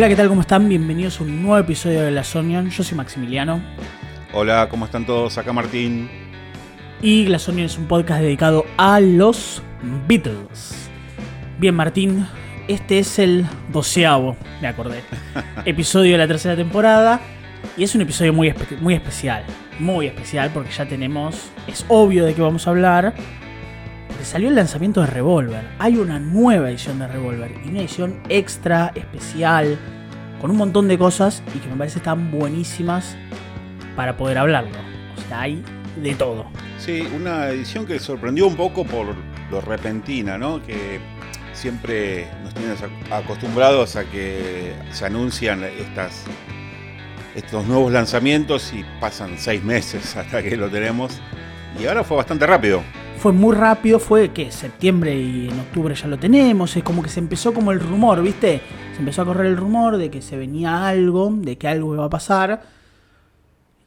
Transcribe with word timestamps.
Hola, 0.00 0.08
¿qué 0.08 0.16
tal? 0.16 0.28
¿Cómo 0.28 0.40
están? 0.40 0.66
Bienvenidos 0.66 1.20
a 1.20 1.24
un 1.24 1.42
nuevo 1.42 1.58
episodio 1.58 2.00
de 2.00 2.10
La 2.10 2.24
Onion. 2.34 2.70
Yo 2.70 2.82
soy 2.82 2.96
Maximiliano. 2.96 3.60
Hola, 4.32 4.66
¿cómo 4.70 4.86
están 4.86 5.04
todos? 5.04 5.36
Acá 5.36 5.52
Martín. 5.52 6.08
Y 7.02 7.26
Onion 7.46 7.66
es 7.66 7.76
un 7.76 7.84
podcast 7.84 8.22
dedicado 8.22 8.64
a 8.78 8.98
los 8.98 9.62
Beatles. 10.08 10.88
Bien, 11.58 11.74
Martín, 11.74 12.26
este 12.66 13.00
es 13.00 13.18
el 13.18 13.44
doceavo, 13.70 14.38
me 14.62 14.68
acordé, 14.68 15.02
episodio 15.66 16.12
de 16.12 16.18
la 16.18 16.26
tercera 16.26 16.56
temporada. 16.56 17.20
Y 17.76 17.84
es 17.84 17.94
un 17.94 18.00
episodio 18.00 18.32
muy, 18.32 18.48
espe- 18.48 18.78
muy 18.80 18.94
especial. 18.94 19.44
Muy 19.78 20.06
especial 20.06 20.48
porque 20.54 20.70
ya 20.70 20.86
tenemos, 20.86 21.50
es 21.66 21.84
obvio 21.88 22.24
de 22.24 22.32
qué 22.32 22.40
vamos 22.40 22.66
a 22.66 22.70
hablar. 22.70 23.12
Salió 24.22 24.48
el 24.48 24.54
lanzamiento 24.54 25.00
de 25.00 25.06
Revolver. 25.08 25.64
Hay 25.78 25.96
una 25.96 26.18
nueva 26.18 26.70
edición 26.70 26.98
de 26.98 27.08
Revolver. 27.08 27.52
Y 27.64 27.68
una 27.70 27.80
edición 27.80 28.20
extra, 28.28 28.92
especial, 28.94 29.76
con 30.40 30.50
un 30.50 30.56
montón 30.56 30.88
de 30.88 30.96
cosas 30.98 31.42
y 31.54 31.58
que 31.58 31.68
me 31.68 31.76
parece 31.76 31.98
están 31.98 32.30
buenísimas 32.30 33.16
para 33.96 34.16
poder 34.16 34.38
hablarlo. 34.38 34.76
O 35.16 35.28
sea, 35.28 35.40
hay 35.42 35.62
de 35.96 36.14
todo. 36.14 36.46
Sí, 36.78 37.06
una 37.14 37.48
edición 37.48 37.86
que 37.86 37.98
sorprendió 37.98 38.46
un 38.46 38.56
poco 38.56 38.84
por 38.84 39.06
lo 39.50 39.60
repentina, 39.60 40.38
¿no? 40.38 40.62
Que 40.62 41.00
siempre 41.52 42.28
nos 42.44 42.54
tienen 42.54 42.76
ac- 42.76 43.12
acostumbrados 43.12 43.96
a 43.96 44.04
que 44.04 44.74
se 44.92 45.04
anuncian 45.06 45.64
estas, 45.64 46.24
estos 47.34 47.66
nuevos 47.66 47.92
lanzamientos 47.92 48.72
y 48.72 48.84
pasan 49.00 49.36
seis 49.38 49.62
meses 49.62 50.16
hasta 50.16 50.42
que 50.42 50.56
lo 50.56 50.68
tenemos. 50.70 51.20
Y 51.80 51.86
ahora 51.86 52.04
fue 52.04 52.16
bastante 52.16 52.46
rápido. 52.46 52.82
Fue 53.20 53.32
muy 53.32 53.54
rápido, 53.54 53.98
fue 53.98 54.32
que 54.32 54.50
septiembre 54.50 55.14
y 55.14 55.50
en 55.50 55.60
octubre 55.60 55.94
ya 55.94 56.08
lo 56.08 56.18
tenemos. 56.18 56.74
Es 56.74 56.82
como 56.82 57.02
que 57.02 57.10
se 57.10 57.20
empezó 57.20 57.52
como 57.52 57.70
el 57.70 57.78
rumor, 57.78 58.22
¿viste? 58.22 58.62
Se 58.94 59.00
empezó 59.00 59.20
a 59.20 59.26
correr 59.26 59.44
el 59.44 59.58
rumor 59.58 59.98
de 59.98 60.10
que 60.10 60.22
se 60.22 60.38
venía 60.38 60.88
algo, 60.88 61.30
de 61.30 61.58
que 61.58 61.68
algo 61.68 61.92
iba 61.92 62.06
a 62.06 62.08
pasar. 62.08 62.62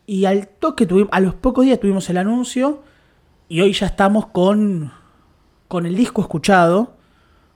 Y 0.06 0.26
al 0.26 0.48
toque 0.48 0.86
tuvimos, 0.86 1.10
a 1.12 1.20
los 1.20 1.34
pocos 1.34 1.66
días 1.66 1.80
tuvimos 1.80 2.08
el 2.12 2.18
anuncio. 2.18 2.84
Y 3.50 3.62
hoy 3.62 3.74
ya 3.74 3.88
estamos 3.88 4.28
con, 4.28 4.92
con 5.68 5.88
el 5.88 5.96
disco 5.96 6.22
escuchado. 6.22 6.94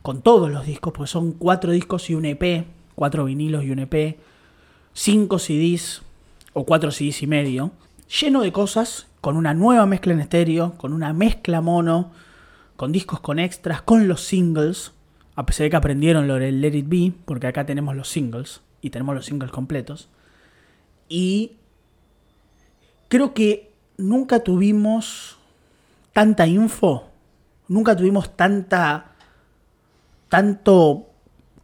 Con 0.02 0.24
todos 0.24 0.50
los 0.50 0.66
discos, 0.66 0.94
porque 0.94 1.12
son 1.12 1.34
cuatro 1.34 1.72
discos 1.72 2.10
y 2.10 2.16
un 2.16 2.26
EP. 2.26 2.66
Cuatro 2.96 3.26
vinilos 3.26 3.64
y 3.64 3.70
un 3.70 3.78
EP. 3.78 4.18
Cinco 4.94 5.38
CDs 5.38 6.02
o 6.54 6.66
cuatro 6.66 6.90
CDs 6.90 7.22
y 7.22 7.28
medio. 7.28 7.72
Lleno 8.08 8.42
de 8.42 8.54
cosas, 8.54 9.08
con 9.20 9.36
una 9.36 9.54
nueva 9.54 9.86
mezcla 9.86 10.14
en 10.14 10.22
estéreo, 10.22 10.76
con 10.78 10.94
una 10.94 11.12
mezcla 11.12 11.60
mono, 11.60 12.12
con 12.78 12.92
discos 12.92 13.20
con 13.20 13.38
extras, 13.40 13.82
con 13.82 14.08
los 14.08 14.22
singles. 14.22 14.94
A 15.36 15.46
pesar 15.46 15.66
de 15.66 15.72
que 15.72 15.76
aprendieron 15.76 16.28
lo 16.28 16.36
del 16.36 16.62
Let 16.62 16.76
It 16.76 16.88
Be, 16.88 17.14
porque 17.26 17.48
acá 17.48 17.66
tenemos 17.66 17.96
los 17.96 18.08
singles 18.08 18.62
y 18.82 18.92
tenemos 18.92 19.14
los 19.14 19.26
singles 19.26 19.52
completos. 19.52 20.10
Y 21.10 21.58
creo 23.10 23.34
que 23.34 23.72
nunca 23.98 24.40
tuvimos 24.40 25.38
tanta 26.14 26.48
info, 26.48 27.10
nunca 27.68 27.96
tuvimos 27.96 28.36
tanta 28.36 29.12
tanto 30.30 31.08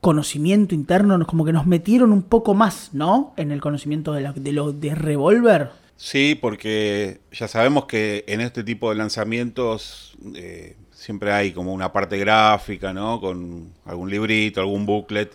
conocimiento 0.02 0.76
interno, 0.76 1.26
como 1.26 1.46
que 1.46 1.54
nos 1.54 1.66
metieron 1.66 2.12
un 2.12 2.24
poco 2.24 2.54
más, 2.54 2.90
¿no? 2.94 3.34
En 3.38 3.52
el 3.52 3.62
conocimiento 3.62 4.12
de, 4.14 4.32
de 4.34 4.52
lo 4.52 4.74
de 4.74 4.94
Revolver. 4.94 5.83
Sí, 6.06 6.36
porque 6.36 7.22
ya 7.32 7.48
sabemos 7.48 7.86
que 7.86 8.26
en 8.28 8.42
este 8.42 8.64
tipo 8.64 8.90
de 8.90 8.96
lanzamientos 8.96 10.18
eh, 10.36 10.76
siempre 10.92 11.32
hay 11.32 11.54
como 11.54 11.74
una 11.74 11.94
parte 11.94 12.18
gráfica, 12.18 12.92
¿no? 12.94 13.22
Con 13.22 13.72
algún 13.86 14.10
librito, 14.10 14.60
algún 14.60 14.86
booklet. 14.86 15.32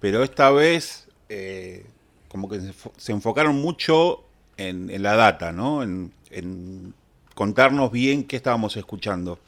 Pero 0.00 0.22
esta 0.24 0.50
vez 0.50 1.08
eh, 1.28 1.86
como 2.28 2.48
que 2.48 2.60
se, 2.60 2.68
enfo- 2.72 2.92
se 2.96 3.12
enfocaron 3.12 3.56
mucho 3.56 4.24
en, 4.56 4.90
la 5.02 5.16
data, 5.16 5.52
¿no? 5.52 5.82
En, 5.82 6.12
en 6.30 6.94
contarnos 7.34 7.92
bien 7.92 8.24
qué 8.24 8.36
estábamos 8.36 8.76
escuchando. 8.78 9.40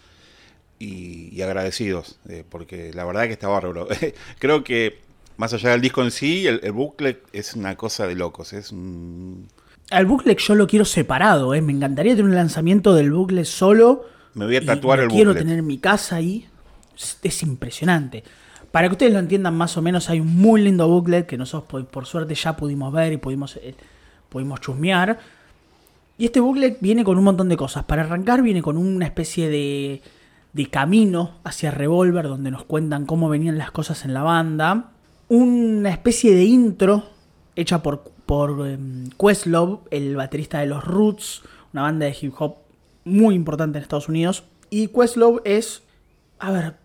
Y, 0.79 1.29
y 1.37 1.43
agradecidos, 1.43 2.19
eh, 2.29 2.43
porque 2.49 2.93
la 2.95 3.05
verdad 3.05 3.25
que 3.27 3.33
está 3.33 3.49
bárbaro. 3.49 3.87
Creo 4.39 4.65
que 4.65 4.99
más 5.37 5.53
allá 5.53 5.71
del 5.71 5.83
disco 5.83 6.03
en 6.03 6.11
sí, 6.11 6.47
el, 6.47 6.61
el 6.63 6.73
booklet 6.73 7.23
es 7.33 7.55
una 7.55 7.77
cosa 7.77 8.07
de 8.07 8.15
locos. 8.15 8.53
Es 8.55 8.73
un, 8.73 9.49
Al 9.91 10.07
booklet 10.07 10.39
yo 10.39 10.55
lo 10.55 10.67
quiero 10.67 10.85
separado, 10.85 11.55
¿eh? 11.55 11.63
Me 11.63 11.73
encantaría 11.73 12.13
tener 12.13 12.31
un 12.31 12.35
lanzamiento 12.35 12.95
del 12.95 13.13
booklet 13.13 13.45
solo. 13.45 14.07
Me 14.35 14.47
voy 14.47 14.57
a 14.57 14.63
y 14.63 14.67
tatuar 14.67 14.99
lo 14.99 15.05
el 15.05 15.09
quiero 15.09 15.31
booklet. 15.31 15.45
tener 15.45 15.59
en 15.59 15.67
mi 15.67 15.79
casa 15.79 16.17
ahí. 16.17 16.47
Es, 16.97 17.19
es 17.23 17.43
impresionante. 17.43 18.23
Para 18.71 18.89
que 18.89 18.93
ustedes 18.93 19.13
lo 19.13 19.19
entiendan 19.19 19.57
más 19.57 19.77
o 19.77 19.83
menos, 19.83 20.09
hay 20.11 20.21
un 20.21 20.37
muy 20.37 20.63
lindo 20.63 20.87
booklet 20.87 21.27
que 21.27 21.37
nosotros 21.37 21.69
por, 21.69 21.87
por 21.87 22.07
suerte 22.07 22.35
ya 22.35 22.57
pudimos 22.57 22.93
ver 22.93 23.13
y 23.13 23.17
pudimos, 23.17 23.57
eh, 23.57 23.75
pudimos 24.29 24.61
chusmear. 24.61 25.19
Y 26.19 26.27
este 26.27 26.39
booklet 26.39 26.79
viene 26.81 27.03
con 27.03 27.19
un 27.19 27.25
montón 27.25 27.49
de 27.49 27.57
cosas. 27.57 27.85
Para 27.85 28.03
arrancar 28.03 28.43
viene 28.43 28.63
con 28.63 28.77
una 28.77 29.07
especie 29.07 29.49
de, 29.49 30.03
de 30.53 30.67
camino 30.67 31.39
hacia 31.43 31.71
Revolver 31.71 32.29
donde 32.29 32.51
nos 32.51 32.65
cuentan 32.65 33.07
cómo 33.07 33.29
venían 33.29 33.59
las 33.59 33.71
cosas 33.73 34.05
en 34.05 34.15
la 34.15 34.23
banda. 34.23 34.91
Una 35.29 35.91
especie 35.91 36.35
de 36.35 36.45
intro 36.45 37.05
hecha 37.57 37.83
por, 37.83 38.13
por 38.31 38.65
em, 38.65 39.11
Questlove, 39.19 39.81
el 39.91 40.15
baterista 40.15 40.61
de 40.61 40.67
los 40.67 40.85
Roots, 40.85 41.43
una 41.73 41.83
banda 41.83 42.07
de 42.07 42.17
hip 42.21 42.33
hop 42.39 42.59
muy 43.05 43.35
importante 43.35 43.77
en 43.79 43.83
Estados 43.83 44.09
Unidos. 44.09 44.45
Y 44.71 44.87
Questlove 44.87 45.41
es, 45.45 45.83
a 46.39 46.53
ver, 46.53 46.77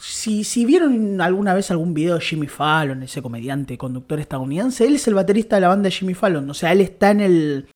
si, 0.00 0.42
si 0.42 0.64
vieron 0.64 1.20
alguna 1.20 1.54
vez 1.54 1.70
algún 1.70 1.94
video 1.94 2.16
de 2.16 2.20
Jimmy 2.20 2.48
Fallon, 2.48 3.04
ese 3.04 3.22
comediante, 3.22 3.78
conductor 3.78 4.18
estadounidense, 4.18 4.88
él 4.88 4.96
es 4.96 5.06
el 5.06 5.14
baterista 5.14 5.54
de 5.54 5.60
la 5.60 5.68
banda 5.68 5.84
de 5.84 5.92
Jimmy 5.92 6.14
Fallon. 6.14 6.50
O 6.50 6.54
sea, 6.54 6.72
él 6.72 6.80
está 6.80 7.12
en 7.12 7.20
el, 7.20 7.68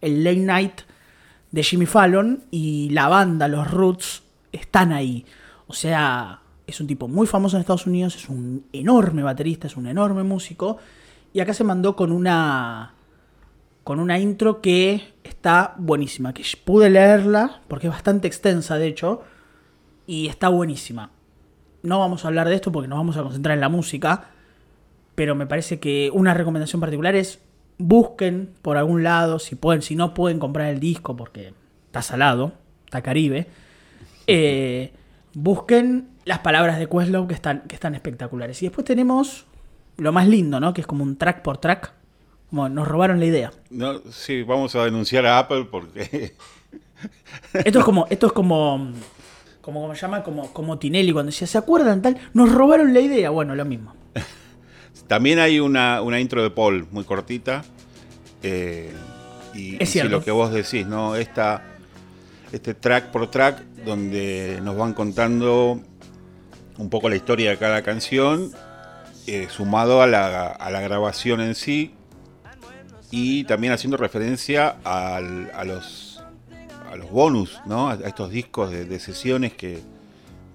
el 0.00 0.24
late 0.24 0.40
night 0.40 0.80
de 1.50 1.62
Jimmy 1.62 1.84
Fallon 1.84 2.44
y 2.50 2.88
la 2.92 3.08
banda, 3.08 3.46
los 3.46 3.70
Roots, 3.70 4.22
están 4.52 4.92
ahí. 4.92 5.26
O 5.66 5.74
sea, 5.74 6.40
es 6.66 6.80
un 6.80 6.86
tipo 6.86 7.08
muy 7.08 7.26
famoso 7.26 7.58
en 7.58 7.60
Estados 7.60 7.86
Unidos, 7.86 8.16
es 8.16 8.30
un 8.30 8.64
enorme 8.72 9.22
baterista, 9.22 9.66
es 9.66 9.76
un 9.76 9.86
enorme 9.86 10.22
músico. 10.22 10.78
Y 11.32 11.40
acá 11.40 11.54
se 11.54 11.64
mandó 11.64 11.96
con 11.96 12.12
una 12.12 12.94
con 13.84 13.98
una 13.98 14.18
intro 14.18 14.60
que 14.60 15.14
está 15.24 15.74
buenísima, 15.78 16.32
que 16.32 16.44
pude 16.64 16.90
leerla 16.90 17.62
porque 17.66 17.86
es 17.86 17.92
bastante 17.92 18.28
extensa 18.28 18.76
de 18.76 18.86
hecho 18.86 19.22
y 20.06 20.28
está 20.28 20.48
buenísima. 20.48 21.10
No 21.82 21.98
vamos 21.98 22.24
a 22.24 22.28
hablar 22.28 22.48
de 22.48 22.54
esto 22.56 22.70
porque 22.70 22.88
nos 22.88 22.98
vamos 22.98 23.16
a 23.16 23.22
concentrar 23.22 23.54
en 23.54 23.60
la 23.60 23.68
música, 23.68 24.26
pero 25.14 25.34
me 25.34 25.46
parece 25.46 25.80
que 25.80 26.10
una 26.12 26.34
recomendación 26.34 26.80
particular 26.80 27.16
es 27.16 27.40
busquen 27.78 28.52
por 28.60 28.76
algún 28.76 29.02
lado, 29.02 29.38
si 29.38 29.56
pueden, 29.56 29.82
si 29.82 29.96
no 29.96 30.12
pueden 30.12 30.38
comprar 30.38 30.68
el 30.68 30.80
disco 30.80 31.16
porque 31.16 31.54
está 31.86 32.02
salado, 32.02 32.52
está 32.84 33.02
caribe, 33.02 33.46
eh, 34.26 34.92
busquen 35.34 36.10
las 36.24 36.40
palabras 36.40 36.78
de 36.78 36.88
Questlove 36.88 37.26
que 37.26 37.34
están, 37.34 37.62
que 37.62 37.74
están 37.74 37.94
espectaculares. 37.94 38.62
Y 38.62 38.66
después 38.66 38.84
tenemos 38.84 39.46
lo 40.00 40.12
más 40.12 40.26
lindo, 40.26 40.58
¿no? 40.60 40.72
Que 40.74 40.80
es 40.80 40.86
como 40.86 41.04
un 41.04 41.16
track 41.16 41.42
por 41.42 41.58
track. 41.58 41.92
Como 42.48 42.68
nos 42.68 42.88
robaron 42.88 43.20
la 43.20 43.26
idea. 43.26 43.52
No, 43.70 44.00
sí, 44.10 44.42
vamos 44.42 44.74
a 44.74 44.84
denunciar 44.84 45.24
a 45.26 45.38
Apple 45.38 45.68
porque 45.70 46.34
Esto 47.64 47.78
es 47.78 47.84
como, 47.84 48.06
esto 48.10 48.26
es 48.26 48.32
como, 48.32 48.92
como, 49.60 49.80
como 49.82 49.94
se 49.94 50.00
llama, 50.00 50.22
como, 50.22 50.52
como 50.52 50.78
Tinelli 50.78 51.12
cuando 51.12 51.30
decía, 51.30 51.46
¿se 51.46 51.58
acuerdan 51.58 52.02
tal? 52.02 52.18
Nos 52.34 52.52
robaron 52.52 52.92
la 52.92 53.00
idea. 53.00 53.30
Bueno, 53.30 53.54
lo 53.54 53.64
mismo. 53.64 53.94
también 55.06 55.38
hay 55.38 55.60
una, 55.60 56.02
una 56.02 56.20
intro 56.20 56.42
de 56.42 56.50
Paul 56.50 56.86
muy 56.90 57.04
cortita. 57.04 57.64
eh, 58.42 58.92
y, 59.54 59.82
Es 59.82 59.96
y 59.96 60.02
lo 60.02 60.22
que 60.22 60.30
vos 60.30 60.52
decís, 60.52 60.86
¿no? 60.86 61.16
Esta, 61.16 61.62
este 62.52 62.74
track 62.74 63.10
por 63.10 63.30
track 63.30 63.62
donde 63.84 64.60
nos 64.62 64.76
van 64.76 64.92
contando 64.94 65.80
un 66.78 66.90
poco 66.90 67.08
la 67.08 67.16
historia 67.16 67.50
de 67.50 67.56
cada 67.58 67.82
canción, 67.82 68.52
eh, 69.26 69.48
sumado 69.50 70.02
a 70.02 70.06
la, 70.06 70.46
a 70.48 70.70
la 70.70 70.80
grabación 70.80 71.40
en 71.40 71.54
sí, 71.54 71.94
y 73.10 73.44
también 73.44 73.72
haciendo 73.72 73.96
referencia 73.96 74.76
al- 74.84 75.50
a 75.54 75.64
los 75.64 76.06
a 76.92 76.96
los 76.96 77.08
bonus, 77.10 77.60
¿no? 77.66 77.88
A, 77.88 77.92
a 77.92 78.08
estos 78.08 78.30
discos 78.30 78.70
de, 78.72 78.84
de 78.84 78.98
sesiones 78.98 79.52
que, 79.52 79.80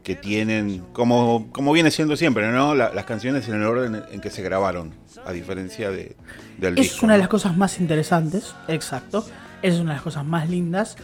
que 0.04 0.16
tienen, 0.16 0.84
como, 0.92 1.48
como 1.54 1.72
viene 1.72 1.92
siendo 1.92 2.18
siempre, 2.18 2.52
¿no? 2.52 2.76
La- 2.76 2.94
las 2.94 3.06
canciones 3.06 3.48
en 3.48 3.56
el 3.56 3.64
orden 3.64 4.04
en 4.12 4.20
que 4.20 4.30
se 4.30 4.42
grabaron, 4.42 4.94
a 5.26 5.32
diferencia 5.32 5.92
de, 5.92 6.16
del 6.58 6.76
disco. 6.76 6.96
es 6.98 7.04
una 7.04 7.14
de 7.14 7.20
las 7.20 7.30
cosas 7.30 7.56
más 7.56 7.80
interesantes, 7.80 8.54
exacto. 8.68 9.26
Es 9.62 9.76
una 9.76 9.92
de 9.92 9.96
las 9.96 10.02
cosas 10.02 10.26
más 10.26 10.50
lindas. 10.50 10.98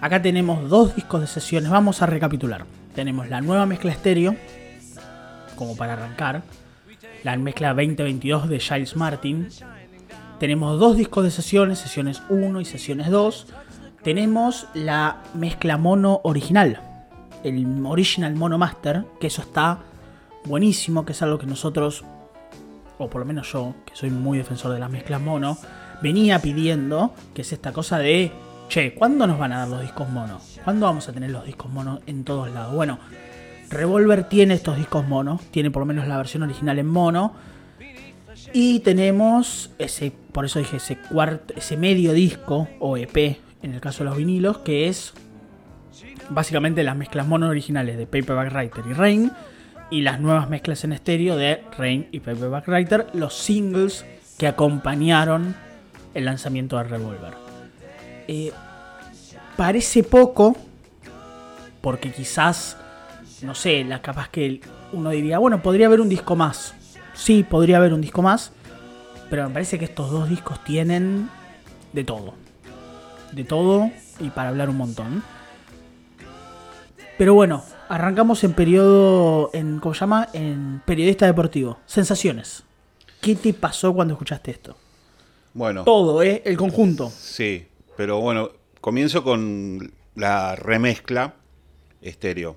Acá 0.00 0.22
tenemos 0.22 0.68
dos 0.70 0.96
discos 0.96 1.20
de 1.20 1.26
sesiones. 1.26 1.70
Vamos 1.70 2.00
a 2.00 2.06
recapitular. 2.06 2.64
Tenemos 2.94 3.28
la 3.28 3.40
nueva 3.42 3.66
mezcla 3.66 3.92
estéreo, 3.92 4.34
como 5.54 5.76
para 5.76 5.92
arrancar. 5.92 6.42
La 7.22 7.36
mezcla 7.36 7.68
2022 7.68 8.48
de 8.48 8.58
Giles 8.58 8.96
Martin. 8.96 9.48
Tenemos 10.40 10.80
dos 10.80 10.96
discos 10.96 11.24
de 11.24 11.30
sesiones, 11.30 11.78
sesiones 11.78 12.22
1 12.28 12.60
y 12.60 12.64
sesiones 12.64 13.10
2. 13.10 13.46
Tenemos 14.02 14.66
la 14.74 15.22
mezcla 15.34 15.76
mono 15.76 16.20
original, 16.24 16.80
el 17.44 17.86
original 17.86 18.34
mono 18.34 18.58
master, 18.58 19.04
que 19.20 19.28
eso 19.28 19.42
está 19.42 19.78
buenísimo, 20.44 21.04
que 21.04 21.12
es 21.12 21.22
algo 21.22 21.38
que 21.38 21.46
nosotros 21.46 22.04
o 22.98 23.08
por 23.08 23.20
lo 23.20 23.26
menos 23.26 23.52
yo, 23.52 23.74
que 23.84 23.94
soy 23.96 24.10
muy 24.10 24.38
defensor 24.38 24.72
de 24.72 24.78
las 24.78 24.90
mezclas 24.90 25.20
mono, 25.20 25.58
venía 26.02 26.38
pidiendo, 26.40 27.14
que 27.34 27.42
es 27.42 27.52
esta 27.52 27.72
cosa 27.72 27.98
de, 27.98 28.32
che, 28.68 28.94
¿cuándo 28.94 29.26
nos 29.26 29.38
van 29.38 29.52
a 29.52 29.58
dar 29.58 29.68
los 29.68 29.80
discos 29.80 30.08
mono? 30.08 30.40
¿Cuándo 30.64 30.86
vamos 30.86 31.08
a 31.08 31.12
tener 31.12 31.30
los 31.30 31.44
discos 31.44 31.70
mono 31.70 32.00
en 32.06 32.24
todos 32.24 32.50
lados? 32.50 32.74
Bueno, 32.74 32.98
Revolver 33.72 34.28
tiene 34.28 34.54
estos 34.54 34.76
discos 34.76 35.06
mono, 35.06 35.40
tiene 35.50 35.70
por 35.70 35.80
lo 35.80 35.86
menos 35.86 36.06
la 36.06 36.16
versión 36.16 36.42
original 36.42 36.78
en 36.78 36.86
mono. 36.86 37.34
Y 38.52 38.80
tenemos 38.80 39.70
ese, 39.78 40.12
por 40.32 40.44
eso 40.44 40.58
dije, 40.58 40.76
ese 40.76 40.98
cuarto, 40.98 41.54
ese 41.56 41.76
medio 41.76 42.12
disco 42.12 42.68
o 42.80 42.96
EP 42.96 43.38
en 43.62 43.74
el 43.74 43.80
caso 43.80 44.04
de 44.04 44.10
los 44.10 44.18
vinilos, 44.18 44.58
que 44.58 44.88
es 44.88 45.14
básicamente 46.28 46.82
las 46.82 46.96
mezclas 46.96 47.26
mono 47.26 47.48
originales 47.48 47.96
de 47.96 48.06
Paperback 48.06 48.52
Writer 48.52 48.84
y 48.88 48.92
Rain 48.92 49.32
y 49.90 50.00
las 50.02 50.20
nuevas 50.20 50.48
mezclas 50.48 50.84
en 50.84 50.92
estéreo 50.92 51.36
de 51.36 51.62
Rain 51.78 52.08
y 52.12 52.20
Paperback 52.20 52.66
Writer, 52.66 53.06
los 53.12 53.34
singles 53.34 54.04
que 54.38 54.46
acompañaron 54.46 55.54
el 56.14 56.24
lanzamiento 56.24 56.76
de 56.78 56.84
Revolver. 56.84 57.34
Eh, 58.26 58.52
parece 59.56 60.02
poco, 60.02 60.56
porque 61.80 62.10
quizás, 62.10 62.76
no 63.42 63.54
sé, 63.54 63.84
la 63.84 64.02
capaz 64.02 64.28
que 64.28 64.60
uno 64.92 65.10
diría, 65.10 65.38
bueno, 65.38 65.62
podría 65.62 65.86
haber 65.86 66.00
un 66.00 66.08
disco 66.08 66.36
más. 66.36 66.74
Sí, 67.14 67.42
podría 67.42 67.76
haber 67.78 67.92
un 67.92 68.00
disco 68.00 68.22
más, 68.22 68.52
pero 69.30 69.46
me 69.48 69.54
parece 69.54 69.78
que 69.78 69.84
estos 69.84 70.10
dos 70.10 70.28
discos 70.28 70.62
tienen 70.64 71.28
de 71.92 72.04
todo. 72.04 72.34
De 73.32 73.44
todo 73.44 73.90
y 74.20 74.30
para 74.30 74.50
hablar 74.50 74.70
un 74.70 74.76
montón. 74.76 75.22
Pero 77.18 77.34
bueno, 77.34 77.62
arrancamos 77.88 78.42
en 78.44 78.52
periodo, 78.54 79.50
en, 79.52 79.78
¿cómo 79.78 79.94
se 79.94 80.00
llama? 80.00 80.28
En 80.32 80.82
periodista 80.84 81.26
deportivo. 81.26 81.78
Sensaciones. 81.86 82.64
¿Qué 83.20 83.36
te 83.36 83.52
pasó 83.52 83.94
cuando 83.94 84.14
escuchaste 84.14 84.50
esto? 84.50 84.76
Bueno. 85.54 85.84
Todo, 85.84 86.22
¿eh? 86.22 86.42
El 86.44 86.56
conjunto. 86.56 87.10
Sí, 87.10 87.66
pero 87.96 88.20
bueno, 88.20 88.50
comienzo 88.80 89.22
con 89.22 89.92
la 90.14 90.56
remezcla 90.56 91.34
estéreo. 92.00 92.56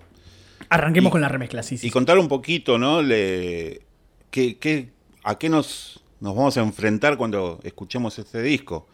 Arranquemos 0.70 1.10
Y- 1.10 1.12
con 1.12 1.22
la 1.22 1.30
remezcla, 1.30 1.64
sí, 1.64 1.78
sí. 1.78 1.88
Y 1.88 1.92
contar 1.92 2.18
un 2.18 2.28
poquito, 2.28 2.78
¿no? 2.78 3.02
Le, 3.02 3.82
qué, 4.32 4.58
qué- 4.58 4.90
¿A 5.24 5.38
qué 5.40 5.50
nos, 5.50 6.04
nos 6.20 6.36
vamos 6.36 6.56
a 6.58 6.62
enfrentar 6.62 7.18
cuando 7.18 7.60
escuchemos 7.64 8.18
este 8.20 8.42
disco? 8.42 8.88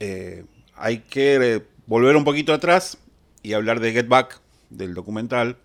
Eh, 0.00 0.44
hay 0.74 0.98
que 1.00 1.34
eh, 1.56 1.62
volver 1.86 2.14
un 2.16 2.22
poquito 2.24 2.52
atrás 2.54 2.98
y 3.42 3.52
hablar 3.54 3.80
de 3.80 3.92
Get 3.92 4.06
Back, 4.08 4.40
del 4.70 4.94
documental, 4.94 5.56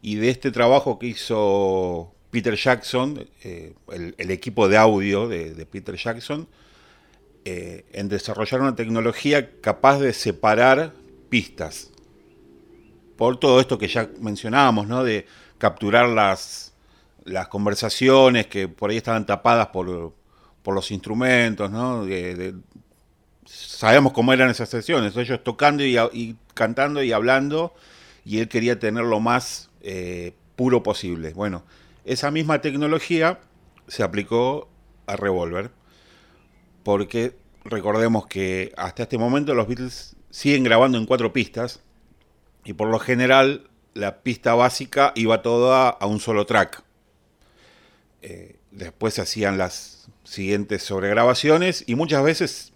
y 0.00 0.16
de 0.16 0.30
este 0.30 0.50
trabajo 0.50 0.98
que 0.98 1.06
hizo 1.08 2.12
Peter 2.30 2.54
Jackson, 2.56 3.28
eh, 3.44 3.74
el, 3.92 4.14
el 4.18 4.30
equipo 4.30 4.68
de 4.68 4.76
audio 4.78 5.28
de, 5.28 5.54
de 5.54 5.66
Peter 5.66 5.94
Jackson, 5.96 6.48
eh, 7.44 7.84
en 7.92 8.08
desarrollar 8.08 8.60
una 8.62 8.74
tecnología 8.74 9.50
capaz 9.60 9.98
de 9.98 10.12
separar 10.12 10.92
pistas 11.28 11.90
por 13.22 13.36
todo 13.36 13.60
esto 13.60 13.78
que 13.78 13.86
ya 13.86 14.10
mencionábamos, 14.18 14.88
¿no? 14.88 15.04
De 15.04 15.26
capturar 15.58 16.08
las, 16.08 16.72
las 17.24 17.46
conversaciones 17.46 18.48
que 18.48 18.66
por 18.66 18.90
ahí 18.90 18.96
estaban 18.96 19.26
tapadas 19.26 19.68
por, 19.68 20.12
por 20.64 20.74
los 20.74 20.90
instrumentos, 20.90 21.70
¿no? 21.70 22.04
De- 22.04 22.56
sabemos 23.44 24.12
cómo 24.12 24.32
eran 24.32 24.50
esas 24.50 24.70
sesiones, 24.70 25.16
ellos 25.16 25.38
tocando 25.44 25.84
y, 25.84 25.96
y 26.12 26.34
cantando 26.54 27.00
y 27.00 27.12
hablando, 27.12 27.72
y 28.24 28.40
él 28.40 28.48
quería 28.48 28.80
tener 28.80 29.04
lo 29.04 29.20
más 29.20 29.70
eh, 29.82 30.34
puro 30.56 30.82
posible. 30.82 31.32
Bueno, 31.32 31.62
esa 32.04 32.32
misma 32.32 32.60
tecnología 32.60 33.38
se 33.86 34.02
aplicó 34.02 34.68
a 35.06 35.14
Revolver, 35.14 35.70
porque 36.82 37.36
recordemos 37.64 38.26
que 38.26 38.72
hasta 38.76 39.04
este 39.04 39.16
momento 39.16 39.54
los 39.54 39.68
Beatles 39.68 40.16
siguen 40.30 40.64
grabando 40.64 40.98
en 40.98 41.06
cuatro 41.06 41.32
pistas, 41.32 41.84
y 42.64 42.72
por 42.74 42.88
lo 42.88 42.98
general 42.98 43.68
la 43.94 44.22
pista 44.22 44.54
básica 44.54 45.12
iba 45.14 45.42
toda 45.42 45.88
a 45.88 46.06
un 46.06 46.20
solo 46.20 46.46
track. 46.46 46.82
Eh, 48.22 48.56
después 48.70 49.14
se 49.14 49.22
hacían 49.22 49.58
las 49.58 50.08
siguientes 50.24 50.82
sobregrabaciones 50.82 51.84
y 51.86 51.94
muchas 51.94 52.22
veces 52.22 52.72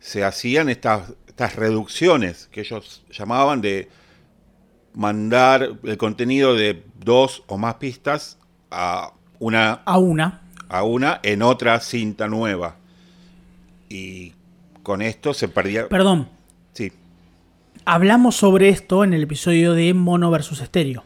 se 0.00 0.24
hacían 0.24 0.68
estas, 0.68 1.12
estas 1.26 1.56
reducciones 1.56 2.48
que 2.50 2.60
ellos 2.60 3.04
llamaban 3.10 3.60
de 3.60 3.88
mandar 4.94 5.76
el 5.82 5.96
contenido 5.98 6.54
de 6.54 6.82
dos 6.98 7.42
o 7.48 7.58
más 7.58 7.74
pistas 7.74 8.38
a 8.70 9.12
una, 9.38 9.82
A 9.84 9.98
una. 9.98 10.42
a 10.68 10.82
una 10.84 11.20
en 11.22 11.42
otra 11.42 11.78
cinta 11.80 12.28
nueva. 12.28 12.76
Y 13.88 14.32
con 14.82 15.02
esto 15.02 15.34
se 15.34 15.48
perdía... 15.48 15.88
Perdón, 15.88 16.28
hablamos 17.86 18.36
sobre 18.36 18.68
esto 18.68 19.04
en 19.04 19.14
el 19.14 19.22
episodio 19.22 19.72
de 19.72 19.94
Mono 19.94 20.30
versus 20.30 20.60
Estéreo. 20.60 21.04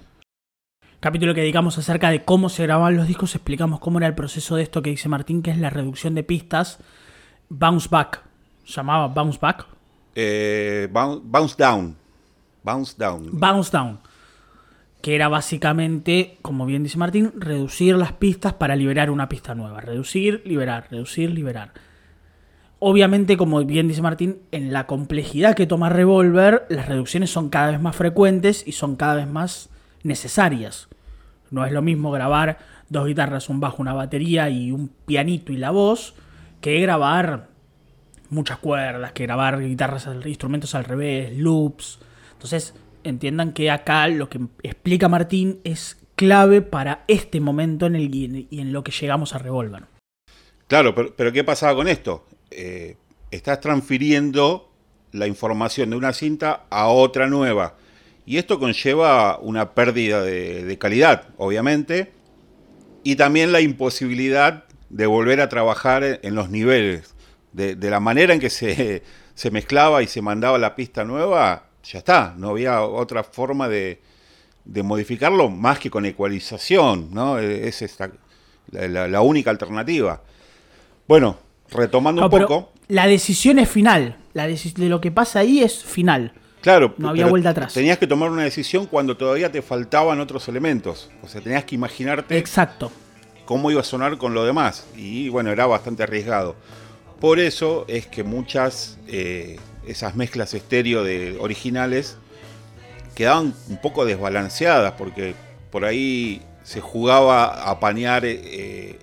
Capítulo 1.01 1.35
que 1.35 1.41
dedicamos 1.41 1.79
acerca 1.79 2.11
de 2.11 2.25
cómo 2.25 2.49
se 2.49 2.63
grababan 2.65 2.97
los 2.97 3.07
discos, 3.07 3.35
explicamos 3.35 3.81
cómo 3.81 3.99
era 3.99 4.07
el 4.07 4.15
proceso 4.15 4.57
de 4.57 4.63
esto 4.63 4.83
que 4.83 4.91
dice 4.91 5.09
Martín, 5.09 5.43
que 5.43 5.51
es 5.51 5.59
la 5.59 5.71
reducción 5.71 6.15
de 6.15 6.25
pistas. 6.25 6.79
Bounce 7.49 7.89
back. 7.91 8.23
Llamaba 8.67 9.09
bounce 9.09 9.39
back. 9.41 9.67
Eh, 10.15 10.89
boun- 10.93 11.23
bounce 11.25 11.55
down. 11.59 11.97
Bounce 12.63 12.95
down. 12.99 13.29
Bounce 13.33 13.71
down. 13.73 14.01
Que 15.01 15.15
era 15.15 15.29
básicamente, 15.29 16.37
como 16.43 16.67
bien 16.67 16.83
dice 16.83 16.99
Martín, 16.99 17.33
reducir 17.35 17.97
las 17.97 18.13
pistas 18.13 18.53
para 18.53 18.77
liberar 18.77 19.11
una 19.11 19.29
pista 19.31 19.55
nueva. 19.55 19.81
Reducir, 19.81 20.43
liberar, 20.45 20.89
reducir, 20.91 21.31
liberar. 21.31 21.73
Obviamente, 22.83 23.37
como 23.37 23.63
bien 23.67 23.89
dice 23.89 24.01
Martín, 24.01 24.39
en 24.53 24.73
la 24.73 24.87
complejidad 24.87 25.55
que 25.55 25.67
toma 25.67 25.91
Revolver, 25.91 26.65
las 26.71 26.89
reducciones 26.89 27.31
son 27.31 27.51
cada 27.51 27.73
vez 27.73 27.81
más 27.81 27.95
frecuentes 27.95 28.65
y 28.67 28.73
son 28.73 28.97
cada 28.97 29.17
vez 29.17 29.29
más 29.29 29.69
necesarias. 30.03 30.89
No 31.51 31.67
es 31.67 31.73
lo 31.73 31.83
mismo 31.83 32.11
grabar 32.11 32.57
dos 32.89 33.07
guitarras, 33.07 33.51
un 33.51 33.61
bajo, 33.61 33.83
una 33.83 33.93
batería 33.93 34.49
y 34.49 34.73
un 34.73 34.89
pianito 34.89 35.53
y 35.53 35.59
la 35.59 35.71
voz, 35.71 36.15
que 36.63 36.81
grabar 36.81 37.49
muchas 38.31 38.57
cuerdas, 38.57 39.13
que 39.13 39.25
grabar 39.25 39.61
guitarras, 39.61 40.09
instrumentos 40.25 40.75
al 40.75 40.85
revés, 40.85 41.37
loops. 41.37 41.99
Entonces, 42.33 42.75
entiendan 43.05 43.53
que 43.53 43.71
acá 43.71 44.09
lo 44.09 44.31
que 44.31 44.41
explica 44.63 45.11
Martín 45.11 45.61
es 45.65 45.99
clave 46.17 46.63
para 46.63 47.05
este 47.09 47.41
momento 47.41 47.85
en 47.85 47.97
el 47.97 48.15
y 48.15 48.47
en 48.59 48.73
lo 48.73 48.83
que 48.83 48.93
llegamos 48.93 49.35
a 49.35 49.39
Revolver. 49.39 49.85
Claro, 50.67 50.95
pero, 50.95 51.15
pero 51.15 51.31
¿qué 51.31 51.45
pasaba 51.45 51.75
con 51.75 51.87
esto? 51.87 52.25
Eh, 52.51 52.97
estás 53.31 53.61
transfiriendo 53.61 54.71
la 55.13 55.27
información 55.27 55.91
de 55.91 55.97
una 55.97 56.13
cinta 56.13 56.65
a 56.71 56.89
otra 56.89 57.27
nueva. 57.29 57.75
Y 58.27 58.39
esto 58.39 58.59
conlleva 58.59 59.39
una 59.39 59.75
pérdida 59.75 60.23
de, 60.23 60.79
calidad, 60.79 61.29
obviamente, 61.37 62.13
y 63.03 63.17
también 63.17 63.53
la 63.53 63.61
imposibilidad 63.61 64.65
de 64.89 65.07
volver 65.07 65.41
a 65.41 65.49
trabajar 65.49 66.21
en, 66.23 66.35
los 66.35 66.51
niveles. 66.51 67.15
De, 67.53 67.75
la 67.91 67.99
manera 67.99 68.35
en 68.35 68.41
que 68.41 68.51
se, 68.51 69.03
se 69.35 69.51
mezclaba 69.51 70.03
y 70.03 70.07
se 70.07 70.23
mandaba 70.23 70.59
la 70.59 70.77
pista 70.77 71.05
nueva, 71.05 71.67
ya 71.83 71.99
está, 71.99 72.35
no 72.37 72.51
había 72.51 72.83
otra 72.83 73.25
forma 73.25 73.69
de, 73.69 74.01
de 74.65 74.83
modificarlo 74.83 75.49
más 75.49 75.79
que 75.79 75.91
con 75.91 76.07
ecualización, 76.07 77.13
¿no? 77.13 77.39
Es 77.39 77.83
esta, 77.83 78.13
la- 78.71 79.09
la 79.09 79.21
única 79.23 79.51
alternativa. 79.51 80.23
Bueno, 81.09 81.39
retomando 81.73 82.21
No, 82.23 82.29
un 82.29 82.41
poco, 82.41 82.73
La 82.89 83.07
decisión 83.07 83.59
es 83.59 83.69
final. 83.69 84.17
La 84.33 84.47
de 84.47 84.59
lo 84.89 85.01
que 85.01 85.11
pasa 85.11 85.41
ahí 85.41 85.61
es 85.63 85.83
final. 85.83 86.33
claro, 86.61 86.95
no 86.99 87.09
había 87.09 87.27
vuelta 87.27 87.51
atrás. 87.51 87.73
Tenías 87.75 87.99
que 87.99 88.07
tomar 88.07 88.31
una 88.31 88.45
decisión 88.45 88.87
cuando 88.87 89.17
todavía 89.17 89.51
te 89.51 89.63
faltaban 89.63 90.21
otros 90.21 90.49
elementos. 90.49 91.11
O 91.23 91.29
sea, 91.29 91.41
tenías 91.41 91.65
que 91.65 91.75
imaginarte 91.75 92.39
Exacto. 92.39 92.93
cómo 93.45 93.71
iba 93.71 93.81
a 93.81 93.85
sonar 93.85 94.19
con 94.19 94.35
lo 94.35 94.45
demás. 94.45 94.87
Y 94.97 95.29
bueno, 95.29 95.51
era 95.51 95.67
bastante 95.67 96.03
arriesgado. 96.03 96.55
Por 97.21 97.39
eso 97.39 97.85
es 97.89 98.07
que 98.07 98.23
muchas, 98.23 98.99
eh, 99.09 99.59
esas 99.87 100.15
mezclas 100.17 100.55
estéreo 100.55 101.03
de 101.05 101.37
originales 101.41 102.17
quedaban 103.15 103.53
un 103.69 103.81
poco 103.81 104.05
desbalanceadas 104.07 104.93
porque 104.93 105.35
por 105.71 105.85
ahí 105.85 106.41
se 106.63 106.81
jugaba 106.81 107.45
a 107.47 107.71
apañar 107.73 108.25
eh, 108.25 108.99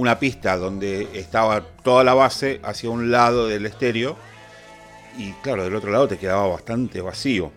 una 0.00 0.18
pista 0.18 0.56
donde 0.56 1.08
estaba 1.12 1.60
toda 1.82 2.04
la 2.04 2.14
base 2.14 2.58
hacia 2.62 2.88
un 2.88 3.10
lado 3.10 3.48
del 3.48 3.66
estéreo 3.66 4.16
y 5.18 5.32
claro, 5.42 5.64
del 5.64 5.74
otro 5.74 5.90
lado 5.90 6.08
te 6.08 6.16
quedaba 6.16 6.46
bastante 6.46 7.02
vacío. 7.02 7.52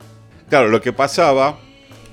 Claro, 0.50 0.67
lo 0.67 0.81
que 0.81 0.91
pasaba 0.91 1.57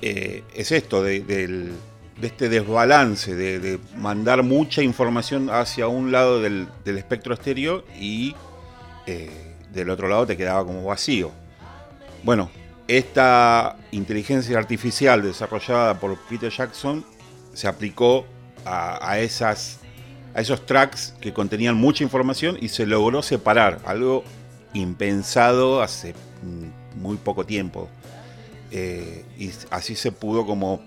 eh, 0.01 0.43
es 0.55 0.71
esto, 0.71 1.03
de, 1.03 1.19
del- 1.19 1.73
de 2.17 2.27
este 2.27 2.47
desbalance, 2.47 3.35
de, 3.35 3.79
mandar 3.97 4.41
mucha 4.43 4.81
información 4.81 5.49
hacia 5.49 5.87
un 5.87 6.11
lado 6.13 6.39
del, 6.39 6.67
del 6.85 6.97
espectro 6.97 7.33
estéreo 7.33 7.83
y 7.99 8.33
eh, 9.07 9.55
del 9.73 9.89
otro 9.89 10.07
lado 10.07 10.25
te 10.25 10.37
quedaba 10.37 10.63
como 10.63 10.85
vacío. 10.85 11.31
Bueno, 12.23 12.49
esta 12.87 13.75
inteligencia 13.91 14.57
artificial 14.57 15.23
desarrollada 15.23 15.99
por 15.99 16.17
Peter 16.29 16.51
Jackson 16.51 17.03
se 17.53 17.67
aplicó 17.67 18.25
a, 18.63 19.17
esas, 19.19 19.79
a 20.33 20.41
esos 20.41 20.65
tracks 20.65 21.13
que 21.19 21.33
contenían 21.33 21.75
mucha 21.75 22.03
información 22.03 22.57
y 22.59 22.69
se 22.69 22.85
logró 22.85 23.21
separar, 23.21 23.79
algo 23.85 24.23
impensado 24.73 25.81
hace 25.81 26.13
muy 26.95 27.17
poco 27.17 27.45
tiempo. 27.45 27.89
Eh, 28.71 29.25
y 29.37 29.51
así 29.69 29.95
se 29.95 30.11
pudo 30.11 30.45
como 30.45 30.81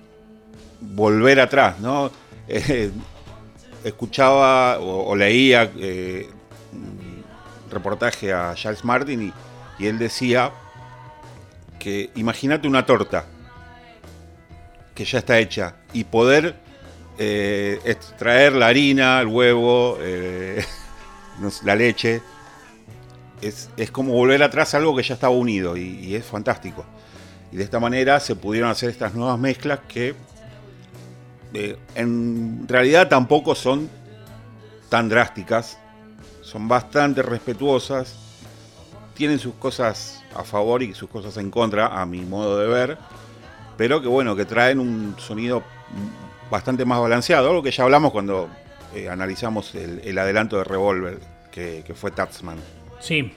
volver 0.81 1.41
atrás, 1.41 1.81
¿no? 1.81 2.11
Eh, 2.47 2.91
escuchaba 3.85 4.79
o, 4.79 5.17
leía 5.17 5.71
eh, 5.79 6.29
reportaje 7.71 8.35
a 8.35 8.53
Charles 8.55 8.85
Martin 8.85 9.33
y, 9.79 9.87
él 9.87 9.99
decía 9.99 10.53
que 11.79 12.11
imagínate 12.15 12.69
una 12.69 12.85
torta 12.85 13.25
que 14.95 15.07
ya 15.07 15.21
está 15.21 15.39
hecha 15.39 15.77
y 15.95 16.05
poder 16.05 16.55
extraer 17.19 18.55
la 18.55 18.67
harina, 18.67 19.21
el 19.21 19.29
huevo, 19.29 19.99
la 21.65 21.77
leche, 21.77 22.23
es, 23.41 23.91
como 23.91 24.13
volver 24.13 24.43
atrás 24.43 24.75
algo 24.75 24.97
que 24.97 25.03
ya 25.03 25.15
estaba 25.15 25.35
unido 25.35 25.77
y, 25.77 26.15
es 26.15 26.25
fantástico. 26.25 26.85
Y 27.53 27.57
de 27.57 27.65
esta 27.65 27.79
manera 27.79 28.21
se 28.21 28.35
pudieron 28.35 28.71
hacer 28.71 28.91
estas 28.91 29.15
nuevas 29.15 29.39
mezclas 29.39 29.81
que 29.87 30.15
eh, 31.53 31.77
en 31.95 32.67
realidad 32.67 33.09
tampoco 33.09 33.55
son 33.55 33.89
tan 34.89 35.09
drásticas, 35.09 35.79
son 36.41 36.69
bastante 36.69 37.23
respetuosas, 37.23 38.17
tienen 39.15 39.39
sus 39.39 39.55
cosas 39.55 40.23
a 40.35 40.43
favor 40.43 40.83
y 40.83 40.95
sus 40.95 41.09
cosas 41.09 41.37
en 41.37 41.51
contra, 41.51 42.01
a 42.01 42.07
mi 42.07 42.23
modo 42.23 42.59
de 42.59 42.67
ver, 42.67 42.99
pero 43.77 44.03
que 44.03 44.09
bueno, 44.09 44.35
que 44.35 44.45
traen 44.45 44.81
un 44.81 45.15
sonido 45.19 45.63
bastante 46.51 46.85
más 46.85 47.01
balanceado, 47.01 47.49
algo 47.49 47.63
que 47.63 47.71
ya 47.71 47.85
hablamos 47.85 48.13
cuando 48.13 48.49
eh, 48.95 49.09
analizamos 49.09 49.75
el, 49.75 50.19
adelanto 50.19 50.59
de 50.59 50.65
Revolver, 50.65 51.19
que, 51.51 51.85
fue 51.95 52.11
Tatsman. 52.11 52.59
Sí, 53.01 53.33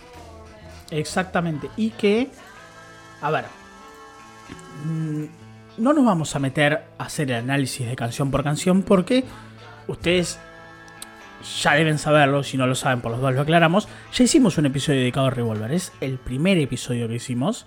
exactamente. 0.91 1.69
Y 1.77 1.91
que, 1.91 2.29
a 3.21 3.31
ver, 3.31 3.45
mm, 4.85 5.25
no 5.77 5.93
nos 5.93 6.05
vamos 6.05 6.35
a 6.35 6.39
meter 6.39 6.83
a 6.97 7.03
hacer 7.03 7.31
el 7.31 7.37
análisis 7.37 7.87
de 7.87 7.95
canción 7.95 8.31
por 8.31 8.43
canción 8.43 8.83
porque 8.83 9.23
ustedes 9.87 10.39
ya 11.61 11.73
deben 11.73 11.97
saberlo, 11.97 12.43
si 12.43 12.57
no 12.57 12.67
lo 12.67 12.75
saben 12.75 13.01
por 13.01 13.11
los 13.11 13.21
dos 13.21 13.33
lo 13.33 13.41
aclaramos, 13.41 13.87
ya 14.13 14.23
hicimos 14.23 14.57
un 14.57 14.65
episodio 14.65 14.99
dedicado 14.99 15.27
a 15.27 15.29
Revolver, 15.29 15.71
es 15.71 15.93
el 16.01 16.17
primer 16.17 16.57
episodio 16.57 17.07
que 17.07 17.15
hicimos. 17.15 17.65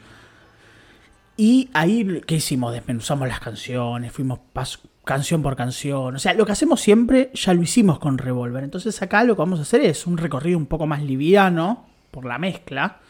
Y 1.37 1.71
ahí, 1.73 2.21
¿qué 2.27 2.37
hicimos? 2.37 2.73
Desmenuzamos 2.73 3.27
las 3.27 3.41
canciones, 3.41 4.13
fuimos 4.13 4.41
canción 5.11 5.43
por 5.43 5.57
canción. 5.57 6.15
O 6.15 6.19
sea, 6.21 6.35
lo 6.35 6.47
que 6.47 6.53
hacemos 6.53 6.81
siempre 6.81 7.33
ya 7.35 7.53
lo 7.53 7.63
hicimos 7.63 7.99
con 7.99 8.17
Revolver. 8.17 8.63
Entonces 8.63 9.03
acá 9.03 9.25
lo 9.25 9.35
que 9.35 9.41
vamos 9.41 9.59
a 9.59 9.63
hacer 9.63 9.81
es 9.81 10.07
un 10.07 10.17
recorrido 10.17 10.57
un 10.57 10.67
poco 10.67 10.87
más 10.87 11.03
liviano 11.03 11.85
por 12.13 12.25
la 12.25 12.39
mezcla 12.39 13.01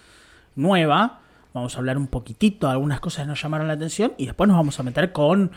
nueva. 0.56 1.20
Vamos 1.52 1.74
a 1.74 1.78
hablar 1.78 1.98
un 1.98 2.06
poquitito 2.06 2.68
de 2.68 2.72
algunas 2.72 3.00
cosas 3.00 3.24
que 3.24 3.28
nos 3.28 3.42
llamaron 3.42 3.68
la 3.68 3.74
atención 3.74 4.14
y 4.16 4.24
después 4.24 4.48
nos 4.48 4.56
vamos 4.56 4.80
a 4.80 4.82
meter 4.82 5.12
con 5.12 5.50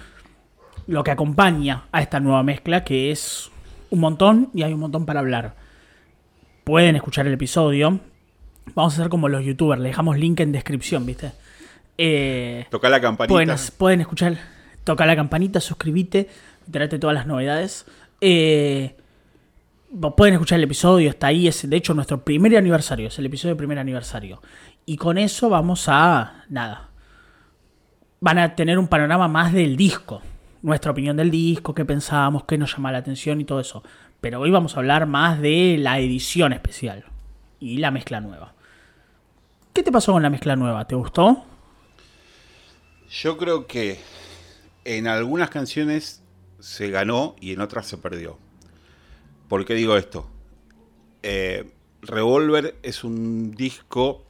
lo 0.85 1.01
que 1.05 1.11
acompaña 1.11 1.85
a 1.93 2.01
esta 2.01 2.19
nueva 2.19 2.43
mezcla, 2.43 2.83
que 2.83 3.11
es 3.11 3.49
un 3.89 4.01
montón 4.01 4.49
y 4.53 4.63
hay 4.63 4.73
un 4.73 4.81
montón 4.81 5.05
para 5.05 5.21
hablar. 5.21 5.55
Pueden 6.65 6.97
escuchar 6.97 7.25
el 7.25 7.35
episodio. 7.35 8.01
Vamos 8.75 8.93
a 8.93 8.95
hacer 8.97 9.09
como 9.09 9.29
los 9.29 9.45
youtubers, 9.45 9.81
le 9.81 9.87
dejamos 9.87 10.17
link 10.17 10.41
en 10.41 10.51
descripción, 10.51 11.05
¿viste? 11.05 11.31
Eh, 11.97 12.65
toca 12.69 12.89
la 12.89 12.99
campanita. 12.99 13.55
Pueden, 13.77 14.01
escuchar, 14.01 14.37
toca 14.83 15.05
la 15.05 15.15
campanita, 15.15 15.59
suscríbete, 15.59 16.29
enterate 16.65 16.99
todas 16.99 17.15
las 17.15 17.27
novedades. 17.27 17.85
Eh, 18.21 18.95
pueden 20.15 20.33
escuchar 20.33 20.59
el 20.59 20.65
episodio, 20.65 21.09
está 21.09 21.27
ahí, 21.27 21.47
es 21.47 21.69
de 21.69 21.75
hecho 21.75 21.93
nuestro 21.93 22.23
primer 22.23 22.55
aniversario, 22.57 23.07
es 23.07 23.19
el 23.19 23.25
episodio 23.25 23.55
de 23.55 23.57
primer 23.57 23.79
aniversario. 23.79 24.41
Y 24.85 24.97
con 24.97 25.17
eso 25.17 25.49
vamos 25.49 25.85
a, 25.87 26.45
nada, 26.49 26.89
van 28.19 28.39
a 28.39 28.55
tener 28.55 28.77
un 28.77 28.87
panorama 28.87 29.27
más 29.27 29.53
del 29.53 29.77
disco, 29.77 30.21
nuestra 30.61 30.91
opinión 30.91 31.17
del 31.17 31.29
disco, 31.29 31.73
qué 31.73 31.85
pensábamos, 31.85 32.45
qué 32.45 32.57
nos 32.57 32.73
llama 32.75 32.91
la 32.91 32.99
atención 32.99 33.39
y 33.41 33.45
todo 33.45 33.59
eso. 33.59 33.83
Pero 34.21 34.39
hoy 34.39 34.51
vamos 34.51 34.75
a 34.75 34.79
hablar 34.79 35.05
más 35.05 35.41
de 35.41 35.77
la 35.77 35.99
edición 35.99 36.53
especial 36.53 37.03
y 37.59 37.77
la 37.77 37.91
mezcla 37.91 38.21
nueva. 38.21 38.53
¿Qué 39.73 39.83
te 39.83 39.91
pasó 39.91 40.13
con 40.13 40.23
la 40.23 40.29
mezcla 40.29 40.55
nueva? 40.55 40.85
¿Te 40.87 40.95
gustó? 40.95 41.45
Yo 43.09 43.37
creo 43.37 43.67
que 43.67 43.99
en 44.85 45.07
algunas 45.07 45.49
canciones 45.49 46.23
se 46.59 46.89
ganó 46.89 47.35
y 47.39 47.53
en 47.53 47.61
otras 47.61 47.87
se 47.87 47.97
perdió. 47.97 48.37
¿Por 49.47 49.65
qué 49.65 49.75
digo 49.75 49.97
esto? 49.97 50.27
Eh, 51.21 51.69
Revolver 52.01 52.75
es 52.83 53.03
un 53.03 53.51
disco 53.51 54.25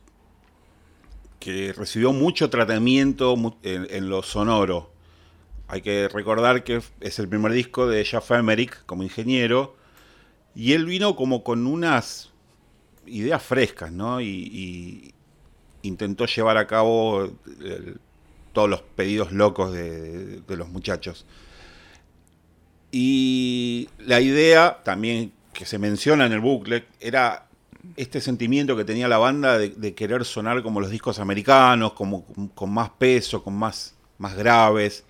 que 1.39 1.73
recibió 1.73 2.13
mucho 2.13 2.49
tratamiento 2.49 3.35
en, 3.63 4.09
lo 4.09 4.23
sonoro. 4.23 4.91
Hay 5.67 5.81
que 5.81 6.07
recordar 6.07 6.63
que 6.63 6.81
es 7.01 7.19
el 7.19 7.27
primer 7.27 7.51
disco 7.51 7.87
de 7.87 8.05
Jeff 8.05 8.31
Emerick 8.31 8.85
como 8.85 9.03
ingeniero 9.03 9.75
y 10.55 10.73
él 10.73 10.85
vino 10.85 11.15
como 11.15 11.43
con 11.43 11.67
unas 11.67 12.31
ideas 13.05 13.43
frescas, 13.43 13.91
¿no? 13.91 14.21
Y, 14.21 15.13
intentó 15.81 16.25
llevar 16.27 16.55
a 16.57 16.65
cabo 16.65 17.29
todos 18.53 18.69
los 18.69 18.81
pedidos 18.81 19.31
locos 19.31 19.73
de 19.73 20.43
los 20.47 20.69
muchachos. 20.69 21.25
Y 22.91 23.89
la 23.99 24.21
idea 24.21 24.81
también 24.83 25.31
que 25.53 25.65
se 25.65 25.79
menciona 25.79 26.25
en 26.25 26.33
el 26.33 26.39
booklet 26.39 26.85
era 26.99 27.47
este 27.97 28.21
sentimiento 28.21 28.77
que 28.77 28.85
tenía 28.85 29.07
la 29.07 29.17
banda 29.17 29.57
de, 29.57 29.93
querer 29.93 30.25
sonar 30.25 30.63
como 30.63 30.79
los 30.79 30.89
discos 30.89 31.19
americanos, 31.19 31.93
como, 31.93 32.25
con 32.55 32.73
más 32.73 32.89
peso, 32.91 33.43
con 33.43 33.55
más, 33.55 33.95
más 34.17 34.35
graves. 34.35 35.03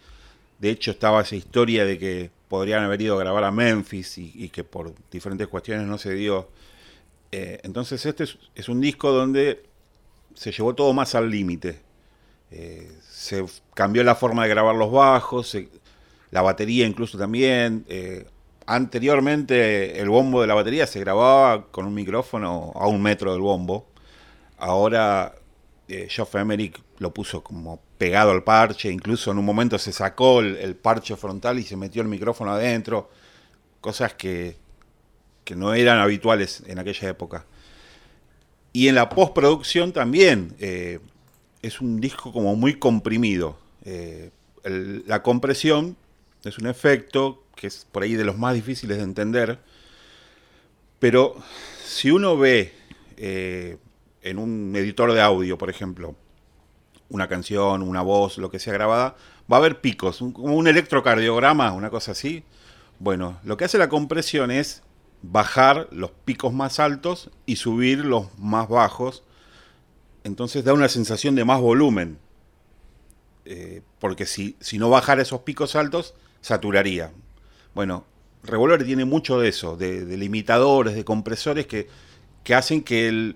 De 0.60 0.70
hecho, 0.70 0.92
estaba 0.92 1.22
esa 1.22 1.36
historia 1.36 1.86
de 1.86 2.00
que 2.00 2.32
podrían 2.48 2.84
haber 2.84 3.02
ido 3.02 3.16
a 3.16 3.20
grabar 3.20 3.44
a 3.44 3.52
Memphis 3.52 4.18
y, 4.18 4.50
que 4.50 4.64
por 4.64 4.94
diferentes 5.12 5.48
cuestiones 5.48 5.88
no 5.88 5.98
se 5.98 6.14
dio. 6.14 6.50
Eh, 7.32 7.60
entonces, 7.64 8.06
este 8.06 8.26
es, 8.56 8.70
un 8.70 8.82
disco 8.82 9.12
donde 9.12 9.64
se 10.34 10.52
llevó 10.52 10.74
todo 10.74 10.94
más 10.94 11.16
al 11.16 11.30
límite. 11.30 11.80
Se 13.10 13.46
cambió 13.74 14.04
la 14.04 14.16
forma 14.16 14.44
de 14.44 14.50
grabar 14.50 14.76
los 14.76 14.92
bajos, 14.92 15.58
la 16.34 16.42
batería 16.42 16.88
incluso 16.88 17.18
también. 17.18 17.86
Eh, 17.88 18.26
anteriormente 18.66 20.00
el 20.00 20.10
bombo 20.10 20.42
de 20.42 20.48
la 20.48 20.56
batería 20.56 20.88
se 20.88 21.00
grababa 21.00 21.68
con 21.68 21.86
un 21.86 21.94
micrófono 21.94 22.72
a 22.76 22.88
un 22.88 23.02
metro 23.02 23.32
del 23.32 23.42
bombo. 23.42 23.86
Ahora 24.58 25.36
eh, 25.88 26.08
Geoff 26.10 26.34
Emerick 26.36 26.82
lo 26.98 27.14
puso 27.14 27.44
como 27.44 27.80
pegado 28.00 28.32
al 28.32 28.44
parche, 28.44 28.92
incluso 28.92 29.32
en 29.32 29.38
un 29.38 29.46
momento 29.46 29.78
se 29.78 29.92
sacó 29.92 30.40
el, 30.40 30.76
parche 30.76 31.16
frontal 31.16 31.60
y 31.60 31.64
se 31.64 31.78
metió 31.78 32.02
el 32.02 32.08
micrófono 32.08 32.52
adentro, 32.52 33.12
cosas 33.80 34.16
que, 34.16 34.58
no 35.56 35.76
eran 35.76 36.00
habituales 36.00 36.64
en 36.66 36.80
aquella 36.80 37.10
época. 37.10 37.46
Y 38.72 38.88
en 38.88 38.96
la 38.96 39.08
postproducción 39.08 39.94
también 39.94 40.56
eh, 40.60 41.00
es 41.64 41.82
un 41.82 42.00
disco 42.00 42.32
como 42.32 42.56
muy 42.56 42.76
comprimido. 42.76 43.58
la 44.64 45.24
compresión 45.24 45.98
es 46.44 46.58
un 46.60 46.68
efecto 46.68 47.44
que 47.56 47.68
es 47.68 47.88
por 47.92 48.04
ahí 48.04 48.14
de 48.14 48.26
los 48.26 48.38
más 48.38 48.54
difíciles 48.54 48.98
de 48.98 49.04
entender. 49.04 49.60
Pero 51.00 51.36
si 51.84 52.12
uno 52.12 52.38
ve 52.38 52.74
eh, 53.18 53.78
en 54.22 54.38
un 54.38 54.76
editor 54.76 55.14
de 55.14 55.22
audio, 55.22 55.58
por 55.58 55.70
ejemplo, 55.70 56.16
una 57.10 57.28
canción, 57.28 57.82
una 57.82 58.02
voz, 58.02 58.38
lo 58.38 58.50
que 58.50 58.60
sea 58.60 58.74
grabada, 58.74 59.16
va 59.52 59.58
a 59.58 59.60
haber 59.60 59.82
picos, 59.82 60.18
como 60.18 60.56
un 60.56 60.68
electrocardiograma, 60.68 61.72
una 61.74 61.90
cosa 61.90 62.14
así. 62.14 62.44
Bueno, 63.00 63.40
lo 63.44 63.58
que 63.58 63.66
hace 63.66 63.78
la 63.78 63.90
compresión 63.90 64.52
es 64.52 64.82
bajar 65.22 65.88
los 65.92 66.12
picos 66.12 66.54
más 66.54 66.80
altos 66.80 67.30
y 67.46 67.58
subir 67.58 68.06
los 68.06 68.28
más 68.38 68.68
bajos. 68.68 69.24
Entonces 70.24 70.64
da 70.64 70.74
una 70.74 70.90
sensación 70.90 71.36
de 71.36 71.46
más 71.46 71.60
volumen. 71.60 72.18
Eh, 73.46 73.82
porque 74.00 74.26
si, 74.26 74.56
si 74.60 74.78
no 74.78 74.90
bajara 74.90 75.22
esos 75.22 75.42
picos 75.42 75.76
altos, 75.76 76.14
saturaría. 76.42 77.12
Bueno, 77.74 78.06
Revolver 78.44 78.84
tiene 78.84 79.06
mucho 79.06 79.40
de 79.40 79.50
eso, 79.50 79.78
de, 79.78 80.06
limitadores, 80.18 80.96
de 80.96 81.06
compresores 81.06 81.66
que, 81.66 81.88
hacen 82.54 82.84
que 82.84 83.08
el, 83.08 83.36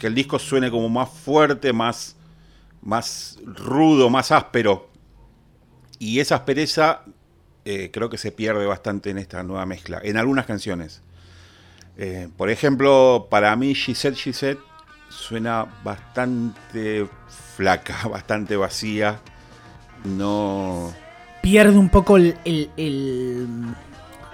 el, 0.00 0.14
disco 0.14 0.38
suene 0.38 0.70
como 0.70 0.88
más 0.88 1.10
fuerte, 1.10 1.72
más, 1.72 2.16
más 2.82 3.38
rudo, 3.44 4.08
más 4.10 4.32
áspero. 4.32 4.88
Y 5.98 6.20
esa 6.20 6.36
aspereza 6.36 7.02
eh, 7.64 7.90
creo 7.92 8.08
que 8.08 8.16
se 8.16 8.32
pierde 8.32 8.64
bastante 8.64 9.10
en 9.10 9.18
esta 9.18 9.42
nueva 9.42 9.66
mezcla, 9.66 10.00
en 10.02 10.16
algunas 10.16 10.46
canciones. 10.46 11.02
Eh, 11.98 12.28
por 12.36 12.48
ejemplo, 12.48 13.26
para 13.28 13.54
mí 13.56 13.74
Gisette 13.74 14.16
Gisette 14.16 14.60
suena 15.08 15.66
bastante 15.84 17.08
flaca, 17.56 18.08
bastante 18.10 18.56
vacía. 18.56 19.20
No 20.04 20.92
pierde 21.42 21.78
un 21.78 21.88
poco 21.88 22.16
el, 22.16 22.36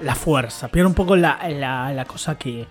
la 0.01 0.15
fuerza, 0.15 0.69
pierde 0.69 0.89
un 0.89 0.95
poco 0.95 1.17
la, 1.17 1.39
la, 1.49 2.05
cosa 2.07 2.37
que... 2.37 2.67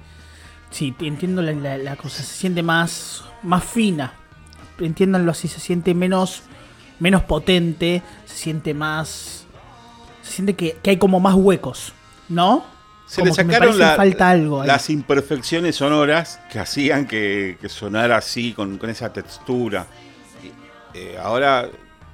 Sí, 0.70 0.94
entiendo 1.02 1.42
la- 1.42 1.78
la 1.78 1.96
cosa, 1.96 2.18
se 2.24 2.34
siente 2.36 2.64
más, 2.64 3.24
más 3.44 3.64
fina. 3.64 4.14
Entiéndanlo 4.80 5.32
así, 5.32 5.48
se 5.48 5.60
siente 5.60 5.94
menos, 5.94 6.44
menos 7.00 7.24
potente, 7.24 8.02
se 8.26 8.36
siente 8.36 8.74
más... 8.74 9.46
Se 10.24 10.32
siente 10.32 10.56
que, 10.56 10.78
que 10.82 10.92
hay 10.92 10.98
como 10.98 11.20
más 11.20 11.36
huecos, 11.36 11.94
¿no? 12.30 12.64
Se 13.06 13.22
Como 13.22 13.26
le 13.26 13.32
que 13.32 13.36
sacaron 13.44 13.60
parece 13.68 13.80
la- 13.80 13.96
falta 13.96 14.30
algo 14.30 14.62
ahí. 14.62 14.68
las 14.68 14.90
imperfecciones 14.90 15.76
sonoras 15.76 16.40
que 16.52 16.60
hacían 16.60 17.06
que, 17.06 17.58
que 17.62 17.70
sonara 17.70 18.18
así, 18.18 18.54
con, 18.54 18.78
con 18.78 18.90
esa 18.90 19.12
textura. 19.14 19.86
Eh, 20.94 21.18
ahora 21.22 21.70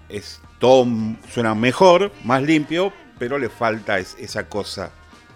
es 0.10 0.42
todo 0.60 0.86
suena 1.32 1.54
mejor, 1.56 2.12
más 2.24 2.42
limpio, 2.42 2.92
pero 3.18 3.38
le 3.38 3.50
falta 3.50 4.00
es- 4.00 4.16
esa 4.20 4.48
cosa 4.48 4.92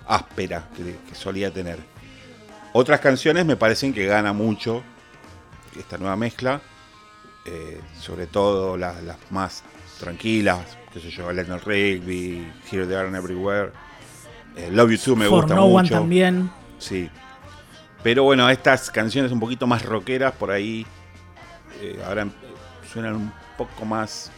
áspera 0.08 0.68
que, 0.76 0.98
que 1.08 1.16
solía 1.16 1.52
tener. 1.52 1.80
Otras 2.74 3.00
canciones 3.00 3.46
me 3.46 3.56
parecen 3.56 3.94
que 3.94 4.06
gana 4.06 4.34
mucho 4.34 4.84
esta 5.78 5.98
nueva 5.98 6.16
mezcla, 6.16 6.62
eh, 7.46 7.80
sobre 8.00 8.26
todo 8.28 8.76
la- 8.78 9.00
las 9.02 9.18
más 9.30 9.64
tranquilas, 10.00 10.60
qué 10.92 11.00
sé 11.00 11.10
yo, 11.12 11.32
Let 11.32 11.46
Not 11.46 11.64
Rigby, 11.66 12.52
Here, 12.72 12.86
There 12.88 13.08
and 13.08 13.16
Everywhere. 13.16 13.72
Eh, 14.56 14.70
Love 14.72 14.92
You 14.92 14.98
Too 14.98 15.16
me 15.16 15.26
For 15.28 15.42
gusta 15.42 15.56
No 15.56 15.66
One 15.66 15.84
mucho. 15.84 15.96
también. 15.96 16.50
Sí. 16.78 17.10
Pero 18.04 18.24
bueno, 18.24 18.50
estas 18.50 18.92
canciones 18.92 19.32
un 19.32 19.40
poquito 19.40 19.66
más 19.66 19.84
rockeras 19.86 20.34
por 20.34 20.52
ahí 20.52 20.86
eh, 21.82 22.02
ahora 22.06 22.24
em- 22.24 22.32
suenan 22.92 23.16
un 23.16 23.34
poco 23.58 23.86
más 23.86 24.32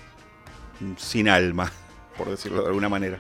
sin 0.98 1.28
alma, 1.30 1.72
por 2.18 2.30
decirlo 2.30 2.62
de 2.62 2.68
alguna 2.68 2.90
manera. 2.90 3.18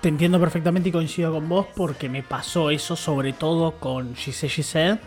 Te 0.00 0.08
entiendo 0.08 0.40
perfectamente 0.40 0.88
y 0.88 0.92
coincido 0.92 1.32
con 1.32 1.48
vos 1.48 1.66
porque 1.74 2.08
me 2.08 2.22
pasó 2.22 2.70
eso 2.70 2.96
sobre 2.96 3.32
todo 3.32 3.72
con 3.72 4.14
Gise 4.14 4.48
Gise 4.48 4.98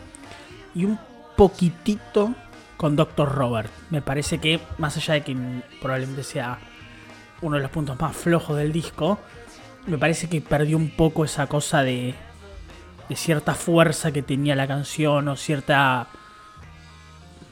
y 0.76 0.86
un 0.86 1.00
poquitito 1.36 2.34
con 2.78 2.96
Dr. 2.96 3.32
Robert. 3.34 3.72
Me 3.90 4.02
parece 4.02 4.38
que, 4.40 4.60
más 4.78 4.96
allá 4.98 5.16
de 5.16 5.22
que 5.24 5.36
probablemente 5.82 6.24
sea 6.24 6.60
uno 7.42 7.58
de 7.58 7.64
los 7.64 7.72
puntos 7.72 8.00
más 8.00 8.16
flojos 8.16 8.58
del 8.58 8.72
disco, 8.72 9.20
me 9.88 9.98
parece 9.98 10.30
que 10.30 10.42
perdió 10.42 10.78
un 10.78 10.90
poco 10.90 11.26
esa 11.26 11.48
cosa 11.48 11.84
de, 11.84 12.16
cierta 13.16 13.54
fuerza 13.54 14.12
que 14.12 14.24
tenía 14.24 14.56
la 14.56 14.68
canción 14.68 15.28
o 15.28 15.36
cierta... 15.36 16.08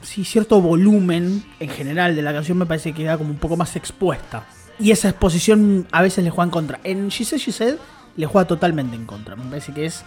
Sí, 0.02 0.24
cierto 0.24 0.60
volumen 0.60 1.44
en 1.60 1.68
general 1.68 2.16
de 2.16 2.22
la 2.22 2.32
canción 2.32 2.58
me 2.58 2.66
parece 2.66 2.92
que 2.92 3.02
queda 3.02 3.16
como 3.16 3.30
un 3.30 3.36
poco 3.36 3.56
más 3.56 3.76
expuesta. 3.76 4.44
Y 4.80 4.90
esa 4.90 5.08
exposición 5.10 5.86
a 5.92 6.02
veces 6.02 6.24
le 6.24 6.30
juega 6.30 6.44
en 6.44 6.50
contra. 6.50 6.80
En 6.82 7.08
She 7.08 7.24
Said, 7.24 7.38
She 7.38 7.52
Said 7.52 7.76
le 8.16 8.26
juega 8.26 8.48
totalmente 8.48 8.96
en 8.96 9.06
contra. 9.06 9.36
Me 9.36 9.44
parece 9.44 9.72
que 9.72 9.84
es 9.84 10.04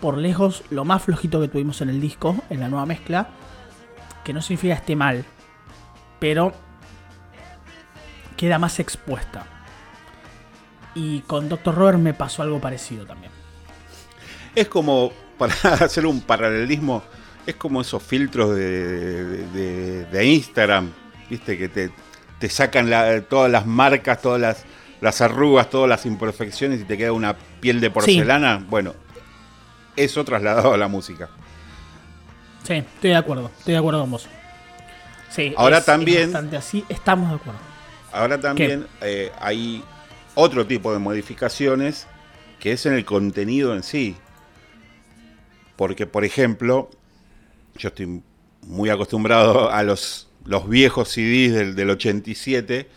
por 0.00 0.16
lejos 0.16 0.62
lo 0.70 0.84
más 0.84 1.02
flojito 1.02 1.40
que 1.40 1.48
tuvimos 1.48 1.80
en 1.80 1.88
el 1.88 2.00
disco, 2.00 2.36
en 2.50 2.60
la 2.60 2.68
nueva 2.68 2.86
mezcla. 2.86 3.30
Que 4.22 4.32
no 4.32 4.40
significa 4.40 4.74
esté 4.74 4.94
mal, 4.94 5.24
pero 6.20 6.52
queda 8.36 8.60
más 8.60 8.78
expuesta. 8.78 9.44
Y 10.94 11.20
con 11.20 11.48
Dr. 11.48 11.74
Robert 11.74 11.98
me 11.98 12.14
pasó 12.14 12.42
algo 12.42 12.60
parecido 12.60 13.06
también. 13.06 13.32
Es 14.54 14.68
como, 14.68 15.12
para 15.38 15.54
hacer 15.80 16.06
un 16.06 16.20
paralelismo, 16.20 17.02
es 17.46 17.54
como 17.56 17.80
esos 17.80 18.02
filtros 18.02 18.54
de, 18.54 19.46
de- 19.48 20.04
de 20.06 20.24
Instagram, 20.26 20.90
viste, 21.30 21.56
que 21.56 21.68
te, 21.68 21.90
te 22.38 22.48
sacan 22.50 22.90
la- 22.90 23.22
todas 23.22 23.50
las 23.50 23.66
marcas, 23.66 24.20
todas 24.20 24.40
las, 24.40 24.64
las 25.00 25.20
arrugas, 25.22 25.70
todas 25.70 25.88
las 25.88 26.04
imperfecciones 26.06 26.80
y 26.80 26.84
te 26.84 26.98
queda 26.98 27.12
una 27.12 27.34
piel 27.60 27.80
de 27.80 27.90
porcelana. 27.90 28.62
Bueno, 28.68 28.94
eso 29.96 30.24
trasladado 30.24 30.74
a 30.74 30.76
la 30.76 30.88
música. 30.88 31.28
Sí, 32.64 32.74
estoy 32.74 33.10
de 33.10 33.16
acuerdo, 33.16 33.50
estoy 33.58 33.72
de 33.72 33.78
acuerdo 33.78 34.00
con 34.02 34.10
vos. 34.12 34.28
Sí, 35.30 35.54
Ahora 35.56 35.78
es- 35.78 35.86
también- 35.86 36.36
así, 36.56 36.84
estamos 36.90 37.30
de 37.30 37.36
acuerdo. 37.36 37.58
Ahora 38.12 38.38
también 38.38 38.86
eh, 39.00 39.32
hay 39.40 39.82
otro 40.34 40.66
tipo 40.66 40.92
de 40.92 40.98
modificaciones 40.98 42.06
que 42.60 42.72
es 42.72 42.86
en 42.86 42.92
el 42.94 43.04
contenido 43.04 43.74
en 43.74 43.82
sí. 43.82 44.16
Porque, 45.76 46.06
por 46.06 46.24
ejemplo, 46.24 46.90
yo 47.76 47.88
estoy 47.88 48.22
muy 48.62 48.90
acostumbrado 48.90 49.70
a 49.70 49.82
los, 49.82 50.28
los 50.44 50.68
viejos 50.68 51.08
CDs 51.08 51.52
del, 51.54 51.74
del 51.74 51.90
87, 51.90 52.88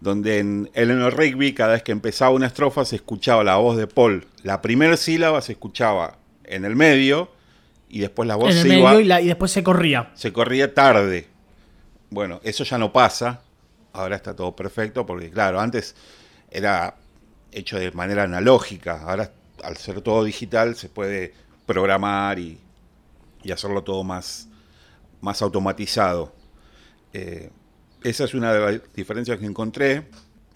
donde 0.00 0.38
en 0.38 0.70
Eleanor 0.74 1.16
Rigby, 1.16 1.54
cada 1.54 1.74
vez 1.74 1.82
que 1.82 1.92
empezaba 1.92 2.30
una 2.32 2.46
estrofa, 2.48 2.84
se 2.84 2.96
escuchaba 2.96 3.44
la 3.44 3.56
voz 3.56 3.76
de 3.76 3.86
Paul. 3.86 4.26
La 4.42 4.60
primera 4.60 4.96
sílaba 4.96 5.40
se 5.42 5.52
escuchaba 5.52 6.18
en 6.44 6.64
el 6.64 6.74
medio 6.76 7.30
y 7.88 8.00
después 8.00 8.26
la 8.26 8.34
voz 8.36 8.50
en 8.50 8.56
el 8.56 8.62
se 8.62 8.68
medio 8.68 8.80
iba 8.80 9.00
y, 9.00 9.04
la- 9.04 9.20
y 9.20 9.26
después 9.28 9.52
se 9.52 9.62
corría. 9.62 10.10
se 10.14 10.32
corría 10.32 10.74
tarde. 10.74 11.28
Bueno, 12.10 12.40
eso 12.42 12.64
ya 12.64 12.78
no 12.78 12.92
pasa. 12.92 13.42
Ahora 13.92 14.16
está 14.16 14.34
todo 14.34 14.56
perfecto 14.56 15.06
porque, 15.06 15.30
claro, 15.30 15.60
antes 15.60 15.94
era 16.54 16.96
hecho 17.52 17.78
de 17.78 17.90
manera 17.92 18.22
analógica. 18.22 19.02
Ahora, 19.02 19.30
al 19.62 19.76
ser 19.76 20.00
todo 20.00 20.24
digital, 20.24 20.76
se 20.76 20.88
puede 20.88 21.34
programar 21.66 22.38
y, 22.38 22.58
y 23.42 23.52
hacerlo 23.52 23.82
todo 23.82 24.04
más, 24.04 24.48
más 25.20 25.42
automatizado. 25.42 26.32
Eh, 27.12 27.50
esa 28.02 28.24
es 28.24 28.34
una 28.34 28.52
de 28.52 28.60
las 28.60 28.94
diferencias 28.94 29.38
que 29.38 29.46
encontré. 29.46 30.08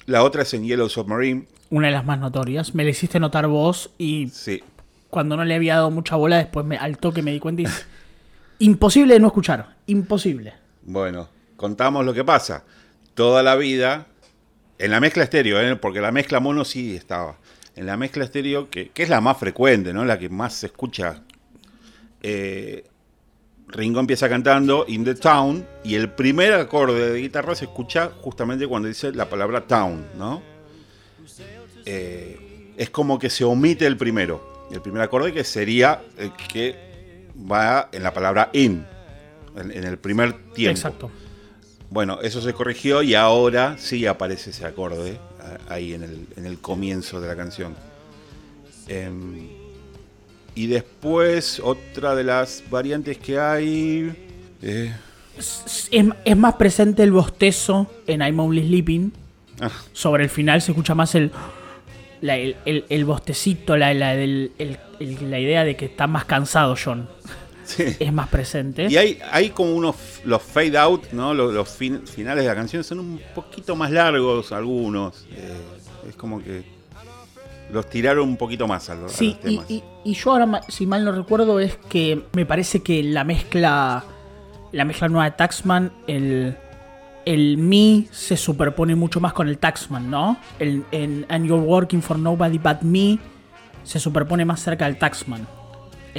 La 0.06 0.22
otra 0.22 0.42
es 0.42 0.54
en 0.54 0.64
Yellow 0.64 0.88
Submarine. 0.88 1.46
Una 1.70 1.88
de 1.88 1.92
las 1.92 2.04
más 2.04 2.18
notorias. 2.18 2.74
Me 2.74 2.84
la 2.84 2.90
hiciste 2.90 3.20
notar 3.20 3.46
vos 3.46 3.90
y 3.98 4.28
Sí, 4.28 4.62
cuando 5.10 5.36
no 5.36 5.44
le 5.44 5.54
había 5.54 5.76
dado 5.76 5.90
mucha 5.90 6.16
bola, 6.16 6.38
después 6.38 6.64
me, 6.66 6.76
al 6.76 6.98
toque 6.98 7.22
me 7.22 7.32
di 7.32 7.40
cuenta 7.40 7.62
y... 7.62 7.66
Imposible 8.60 9.14
de 9.14 9.20
no 9.20 9.28
escuchar. 9.28 9.76
Imposible. 9.86 10.52
Bueno, 10.82 11.28
contamos 11.56 12.04
lo 12.04 12.12
que 12.12 12.24
pasa. 12.24 12.64
Toda 13.14 13.42
la 13.42 13.54
vida, 13.54 14.08
en 14.78 14.90
la 14.90 15.00
mezcla 15.00 15.24
estéreo, 15.24 15.60
¿eh? 15.60 15.76
porque 15.76 16.00
la 16.00 16.12
mezcla 16.12 16.40
mono 16.40 16.64
sí 16.64 16.94
estaba. 16.96 17.36
En 17.76 17.86
la 17.86 17.96
mezcla 17.96 18.24
estéreo, 18.24 18.70
que, 18.70 18.90
que 18.90 19.02
es 19.04 19.08
la 19.08 19.20
más 19.20 19.38
frecuente, 19.38 19.92
¿no? 19.92 20.04
La 20.04 20.18
que 20.18 20.28
más 20.28 20.54
se 20.54 20.66
escucha. 20.66 21.22
eh, 22.22 22.84
Ringo 23.70 24.00
empieza 24.00 24.28
cantando 24.30 24.86
In 24.88 25.04
the 25.04 25.14
Town 25.14 25.66
y 25.84 25.94
el 25.94 26.10
primer 26.10 26.54
acorde 26.54 27.12
de 27.12 27.20
guitarra 27.20 27.54
se 27.54 27.66
escucha 27.66 28.10
justamente 28.22 28.66
cuando 28.66 28.88
dice 28.88 29.12
la 29.12 29.28
palabra 29.28 29.66
town, 29.66 30.06
¿no? 30.16 30.42
Eh, 31.84 32.72
es 32.78 32.88
como 32.90 33.18
que 33.18 33.28
se 33.28 33.44
omite 33.44 33.86
el 33.86 33.96
primero. 33.98 34.66
El 34.72 34.80
primer 34.80 35.02
acorde 35.02 35.32
que 35.34 35.44
sería 35.44 36.00
el 36.16 36.32
que 36.32 37.26
va 37.50 37.90
en 37.92 38.02
la 38.02 38.12
palabra 38.14 38.48
in, 38.54 38.86
en, 39.56 39.70
en 39.70 39.84
el 39.84 39.98
primer 39.98 40.32
tiempo. 40.54 40.78
Exacto. 40.78 41.10
Bueno, 41.90 42.18
eso 42.22 42.40
se 42.42 42.52
corrigió 42.52 43.02
y 43.02 43.14
ahora 43.14 43.76
sí 43.78 44.06
aparece 44.06 44.50
ese 44.50 44.66
acorde 44.66 45.18
ahí 45.68 45.94
en 45.94 46.02
el, 46.02 46.26
en 46.36 46.44
el 46.46 46.58
comienzo 46.58 47.20
de 47.20 47.28
la 47.28 47.36
canción. 47.36 47.74
Em, 48.86 49.48
y 50.54 50.66
después, 50.66 51.60
otra 51.62 52.14
de 52.14 52.24
las 52.24 52.62
variantes 52.70 53.16
que 53.18 53.38
hay. 53.38 54.12
eh, 54.62 54.94
Es, 55.38 55.88
es- 55.92 56.06
es 56.24 56.36
más 56.36 56.54
presente 56.56 57.02
el 57.04 57.12
bostezo 57.12 57.86
en 58.06 58.20
I'm 58.22 58.38
Only 58.40 58.66
Sleeping. 58.66 59.12
ah, 59.60 59.70
Sobre 59.92 60.24
el 60.24 60.30
final 60.30 60.60
se 60.60 60.72
escucha 60.72 60.94
más 60.94 61.14
el... 61.14 61.30
la- 62.20 62.36
el, 62.36 62.56
el- 62.66 62.84
el 62.88 63.04
bostecito, 63.04 63.76
la, 63.76 63.94
la, 63.94 64.14
el- 64.14 64.50
la 64.98 65.38
idea 65.38 65.64
de 65.64 65.76
que 65.76 65.84
está 65.86 66.06
más 66.08 66.24
cansado 66.24 66.74
John. 66.82 67.08
Sí. 67.68 67.96
Es 68.00 68.12
más 68.12 68.28
presente. 68.28 68.86
Y 68.90 68.96
hay, 68.96 69.18
hay 69.30 69.50
como 69.50 69.72
unos, 69.74 69.96
los 70.24 70.42
fade 70.42 70.76
out, 70.78 71.12
¿no? 71.12 71.34
Los, 71.34 71.52
los 71.52 71.68
fin- 71.68 72.06
finales 72.06 72.44
de 72.44 72.48
la 72.48 72.54
canción 72.56 72.82
son 72.84 73.00
un 73.00 73.20
poquito 73.34 73.76
más 73.76 73.90
largos 73.90 74.52
algunos. 74.52 75.26
eh, 75.32 75.56
es 76.08 76.16
como 76.16 76.42
que 76.42 76.62
los 77.72 77.88
tiraron 77.90 78.26
un 78.28 78.36
poquito 78.38 78.66
más 78.66 78.88
a, 78.88 78.94
los- 78.94 79.12
a 79.12 79.16
Sí, 79.16 79.36
los 79.42 79.52
y, 79.52 79.56
temas. 79.56 79.70
y- 79.70 79.84
y 80.04 80.14
yo 80.14 80.32
ahora, 80.32 80.62
si 80.68 80.86
mal 80.86 81.04
no 81.04 81.12
recuerdo, 81.12 81.60
es 81.60 81.76
que 81.88 82.22
me 82.32 82.46
parece 82.46 82.82
que 82.82 83.02
la 83.02 83.24
mezcla, 83.24 84.04
la 84.72 84.84
mezcla 84.86 85.08
nueva 85.08 85.24
de 85.26 85.32
Taxman, 85.36 85.92
el, 86.06 86.56
el 87.26 87.58
me 87.58 88.06
se 88.10 88.38
superpone 88.38 88.94
mucho 88.94 89.20
más 89.20 89.34
con 89.34 89.48
el 89.48 89.58
Taxman, 89.58 90.10
¿no? 90.10 90.38
El, 90.58 90.84
en 90.92 91.26
And 91.28 91.46
You're 91.46 91.62
Working 91.62 92.00
for 92.00 92.18
Nobody 92.18 92.56
But 92.58 92.80
Me 92.82 93.18
se 93.84 94.00
superpone 94.00 94.46
más 94.46 94.62
cerca 94.62 94.86
del 94.86 94.96
Taxman. 94.98 95.46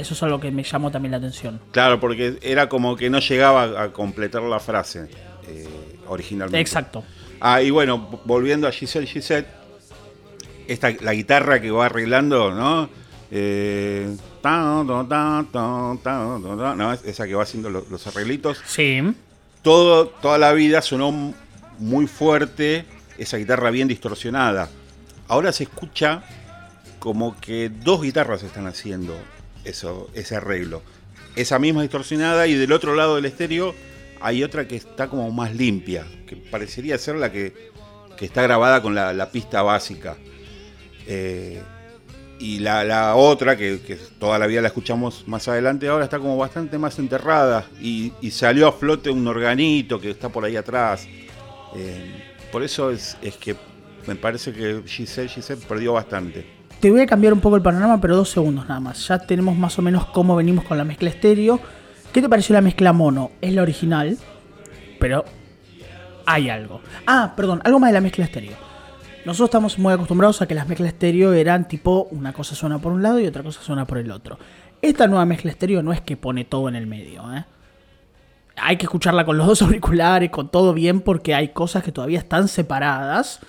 Eso 0.00 0.14
es 0.14 0.22
algo 0.22 0.40
que 0.40 0.50
me 0.50 0.62
llamó 0.62 0.90
también 0.90 1.12
la 1.12 1.18
atención. 1.18 1.60
Claro, 1.72 2.00
porque 2.00 2.38
era 2.42 2.68
como 2.68 2.96
que 2.96 3.10
no 3.10 3.18
llegaba 3.20 3.82
a 3.82 3.92
completar 3.92 4.42
la 4.42 4.60
frase 4.60 5.08
eh, 5.46 5.68
originalmente. 6.08 6.60
Exacto. 6.60 7.04
Ah, 7.40 7.62
y 7.62 7.70
bueno, 7.70 8.20
volviendo 8.24 8.66
a 8.68 8.72
Giselle 8.72 9.06
Gisette, 9.06 9.46
esta, 10.66 10.90
la 11.00 11.14
guitarra 11.14 11.60
que 11.60 11.70
va 11.70 11.86
arreglando, 11.86 12.52
¿no? 12.52 12.88
Eh, 13.30 14.16
¿no? 16.76 16.92
Es- 16.92 17.04
Esa 17.04 17.26
que 17.26 17.34
va 17.34 17.42
haciendo 17.42 17.70
lo- 17.70 17.86
los 17.90 18.06
arreglitos. 18.06 18.60
Sí. 18.66 19.00
Todo, 19.62 20.08
toda 20.08 20.38
la 20.38 20.52
vida 20.52 20.82
sonó 20.82 21.34
muy 21.78 22.06
fuerte 22.06 22.84
esa 23.18 23.36
guitarra 23.36 23.70
bien 23.70 23.88
distorsionada. 23.88 24.68
Ahora 25.28 25.52
se 25.52 25.64
escucha 25.64 26.22
como 26.98 27.38
que 27.40 27.68
dos 27.70 28.02
guitarras 28.02 28.42
están 28.42 28.66
haciendo 28.66 29.14
eso, 29.64 30.10
ese 30.14 30.36
arreglo. 30.36 30.82
Esa 31.36 31.58
misma 31.58 31.82
distorsionada 31.82 32.46
y 32.46 32.54
del 32.54 32.72
otro 32.72 32.94
lado 32.94 33.16
del 33.16 33.24
estéreo 33.24 33.74
hay 34.20 34.42
otra 34.42 34.68
que 34.68 34.76
está 34.76 35.08
como 35.08 35.30
más 35.30 35.54
limpia, 35.54 36.04
que 36.26 36.36
parecería 36.36 36.98
ser 36.98 37.16
la 37.16 37.32
que, 37.32 37.70
que 38.16 38.26
está 38.26 38.42
grabada 38.42 38.82
con 38.82 38.94
la, 38.94 39.30
pista 39.30 39.62
básica. 39.62 40.16
Eh, 41.06 41.60
y 42.38 42.58
la, 42.58 43.14
otra, 43.16 43.56
que, 43.56 43.80
que, 43.80 43.96
toda 44.18 44.38
la 44.38 44.46
vida 44.46 44.62
la 44.62 44.68
escuchamos 44.68 45.26
más 45.26 45.46
adelante, 45.48 45.88
ahora 45.88 46.04
está 46.04 46.18
como 46.18 46.36
bastante 46.36 46.78
más 46.78 46.98
enterrada 46.98 47.66
y, 47.80 48.12
salió 48.30 48.68
a 48.68 48.72
flote 48.72 49.10
un 49.10 49.26
organito 49.26 50.00
que 50.00 50.10
está 50.10 50.28
por 50.28 50.44
ahí 50.44 50.56
atrás. 50.56 51.06
Eh, 51.76 52.24
por 52.50 52.62
eso 52.62 52.90
es, 52.90 53.16
es, 53.22 53.36
que 53.36 53.56
me 54.06 54.16
parece 54.16 54.52
que 54.52 54.82
Giselle, 54.86 55.28
Giselle 55.28 55.60
perdió 55.66 55.92
bastante. 55.92 56.59
Te 56.80 56.90
voy 56.90 57.00
a 57.00 57.06
cambiar 57.06 57.32
un 57.32 57.40
poco 57.40 57.56
el 57.56 57.62
panorama, 57.62 58.00
pero 58.00 58.16
dos 58.16 58.30
segundos 58.30 58.66
nada 58.68 58.80
más. 58.80 59.06
Ya 59.06 59.18
tenemos 59.18 59.56
más 59.56 59.78
o 59.78 59.82
menos 59.82 60.06
cómo 60.06 60.34
venimos 60.34 60.64
con 60.64 60.78
la 60.78 60.84
mezcla 60.84 61.10
estéreo. 61.10 61.60
¿Qué 62.12 62.22
te 62.22 62.28
pareció 62.28 62.54
la 62.54 62.62
mezcla 62.62 62.92
mono? 62.92 63.30
Es 63.40 63.52
la 63.52 63.62
original, 63.62 64.16
pero 64.98 65.24
hay 66.26 66.48
algo. 66.48 66.80
Ah, 67.06 67.34
perdón, 67.36 67.60
algo 67.64 67.78
más 67.78 67.90
de 67.90 67.94
la 67.94 68.00
mezcla 68.00 68.24
estéreo 68.24 68.70
nosotros 69.24 69.48
estamos 69.48 69.78
muy 69.78 69.92
acostumbrados 69.92 70.40
a 70.40 70.46
que 70.46 70.54
las 70.54 70.66
mezclas 70.66 70.88
estéreo 70.88 71.32
eran 71.32 71.68
tipo 71.68 72.08
una 72.10 72.32
cosa 72.32 72.54
suena 72.54 72.78
por 72.78 72.92
un 72.92 73.02
lado 73.02 73.20
y 73.20 73.26
otra 73.26 73.42
cosa 73.42 73.60
suena 73.62 73.86
por 73.86 73.98
el 73.98 74.10
otro. 74.10 74.38
Esta 74.80 75.06
nueva 75.06 75.26
mezcla 75.26 75.50
estéreo 75.50 75.82
no 75.82 75.92
es 75.92 76.00
que 76.00 76.16
pone 76.16 76.44
todo 76.44 76.68
en 76.68 76.74
el 76.74 76.86
medio, 76.86 77.22
¿eh? 77.34 77.44
Hay 78.56 78.76
que 78.76 78.84
escucharla 78.84 79.24
con 79.24 79.36
los 79.36 79.46
dos 79.46 79.62
auriculares, 79.62 80.30
con 80.30 80.50
todo 80.50 80.72
bien, 80.72 81.00
porque 81.00 81.34
hay 81.34 81.48
cosas 81.48 81.82
que 81.82 81.92
todavía 81.92 82.18
están 82.18 82.48
separadas. 82.48 83.40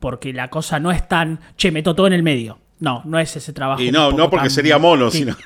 Porque 0.00 0.32
la 0.32 0.48
cosa 0.48 0.78
no 0.78 0.90
es 0.90 1.06
tan, 1.08 1.40
che, 1.56 1.70
meto 1.70 1.94
todo 1.94 2.06
en 2.06 2.12
el 2.12 2.22
medio. 2.22 2.58
No, 2.80 3.02
no 3.04 3.18
es 3.18 3.34
ese 3.36 3.52
trabajo. 3.52 3.82
Y 3.82 3.90
no, 3.90 4.12
no 4.12 4.30
porque 4.30 4.50
sería 4.50 4.78
mono, 4.78 5.10
sino. 5.10 5.36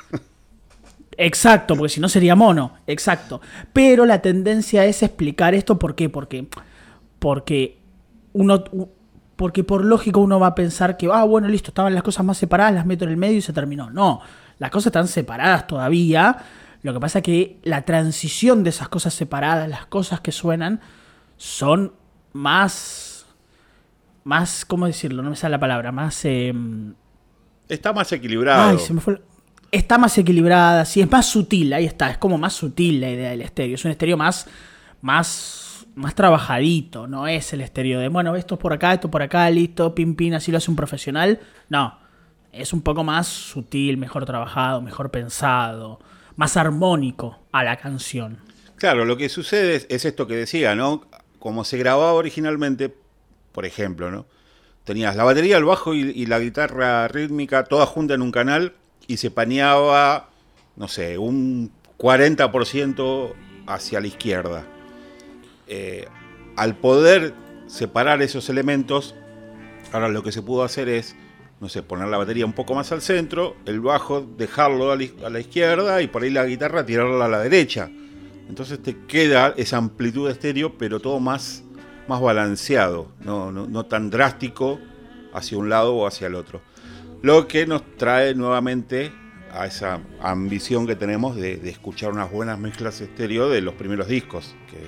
Exacto, 1.17 1.77
porque 1.77 1.91
si 1.91 2.01
no 2.01 2.09
sería 2.09 2.35
mono, 2.35 2.75
exacto. 2.87 3.41
Pero 3.73 4.07
la 4.07 4.21
tendencia 4.21 4.85
es 4.85 5.03
explicar 5.03 5.55
esto, 5.55 5.79
¿por 5.79 5.95
qué? 5.95 6.09
Porque, 6.09 6.47
porque 7.19 7.79
uno, 8.33 8.65
porque 9.37 9.65
por 9.65 9.85
lógico 9.85 10.21
uno 10.21 10.41
va 10.41 10.49
a 10.49 10.55
pensar 10.55 10.97
que, 10.97 11.09
ah, 11.13 11.25
bueno, 11.25 11.49
listo, 11.49 11.71
estaban 11.71 11.95
las 11.95 12.03
cosas 12.03 12.25
más 12.25 12.39
separadas, 12.39 12.75
las 12.75 12.87
meto 12.87 13.05
en 13.05 13.11
el 13.11 13.17
medio 13.17 13.39
y 13.39 13.43
se 13.43 13.53
terminó. 13.53 13.91
No, 13.91 14.21
las 14.59 14.71
cosas 14.71 14.87
están 14.87 15.09
separadas 15.09 15.67
todavía. 15.67 16.37
Lo 16.83 16.93
que 16.93 17.01
pasa 17.01 17.19
es 17.19 17.25
que 17.25 17.59
la 17.63 17.83
transición 17.83 18.65
de 18.65 18.71
esas 18.71 18.89
cosas 18.89 19.15
separadas, 19.15 19.69
las 19.69 19.87
cosas 19.87 20.21
que 20.21 20.33
suenan, 20.33 20.81
son 21.37 21.93
más. 22.33 23.12
Más, 24.25 24.65
¿cómo 24.65 24.87
decirlo? 24.87 25.23
No 25.23 25.31
me 25.31 25.37
sale 25.37 25.53
la 25.53 25.61
palabra, 25.61 25.93
más. 25.93 26.25
Em, 26.25 26.95
está 27.69 27.93
más 27.93 28.13
equilibrado. 28.13 28.71
Ay, 28.71 28.79
se 28.79 28.93
me 28.93 29.01
fue. 29.01 29.21
Está 29.71 29.97
más 29.97 30.17
equilibrada, 30.19 30.85
sí, 30.85 31.01
es 31.01 31.11
más 31.11 31.27
sutil, 31.27 31.73
ahí 31.73 31.87
está, 31.87 32.11
es 32.11 32.19
como 32.19 32.37
más 32.37 32.53
sutil 32.53 33.01
la 33.01 33.11
idea 33.11 33.31
del 33.31 33.41
estéreo. 33.41 33.75
Es 33.75 33.85
un 33.85 33.91
estéreo 33.91 34.17
más. 34.17 34.47
más 35.01 35.63
más 35.95 36.15
trabajadito, 36.15 37.07
no 37.07 37.27
es 37.27 37.53
el 37.53 37.61
estéreo 37.61 38.01
de, 38.01 38.09
bueno, 38.09 38.35
esto 38.37 38.59
por 38.59 38.73
acá, 38.73 38.95
esto 38.95 39.11
por 39.11 39.23
acá, 39.23 39.49
listo, 39.51 39.95
pim, 39.95 40.15
pim, 40.15 40.35
así 40.35 40.51
lo 40.51 40.59
hace 40.59 40.71
un 40.71 40.77
profesional. 40.77 41.41
No, 41.69 41.99
es 42.53 42.73
un 42.73 42.83
poco 42.83 43.05
más 43.05 43.27
sutil, 43.27 43.97
mejor 43.97 44.25
trabajado, 44.25 44.81
mejor 44.81 45.11
pensado, 45.11 45.99
más 46.37 46.57
armónico 46.57 47.41
a 47.53 47.65
la 47.65 47.77
canción. 47.77 48.39
Claro, 48.77 49.05
lo 49.05 49.17
que 49.17 49.29
sucede 49.29 49.87
es, 49.89 50.05
esto 50.05 50.27
que 50.27 50.35
decía, 50.35 50.75
¿no? 50.75 51.05
Como 51.39 51.65
se 51.65 51.79
grababa 51.79 52.13
originalmente, 52.15 52.95
por 53.53 53.67
ejemplo, 53.67 54.11
¿no? 54.11 54.27
Tenías 54.85 55.15
la 55.15 55.25
batería, 55.25 55.57
el 55.59 55.65
bajo 55.65 55.95
y, 55.95 56.27
la 56.27 56.41
guitarra 56.41 57.07
rítmica 57.07 57.65
toda 57.65 57.87
junta 57.87 58.15
en 58.15 58.23
un 58.23 58.33
canal 58.33 58.75
y 59.07 59.19
se 59.19 59.31
paneaba, 59.31 60.31
no 60.75 60.89
sé, 60.89 61.19
un 61.19 61.71
40% 61.99 63.33
hacia 63.67 64.01
la 64.01 64.07
izquierda 64.09 64.67
eh, 65.75 66.07
al 66.57 66.77
poder 66.77 67.33
separar 67.67 68.21
esos 68.21 68.51
elementos, 68.51 69.15
ahora 69.93 70.09
lo 70.09 70.23
que 70.23 70.33
se 70.33 70.43
pudo 70.43 70.65
hacer 70.65 70.89
es, 70.91 71.17
no 71.61 71.71
sé, 71.71 71.83
poner 71.83 72.09
la 72.09 72.19
batería 72.19 72.45
un 72.45 72.53
poco 72.53 72.75
más 72.75 72.93
al 72.93 73.01
centro, 73.01 73.57
el 73.65 73.81
bajo 73.81 74.21
dejarlo 74.21 74.93
a 74.93 74.97
la, 74.97 75.41
izquierda 75.41 76.03
y 76.03 76.09
por 76.09 76.25
ahí 76.25 76.31
la 76.31 76.45
guitarra 76.45 76.85
tirarla 76.85 77.25
a 77.25 77.29
la 77.29 77.39
derecha. 77.39 77.91
Entonces 78.51 78.83
te 78.83 78.99
queda 79.07 79.55
esa 79.57 79.79
amplitud 79.79 80.27
de 80.27 80.33
estéreo, 80.33 80.77
pero 80.77 81.01
todo 81.01 81.21
más, 81.21 81.65
más 82.09 82.21
balanceado, 82.21 83.13
no, 83.21 83.87
tan 83.87 84.11
drástico 84.11 84.79
hacia 85.33 85.59
un 85.59 85.69
lado 85.69 85.95
o 85.95 86.07
hacia 86.07 86.27
el 86.27 86.35
otro. 86.35 86.61
Lo 87.23 87.47
que 87.47 87.67
nos 87.67 87.83
trae 87.97 88.35
nuevamente 88.35 89.13
a 89.53 89.67
esa 89.67 90.01
ambición 90.21 90.87
que 90.87 90.97
tenemos 90.97 91.37
de, 91.37 91.57
de 91.57 91.71
escuchar 91.71 92.11
unas 92.11 92.31
buenas 92.31 92.59
mezclas 92.59 93.01
estéreo 93.01 93.49
de 93.49 93.61
los 93.61 93.75
primeros 93.75 94.09
discos, 94.09 94.55
que 94.71 94.79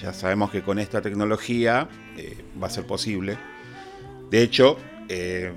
ya 0.00 0.12
sabemos 0.12 0.50
que 0.50 0.62
con 0.62 0.78
esta 0.78 1.00
tecnología 1.02 1.88
eh, 2.16 2.36
va 2.60 2.68
a 2.68 2.70
ser 2.70 2.86
posible. 2.86 3.36
De 4.30 4.42
hecho, 4.42 4.76
eh, 5.08 5.52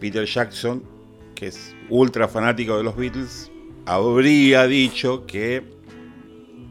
Peter 0.00 0.24
Jackson, 0.24 0.82
que 1.34 1.48
es 1.48 1.74
ultra 1.88 2.28
fanático 2.28 2.76
de 2.76 2.84
los 2.84 2.96
Beatles, 2.96 3.50
habría 3.86 4.66
dicho 4.66 5.26
que 5.26 5.64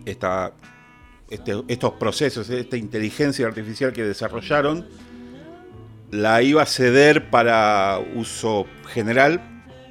esta, 0.06 0.54
este, 1.34 1.64
estos 1.68 1.94
procesos, 1.94 2.50
esta 2.50 2.78
inteligencia 2.78 3.48
artificial 3.48 3.92
que 3.92 4.04
desarrollaron, 4.04 4.86
la 6.12 6.44
iba 6.44 6.62
a 6.62 6.66
ceder 6.68 7.32
para 7.32 8.00
uso 8.14 8.68
general 8.88 9.42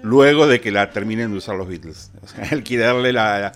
luego 0.03 0.47
de 0.47 0.61
que 0.61 0.71
la 0.71 0.91
terminen 0.91 1.33
de 1.33 1.39
usar 1.39 1.57
los 1.57 1.67
Beatles. 1.67 2.13
O 2.23 2.29
sea, 2.29 2.45
él 2.53 2.63
quiere 2.63 2.85
darle 2.85 3.13
la, 3.13 3.53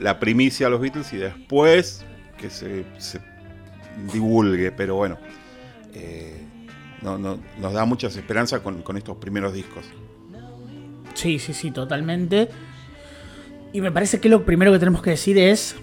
la 0.00 0.18
primicia 0.18 0.66
a 0.66 0.70
los 0.70 0.80
Beatles 0.80 1.12
y 1.12 1.18
después 1.18 2.04
que 2.36 2.50
se, 2.50 2.84
divulgue, 4.12 4.72
pero 4.72 4.96
bueno, 4.96 5.18
eh, 5.92 6.42
nos 7.00 7.72
da 7.72 7.84
muchas 7.84 8.16
esperanzas 8.16 8.60
con, 8.60 8.96
estos 8.96 9.16
primeros 9.18 9.52
discos. 9.54 9.84
Sí, 11.14 11.38
sí, 11.38 11.54
sí, 11.54 11.70
totalmente. 11.70 12.48
Y 13.72 13.80
me 13.80 13.92
parece 13.92 14.18
que 14.18 14.28
lo 14.28 14.44
primero 14.44 14.72
que 14.72 14.80
tenemos 14.80 15.00
que 15.00 15.10
decir 15.10 15.38
es, 15.38 15.76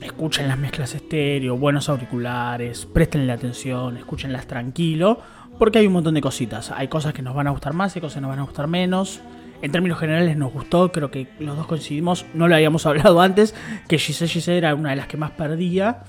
escuchen 0.00 0.48
las 0.48 0.58
mezclas 0.58 0.94
estéreo, 0.94 1.56
buenos 1.56 1.88
auriculares, 1.88 2.86
prestenle 2.86 3.32
atención, 3.32 3.96
escúchenlas 3.96 4.46
tranquilo, 4.46 5.20
porque 5.58 5.78
hay 5.78 5.86
un 5.86 5.94
montón 5.94 6.14
de 6.14 6.20
cositas. 6.20 6.70
Hay 6.70 6.88
cosas 6.88 7.12
que 7.12 7.22
nos 7.22 7.34
van 7.34 7.46
a 7.46 7.50
gustar 7.50 7.72
más, 7.72 7.94
hay 7.96 8.00
cosas 8.00 8.16
que 8.16 8.20
nos 8.20 8.30
van 8.30 8.40
a 8.40 8.42
gustar 8.42 8.66
menos. 8.66 9.20
En 9.62 9.72
términos 9.72 9.98
generales 9.98 10.36
nos 10.36 10.52
gustó, 10.52 10.92
creo 10.92 11.10
que 11.10 11.28
los 11.38 11.56
dos 11.56 11.66
coincidimos, 11.66 12.26
no 12.34 12.46
lo 12.46 12.54
habíamos 12.54 12.86
hablado 12.86 13.20
antes, 13.20 13.54
que 13.88 13.98
Giselle 13.98 14.30
Giselle 14.30 14.58
era 14.58 14.74
una 14.74 14.90
de 14.90 14.96
las 14.96 15.06
que 15.06 15.16
más 15.16 15.30
perdía, 15.30 16.04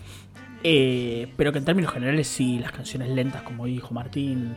eh, 0.63 1.31
pero 1.37 1.51
que 1.51 1.59
en 1.59 1.65
términos 1.65 1.93
generales 1.93 2.27
sí, 2.27 2.59
las 2.59 2.71
canciones 2.71 3.09
lentas, 3.09 3.43
como 3.43 3.65
dijo 3.65 3.93
Martín, 3.93 4.55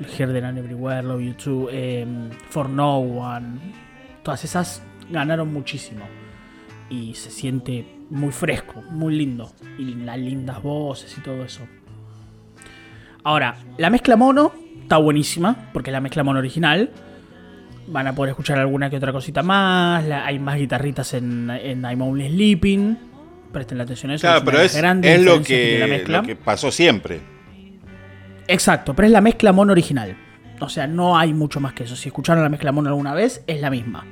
Here, 0.00 0.32
There 0.32 0.46
and 0.46 0.58
Everywhere, 0.58 1.02
Love 1.02 1.20
You 1.20 1.34
Too, 1.34 1.68
em, 1.70 2.30
For 2.48 2.68
No 2.68 2.98
One, 2.98 3.58
todas 4.22 4.44
esas 4.44 4.82
ganaron 5.10 5.52
muchísimo. 5.52 6.04
Y 6.88 7.14
se 7.14 7.30
siente 7.30 7.99
muy 8.10 8.32
fresco, 8.32 8.82
muy 8.90 9.16
lindo. 9.16 9.50
Y 9.78 9.94
las 9.94 10.18
lindas 10.18 10.62
voces 10.62 11.16
y 11.16 11.20
todo 11.20 11.44
eso. 11.44 11.62
Ahora, 13.24 13.56
la 13.78 13.90
mezcla 13.90 14.16
mono 14.16 14.52
está 14.82 14.98
buenísima, 14.98 15.70
porque 15.72 15.90
es 15.90 15.92
la 15.92 16.00
mezcla 16.00 16.22
mono 16.22 16.38
original 16.38 16.90
van 17.90 18.06
a 18.06 18.14
poder 18.14 18.30
escuchar 18.30 18.58
alguna 18.58 18.88
que 18.88 18.96
otra 18.96 19.12
cosita 19.12 19.42
más. 19.42 20.04
hay 20.04 20.38
más 20.38 20.56
guitarritas 20.56 21.14
en, 21.14 21.50
en 21.50 21.82
I'm 21.82 22.00
Only 22.00 22.28
Sleeping. 22.28 22.98
Presten 23.52 23.78
la 23.78 23.84
atención 23.84 24.12
a 24.12 24.14
eso. 24.14 24.26
Claro, 24.26 24.44
pero 24.44 24.60
es, 24.60 24.74
es 24.76 25.22
lo, 25.22 25.42
que, 25.42 26.04
lo 26.06 26.22
que 26.22 26.36
pasó 26.36 26.70
siempre. 26.70 27.20
Exacto, 28.46 28.94
pero 28.94 29.06
es 29.06 29.12
la 29.12 29.20
mezcla 29.20 29.52
mono 29.52 29.72
original. 29.72 30.16
O 30.60 30.68
sea, 30.68 30.86
no 30.86 31.18
hay 31.18 31.32
mucho 31.32 31.58
más 31.58 31.72
que 31.72 31.84
eso. 31.84 31.96
Si 31.96 32.08
escucharon 32.08 32.42
la 32.42 32.48
mezcla 32.48 32.70
mono 32.70 32.88
alguna 32.88 33.12
vez, 33.12 33.42
es 33.46 33.60
la 33.60 33.70
misma. 33.70 34.06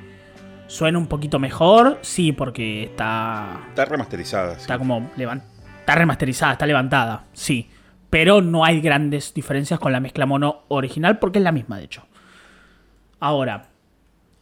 Suena 0.69 0.99
un 0.99 1.07
poquito 1.07 1.39
mejor, 1.39 1.97
sí, 2.03 2.31
porque 2.31 2.83
está. 2.83 3.59
Está 3.69 3.85
remasterizada. 3.85 4.53
Está 4.53 4.77
como. 4.77 5.09
Está 5.17 5.95
remasterizada, 5.95 6.53
está 6.53 6.67
levantada, 6.67 7.25
sí. 7.33 7.67
Pero 8.11 8.41
no 8.41 8.63
hay 8.63 8.79
grandes 8.79 9.33
diferencias 9.33 9.79
con 9.79 9.91
la 9.91 9.99
mezcla 9.99 10.27
mono 10.27 10.65
original 10.67 11.17
porque 11.17 11.39
es 11.39 11.43
la 11.43 11.51
misma, 11.51 11.79
de 11.79 11.85
hecho. 11.85 12.05
Ahora, 13.19 13.69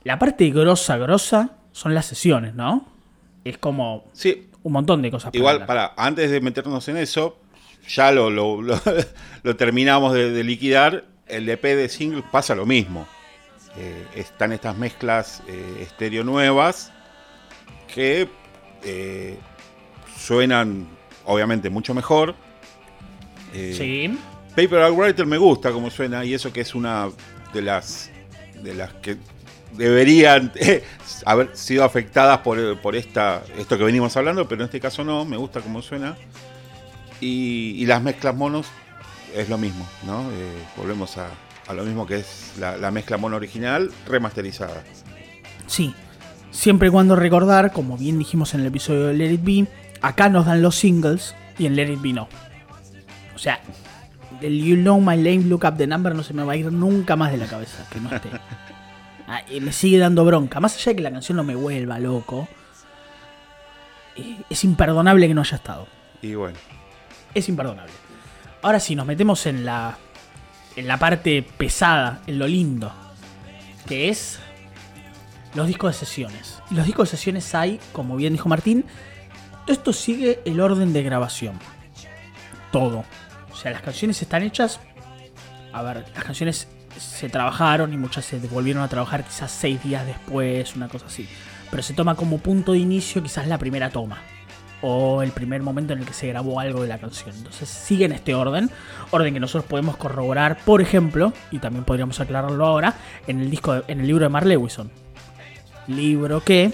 la 0.04 0.20
parte 0.20 0.50
grosa, 0.50 0.98
grosa 0.98 1.52
son 1.72 1.94
las 1.94 2.06
sesiones, 2.06 2.54
¿no? 2.54 2.86
Es 3.46 3.58
como 3.58 4.04
sí. 4.12 4.50
un 4.64 4.74
montón 4.74 5.02
de 5.02 5.10
cosas. 5.10 5.34
Igual, 5.34 5.66
para, 5.66 5.94
antes 5.96 6.30
de 6.30 6.42
meternos 6.42 6.90
en 6.90 6.98
eso, 6.98 7.40
ya 7.88 8.12
lo, 8.12 8.30
lo, 8.30 8.62
terminamos 9.58 10.14
de, 10.14 10.44
liquidar. 10.44 11.06
El 11.26 11.48
EP 11.48 11.64
de 11.64 11.88
single 11.88 12.24
pasa 12.32 12.54
lo 12.54 12.66
mismo. 12.66 13.08
Eh, 13.78 14.08
están 14.16 14.52
estas 14.54 14.76
mezclas 14.78 15.44
eh, 15.48 15.80
estéreo 15.82 16.24
nuevas 16.24 16.92
que 17.94 18.28
eh, 18.84 19.38
suenan 20.18 20.88
obviamente 21.26 21.70
mucho 21.70 21.94
mejor. 21.94 22.36
sí. 23.54 24.18
Paper 24.56 24.92
Writer 24.92 25.28
me 25.28 25.38
gusta 25.38 25.72
como 25.72 25.92
suena 25.92 26.26
y 26.26 26.34
eso 26.34 26.52
que 26.52 26.62
es 26.62 26.74
una 26.74 27.10
de 27.54 27.62
las 27.62 28.10
de 28.64 28.74
las 28.74 28.92
que 28.96 29.18
deberían 29.76 30.52
eh, 30.56 30.84
haber 31.26 31.56
sido 31.56 31.84
afectadas 31.84 32.40
por, 32.40 32.80
por 32.80 32.96
esta, 32.96 33.44
esto 33.58 33.78
que 33.78 33.84
venimos 33.84 34.16
hablando, 34.18 34.48
pero 34.48 34.62
en 34.62 34.66
este 34.66 34.80
caso 34.80 35.04
no, 35.04 35.26
me 35.26 35.38
gusta 35.38 35.62
cómo 35.62 35.82
suena. 35.82 36.18
Y, 37.20 37.76
y 37.78 37.86
las 37.86 38.02
mezclas 38.02 38.36
monos 38.36 38.68
es 39.34 39.50
lo 39.50 39.58
mismo, 39.58 39.88
¿no? 40.06 40.22
Eh, 40.32 40.64
volvemos 40.76 41.18
a, 41.18 41.30
a, 41.68 41.74
lo 41.74 41.84
mismo 41.84 42.06
que 42.06 42.18
es 42.18 42.54
la, 42.60 42.78
la, 42.78 42.92
mezcla 42.92 43.18
mono 43.18 43.36
original 43.36 43.92
remasterizada. 44.08 44.84
Sí, 45.66 45.94
siempre 46.52 46.88
y 46.88 46.92
cuando 46.92 47.16
recordar, 47.16 47.72
como 47.72 47.98
bien 47.98 48.20
dijimos 48.20 48.54
en 48.54 48.62
el 48.62 48.68
episodio 48.68 49.08
de 49.08 49.14
Let 49.14 49.34
It 49.34 49.44
Be, 49.44 49.68
acá 50.02 50.30
nos 50.30 50.46
dan 50.46 50.62
los 50.62 50.76
singles 50.76 51.36
y 51.58 51.66
en 51.66 51.76
Let 51.76 51.92
It 51.92 52.02
Be 52.02 52.14
no. 52.14 52.28
O 53.36 53.40
sea, 53.40 53.60
el 54.42 54.64
You 54.64 54.76
Know 54.76 55.00
My 55.00 55.18
Name, 55.18 55.44
Look 55.44 55.64
Up 55.66 55.78
the 55.78 55.88
Number 55.88 56.16
no 56.16 56.24
se 56.24 56.34
me 56.34 56.44
va 56.44 56.54
a 56.54 56.56
ir 56.56 56.72
nunca 56.72 57.16
más 57.16 57.32
de 57.32 57.38
la 57.38 57.48
cabeza, 57.48 57.86
que 57.92 58.00
no 58.00 58.14
esté. 58.14 58.30
Ah, 59.30 59.42
y 59.52 59.60
me 59.60 59.74
sigue 59.74 59.98
dando 59.98 60.24
bronca. 60.24 60.62
Más 60.62 60.74
allá 60.78 60.92
de 60.92 60.96
que 60.96 61.02
la 61.02 61.12
canción 61.12 61.36
no 61.36 61.44
me 61.44 61.54
vuelva 61.54 62.00
loco, 62.00 62.48
eh, 64.16 64.42
es 64.50 64.64
imperdonable 64.64 65.28
que 65.28 65.34
no 65.34 65.42
haya 65.42 65.58
estado. 65.58 65.86
Y 66.22 66.34
bueno. 66.34 66.58
Es 67.34 67.50
imperdonable. 67.50 67.92
Ahora 68.62 68.80
sí, 68.80 68.96
nos 68.96 69.06
metemos 69.06 69.46
en 69.46 69.66
la, 69.66 69.98
en 70.78 70.88
la 70.88 70.98
parte 70.98 71.42
pesada, 71.42 72.22
en 72.28 72.38
lo 72.38 72.48
lindo, 72.48 72.94
que 73.88 74.10
es 74.10 74.40
los 75.56 75.68
discos 75.68 75.94
de 75.94 76.06
sesiones. 76.06 76.60
Y 76.70 76.76
los 76.76 76.86
discos 76.86 77.10
de 77.10 77.18
sesiones 77.18 77.54
hay, 77.56 77.80
como 77.92 78.16
bien 78.16 78.34
dijo 78.34 78.48
Martín, 78.48 78.86
esto 79.66 79.92
sigue 79.92 80.40
el 80.46 80.62
orden 80.62 80.94
de 80.94 81.02
grabación. 81.02 81.60
Todo. 82.72 83.04
O 83.52 83.56
sea, 83.56 83.72
las 83.72 83.82
canciones 83.82 84.22
están 84.22 84.44
hechas. 84.44 84.80
A 85.74 85.82
ver, 85.82 86.06
las 86.14 86.24
canciones 86.24 86.68
se 86.96 87.28
trabajaron 87.28 87.92
y 87.92 87.98
muchas 87.98 88.26
se 88.26 88.38
volvieron 88.38 88.84
a 88.84 88.88
trabajar 88.88 89.24
quizás 89.24 89.52
seis 89.52 89.82
días 89.82 90.06
después, 90.06 90.76
una 90.76 90.88
cosa 90.90 91.08
así. 91.08 91.28
Pero 91.72 91.82
se 91.82 91.96
toma 91.96 92.14
como 92.14 92.38
punto 92.38 92.74
de 92.74 92.78
inicio 92.78 93.24
quizás 93.24 93.48
la 93.48 93.58
primera 93.58 93.90
toma. 93.90 94.22
O 94.82 95.24
el 95.24 95.32
primer 95.32 95.62
momento 95.64 95.94
en 95.94 96.00
el 96.00 96.06
que 96.06 96.14
se 96.14 96.28
grabó 96.28 96.60
algo 96.60 96.82
de 96.82 96.88
la 96.88 97.00
canción. 97.00 97.36
Entonces 97.36 97.68
sigue 97.68 98.06
en 98.06 98.12
este 98.12 98.36
orden. 98.36 98.70
Orden 99.12 99.34
que 99.34 99.40
nosotros 99.40 99.66
podemos 99.70 99.98
corroborar, 99.98 100.60
por 100.66 100.82
ejemplo, 100.82 101.34
y 101.52 101.60
también 101.60 101.84
podríamos 101.84 102.20
aclararlo 102.20 102.66
ahora, 102.66 102.94
en 103.26 103.40
el 103.40 103.50
disco 103.50 103.84
en 103.88 104.02
el 104.02 104.08
libro 104.08 104.26
de 104.26 104.30
Mark 104.30 104.46
Lewison. 104.46 104.92
Libro 105.88 106.42
que 106.42 106.72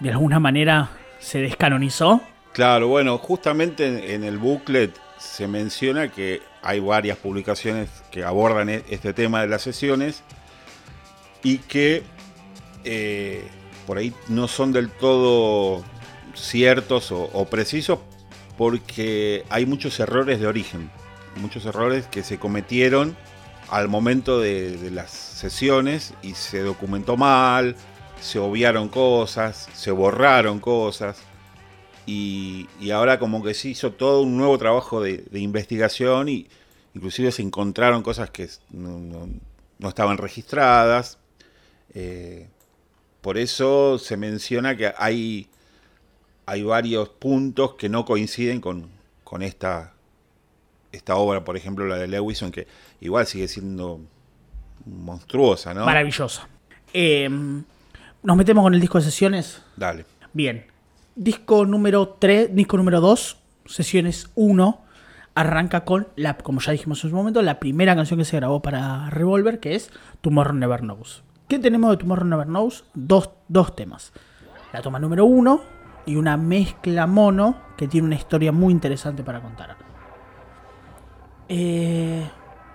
de 0.00 0.10
alguna 0.10 0.40
manera 0.40 0.90
se 1.18 1.40
descanonizó. 1.40 2.20
Claro, 2.52 2.88
bueno, 2.88 3.16
justamente 3.18 4.14
en 4.14 4.24
el 4.24 4.38
booklet 4.38 4.92
se 5.18 5.46
menciona 5.46 6.08
que 6.08 6.42
hay 6.62 6.80
varias 6.80 7.18
publicaciones 7.18 7.88
que 8.10 8.24
abordan 8.24 8.68
e-, 8.70 8.84
este 8.88 9.12
tema 9.12 9.42
de 9.42 9.48
las 9.48 9.62
sesiones 9.62 10.22
y 11.42 11.58
que 11.58 12.02
eh, 12.84 13.46
por 13.86 13.98
ahí 13.98 14.14
no 14.28 14.48
son 14.48 14.72
del 14.72 14.90
todo 14.90 15.84
ciertos 16.34 17.12
o, 17.12 17.44
precisos 17.46 17.98
porque 18.56 19.44
hay 19.48 19.66
muchos 19.66 19.98
errores 20.00 20.40
de 20.40 20.46
origen, 20.46 20.90
muchos 21.36 21.64
errores 21.64 22.06
que 22.06 22.22
se 22.22 22.38
cometieron 22.38 23.16
al 23.68 23.88
momento 23.88 24.40
de, 24.40 24.90
las 24.90 25.10
sesiones 25.10 26.14
y 26.22 26.34
se 26.34 26.60
documentó 26.60 27.16
mal, 27.16 27.76
se 28.20 28.38
obviaron 28.38 28.88
cosas, 28.88 29.68
se 29.72 29.90
borraron 29.90 30.60
cosas. 30.60 31.22
Y, 32.06 32.68
ahora 32.92 33.18
como 33.18 33.42
que 33.42 33.54
se 33.54 33.68
hizo 33.68 33.92
todo 33.92 34.22
un 34.22 34.36
nuevo 34.36 34.58
trabajo 34.58 35.00
de, 35.00 35.24
investigación 35.32 36.28
y 36.28 36.48
inclusive 36.94 37.30
se 37.32 37.42
encontraron 37.42 38.02
cosas 38.02 38.30
que 38.30 38.48
no 38.70 39.88
estaban 39.88 40.18
registradas. 40.18 41.18
Eh, 41.94 42.48
por 43.20 43.36
eso 43.36 43.98
se 43.98 44.16
menciona 44.16 44.76
que 44.76 44.92
hay, 44.96 45.48
hay 46.50 46.64
varios 46.64 47.08
puntos 47.10 47.74
que 47.74 47.88
no 47.88 48.04
coinciden 48.04 48.60
con, 48.60 48.88
con 49.22 49.42
esta, 49.42 49.92
esta 50.90 51.14
obra, 51.14 51.44
por 51.44 51.56
ejemplo 51.56 51.86
la 51.86 51.96
de 51.96 52.08
Lewison, 52.08 52.50
que 52.50 52.66
igual 53.00 53.24
sigue 53.28 53.46
siendo 53.46 54.00
monstruosa, 54.84 55.74
¿no? 55.74 55.84
Maravillosa. 55.84 56.48
Eh, 56.92 57.28
¿Nos 58.24 58.36
metemos 58.36 58.64
con 58.64 58.74
el 58.74 58.80
disco 58.80 58.98
de 58.98 59.04
sesiones? 59.04 59.62
Dale. 59.76 60.06
Bien. 60.32 60.66
Disco 61.14 61.64
número 61.66 62.16
3, 62.18 62.52
disco 62.52 62.76
número 62.76 63.00
2, 63.00 63.36
sesiones 63.66 64.28
1, 64.34 64.80
arranca 65.36 65.84
con, 65.84 66.08
la, 66.16 66.36
como 66.36 66.60
ya 66.60 66.72
dijimos 66.72 67.04
en 67.04 67.10
su 67.10 67.16
momento, 67.16 67.42
la 67.42 67.60
primera 67.60 67.94
canción 67.94 68.18
que 68.18 68.24
se 68.24 68.34
grabó 68.34 68.60
para 68.60 69.08
Revolver, 69.10 69.60
que 69.60 69.76
es 69.76 69.92
Tomorrow 70.20 70.56
Never 70.56 70.80
Knows. 70.80 71.22
¿Qué 71.46 71.60
tenemos 71.60 71.92
de 71.92 71.98
Tomorrow 71.98 72.26
Never 72.26 72.46
Knows? 72.46 72.82
Dos, 72.94 73.30
dos 73.46 73.76
temas. 73.76 74.12
La 74.72 74.82
toma 74.82 74.98
número 74.98 75.26
1 75.26 75.78
y 76.06 76.16
una 76.16 76.36
mezcla 76.36 77.06
mono 77.06 77.56
que 77.76 77.88
tiene 77.88 78.06
una 78.06 78.16
historia 78.16 78.52
muy 78.52 78.72
interesante 78.72 79.22
para 79.22 79.40
contar. 79.40 79.76
Eh, 81.48 82.28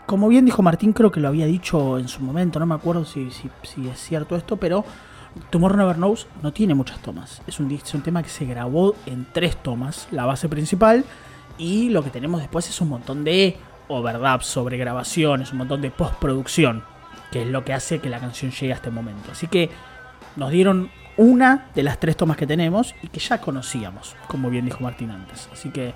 como 0.06 0.28
bien 0.28 0.46
dijo 0.46 0.62
Martín, 0.62 0.94
creo 0.94 1.12
que 1.12 1.20
lo 1.20 1.28
había 1.28 1.46
dicho 1.46 1.98
en 1.98 2.08
su 2.08 2.22
momento, 2.22 2.60
no 2.60 2.66
me 2.66 2.76
acuerdo 2.76 3.06
si, 3.06 3.32
si, 3.32 3.50
es 3.88 4.00
cierto 4.00 4.36
esto, 4.36 4.58
pero 4.58 4.86
Tomorrow 5.50 5.78
Never 5.78 5.96
Knows 5.96 6.28
no 6.44 6.54
tiene 6.54 6.76
muchas 6.76 7.00
tomas. 7.02 7.42
Es 7.48 7.60
un, 7.60 7.72
es 7.72 7.94
un 7.94 8.02
tema 8.02 8.22
que 8.22 8.30
se 8.30 8.46
grabó 8.46 8.96
en 9.06 9.26
tres 9.32 9.58
tomas. 9.58 10.08
La 10.12 10.26
base 10.26 10.50
principal 10.50 11.06
y 11.58 11.90
lo 11.90 12.04
que 12.04 12.10
tenemos 12.10 12.42
después 12.42 12.70
es 12.70 12.80
un 12.82 12.90
montón 12.90 13.24
de 13.24 13.58
overdubs, 13.88 14.46
sobre 14.46 14.78
grabaciones, 14.78 15.52
un 15.52 15.60
montón 15.60 15.82
de 15.82 15.92
postproducción, 15.92 16.84
que 17.32 17.44
es 17.44 17.48
lo 17.48 17.64
que 17.64 17.74
hace 17.74 18.00
que 18.00 18.10
la 18.10 18.20
canción 18.20 18.52
llegue 18.52 18.74
a 18.74 18.76
este 18.76 18.92
momento. 18.92 19.32
Así 19.32 19.48
que 19.48 19.70
nos 20.36 20.52
dieron 20.52 20.90
una 21.18 21.68
de 21.74 21.84
las 21.84 22.00
tres 22.00 22.18
tomas 22.18 22.38
que 22.38 22.48
tenemos 22.48 22.94
y 23.02 23.08
que 23.08 23.20
ya 23.20 23.40
conocíamos, 23.40 24.16
como 24.28 24.50
bien 24.50 24.66
dijo 24.66 24.80
Martín 24.82 25.12
antes. 25.12 25.50
Así 25.52 25.70
que, 25.70 25.94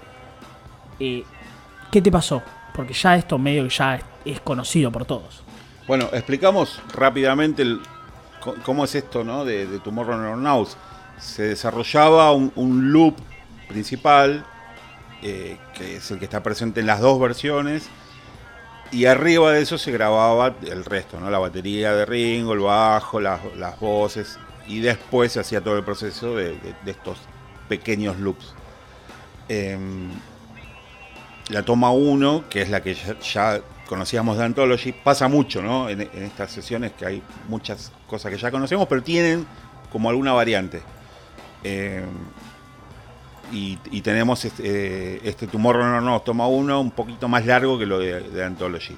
eh, 1.00 1.24
¿qué 1.92 2.02
te 2.02 2.12
pasó? 2.12 2.42
Porque 2.74 2.94
ya 2.94 3.16
esto 3.16 3.38
medio 3.38 3.68
ya 3.68 4.00
es 4.24 4.40
conocido 4.42 4.92
por 4.92 5.06
todos. 5.06 5.44
Bueno, 5.88 6.10
explicamos 6.14 6.82
rápidamente 6.94 7.66
cómo 8.64 8.86
es 8.86 8.96
esto 8.96 9.24
¿no? 9.24 9.44
de, 9.44 9.66
de 9.66 9.80
Tomorrow 9.80 10.36
Knows. 10.36 10.78
Se 11.18 11.44
desarrollaba 11.44 12.32
un, 12.32 12.92
loop 12.92 13.16
principal, 13.68 14.46
eh, 15.22 15.58
que 15.74 15.98
es 15.98 16.12
el 16.12 16.20
que 16.20 16.26
está 16.26 16.42
presente 16.42 16.80
en 16.80 16.88
las 16.88 17.02
dos 17.02 17.20
versiones, 17.20 17.90
y 18.92 19.06
arriba 19.06 19.52
de 19.52 19.62
eso 19.62 19.78
se 19.78 19.92
grababa 19.92 20.56
el 20.64 20.86
resto, 20.86 21.20
¿no? 21.20 21.30
la 21.30 21.38
batería 21.38 21.94
de 21.94 22.06
Ringo, 22.06 22.54
el 22.54 22.60
bajo, 22.60 23.20
las 23.20 23.80
voces, 23.80 24.40
y 24.70 24.80
después 24.80 25.32
se 25.34 25.40
hacía 25.40 25.62
todo 25.62 25.78
el 25.78 25.84
proceso 25.84 26.36
de, 26.36 26.56
estos 26.86 27.18
pequeños 27.68 28.18
loops. 28.20 28.54
Eh, 29.50 29.78
la 31.50 31.64
toma 31.64 31.92
1, 31.92 32.46
que 32.50 32.62
es 32.62 32.70
la 32.70 32.82
que 32.82 32.96
ya, 33.34 33.62
conocíamos 33.88 34.38
de 34.38 34.44
Anthology, 34.44 34.92
pasa 34.92 35.28
mucho 35.28 35.64
¿no? 35.64 35.90
En, 35.90 36.02
estas 36.02 36.52
sesiones 36.52 36.92
que 36.92 37.08
hay 37.08 37.24
muchas 37.48 37.92
cosas 38.08 38.32
que 38.32 38.38
ya 38.38 38.52
conocemos, 38.52 38.88
pero 38.88 39.02
tienen 39.02 39.48
como 39.92 40.10
alguna 40.10 40.34
variante. 40.34 40.84
Eh, 41.64 42.06
y, 43.52 44.02
tenemos 44.02 44.46
este, 44.46 45.16
eh, 45.16 45.22
este 45.24 45.48
Tomorrow 45.48 45.84
No 45.84 46.02
No 46.02 46.22
toma 46.22 46.48
1 46.48 46.80
un 46.80 46.92
poquito 46.92 47.28
más 47.28 47.44
largo 47.48 47.80
que 47.80 47.88
lo 47.88 47.98
de, 47.98 48.44
Anthology. 48.46 48.96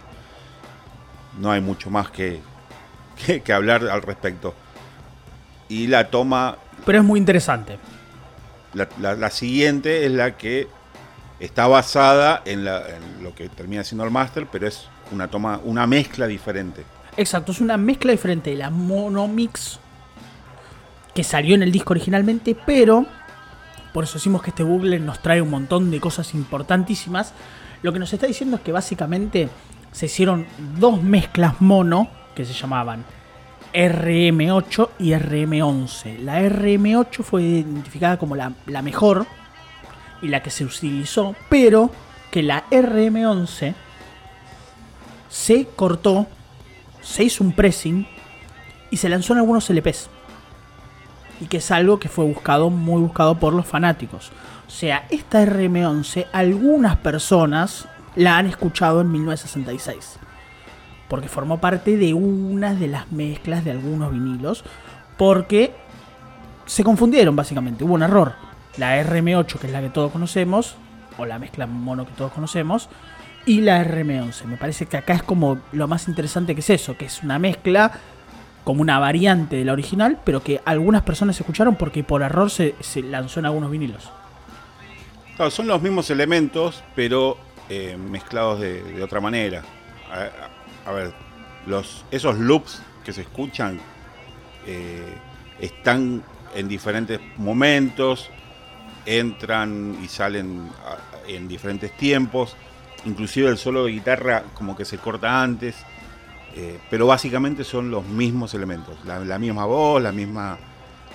No 1.39 1.49
hay 1.49 1.61
mucho 1.61 1.89
más 1.89 2.11
que, 2.11 2.41
que 3.45 3.53
hablar 3.53 3.87
al 3.87 4.01
respecto. 4.01 4.53
Y 5.71 5.87
la 5.87 6.09
toma... 6.09 6.57
Pero 6.85 6.97
es 6.97 7.05
muy 7.05 7.17
interesante. 7.17 7.77
La, 8.73 8.89
la, 8.99 9.15
la 9.15 9.29
siguiente 9.29 10.05
es 10.05 10.11
la 10.11 10.35
que 10.35 10.67
está 11.39 11.65
basada 11.67 12.41
en, 12.43 12.65
la, 12.65 12.83
en, 12.89 13.23
lo 13.23 13.33
que 13.33 13.47
termina 13.47 13.81
siendo 13.85 14.03
el 14.03 14.11
máster, 14.11 14.47
pero 14.51 14.67
es 14.67 14.89
una 15.13 15.29
toma, 15.29 15.61
una 15.63 15.87
mezcla 15.87 16.27
diferente. 16.27 16.83
Exacto, 17.15 17.53
es 17.53 17.61
una 17.61 17.77
mezcla 17.77 18.11
diferente 18.11 18.49
de 18.49 18.57
la 18.57 18.69
monomix 18.69 19.79
que 21.15 21.23
salió 21.23 21.55
en 21.55 21.63
el 21.63 21.71
disco 21.71 21.93
originalmente, 21.93 22.53
pero 22.65 23.05
por 23.93 24.03
eso 24.03 24.15
decimos 24.15 24.41
que 24.41 24.49
este 24.49 24.63
Google 24.63 24.99
nos 24.99 25.21
trae 25.21 25.41
un 25.41 25.51
montón 25.51 25.89
de 25.89 26.01
cosas 26.01 26.33
importantísimas. 26.33 27.33
Lo 27.81 27.93
que 27.93 27.99
nos 27.99 28.11
está 28.11 28.27
diciendo 28.27 28.57
es 28.57 28.61
que 28.61 28.73
básicamente 28.73 29.47
se 29.93 30.07
hicieron 30.07 30.47
dos 30.79 31.01
mezclas 31.01 31.61
mono 31.61 32.09
que 32.35 32.43
se 32.43 32.51
llamaban 32.51 33.05
RM8 33.73 34.89
y 34.99 35.11
RM11. 35.11 36.19
La 36.19 36.41
RM8 36.41 37.23
fue 37.23 37.43
identificada 37.43 38.17
como 38.17 38.35
la, 38.35 38.53
la 38.65 38.81
mejor 38.81 39.25
y 40.21 40.27
la 40.27 40.43
que 40.43 40.49
se 40.49 40.65
utilizó, 40.65 41.35
pero 41.49 41.91
que 42.31 42.43
la 42.43 42.69
RM11 42.69 43.73
se 45.29 45.67
cortó, 45.75 46.27
se 47.01 47.23
hizo 47.23 47.43
un 47.43 47.53
pressing 47.53 48.07
y 48.89 48.97
se 48.97 49.09
lanzó 49.09 49.33
en 49.33 49.39
algunos 49.39 49.69
LPs. 49.69 50.09
Y 51.39 51.45
que 51.45 51.57
es 51.57 51.71
algo 51.71 51.99
que 51.99 52.09
fue 52.09 52.25
buscado, 52.25 52.69
muy 52.69 53.01
buscado 53.01 53.39
por 53.39 53.53
los 53.53 53.65
fanáticos. 53.65 54.31
O 54.67 54.69
sea, 54.69 55.05
esta 55.09 55.43
RM11 55.43 56.27
algunas 56.31 56.97
personas 56.97 57.87
la 58.15 58.37
han 58.37 58.47
escuchado 58.47 59.01
en 59.01 59.11
1966. 59.11 60.19
Porque 61.11 61.27
formó 61.27 61.59
parte 61.59 61.97
de 61.97 62.13
una 62.13 62.73
de 62.73 62.87
las 62.87 63.11
mezclas 63.11 63.65
de 63.65 63.71
algunos 63.71 64.13
vinilos, 64.13 64.63
porque 65.17 65.73
se 66.65 66.85
confundieron 66.85 67.35
básicamente, 67.35 67.83
hubo 67.83 67.95
un 67.95 68.03
error. 68.03 68.35
La 68.77 68.97
RM8, 69.03 69.59
que 69.59 69.67
es 69.67 69.73
la 69.73 69.81
que 69.81 69.89
todos 69.89 70.09
conocemos, 70.09 70.77
o 71.17 71.25
la 71.25 71.37
mezcla 71.37 71.67
mono 71.67 72.05
que 72.05 72.13
todos 72.13 72.31
conocemos, 72.31 72.87
y 73.45 73.59
la 73.59 73.83
RM11. 73.83 74.45
Me 74.45 74.55
parece 74.55 74.85
que 74.85 74.95
acá 74.95 75.15
es 75.15 75.21
como 75.21 75.59
lo 75.73 75.85
más 75.89 76.07
interesante 76.07 76.55
que 76.55 76.61
es 76.61 76.69
eso, 76.69 76.95
que 76.95 77.07
es 77.07 77.21
una 77.23 77.37
mezcla 77.39 77.91
como 78.63 78.81
una 78.81 78.97
variante 78.97 79.57
de 79.57 79.65
la 79.65 79.73
original, 79.73 80.17
pero 80.23 80.41
que 80.41 80.61
algunas 80.63 81.01
personas 81.01 81.37
escucharon 81.37 81.75
porque 81.75 82.05
por 82.05 82.21
error 82.21 82.49
se, 82.49 82.73
lanzó 83.03 83.41
en 83.41 83.47
algunos 83.47 83.69
vinilos. 83.69 84.09
Claro, 85.35 85.51
son 85.51 85.67
los 85.67 85.81
mismos 85.81 86.09
elementos, 86.09 86.81
pero 86.95 87.35
eh, 87.67 87.97
mezclados 87.97 88.61
de, 88.61 89.03
otra 89.03 89.19
manera. 89.19 89.61
A, 90.91 90.93
ver, 90.93 91.13
esos 92.11 92.37
loops 92.37 92.81
que 93.05 93.13
se 93.13 93.21
escuchan 93.21 93.79
eh, 94.67 95.15
están 95.59 96.21
en 96.53 96.67
diferentes 96.67 97.21
momentos, 97.37 98.29
entran 99.05 99.97
y 100.03 100.09
salen 100.09 100.69
en 101.27 101.47
diferentes 101.47 101.95
tiempos, 101.95 102.57
inclusive 103.05 103.47
el 103.49 103.57
solo 103.57 103.85
de 103.85 103.91
guitarra 103.91 104.43
como 104.53 104.75
que 104.75 104.83
se 104.83 104.97
corta 104.97 105.41
antes, 105.41 105.77
eh, 106.55 106.77
pero 106.89 107.07
básicamente 107.07 107.63
son 107.63 107.89
los 107.89 108.05
mismos 108.05 108.53
elementos, 108.53 108.97
la, 109.05 109.39
misma 109.39 109.65
voz, 109.65 110.01
la 110.01 110.11
misma 110.11 110.57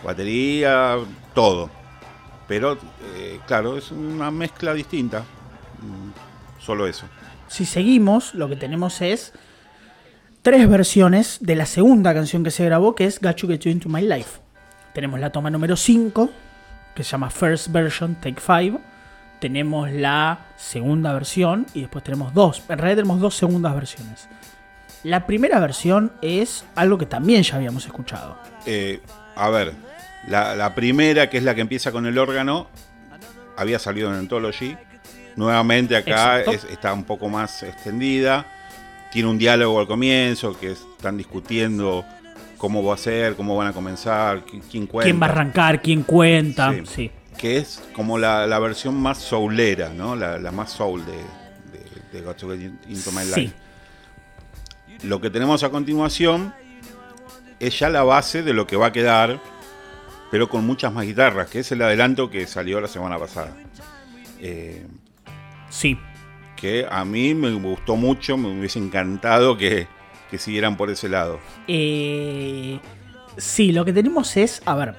batería, 0.02 0.96
todo. 1.34 1.68
Pero 2.48 2.78
eh, 3.14 3.40
claro, 3.46 3.76
es 3.76 3.90
una 3.90 4.30
mezcla 4.30 4.72
distinta, 4.72 5.20
mm, 5.20 6.62
solo 6.64 6.86
eso. 6.86 7.04
Si 7.48 7.66
seguimos, 7.66 8.34
lo 8.34 8.48
que 8.48 8.56
tenemos 8.56 9.02
es 9.02 9.34
tres 10.46 10.68
versiones 10.68 11.38
de 11.40 11.56
la 11.56 11.66
segunda 11.66 12.14
canción 12.14 12.44
que 12.44 12.52
se 12.52 12.64
grabó, 12.64 12.94
que 12.94 13.04
es 13.04 13.20
Got 13.20 13.38
You 13.38 13.48
Get 13.48 13.62
You 13.62 13.72
Into 13.72 13.88
My 13.88 14.00
Life. 14.00 14.38
Tenemos 14.92 15.18
la 15.18 15.30
toma 15.30 15.50
número 15.50 15.74
5, 15.74 16.30
que 16.94 17.02
se 17.02 17.10
llama 17.10 17.30
First 17.30 17.72
Version, 17.72 18.14
Take 18.14 18.40
5. 18.40 18.80
Tenemos 19.40 19.90
la 19.90 20.46
segunda 20.54 21.12
versión 21.14 21.66
y 21.74 21.80
después 21.80 22.04
tenemos 22.04 22.32
dos. 22.32 22.62
En 22.68 22.78
realidad 22.78 22.98
tenemos 22.98 23.18
dos 23.18 23.34
segundas 23.34 23.74
versiones. 23.74 24.28
La 25.02 25.26
primera 25.26 25.58
versión 25.58 26.12
es 26.22 26.64
algo 26.76 26.96
que 26.96 27.06
también 27.06 27.42
ya 27.42 27.56
habíamos 27.56 27.84
escuchado. 27.84 28.38
Eh, 28.66 29.00
a 29.34 29.50
ver, 29.50 29.72
la, 30.28 30.72
primera, 30.76 31.28
que 31.28 31.38
es 31.38 31.42
la 31.42 31.56
que 31.56 31.62
empieza 31.62 31.90
con 31.90 32.06
el 32.06 32.18
órgano, 32.18 32.68
había 33.56 33.80
salido 33.80 34.10
en 34.10 34.14
Anthology. 34.20 34.76
Nuevamente 35.34 35.96
acá 35.96 36.42
está 36.42 36.92
un 36.92 37.02
poco 37.02 37.28
más 37.28 37.64
extendida. 37.64 38.46
Tiene 39.12 39.28
un 39.28 39.38
diálogo 39.38 39.80
al 39.80 39.86
comienzo 39.86 40.58
que 40.58 40.72
están 40.72 41.16
discutiendo 41.16 42.04
cómo 42.58 42.82
va 42.82 42.94
a 42.94 42.98
ser, 42.98 43.36
cómo 43.36 43.56
van 43.56 43.68
a 43.68 43.72
comenzar, 43.72 44.44
quién 44.44 44.86
cuenta. 44.86 45.04
Quién 45.04 45.20
va 45.20 45.26
a 45.26 45.30
arrancar, 45.30 45.80
quién 45.80 46.02
cuenta. 46.02 46.74
Sí. 46.84 47.10
Que 47.38 47.58
es 47.58 47.82
como 47.94 48.18
la, 48.18 48.58
versión 48.58 49.00
más 49.00 49.18
soulera, 49.18 49.90
¿no? 49.90 50.16
La, 50.16 50.50
más 50.52 50.72
soul 50.72 51.04
de, 51.04 51.12
de, 52.12 52.20
de 52.20 52.34
to 52.34 52.48
Get 52.48 52.72
Into 52.88 53.12
My 53.12 53.24
Life. 53.24 53.54
Lo 55.02 55.20
que 55.20 55.30
tenemos 55.30 55.62
a 55.62 55.70
continuación 55.70 56.54
es 57.60 57.78
ya 57.78 57.88
la 57.88 58.02
base 58.02 58.42
de 58.42 58.52
lo 58.52 58.66
que 58.66 58.76
va 58.76 58.86
a 58.86 58.92
quedar, 58.92 59.40
pero 60.30 60.48
con 60.48 60.66
muchas 60.66 60.92
más 60.92 61.04
guitarras, 61.04 61.48
que 61.48 61.60
es 61.60 61.72
el 61.72 61.82
adelanto 61.82 62.30
que 62.30 62.46
salió 62.46 62.80
la 62.80 62.88
semana 62.88 63.18
pasada. 63.18 63.54
Eh, 64.40 64.86
sí. 65.68 65.98
Que 66.56 66.86
a 66.90 67.04
mí 67.04 67.34
me 67.34 67.52
gustó 67.52 67.96
mucho, 67.96 68.36
me 68.36 68.48
hubiese 68.48 68.78
encantado 68.78 69.56
que, 69.56 69.86
que 70.30 70.38
siguieran 70.38 70.76
por 70.76 70.90
ese 70.90 71.08
lado. 71.08 71.38
Eh, 71.68 72.80
sí, 73.36 73.72
lo 73.72 73.84
que 73.84 73.92
tenemos 73.92 74.36
es, 74.36 74.62
a 74.64 74.74
ver, 74.74 74.96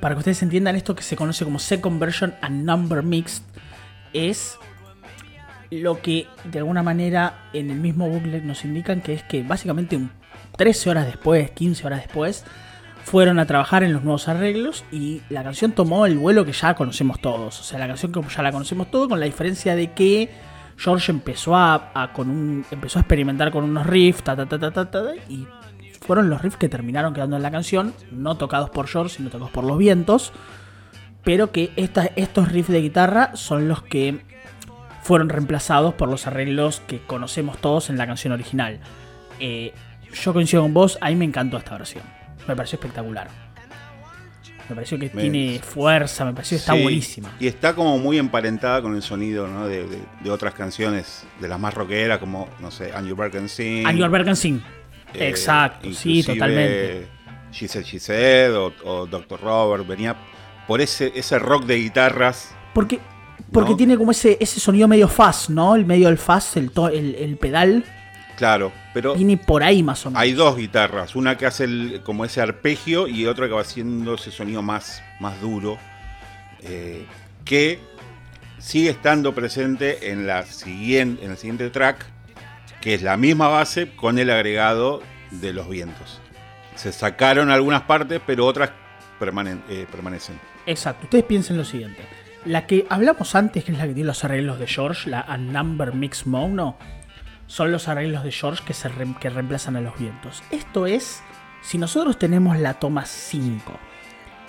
para 0.00 0.14
que 0.14 0.20
ustedes 0.20 0.42
entiendan 0.42 0.76
esto 0.76 0.94
que 0.94 1.02
se 1.02 1.16
conoce 1.16 1.44
como 1.44 1.58
Second 1.58 2.00
Version 2.00 2.34
and 2.40 2.64
Number 2.64 3.02
Mixed, 3.02 3.42
es 4.12 4.58
lo 5.70 6.02
que 6.02 6.26
de 6.44 6.58
alguna 6.58 6.82
manera 6.82 7.48
en 7.52 7.70
el 7.70 7.78
mismo 7.78 8.08
booklet 8.08 8.44
nos 8.44 8.64
indican 8.64 9.00
que 9.00 9.14
es 9.14 9.22
que 9.22 9.42
básicamente 9.42 9.98
13 10.56 10.90
horas 10.90 11.06
después, 11.06 11.50
15 11.52 11.86
horas 11.86 12.02
después, 12.02 12.44
fueron 13.04 13.38
a 13.38 13.46
trabajar 13.46 13.82
en 13.82 13.92
los 13.92 14.02
nuevos 14.02 14.28
arreglos 14.28 14.84
y 14.92 15.22
la 15.28 15.42
canción 15.42 15.72
tomó 15.72 16.06
el 16.06 16.18
vuelo 16.18 16.44
que 16.44 16.52
ya 16.52 16.74
conocemos 16.74 17.20
todos. 17.20 17.58
O 17.60 17.62
sea, 17.64 17.78
la 17.78 17.86
canción 17.86 18.12
como 18.12 18.28
ya 18.28 18.42
la 18.42 18.52
conocemos 18.52 18.90
todos, 18.90 19.08
con 19.08 19.18
la 19.18 19.26
diferencia 19.26 19.74
de 19.74 19.92
que 19.92 20.30
George 20.82 21.12
empezó 21.12 21.56
a, 21.56 22.10
con 22.12 22.28
un, 22.28 22.64
empezó 22.72 22.98
a 22.98 23.02
experimentar 23.02 23.52
con 23.52 23.62
unos 23.62 23.86
riffs, 23.86 24.24
y 25.28 25.46
fueron 26.00 26.28
los 26.28 26.42
riffs 26.42 26.56
que 26.56 26.68
terminaron 26.68 27.14
quedando 27.14 27.36
en 27.36 27.42
la 27.42 27.52
canción, 27.52 27.94
no 28.10 28.36
tocados 28.36 28.70
por 28.70 28.88
George, 28.88 29.16
sino 29.16 29.30
tocados 29.30 29.52
por 29.52 29.62
los 29.62 29.78
vientos, 29.78 30.32
pero 31.22 31.52
que 31.52 31.72
estos 32.16 32.50
riffs 32.50 32.72
de 32.72 32.80
guitarra 32.80 33.36
son 33.36 33.68
los 33.68 33.82
que 33.82 34.24
fueron 35.02 35.28
reemplazados 35.28 35.94
por 35.94 36.08
los 36.08 36.26
arreglos 36.26 36.80
que 36.80 37.00
conocemos 37.00 37.58
todos 37.58 37.88
en 37.88 37.96
la 37.96 38.06
canción 38.08 38.32
original. 38.32 38.80
Eh, 39.38 39.72
yo 40.12 40.32
coincido 40.32 40.62
con 40.62 40.74
vos, 40.74 40.98
a 41.00 41.10
mí 41.10 41.16
me 41.16 41.24
encantó 41.24 41.58
esta 41.58 41.78
versión, 41.78 42.02
me 42.48 42.56
pareció 42.56 42.76
espectacular. 42.76 43.41
Me 44.72 44.76
pareció 44.76 44.98
que 44.98 45.10
tiene 45.10 45.60
fuerza, 45.62 46.24
me 46.24 46.32
pareció 46.32 46.56
que 46.56 46.60
está 46.60 46.72
buenísima. 46.72 47.36
Y 47.38 47.46
está 47.46 47.74
como 47.74 47.98
muy 47.98 48.16
emparentada 48.16 48.80
con 48.80 48.96
el 48.96 49.02
sonido 49.02 49.46
de, 49.68 50.30
otras 50.30 50.54
canciones, 50.54 51.24
de 51.42 51.46
las 51.46 51.60
más 51.60 51.74
rockeras, 51.74 52.18
como, 52.18 52.48
no 52.58 52.70
sé, 52.70 52.90
And 52.94 53.06
You 53.06 53.14
Sing. 53.48 53.86
And 53.86 53.98
You 53.98 54.34
Sing. 54.34 54.62
Eh, 55.12 55.28
Exacto, 55.28 55.92
sí, 55.92 56.22
totalmente. 56.22 57.06
She 57.52 57.68
Said, 57.68 57.84
She 57.84 58.00
Said 58.00 58.56
o, 58.56 59.06
Dr. 59.06 59.38
Robert, 59.38 59.86
venía 59.86 60.16
por 60.66 60.80
ese, 60.80 61.12
ese 61.14 61.38
rock 61.38 61.66
de 61.66 61.76
guitarras. 61.76 62.54
Porque, 62.72 62.98
porque 63.52 63.74
tiene 63.74 63.98
como 63.98 64.12
ese, 64.12 64.38
ese 64.40 64.58
sonido 64.58 64.88
medio 64.88 65.06
fast, 65.06 65.50
¿no? 65.50 65.76
El 65.76 65.84
medio 65.84 66.08
del 66.08 66.16
fast, 66.16 66.56
el, 66.56 66.72
el, 66.94 67.14
el 67.16 67.36
pedal. 67.36 67.84
Claro, 68.36 68.72
pero. 68.94 69.14
Viene 69.14 69.36
por 69.36 69.62
ahí 69.62 69.82
más 69.82 70.04
o 70.06 70.10
menos. 70.10 70.22
Hay 70.22 70.32
dos 70.32 70.56
guitarras, 70.56 71.14
una 71.16 71.36
que 71.36 71.46
hace 71.46 71.64
el, 71.64 72.00
como 72.04 72.24
ese 72.24 72.40
arpegio 72.40 73.06
y 73.06 73.26
otra 73.26 73.46
que 73.46 73.54
va 73.54 73.60
haciendo 73.60 74.14
ese 74.14 74.30
sonido 74.30 74.62
más, 74.62 75.02
más 75.20 75.40
duro. 75.40 75.78
Eh, 76.62 77.06
que 77.44 77.80
sigue 78.58 78.90
estando 78.90 79.34
presente 79.34 80.10
en, 80.12 80.26
la 80.26 80.44
siguiente, 80.44 81.24
en 81.24 81.32
el 81.32 81.36
siguiente 81.36 81.70
track, 81.70 82.06
que 82.80 82.94
es 82.94 83.02
la 83.02 83.16
misma 83.16 83.48
base 83.48 83.94
con 83.96 84.18
el 84.18 84.30
agregado 84.30 85.02
de 85.30 85.52
los 85.52 85.68
vientos. 85.68 86.20
Se 86.76 86.92
sacaron 86.92 87.50
algunas 87.50 87.82
partes, 87.82 88.20
pero 88.26 88.46
otras 88.46 88.70
eh, 89.20 89.86
permanecen. 89.90 90.38
Exacto. 90.66 91.04
Ustedes 91.04 91.24
piensen 91.24 91.56
lo 91.56 91.64
siguiente. 91.64 92.02
La 92.44 92.66
que 92.66 92.86
hablamos 92.88 93.34
antes, 93.34 93.64
que 93.64 93.72
es 93.72 93.78
la 93.78 93.86
que 93.86 93.94
tiene 93.94 94.08
los 94.08 94.24
arreglos 94.24 94.58
de 94.58 94.66
George, 94.66 95.10
la 95.10 95.20
A 95.20 95.36
Number 95.36 95.94
Mix 95.94 96.26
Mono, 96.26 96.76
son 97.52 97.70
los 97.70 97.86
arreglos 97.86 98.24
de 98.24 98.32
George 98.32 98.64
que, 98.64 98.72
se 98.72 98.90
que 99.20 99.28
reemplazan 99.28 99.76
a 99.76 99.82
los 99.82 99.98
vientos. 99.98 100.42
Esto 100.50 100.86
es, 100.86 101.22
si 101.60 101.76
nosotros 101.76 102.18
tenemos 102.18 102.56
la 102.56 102.72
toma 102.72 103.04
5 103.04 103.78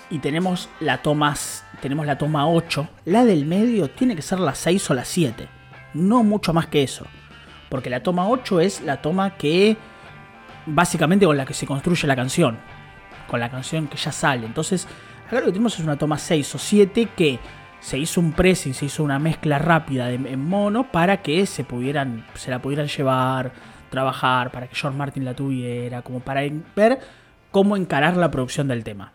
y 0.09 0.19
tenemos 0.19 0.69
la 0.79 1.01
toma, 1.01 1.35
tenemos 1.81 2.05
la 2.05 2.17
toma 2.17 2.47
8, 2.47 2.87
la 3.03 3.25
del 3.25 3.45
medio 3.45 3.89
tiene 3.89 4.15
que 4.15 4.21
ser 4.21 4.39
la 4.39 4.55
6 4.55 4.89
o 4.89 4.93
la 4.93 5.03
7. 5.03 5.49
No 5.95 6.23
mucho 6.23 6.53
más 6.53 6.67
que 6.67 6.81
eso. 6.81 7.05
Porque 7.67 7.89
la 7.89 8.01
toma 8.01 8.29
8 8.29 8.61
es 8.61 8.79
la 8.79 9.01
toma 9.01 9.35
que 9.35 9.75
básicamente 10.65 11.25
con 11.25 11.35
la 11.35 11.45
que 11.45 11.53
se 11.53 11.67
construye 11.67 12.07
la 12.07 12.15
canción. 12.15 12.57
Con 13.27 13.41
la 13.41 13.49
canción 13.51 13.87
que 13.89 13.97
ya 13.97 14.13
sale. 14.13 14.45
Entonces, 14.45 14.87
acá 15.27 15.41
lo 15.41 15.47
que 15.47 15.51
tenemos 15.51 15.77
es 15.77 15.83
una 15.83 15.97
toma 15.97 16.17
6 16.17 16.55
o 16.55 16.57
7 16.57 17.09
que 17.17 17.37
se 17.83 17.97
hizo 17.97 18.21
un 18.21 18.31
pressing, 18.31 18.73
se 18.73 18.85
hizo 18.85 19.03
una 19.03 19.19
mezcla 19.19 19.59
rápida 19.59 20.07
de, 20.07 20.15
en 20.15 20.39
mono 20.39 20.89
para 20.89 21.21
que 21.21 21.45
se 21.45 21.65
pudieran, 21.65 22.25
se 22.33 22.49
la 22.49 22.61
pudieran 22.61 22.87
llevar, 22.87 23.51
trabajar, 23.89 24.51
para 24.51 24.67
que 24.67 24.75
George 24.75 24.97
Martin 24.97 25.25
la 25.25 25.35
tuviera, 25.35 26.01
como 26.01 26.21
para 26.21 26.41
ver 26.75 26.99
cómo 27.51 27.75
encarar 27.75 28.15
la 28.15 28.31
producción 28.31 28.69
del 28.69 28.85
tema. 28.85 29.11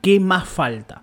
¿Qué 0.00 0.20
más 0.20 0.48
falta? 0.48 1.02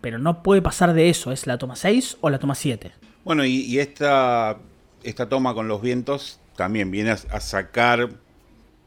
Pero 0.00 0.18
no 0.18 0.42
puede 0.42 0.62
pasar 0.62 0.94
de 0.94 1.10
eso, 1.10 1.32
¿es 1.32 1.46
la 1.46 1.58
toma 1.58 1.76
6 1.76 2.16
o 2.22 2.30
la 2.30 2.38
toma 2.38 2.54
7? 2.54 2.92
Bueno, 3.24 3.44
y, 3.44 3.78
esta, 3.78 4.56
esta 5.02 5.28
toma 5.28 5.52
con 5.52 5.68
los 5.68 5.82
vientos 5.82 6.40
también 6.56 6.90
viene 6.90 7.10
a, 7.10 7.40
sacar 7.40 8.08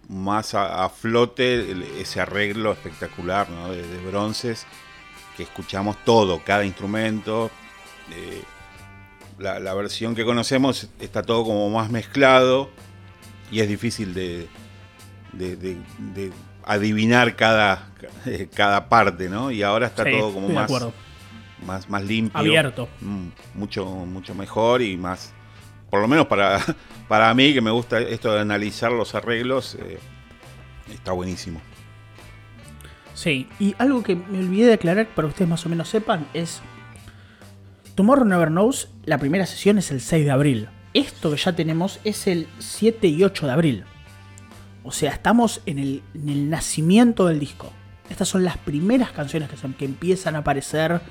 más 0.09 0.55
a, 0.55 0.89
flote 0.89 1.75
ese 2.01 2.21
arreglo 2.21 2.71
espectacular 2.71 3.47
de 3.47 4.09
bronces 4.09 4.65
que 5.35 5.43
escuchamos 5.43 5.97
todo, 6.03 6.41
cada 6.43 6.65
instrumento. 6.65 7.51
Eh, 8.11 8.43
la, 9.39 9.73
versión 9.73 10.15
que 10.15 10.23
conocemos 10.23 10.89
está 10.99 11.23
todo 11.23 11.43
como 11.43 11.69
más 11.69 11.89
mezclado 11.89 12.69
y 13.51 13.59
es 13.59 13.67
difícil 13.67 14.13
de, 14.13 14.47
de, 15.33 16.31
adivinar 16.63 17.35
cada, 17.35 17.91
cada 18.55 18.87
parte, 18.87 19.29
¿no? 19.29 19.51
Y 19.51 19.63
ahora 19.63 19.87
está 19.87 20.03
todo 20.03 20.33
como 20.33 20.49
más, 20.49 20.71
más, 21.65 21.89
más 21.89 22.03
limpio. 22.03 22.39
Abierto. 22.39 22.87
Mm, 23.01 23.27
mucho, 23.55 23.85
mucho 23.85 24.35
mejor 24.35 24.81
y 24.81 24.95
más, 24.97 25.33
por 25.89 26.01
lo 26.01 26.07
menos 26.07 26.27
para, 26.27 26.59
para 27.07 27.33
mí, 27.33 27.53
que 27.53 27.61
me 27.61 27.71
gusta 27.71 27.99
esto 27.99 28.33
de 28.33 28.41
analizar 28.41 28.91
los 28.91 29.15
arreglos, 29.15 29.75
eh, 29.75 29.99
está 30.93 31.11
buenísimo. 31.11 31.61
Sí, 33.13 33.47
y 33.59 33.75
algo 33.77 34.03
que 34.03 34.15
me 34.15 34.39
olvidé 34.39 34.67
de 34.67 34.73
aclarar 34.73 35.07
para 35.07 35.27
que 35.27 35.31
ustedes 35.31 35.49
más 35.49 35.65
o 35.65 35.69
menos 35.69 35.89
sepan 35.89 36.25
es. 36.33 36.61
Tomorrow 37.95 38.25
Never 38.25 38.47
Knows, 38.49 38.89
la 39.05 39.17
primera 39.17 39.45
sesión 39.45 39.77
es 39.77 39.91
el 39.91 40.01
6 40.01 40.25
de 40.25 40.31
abril. 40.31 40.69
Esto 40.93 41.31
que 41.31 41.37
ya 41.37 41.53
tenemos 41.53 41.99
es 42.03 42.27
el 42.27 42.47
7 42.59 43.07
y 43.07 43.23
8 43.23 43.45
de 43.47 43.51
abril. 43.53 43.83
O 44.83 44.91
sea, 44.91 45.11
estamos 45.11 45.61
en 45.65 45.77
el, 45.77 46.03
en 46.13 46.29
el 46.29 46.49
nacimiento 46.49 47.27
del 47.27 47.39
disco. 47.39 47.71
Estas 48.09 48.27
son 48.27 48.43
las 48.43 48.57
primeras 48.57 49.11
canciones 49.11 49.49
que, 49.49 49.57
se- 49.57 49.73
que 49.75 49.85
empiezan 49.85 50.35
a 50.35 50.39
aparecer 50.39 51.01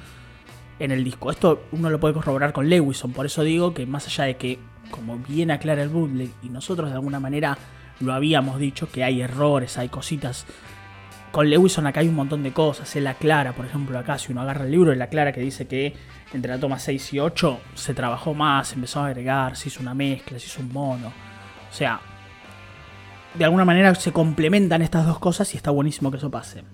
en 0.79 0.91
el 0.91 1.05
disco. 1.05 1.31
Esto 1.31 1.65
uno 1.73 1.89
lo 1.91 2.01
puede 2.01 2.15
corroborar 2.15 2.53
con 2.53 2.69
Lewison, 2.69 3.13
por 3.13 3.27
eso 3.27 3.43
digo 3.43 3.73
que 3.75 3.87
más 3.87 4.07
allá 4.07 4.25
de 4.25 4.37
que, 4.37 4.59
como 4.91 5.19
bien 5.19 5.51
aclara 5.51 5.83
el 5.83 5.89
bootleg, 5.91 6.31
y 6.43 6.49
nosotros 6.49 6.89
de 6.89 6.95
alguna 6.97 7.21
manera 7.21 7.57
lo 8.01 8.13
habíamos 8.15 8.59
dicho, 8.59 8.91
que 8.91 9.05
hay 9.05 9.21
errores, 9.21 9.77
hay 9.79 9.89
cositas. 9.91 10.47
Con 11.33 11.49
Lewison 11.49 11.87
acá 11.87 12.01
hay 12.01 12.09
un 12.09 12.17
montón 12.17 12.43
de 12.43 12.53
cosas. 12.53 12.95
Él 12.97 13.07
aclara, 13.07 13.53
por 13.53 13.65
ejemplo, 13.65 13.97
acá 13.99 14.19
si 14.19 14.33
uno 14.33 14.41
agarra 14.43 14.65
el 14.65 14.71
libro, 14.73 14.93
él 14.93 15.01
aclara 15.01 15.33
que 15.33 15.41
dice 15.41 15.67
que 15.69 15.95
entre 16.33 16.53
la 16.53 16.59
toma 16.59 16.79
6 16.79 17.13
y 17.15 17.21
8 17.21 17.61
se 17.75 17.95
trabajó 17.95 18.35
más, 18.35 18.73
empezó 18.73 19.01
a 19.01 19.07
agregar, 19.07 19.57
se 19.57 19.69
hizo 19.69 19.81
una 19.81 19.95
mezcla, 19.95 20.39
se 20.41 20.47
hizo 20.47 20.61
un 20.61 20.73
mono. 20.73 21.09
O 21.09 21.73
sea, 21.73 22.01
de 23.35 23.45
alguna 23.45 23.65
manera 23.65 23.95
se 23.95 24.11
complementan 24.13 24.83
estas 24.83 25.07
dos 25.07 25.21
cosas 25.21 25.53
y 25.55 25.57
está 25.57 25.71
buenísimo 25.71 26.11
que 26.11 26.17
eso 26.17 26.31
pase. 26.31 26.65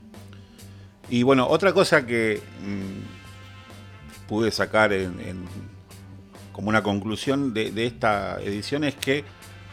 Y 1.10 1.22
bueno, 1.22 1.46
otra 1.46 1.72
cosa 1.74 2.06
que 2.06 2.40
mm, 2.62 4.26
pude 4.28 4.50
sacar 4.50 4.92
en, 4.94 5.20
en- 5.20 5.44
como 6.52 6.70
una 6.70 6.82
conclusión 6.82 7.52
de, 7.52 7.70
de 7.72 7.84
esta 7.86 8.40
edición 8.40 8.84
es 8.84 8.94
que 8.94 9.22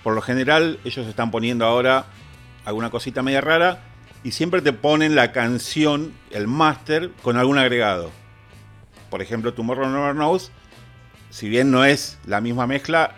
por 0.04 0.14
lo 0.14 0.22
general 0.22 0.80
ellos 0.84 1.08
están 1.08 1.32
poniendo 1.32 1.66
ahora 1.66 2.06
alguna 2.66 2.90
cosita 2.90 3.24
media 3.24 3.40
rara 3.40 3.80
y 4.24 4.32
siempre 4.32 4.62
te 4.62 4.74
ponen 4.74 5.16
la 5.16 5.32
canción, 5.32 6.14
el 6.32 6.48
máster, 6.48 7.12
con 7.22 7.38
algún 7.38 7.58
agregado. 7.58 8.12
Por 9.10 9.22
ejemplo, 9.22 9.54
Tomorrow 9.54 9.90
Never 9.90 10.14
Knows, 10.14 10.52
si 11.30 11.50
bien 11.50 11.72
no 11.72 11.86
es 11.86 12.18
la 12.26 12.42
misma 12.42 12.66
mezcla, 12.66 13.16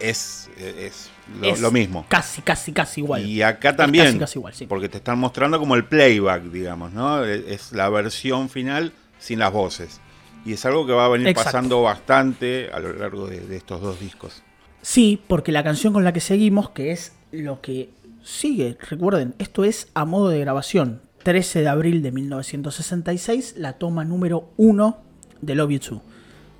es, 0.00 0.50
es 0.58 1.10
lo, 1.40 1.48
Es 1.48 1.60
lo 1.60 1.70
mismo. 1.70 2.06
Casi, 2.08 2.42
casi, 2.42 2.72
casi 2.72 3.00
igual. 3.00 3.24
Y 3.26 3.42
acá 3.42 3.74
también, 3.74 4.06
casi, 4.06 4.18
casi 4.18 4.38
igual, 4.38 4.54
sí. 4.54 4.66
porque 4.66 4.88
te 4.88 4.98
están 4.98 5.18
mostrando 5.18 5.58
como 5.58 5.74
el 5.74 5.84
playback, 5.84 6.44
digamos, 6.44 6.92
¿no? 6.92 7.24
Es 7.24 7.72
la 7.72 7.88
versión 7.88 8.48
final 8.48 8.92
sin 9.18 9.38
las 9.38 9.52
voces. 9.52 10.00
Y 10.44 10.52
es 10.52 10.64
algo 10.64 10.86
que 10.86 10.92
va 10.92 11.06
a 11.06 11.08
venir 11.08 11.28
Exacto. 11.28 11.44
pasando 11.46 11.82
bastante 11.82 12.70
a 12.72 12.78
lo 12.78 12.92
largo 12.92 13.26
de, 13.26 13.40
de 13.40 13.56
estos 13.56 13.80
dos 13.80 13.98
discos. 13.98 14.42
Sí, 14.82 15.20
porque 15.26 15.50
la 15.50 15.64
canción 15.64 15.92
con 15.92 16.04
la 16.04 16.12
que 16.12 16.20
seguimos, 16.20 16.70
que 16.70 16.92
es 16.92 17.12
lo 17.32 17.60
que 17.60 17.90
sigue, 18.26 18.76
recuerden, 18.90 19.34
esto 19.38 19.62
es 19.64 19.88
a 19.94 20.04
modo 20.04 20.28
de 20.30 20.40
grabación. 20.40 21.00
13 21.22 21.60
de 21.62 21.68
abril 21.68 22.02
de 22.02 22.12
1966, 22.12 23.54
la 23.56 23.74
toma 23.74 24.04
número 24.04 24.50
1 24.56 24.98
de 25.40 25.54
Love 25.54 25.70
You 25.70 25.78
Too. 25.78 26.02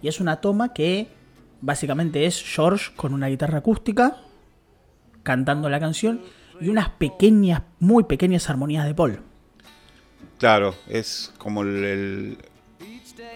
Y 0.03 0.09
es 0.09 0.21
una 0.21 0.41
toma 0.41 0.73
que 0.73 1.09
básicamente 1.61 2.27
es 2.27 2.43
George 2.43 2.93
con 2.97 3.13
una 3.15 3.27
guitarra 3.29 3.59
acústica 3.59 4.19
cantando 5.23 5.69
la 5.69 5.81
canción 5.81 6.21
y 6.61 6.69
unas 6.69 6.89
pequeñas, 6.91 7.63
muy 7.81 8.05
pequeñas 8.05 8.49
armonías 8.49 8.87
de 8.87 8.95
Paul. 8.95 9.21
Claro, 10.39 10.75
es 10.89 11.33
como 11.39 11.63
el, 11.63 12.39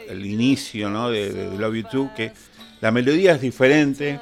el- 0.08 0.26
inicio 0.26 0.90
¿no? 0.90 1.10
de, 1.10 1.32
de 1.32 1.58
Love 1.58 1.74
You 1.76 1.82
Too, 1.90 2.10
que 2.14 2.32
la 2.80 2.90
melodía 2.90 3.32
es 3.32 3.40
diferente, 3.40 4.18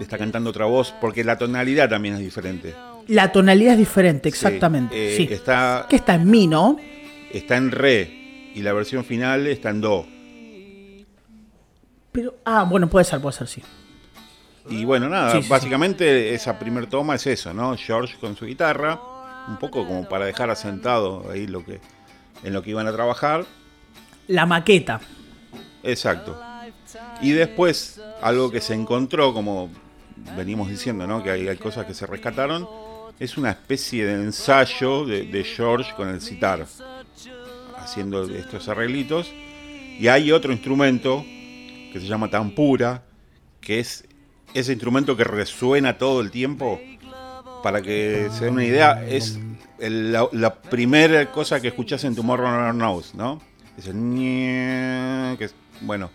está 0.00 0.18
cantando 0.18 0.50
otra 0.50 0.66
voz, 0.66 0.94
porque 1.00 1.24
la 1.24 1.36
tonalidad 1.38 1.88
también 1.88 2.14
es 2.14 2.20
diferente. 2.20 2.74
La 3.08 3.32
tonalidad 3.32 3.72
es 3.72 3.78
diferente, 3.78 4.28
exactamente. 4.28 5.14
eh, 5.14 5.16
Sí. 5.16 5.28
está, 5.30 5.86
Que 5.88 5.96
está 5.96 6.14
en 6.14 6.30
mi, 6.30 6.46
¿no? 6.46 6.76
está 7.32 7.56
en 7.56 7.70
re 7.70 8.50
y 8.54 8.60
la 8.62 8.72
versión 8.72 9.04
final 9.04 9.46
está 9.46 9.70
en 9.70 9.80
do. 9.80 10.06
Pero, 12.12 12.36
ah, 12.44 12.64
bueno, 12.68 12.88
puede 12.88 13.04
ser, 13.04 13.20
puede 13.20 13.36
ser, 13.36 13.48
sí. 13.48 13.62
Y 14.68 14.84
bueno, 14.84 15.08
nada, 15.08 15.40
sí, 15.40 15.48
básicamente 15.48 16.34
esa 16.34 16.58
primer 16.58 16.86
toma 16.86 17.16
es 17.16 17.26
eso, 17.26 17.52
¿no? 17.52 17.76
George 17.76 18.16
con 18.20 18.36
su 18.36 18.44
guitarra, 18.46 19.00
un 19.48 19.56
poco 19.56 19.86
como 19.86 20.08
para 20.08 20.26
dejar 20.26 20.50
asentado 20.50 21.28
ahí 21.30 21.46
lo 21.46 21.64
que 21.64 21.80
en 22.44 22.52
lo 22.52 22.62
que 22.62 22.70
iban 22.70 22.86
a 22.86 22.92
trabajar. 22.92 23.44
La 24.28 24.46
maqueta. 24.46 25.00
Exacto. 25.82 26.38
Y 27.20 27.32
después, 27.32 28.00
algo 28.20 28.50
que 28.50 28.60
se 28.60 28.74
encontró, 28.74 29.32
como 29.32 29.70
venimos 30.36 30.68
diciendo, 30.68 31.06
¿no? 31.06 31.22
Que 31.22 31.30
hay, 31.30 31.56
cosas 31.56 31.86
que 31.86 31.94
se 31.94 32.06
rescataron, 32.06 32.66
es 33.18 33.36
una 33.36 33.50
especie 33.50 34.04
de 34.06 34.14
ensayo 34.14 35.04
de, 35.04 35.44
George 35.44 35.92
con 35.94 36.08
el 36.08 36.20
sitar, 36.20 36.66
haciendo 37.76 38.24
estos 38.24 38.68
arreglitos. 38.68 39.30
Y 39.98 40.08
hay 40.08 40.32
otro 40.32 40.52
instrumento 40.52 41.24
que 41.92 41.98
se 42.00 42.06
llama 42.06 42.28
tampura, 42.28 43.02
que 43.60 43.80
es 43.80 44.04
ese 44.54 44.72
instrumento 44.72 45.16
que 45.16 45.24
resuena 45.24 45.98
todo 45.98 46.20
el 46.20 46.30
tiempo. 46.30 46.80
Para 47.62 47.80
que 47.80 48.28
se 48.32 48.46
den 48.46 48.54
una 48.54 48.64
idea, 48.64 49.04
es 49.06 49.38
la, 49.78 50.54
primera 50.54 51.30
cosa 51.30 51.60
que 51.60 51.68
escuchás 51.68 52.02
en 52.02 52.16
Tomorrow 52.16 52.72
Knows, 52.72 53.14
¿no? 53.14 53.40
Es 53.78 53.86
el 53.86 55.36
que 55.38 55.44
es, 55.44 55.54
bueno, 55.80 56.10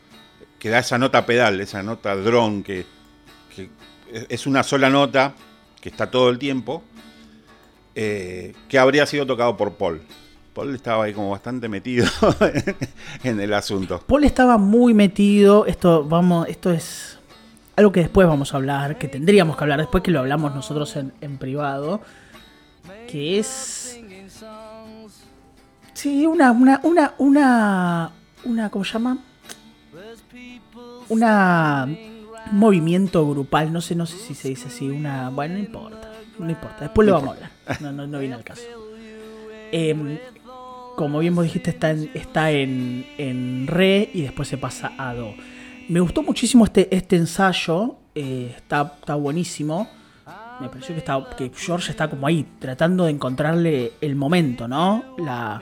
que 0.59 0.69
da 0.69 0.79
esa 0.79 0.97
nota 0.97 1.25
pedal, 1.25 1.59
esa 1.61 1.83
nota 1.83 2.15
drone 2.15 2.63
que, 2.63 2.85
que 3.55 3.69
es- 4.11 4.25
es 4.29 4.47
una 4.47 4.63
sola 4.63 4.89
nota 4.89 5.33
que 5.81 5.89
está 5.89 6.09
todo 6.09 6.29
el 6.29 6.37
tiempo, 6.39 6.83
eh, 7.95 8.53
que 8.67 8.77
habría 8.79 9.05
sido 9.05 9.25
tocado 9.25 9.55
por 9.57 9.73
Paul. 9.73 10.01
Paul 10.53 10.73
estaba 10.73 11.03
ahí 11.05 11.13
como 11.13 11.29
bastante 11.29 11.69
metido 11.69 12.07
en 13.23 13.39
el 13.39 13.53
asunto. 13.53 14.01
Paul 14.07 14.23
estaba 14.23 14.57
muy 14.57 14.93
metido. 14.93 15.65
Esto, 15.67 16.03
vamos, 16.03 16.47
esto 16.47 16.71
es 16.71 17.19
algo 17.75 17.91
que 17.91 17.99
después 17.99 18.27
vamos 18.27 18.53
a 18.53 18.57
hablar, 18.57 18.97
que 18.97 19.07
tendríamos 19.07 19.55
que 19.55 19.63
hablar 19.63 19.79
después 19.79 20.03
que 20.03 20.09
lo 20.09 20.19
hablamos 20.19 20.55
nosotros 20.55 20.95
en, 20.95 21.13
en 21.21 21.37
privado. 21.37 22.01
Que 23.07 23.37
es. 23.39 23.99
Sí, 25.93 26.25
una, 26.25 26.51
una, 26.51 26.79
una, 26.83 27.13
una, 27.17 28.11
una, 28.43 28.69
¿cómo 28.69 28.83
se 28.85 28.93
llama? 28.93 29.17
Una 31.09 31.87
un 32.51 32.59
movimiento 32.59 33.27
grupal, 33.29 33.71
no 33.71 33.81
sé, 33.81 33.95
no 33.95 34.05
sé 34.05 34.17
si 34.17 34.33
se 34.33 34.49
dice 34.49 34.67
así, 34.67 34.87
una, 34.87 35.29
bueno, 35.29 35.55
no 35.55 35.59
importa, 35.59 36.11
no 36.39 36.49
importa, 36.49 36.77
después 36.81 37.05
lo 37.05 37.13
vamos 37.13 37.29
a 37.29 37.33
hablar, 37.33 37.51
no, 37.81 37.91
no, 37.91 38.07
no 38.07 38.19
viene 38.19 38.35
al 38.35 38.43
caso. 38.43 38.63
Em, 39.71 40.17
como 40.95 41.19
bien 41.19 41.35
vos 41.35 41.43
dijiste, 41.43 41.71
está 41.71 41.91
en, 41.91 42.09
está 42.13 42.51
en, 42.51 43.05
en 43.17 43.67
re 43.67 44.09
y 44.13 44.21
después 44.21 44.47
se 44.47 44.57
pasa 44.57 44.93
a 44.97 45.13
do. 45.13 45.33
Me 45.89 45.99
gustó 45.99 46.23
muchísimo 46.23 46.65
este, 46.65 46.93
este 46.95 47.15
ensayo, 47.17 47.97
eh, 48.15 48.53
está, 48.55 48.93
está 48.99 49.15
buenísimo. 49.15 49.89
Me 50.59 50.69
pareció 50.69 50.95
que, 50.95 50.99
está, 50.99 51.23
que 51.37 51.51
George 51.55 51.91
está 51.91 52.09
como 52.09 52.25
ahí, 52.25 52.45
tratando 52.57 53.05
de 53.05 53.11
encontrarle 53.11 53.93
el 54.01 54.15
momento, 54.15 54.67
¿no? 54.67 55.15
La. 55.19 55.61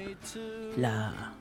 la 0.78 1.35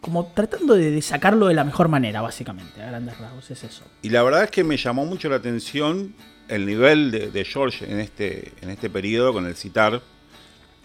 como 0.00 0.26
tratando 0.26 0.74
de, 0.74 0.90
de 0.90 1.02
sacarlo 1.02 1.46
de 1.46 1.54
la 1.54 1.64
mejor 1.64 1.88
manera, 1.88 2.20
básicamente, 2.20 2.82
a 2.82 2.86
grandes 2.86 3.18
rasgos, 3.18 3.50
es 3.50 3.64
eso. 3.64 3.84
Y 4.02 4.10
la 4.10 4.22
verdad 4.22 4.44
es 4.44 4.50
que 4.50 4.64
me 4.64 4.76
llamó 4.76 5.04
mucho 5.06 5.28
la 5.28 5.36
atención 5.36 6.14
el 6.48 6.66
nivel 6.66 7.10
de, 7.10 7.30
de 7.30 7.44
George 7.44 7.90
en 7.90 8.00
este, 8.00 8.52
en 8.62 8.70
este 8.70 8.88
periodo 8.90 9.32
con 9.32 9.46
el 9.46 9.54
citar, 9.54 10.00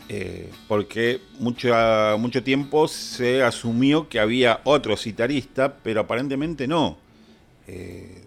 eh, 0.09 0.51
porque 0.68 1.22
mucho, 1.39 1.74
mucho 2.20 2.43
tiempo 2.43 2.88
se 2.88 3.41
asumió 3.41 4.09
que 4.09 4.20
había 4.20 4.59
otro 4.66 4.97
citarista, 4.97 5.76
pero 5.82 6.01
aparentemente 6.01 6.68
no. 6.68 6.97
Eh, 7.68 8.20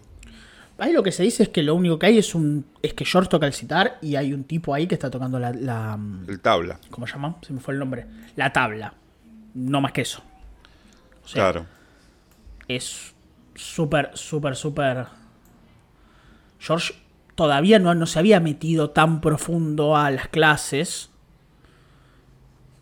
Ahí 0.79 0.93
lo 0.93 1.01
que 1.01 1.11
se 1.11 1.23
dice 1.23 1.43
es 1.43 1.49
que 1.49 1.63
lo 1.63 1.73
único 1.73 1.97
que 1.97 2.05
hay 2.05 2.17
es 2.19 2.35
un 2.35 2.65
es 2.83 2.93
que 2.93 3.03
George 3.03 3.29
toca 3.29 3.47
el 3.47 3.53
citar 3.53 3.97
y 4.01 4.15
hay 4.15 4.31
un 4.31 4.43
tipo 4.43 4.75
ahí 4.75 4.85
que 4.85 4.93
está 4.93 5.09
tocando 5.09 5.39
la, 5.39 5.51
la 5.51 5.97
el 6.27 6.39
tabla, 6.39 6.79
¿cómo 6.91 7.07
se 7.07 7.13
llama? 7.13 7.37
Se 7.41 7.51
me 7.51 7.59
fue 7.59 7.73
el 7.73 7.79
nombre. 7.79 8.05
La 8.35 8.53
tabla. 8.53 8.93
No 9.55 9.81
más 9.81 9.91
que 9.91 10.01
eso. 10.01 10.21
O 11.27 11.29
sea, 11.29 11.51
claro. 11.51 11.65
es 12.69 13.13
súper, 13.55 14.11
súper, 14.13 14.55
súper. 14.55 15.05
George 16.59 16.93
todavía 17.35 17.79
no, 17.79 17.93
no 17.95 18.05
se 18.05 18.17
había 18.19 18.39
metido 18.39 18.91
tan 18.91 19.19
profundo 19.19 19.97
a 19.97 20.09
las 20.09 20.29
clases. 20.29 21.09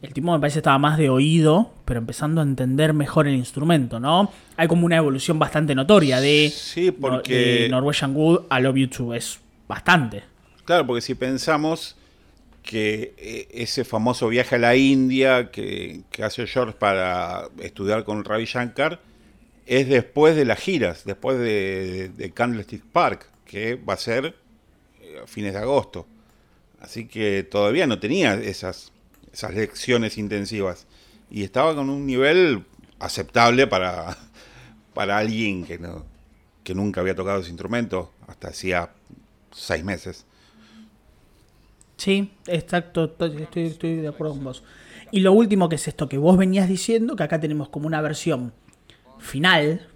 El 0.03 0.13
tipo 0.13 0.31
me 0.31 0.39
parece 0.39 0.59
estaba 0.59 0.77
más 0.77 0.99
de 0.99 1.09
oído, 1.09 1.73
pero 1.85 1.99
empezando 1.99 2.39
a 2.41 2.43
entender 2.43 2.93
mejor 2.93 3.27
el 3.27 3.33
instrumento, 3.35 3.99
¿no? 3.99 4.31
Hay 4.57 4.67
como 4.67 4.85
una 4.85 4.97
evolución 4.97 5.39
bastante 5.39 5.73
notoria 5.73 6.21
de, 6.21 6.51
Sí, 6.55 6.91
porque- 6.91 7.61
de 7.63 7.69
Norwegian 7.69 8.15
Wood 8.15 8.41
a 8.49 8.59
Love 8.59 8.75
You 8.75 8.87
Too. 8.89 9.13
Es 9.15 9.39
bastante. 9.67 10.23
Claro, 10.65 10.85
porque 10.85 11.01
si 11.01 11.15
pensamos 11.15 11.95
que 12.65 13.13
eh, 13.17 13.47
ese 13.51 13.85
famoso 13.85 14.27
viaje 14.27 14.55
a 14.55 14.59
la 14.59 14.75
India 14.75 15.51
que, 15.51 16.03
hace 16.21 16.47
George 16.47 16.75
para 16.77 17.47
estudiar 17.59 18.03
con 18.03 18.23
Ravi 18.25 18.45
Shankar 18.45 18.99
es 19.67 19.87
después 19.87 20.35
de 20.35 20.45
las 20.45 20.59
giras, 20.59 21.05
después 21.05 21.39
de, 21.39 22.09
de 22.09 22.31
Candlestick 22.31 22.83
Park. 22.83 23.29
que 23.45 23.75
va 23.75 23.93
a 23.93 23.97
ser 23.97 24.35
eh, 25.01 25.19
a 25.23 25.27
fines 25.27 25.53
de 25.53 25.59
agosto. 25.59 26.07
Así 26.81 27.07
que 27.07 27.43
todavía 27.43 27.87
no 27.87 27.99
tenía 27.99 28.33
esas, 28.33 28.91
esas 29.31 29.53
lecciones 29.53 30.17
intensivas. 30.17 30.87
Y 31.29 31.43
estaba 31.43 31.75
con 31.75 31.89
un 31.89 32.05
nivel 32.05 32.65
aceptable 32.99 33.67
para, 33.67 34.17
para 34.93 35.17
alguien 35.19 35.65
que, 35.65 35.77
no, 35.77 36.05
que 36.63 36.73
nunca 36.73 37.01
había 37.01 37.15
tocado 37.15 37.41
ese 37.41 37.49
instrumento 37.49 38.11
hasta 38.27 38.49
hacía 38.49 38.89
seis 39.51 39.83
meses. 39.83 40.25
Sí, 41.97 42.31
exacto, 42.47 43.05
estoy, 43.05 43.47
estoy 43.55 43.95
de 43.95 44.07
acuerdo 44.07 44.33
con 44.33 44.43
vos. 44.43 44.63
Y 45.11 45.21
lo 45.21 45.33
último 45.33 45.69
que 45.69 45.75
es 45.75 45.87
esto 45.87 46.09
que 46.09 46.17
vos 46.17 46.37
venías 46.37 46.67
diciendo, 46.67 47.15
que 47.15 47.23
acá 47.23 47.39
tenemos 47.39 47.69
como 47.69 47.87
una 47.87 48.01
versión 48.01 48.53
final, 49.19 49.87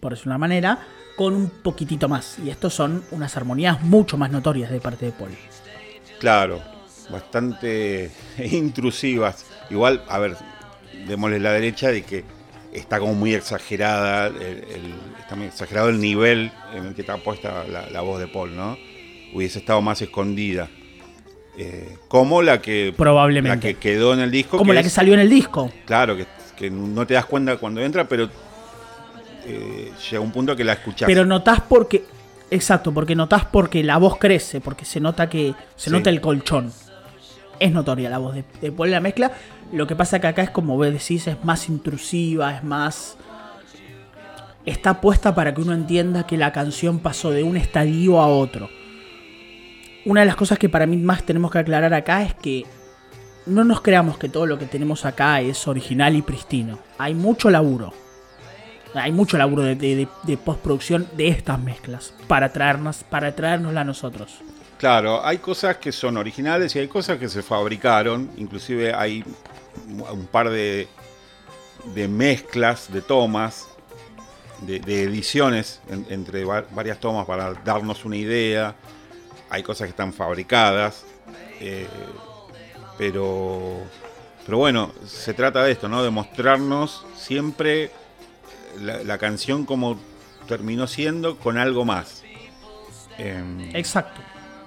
por 0.00 0.12
decirlo 0.12 0.32
una 0.32 0.38
manera, 0.38 0.80
con 1.16 1.34
un 1.34 1.48
poquitito 1.48 2.08
más. 2.08 2.38
Y 2.38 2.50
estos 2.50 2.74
son 2.74 3.02
unas 3.10 3.36
armonías 3.36 3.82
mucho 3.82 4.18
más 4.18 4.30
notorias 4.30 4.70
de 4.70 4.80
parte 4.80 5.06
de 5.06 5.12
Paul. 5.12 5.30
Claro, 6.20 6.60
bastante 7.10 8.10
intrusivas. 8.38 9.46
Igual, 9.70 10.04
a 10.08 10.18
ver, 10.18 10.36
démosle 11.06 11.40
la 11.40 11.52
derecha 11.52 11.90
de 11.90 12.02
que 12.02 12.24
está 12.72 12.98
como 12.98 13.14
muy 13.14 13.34
exagerada, 13.34 14.26
el, 14.26 14.94
está 15.18 15.34
muy 15.34 15.46
exagerado 15.46 15.88
el 15.88 16.00
nivel 16.00 16.52
en 16.74 16.86
el 16.86 16.94
que 16.94 17.00
está 17.00 17.16
puesta 17.16 17.64
la, 17.64 18.00
voz 18.02 18.20
de 18.20 18.28
Paul, 18.28 18.54
¿no? 18.54 18.76
Hubiese 19.32 19.58
estado 19.58 19.80
más 19.82 20.00
escondida. 20.02 20.68
Eh, 21.58 21.96
como 22.08 22.42
la 22.42 22.60
que 22.60 22.92
probablemente. 22.96 23.56
la 23.56 23.60
que 23.60 23.78
quedó 23.78 24.12
en 24.12 24.20
el 24.20 24.30
disco 24.30 24.58
como 24.58 24.74
la 24.74 24.82
que 24.82 24.90
salió 24.90 25.14
en 25.14 25.20
el 25.20 25.30
disco. 25.30 25.70
Claro 25.86 26.16
que, 26.16 26.26
que, 26.54 26.70
no 26.70 27.06
te 27.06 27.14
das 27.14 27.24
cuenta 27.24 27.56
cuando 27.56 27.80
entra 27.80 28.06
pero 28.06 28.28
eh, 29.46 29.90
llega 30.10 30.20
un 30.20 30.32
punto 30.32 30.54
que 30.54 30.64
la 30.64 30.74
escuchás. 30.74 31.06
Pero 31.06 31.24
notás 31.24 31.62
porque 31.66 32.04
exacto 32.50 32.92
porque 32.92 33.14
notás 33.14 33.46
porque 33.46 33.82
la 33.82 33.96
voz 33.96 34.18
crece 34.18 34.60
porque 34.60 34.84
se 34.84 35.00
nota 35.00 35.30
que 35.30 35.54
se 35.76 35.90
nota 35.90 36.10
el 36.10 36.20
colchón. 36.20 36.72
Es 37.58 37.72
notoria 37.72 38.10
la 38.10 38.18
voz 38.18 38.34
de, 38.34 38.44
de 38.60 38.70
Paul 38.70 38.90
la 38.90 39.00
mezcla. 39.00 39.32
Lo 39.72 39.86
que 39.86 39.96
pasa 39.96 40.20
que 40.20 40.26
acá 40.26 40.42
es 40.42 40.50
como 40.50 40.76
vos 40.76 40.92
decís, 40.92 41.26
es 41.26 41.42
más 41.44 41.68
intrusiva, 41.68 42.54
es 42.54 42.62
más... 42.62 43.16
Está 44.64 45.00
puesta 45.00 45.34
para 45.34 45.54
que 45.54 45.60
uno 45.60 45.72
entienda 45.72 46.26
que 46.26 46.36
la 46.36 46.52
canción 46.52 46.98
pasó 46.98 47.30
de 47.30 47.42
un 47.42 47.56
estadio 47.56 48.20
a 48.20 48.26
otro. 48.26 48.68
Una 50.06 50.20
de 50.20 50.26
las 50.26 50.36
cosas 50.36 50.56
que 50.56 50.68
para 50.68 50.86
mí 50.86 50.98
más 50.98 51.26
tenemos 51.26 51.50
que 51.50 51.58
aclarar 51.58 51.92
acá 51.92 52.22
es 52.22 52.32
que 52.32 52.64
no 53.44 53.64
nos 53.64 53.80
creamos 53.80 54.18
que 54.18 54.28
todo 54.28 54.46
lo 54.46 54.56
que 54.56 54.66
tenemos 54.66 55.04
acá 55.04 55.40
es 55.40 55.66
original 55.66 56.14
y 56.14 56.22
pristino. 56.22 56.78
Hay 56.96 57.12
mucho 57.12 57.50
laburo. 57.50 57.92
Hay 58.94 59.10
mucho 59.10 59.36
laburo 59.36 59.64
de, 59.64 60.08
postproducción 60.44 61.08
de 61.16 61.26
estas 61.26 61.58
mezclas 61.58 62.14
para 62.28 62.52
traernos, 62.52 63.02
para 63.02 63.34
traernosla 63.34 63.80
a 63.80 63.84
nosotros. 63.84 64.38
Claro, 64.78 65.26
hay 65.26 65.38
cosas 65.38 65.78
que 65.78 65.90
son 65.90 66.16
originales 66.16 66.76
y 66.76 66.78
hay 66.78 66.86
cosas 66.86 67.18
que 67.18 67.28
se 67.28 67.42
fabricaron. 67.42 68.30
Inclusive 68.36 68.94
hay 68.94 69.24
un 69.88 70.28
par 70.28 70.50
de, 70.50 70.86
de 71.96 72.06
mezclas 72.06 72.92
de 72.92 73.02
tomas, 73.02 73.66
de, 74.60 74.76
ediciones 75.02 75.80
entre 75.88 76.44
varias 76.44 77.00
tomas 77.00 77.26
para 77.26 77.54
darnos 77.64 78.04
una 78.04 78.16
idea. 78.16 78.76
Hay 79.50 79.62
cosas 79.62 79.86
que 79.86 79.90
están 79.90 80.12
fabricadas, 80.12 81.04
eh, 81.60 81.86
pero, 82.98 83.78
pero 84.44 84.58
bueno, 84.58 84.92
se 85.06 85.34
trata 85.34 85.62
de 85.64 85.72
esto, 85.72 85.88
¿no? 85.88 86.02
De 86.02 86.10
mostrarnos 86.10 87.04
siempre 87.16 87.90
la, 88.80 89.18
canción 89.18 89.64
como 89.64 89.98
terminó 90.48 90.86
siendo 90.86 91.36
con 91.38 91.58
algo 91.58 91.84
más. 91.84 92.22
Em, 93.18 93.74
Exacto. 93.74 94.20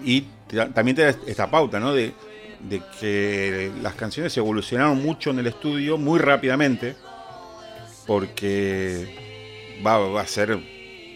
Y 0.03 0.25
también 0.73 0.95
te 0.95 1.03
da 1.03 1.09
esta 1.27 1.49
pauta, 1.49 1.79
¿no? 1.79 1.93
De, 1.93 2.13
de 2.59 2.81
que 2.99 3.71
las 3.81 3.93
canciones 3.95 4.35
evolucionaron 4.37 5.01
mucho 5.01 5.31
en 5.31 5.39
el 5.39 5.47
estudio 5.47 5.97
muy 5.97 6.19
rápidamente, 6.19 6.95
porque 8.05 9.79
va, 9.85 10.19
a 10.19 10.27
ser 10.27 10.59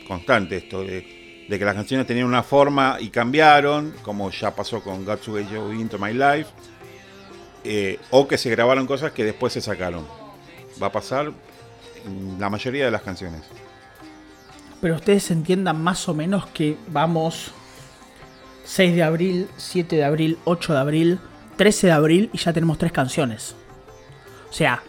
constante 0.08 0.58
esto 0.58 0.84
de, 0.84 1.23
que 1.60 1.66
las 1.66 1.76
canciones 1.76 2.08
tenían 2.08 2.26
una 2.26 2.44
forma 2.44 2.98
y 3.00 3.10
cambiaron, 3.10 3.94
como 4.02 4.30
ya 4.32 4.56
pasó 4.56 4.82
con 4.82 5.06
to 5.06 5.36
Get 5.36 5.48
Into 5.80 5.98
My 5.98 6.14
Life, 6.14 6.50
eh, 7.64 8.00
o 8.10 8.28
que 8.28 8.38
se 8.38 8.50
grabaron 8.50 8.86
cosas 8.88 9.12
que 9.12 9.24
después 9.24 9.54
se 9.54 9.62
sacaron. 9.62 10.06
Va 10.82 10.88
a 10.88 10.92
pasar 10.92 11.32
la 12.40 12.50
mayoría 12.50 12.86
de 12.86 12.92
las 12.92 13.02
canciones. 13.02 13.42
Pero 14.82 14.96
ustedes 14.96 15.32
entiendan 15.32 15.82
más 15.82 16.10
o 16.10 16.14
menos 16.14 16.46
que 16.48 16.78
vamos 16.88 17.52
6 18.66 18.96
de 18.96 19.04
abril, 19.04 19.50
7 19.58 19.96
de 19.96 20.04
abril, 20.04 20.38
8 20.44 20.74
de 20.74 20.80
abril, 20.80 21.20
13 21.56 21.88
de 21.88 21.94
abril 21.94 22.30
y 22.34 22.38
ya 22.38 22.54
tenemos 22.54 22.78
tres 22.78 22.92
canciones. 22.92 23.56
O 24.50 24.54
sea, 24.54 24.84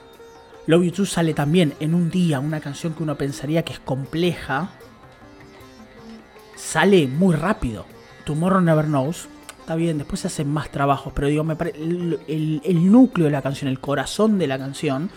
Love 0.66 0.84
You 0.84 0.92
Too 0.92 1.06
sale 1.06 1.34
también 1.34 1.74
en 1.80 1.94
un 1.94 2.10
día, 2.10 2.40
una 2.40 2.60
canción 2.60 2.94
que 2.94 3.02
uno 3.02 3.16
pensaría 3.16 3.64
que 3.64 3.74
es 3.74 3.80
compleja. 3.80 4.70
Sale 6.56 7.06
muy 7.06 7.34
rápido. 7.34 7.86
Tomorrow 8.24 8.60
Never 8.60 8.86
Knows. 8.86 9.28
Está 9.60 9.76
bien, 9.76 9.98
después 9.98 10.20
se 10.20 10.26
hacen 10.26 10.52
más 10.52 10.70
trabajos, 10.70 11.12
pero 11.14 11.28
digo, 11.28 11.42
me 11.42 11.56
el, 11.74 12.60
el, 12.62 12.92
núcleo 12.92 13.26
de 13.26 13.32
la 13.32 13.40
canción, 13.40 13.70
el 13.70 13.80
corazón 13.80 14.38
de 14.38 14.46
la 14.46 14.58
canción, 14.58 15.08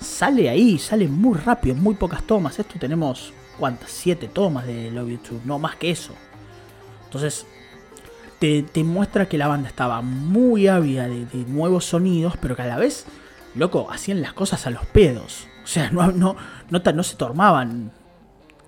sale 0.00 0.48
ahí, 0.48 0.78
sale 0.78 1.06
muy 1.06 1.36
rápido, 1.36 1.74
muy 1.74 1.94
pocas 1.94 2.22
tomas. 2.22 2.58
Esto 2.58 2.78
tenemos, 2.78 3.34
¿cuántas? 3.58 3.90
Siete 3.90 4.28
tomas 4.28 4.66
de 4.66 4.90
Love 4.90 5.10
You 5.10 5.18
Too, 5.18 5.40
no 5.44 5.58
más 5.58 5.76
que 5.76 5.90
eso. 5.90 6.14
Entonces, 7.04 7.44
te, 8.40 8.84
muestra 8.84 9.28
que 9.28 9.36
la 9.36 9.48
banda 9.48 9.68
estaba 9.68 10.00
muy 10.00 10.66
ávida 10.66 11.06
de, 11.08 11.26
nuevos 11.46 11.84
sonidos, 11.84 12.34
pero 12.40 12.56
que 12.56 12.62
a 12.62 12.66
la 12.66 12.78
vez, 12.78 13.04
loco, 13.54 13.88
hacían 13.90 14.22
las 14.22 14.32
cosas 14.32 14.66
a 14.66 14.70
los 14.70 14.86
pedos. 14.86 15.46
O 15.62 15.66
sea, 15.66 15.90
no, 15.90 16.10
no, 16.10 16.36
no, 16.70 17.02
se 17.02 17.16
tomaban 17.16 17.92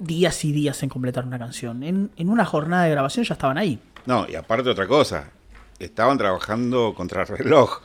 días 0.03 0.45
y 0.45 0.53
días 0.53 0.83
en 0.83 0.89
completar 0.89 1.25
una 1.25 1.39
canción. 1.39 1.83
En, 1.83 2.11
una 2.19 2.45
jornada 2.45 2.85
de 2.85 2.91
grabación 2.91 3.25
ya 3.25 3.35
estaban 3.35 3.59
ahí. 3.59 3.79
No, 4.07 4.27
y 4.29 4.35
aparte 4.35 4.69
otra 4.69 4.87
cosa, 4.87 5.31
estaban 5.79 6.19
trabajando 6.19 6.95
contra 6.95 7.23
el 7.23 7.29
reloj. 7.29 7.81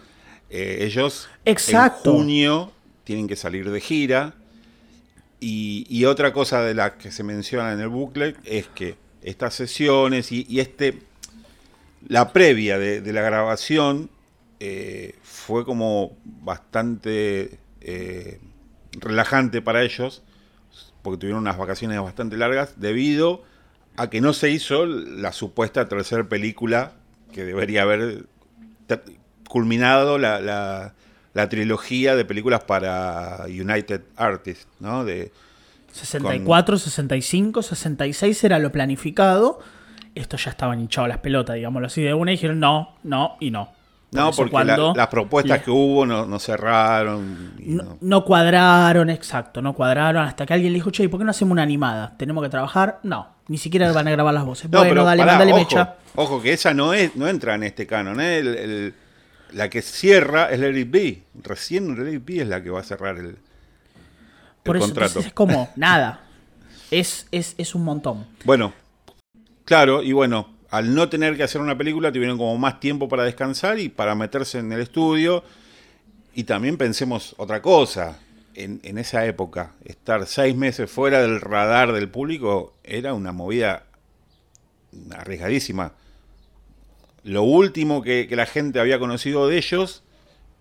Eh, 0.49 0.79
ellos 0.81 1.29
Exacto. 1.45 2.11
en 2.11 2.17
junio 2.17 2.71
tienen 3.03 3.27
que 3.27 3.35
salir 3.35 3.69
de 3.69 3.81
gira. 3.81 4.33
Y, 5.39 6.03
otra 6.05 6.33
cosa 6.33 6.61
de 6.61 6.73
la 6.73 6.97
que 6.97 7.11
se 7.11 7.23
menciona 7.23 7.71
en 7.71 7.79
el 7.79 7.89
booklet 7.89 8.37
es 8.43 8.67
que 8.67 8.97
estas 9.21 9.53
sesiones 9.53 10.31
y 10.31 10.59
este 10.59 10.99
la 12.07 12.31
previa 12.31 12.77
de, 12.77 13.13
la 13.13 13.21
grabación 13.21 14.09
eh, 14.59 15.15
fue 15.23 15.65
como 15.65 16.17
bastante 16.23 17.59
eh, 17.81 18.39
relajante 18.93 19.61
para 19.61 19.83
ellos, 19.83 20.23
porque 21.07 21.21
tuvieron 21.21 21.39
unas 21.39 21.57
vacaciones 21.57 22.01
bastante 22.01 22.35
largas, 22.35 22.73
debido 22.75 23.41
a 23.95 24.09
que 24.09 24.19
no 24.19 24.33
se 24.33 24.49
hizo 24.49 24.85
la 24.85 25.31
supuesta 25.31 25.87
tercera 25.87 26.27
película 26.27 26.91
que 27.31 27.45
debería 27.45 27.83
haber 27.83 28.25
culminado 29.47 30.17
la, 30.17 30.93
trilogía 31.49 32.17
de 32.17 32.25
películas 32.25 32.65
para 32.65 33.45
United 33.45 34.01
Artists, 34.17 34.67
¿no? 34.81 35.05
De, 35.05 35.31
64, 35.93 36.77
65, 36.77 37.61
66 37.61 38.43
era 38.43 38.59
lo 38.59 38.69
planificado 38.73 39.61
esto 40.13 40.35
ya 40.35 40.51
estaban 40.51 40.81
hinchados 40.81 41.07
las 41.07 41.19
pelotas, 41.19 41.55
digámoslo 41.55 41.87
así, 41.87 42.01
de 42.01 42.13
una 42.13 42.31
y 42.31 42.35
dijeron 42.35 42.59
no, 42.59 42.97
no 43.03 43.37
y 43.39 43.49
no. 43.49 43.76
No, 44.11 44.31
porque 44.31 44.63
las 44.63 45.07
propuestas 45.07 45.61
que 45.63 45.71
hubo 45.71 46.05
no, 46.05 46.39
cerraron. 46.39 47.53
No, 48.01 48.23
cuadraron, 48.23 49.09
exacto, 49.09 49.61
no 49.61 49.73
cuadraron. 49.73 50.25
Hasta 50.25 50.45
que 50.45 50.53
alguien 50.53 50.73
le 50.73 50.77
dijo, 50.77 50.91
che, 50.91 51.03
¿y 51.03 51.07
por 51.07 51.19
qué 51.19 51.25
no 51.25 51.31
hacemos 51.31 51.51
una 51.51 51.63
animada? 51.63 52.15
¿Tenemos 52.17 52.43
que 52.43 52.49
trabajar? 52.49 52.99
No, 53.03 53.27
ni 53.47 53.57
siquiera 53.57 53.91
van 53.91 54.07
a 54.07 54.11
grabar 54.11 54.33
las 54.33 54.45
voces. 54.45 54.69
bueno, 54.71 54.89
pero 54.89 55.03
dale, 55.03 55.25
mandale 55.25 55.53
mecha. 55.53 55.95
Ojo, 56.15 56.41
que 56.41 56.53
esa 56.53 56.73
no 56.73 56.93
es 56.93 57.15
no 57.15 57.27
entra 57.27 57.55
en 57.55 57.63
este 57.63 57.85
canon. 57.85 58.17
¿eh? 58.19 58.93
la 59.53 59.69
que 59.69 59.81
cierra 59.81 60.49
es 60.51 60.59
It 60.59 60.91
Be. 60.91 61.23
Recién 61.43 61.91
It 61.91 62.25
Be 62.25 62.41
es 62.41 62.47
la 62.47 62.61
que 62.61 62.69
va 62.69 62.81
a 62.81 62.83
cerrar 62.83 63.17
el, 63.17 63.37
por 64.63 64.77
eso, 64.77 64.87
contrato. 64.87 65.19
es 65.19 65.33
como 65.33 65.69
nada. 65.75 66.21
Es, 66.91 67.27
es, 67.31 67.55
es 67.57 67.75
un 67.75 67.83
montón. 67.83 68.25
Bueno, 68.45 68.73
Claro, 69.67 70.01
y 70.01 70.13
bueno, 70.13 70.47
al 70.69 70.93
no 70.93 71.09
tener 71.09 71.37
que 71.37 71.43
hacer 71.43 71.61
una 71.61 71.77
película, 71.77 72.11
tuvieron 72.11 72.37
como 72.37 72.57
más 72.57 72.79
tiempo 72.79 73.07
para 73.07 73.23
descansar 73.23 73.79
y 73.79 73.89
para 73.89 74.15
meterse 74.15 74.59
en 74.59 74.71
el 74.71 74.81
estudio. 74.81 75.43
Y 76.33 76.43
también 76.43 76.77
pensemos 76.77 77.35
otra 77.37 77.61
cosa. 77.61 78.19
En, 78.53 78.97
esa 78.97 79.23
época, 79.27 79.73
estar 79.85 80.25
seis 80.25 80.55
meses 80.55 80.89
fuera 80.89 81.21
del 81.21 81.41
radar 81.41 81.93
del 81.93 82.09
público 82.09 82.73
era 82.83 83.13
una 83.13 83.31
movida 83.31 83.85
arriesgadísima. 85.11 85.93
Lo 87.23 87.43
último 87.43 88.01
que, 88.01 88.27
la 88.31 88.47
gente 88.47 88.79
había 88.79 88.97
conocido 88.97 89.47
de 89.47 89.57
ellos 89.57 90.03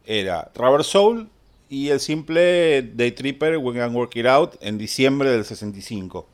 era 0.04 0.50
Rubber 0.54 0.84
Soul 0.84 1.30
y 1.70 1.88
el 1.88 2.00
simple 2.00 2.82
Day 2.82 3.12
Tripper 3.12 3.56
We 3.56 3.74
Can 3.74 3.94
Work 3.96 4.14
It 4.16 4.26
Out 4.26 4.56
en 4.60 4.76
diciembre 4.76 5.30
del 5.30 5.46
65 5.46 6.28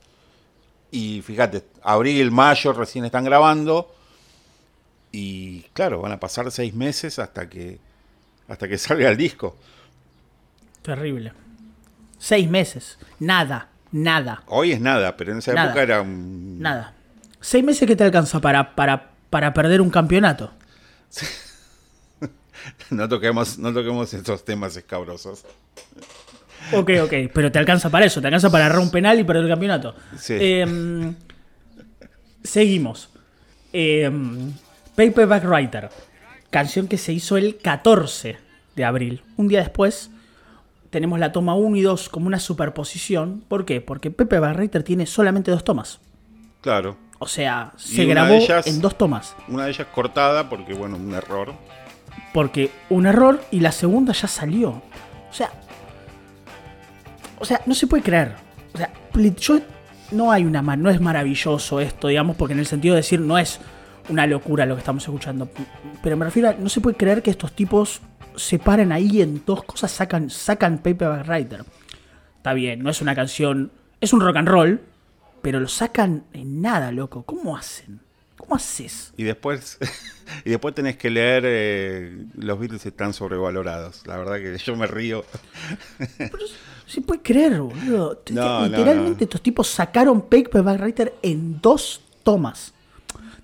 Y 0.93 1.23
fíjate, 1.23 1.63
abril, 1.81 2.29
mayo 2.29 2.71
recién 2.71 3.03
están 3.03 3.23
grabando. 3.23 3.91
Y 5.11 5.61
claro, 5.73 6.01
van 6.01 6.11
a 6.11 6.19
pasar 6.19 6.51
seis 6.51 6.71
meses 6.75 7.17
hasta 7.17 7.49
que, 7.49 7.79
hasta 8.47 8.67
que 8.67 8.77
salga 8.77 9.09
el 9.09 9.17
disco. 9.17 9.57
Terrible. 10.83 11.33
Seis 12.19 12.47
meses. 12.47 12.99
Nada. 13.19 13.69
Nada. 13.91 14.43
Hoy 14.45 14.71
es 14.71 14.79
nada, 14.79 15.17
pero 15.17 15.31
en 15.31 15.39
esa 15.39 15.53
Nada. 15.53 15.67
época 15.69 15.81
era 15.81 16.01
un... 16.01 16.59
Nada. 16.59 16.93
Seis 17.41 17.63
meses 17.63 17.87
que 17.87 17.95
te 17.95 18.03
alcanza 18.03 18.39
para, 18.39 18.75
para, 18.75 19.13
para 19.31 19.51
perder 19.51 19.81
un 19.81 19.89
campeonato. 19.89 20.51
No 22.89 23.09
toquemos, 23.09 23.57
no 23.57 23.73
toquemos 23.73 24.13
estos 24.13 24.45
temas 24.45 24.77
escabrosos. 24.77 25.43
Ok, 26.71 26.91
ok, 27.03 27.13
pero 27.33 27.51
te 27.51 27.59
alcanza 27.59 27.89
para 27.89 28.05
eso, 28.05 28.21
te 28.21 28.27
alcanza 28.27 28.49
para 28.49 28.65
agarrar 28.65 28.81
un 28.83 28.91
penal 28.91 29.19
y 29.19 29.23
perder 29.23 29.43
el 29.43 29.49
campeonato. 29.49 29.95
Sí. 30.17 30.35
Em, 30.39 31.13
seguimos. 32.43 33.09
Em, 33.71 34.53
Paperback 34.95 35.43
Writer, 35.45 35.89
canción 36.49 36.87
que 36.87 36.97
se 36.97 37.13
hizo 37.13 37.37
el 37.37 37.57
14 37.57 38.37
de 38.75 38.85
abril. 38.85 39.23
Un 39.37 39.47
día 39.47 39.59
después 39.59 40.09
tenemos 40.89 41.19
la 41.19 41.31
toma 41.31 41.55
1 41.55 41.75
y 41.77 41.81
2 41.81 42.09
como 42.09 42.27
una 42.27 42.39
superposición. 42.39 43.43
¿Por 43.47 43.65
qué? 43.65 43.81
Porque 43.81 44.11
Paperback 44.11 44.55
Writer 44.57 44.83
tiene 44.83 45.05
solamente 45.05 45.51
dos 45.51 45.63
tomas. 45.63 45.99
Claro. 46.61 46.97
O 47.19 47.27
sea, 47.27 47.71
se 47.77 48.05
grabó 48.05 48.33
ellas- 48.35 48.67
en 48.67 48.81
dos 48.81 48.97
tomas. 48.97 49.35
Una 49.47 49.65
de 49.65 49.71
ellas 49.71 49.87
cortada 49.93 50.49
porque, 50.49 50.73
bueno, 50.73 50.97
un 50.97 51.13
error. 51.13 51.53
Porque 52.33 52.69
un 52.89 53.05
error 53.05 53.41
y 53.51 53.59
la 53.61 53.71
segunda 53.71 54.13
ya 54.13 54.27
salió. 54.27 54.69
O 54.69 55.33
sea. 55.33 55.51
O 57.43 57.45
sea, 57.45 57.59
no 57.65 57.75
se 57.75 57.87
puede 57.87 58.03
creer. 58.03 58.35
O 58.73 58.77
sea, 58.77 58.89
yo. 59.37 59.59
No 60.11 60.31
hay 60.31 60.45
una 60.45 60.61
no 60.61 60.89
es 60.89 61.01
maravilloso 61.01 61.81
esto, 61.81 62.07
digamos, 62.07 62.37
porque 62.37 62.53
en 62.53 62.59
el 62.59 62.67
sentido 62.67 62.93
de 62.93 63.01
decir 63.01 63.19
no 63.19 63.37
es 63.37 63.59
una 64.07 64.25
locura 64.27 64.65
lo 64.65 64.75
que 64.75 64.79
estamos 64.79 65.03
escuchando. 65.03 65.49
Pero 66.01 66.15
me 66.15 66.23
refiero 66.23 66.47
a. 66.47 66.53
No 66.53 66.69
se 66.69 66.79
puede 66.79 66.95
creer 66.95 67.21
que 67.21 67.31
estos 67.31 67.51
tipos 67.51 67.99
se 68.37 68.59
paren 68.59 68.93
ahí 68.93 69.21
en 69.21 69.43
dos 69.45 69.65
cosas, 69.65 69.91
sacan, 69.91 70.29
sacan 70.29 70.77
Paperback 70.77 71.27
Writer. 71.27 71.65
Está 72.37 72.53
bien, 72.53 72.81
no 72.81 72.89
es 72.89 73.01
una 73.01 73.13
canción. 73.13 73.73
Es 73.99 74.13
un 74.13 74.21
rock 74.21 74.37
and 74.37 74.47
roll, 74.47 74.81
pero 75.41 75.59
lo 75.59 75.67
sacan 75.67 76.23
en 76.31 76.61
nada, 76.61 76.93
loco. 76.93 77.23
¿Cómo 77.23 77.57
hacen? 77.57 77.99
¿Cómo 78.43 78.55
haces? 78.55 79.13
Y 79.15 79.23
después, 79.23 79.77
y 80.45 80.49
después 80.49 80.75
tenés 80.75 80.97
que 80.97 81.09
leer 81.09 81.43
eh, 81.45 82.25
Los 82.37 82.59
Beatles 82.59 82.85
están 82.85 83.13
sobrevalorados. 83.13 84.05
La 84.05 84.17
verdad 84.17 84.35
que 84.37 84.57
yo 84.57 84.75
me 84.75 84.85
río. 84.85 85.23
Se 86.85 87.01
puede 87.01 87.21
creer, 87.21 87.61
boludo. 87.61 88.21
No, 88.31 88.65
Literalmente 88.67 89.21
no. 89.21 89.23
estos 89.23 89.41
tipos 89.41 89.67
sacaron 89.69 90.21
Paperback 90.23 90.79
Writer 90.81 91.13
en 91.21 91.61
dos 91.61 92.01
tomas. 92.23 92.73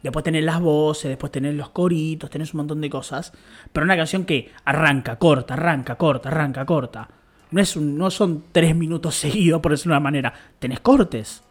Después 0.03 0.23
tenés 0.23 0.43
las 0.43 0.59
voces, 0.59 1.09
después 1.09 1.31
tenés 1.31 1.55
los 1.55 1.69
coritos, 1.69 2.29
tenés 2.29 2.53
un 2.53 2.57
montón 2.59 2.81
de 2.81 2.89
cosas. 2.89 3.31
Pero 3.71 3.85
una 3.85 3.95
canción 3.95 4.25
que 4.25 4.51
arranca, 4.65 5.15
corta, 5.17 5.53
arranca, 5.55 5.95
corta, 5.95 6.29
arranca, 6.29 6.65
corta. 6.65 7.09
No, 7.51 7.61
es 7.61 7.75
un- 7.75 7.97
no 7.97 8.11
son 8.11 8.43
tres 8.51 8.75
minutos 8.75 9.15
seguidos, 9.17 9.61
por 9.61 9.71
decirlo 9.71 9.93
de 9.93 9.97
una 9.97 10.03
manera. 10.03 10.33
Tenés 10.59 10.81
cortes. 10.81 11.41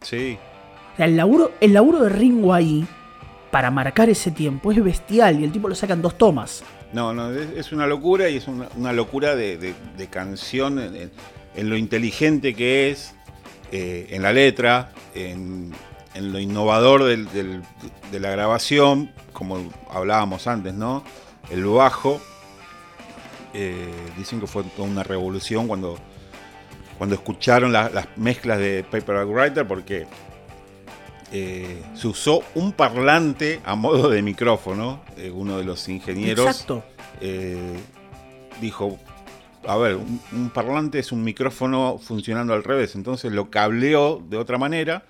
Sí. 0.00 0.38
El 0.98 1.16
laburo, 1.16 1.52
el 1.60 1.72
laburo 1.74 2.00
de 2.02 2.08
Ringo 2.08 2.54
ahí, 2.54 2.86
para 3.50 3.70
marcar 3.70 4.08
ese 4.08 4.30
tiempo, 4.30 4.72
es 4.72 4.82
bestial. 4.82 5.40
Y 5.40 5.44
el 5.44 5.52
tipo 5.52 5.68
lo 5.68 5.74
saca 5.74 5.92
en 5.94 6.02
dos 6.02 6.16
tomas. 6.18 6.62
No, 6.92 7.12
no, 7.12 7.30
es, 7.32 7.72
una 7.72 7.86
locura 7.86 8.28
y 8.28 8.36
es 8.36 8.46
una, 8.48 8.92
locura 8.92 9.34
de, 9.36 9.58
de- 9.58 10.06
canción 10.08 10.78
en, 10.78 11.68
lo 11.68 11.76
inteligente 11.76 12.54
que 12.54 12.90
es, 12.90 13.14
eh, 13.72 14.06
en 14.10 14.22
la 14.22 14.32
letra, 14.32 14.92
en, 15.14 15.72
lo 16.14 16.38
innovador 16.38 17.02
de 17.04 18.20
la 18.20 18.30
grabación, 18.30 19.10
como 19.32 19.58
hablábamos 19.90 20.46
antes, 20.46 20.72
¿no? 20.74 21.02
El 21.50 21.64
bajo. 21.66 22.20
eh, 23.52 23.92
dicen 24.16 24.40
que 24.40 24.46
fue 24.46 24.62
toda 24.64 24.88
una 24.88 25.02
revolución 25.02 25.66
cuando, 25.66 25.98
cuando 26.98 27.14
escucharon 27.16 27.72
la- 27.72 27.90
las 27.90 28.06
mezclas 28.16 28.58
de 28.58 28.84
Paperback 28.84 29.28
Writer 29.28 29.66
porque 29.66 30.06
eh, 31.32 31.82
se 31.94 32.08
usó 32.08 32.42
un 32.54 32.72
parlante 32.72 33.60
a 33.64 33.74
modo 33.74 34.08
de 34.10 34.22
micrófono. 34.22 35.00
eh, 35.16 35.30
uno 35.34 35.58
de 35.58 35.64
los 35.64 35.88
ingenieros 35.88 36.46
Exacto. 36.46 36.84
eh, 37.20 37.78
dijo, 38.60 38.98
a 39.66 39.76
ver, 39.76 39.96
un, 39.96 40.20
un 40.32 40.50
parlante 40.50 40.98
es 40.98 41.12
un 41.12 41.24
micrófono 41.24 41.98
funcionando 42.02 42.54
al 42.54 42.62
revés, 42.64 42.94
entonces 42.94 43.32
lo 43.32 43.50
cableó 43.50 44.22
de 44.28 44.36
otra 44.36 44.58
manera 44.58 45.04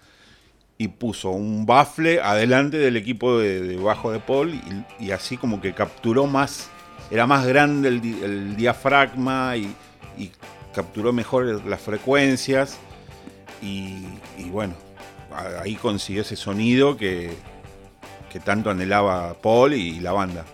y 0.79 0.89
puso 0.89 1.31
un 1.31 1.65
bafle 1.67 2.21
adelante 2.21 2.77
del 2.77 2.97
equipo 2.97 3.39
de, 3.39 3.61
de 3.63 3.77
bajo 3.77 4.13
de 4.13 4.19
Paul 4.21 4.55
y, 4.55 5.05
y 5.07 5.11
así 5.11 5.37
como 5.37 5.61
que 5.61 5.73
capturó 5.75 6.27
más, 6.27 6.69
era 7.11 7.27
más 7.27 7.47
grande 7.47 7.89
el, 7.89 8.01
di- 8.01 8.19
el 8.23 8.57
diafragma 8.57 9.57
y, 9.57 9.75
y 10.19 10.31
capturó 10.75 11.13
mejor 11.15 11.65
las 11.67 11.81
frecuencias 11.81 12.79
y, 13.63 14.05
y 14.37 14.51
bueno, 14.51 14.75
ahí 15.63 15.75
consiguió 15.77 16.23
ese 16.23 16.37
sonido 16.37 16.97
que, 16.97 17.33
que 18.33 18.41
tanto 18.41 18.71
anhelaba 18.71 19.35
Paul 19.35 19.75
y, 19.75 20.01
la 20.01 20.13
banda. 20.13 20.45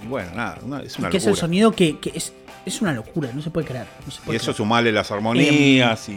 Y, 0.00 0.04
y 0.04 0.08
bueno, 0.08 0.30
nada, 0.34 0.58
una- 0.62 0.80
es 0.82 0.98
una 0.98 1.10
que 1.10 1.16
es 1.18 1.26
el 1.26 1.36
sonido 1.36 1.72
que, 1.72 1.98
que 1.98 2.12
es, 2.14 2.32
es 2.64 2.80
una 2.82 2.92
locura, 2.92 3.30
no 3.34 3.42
se 3.42 3.50
puede 3.50 3.66
creer. 3.66 3.86
no 4.04 4.10
se 4.10 4.20
Y 4.30 4.36
eso 4.36 4.44
creer. 4.46 4.56
sumarle 4.56 4.92
las 4.92 5.10
armonías 5.10 6.08
y, 6.08 6.12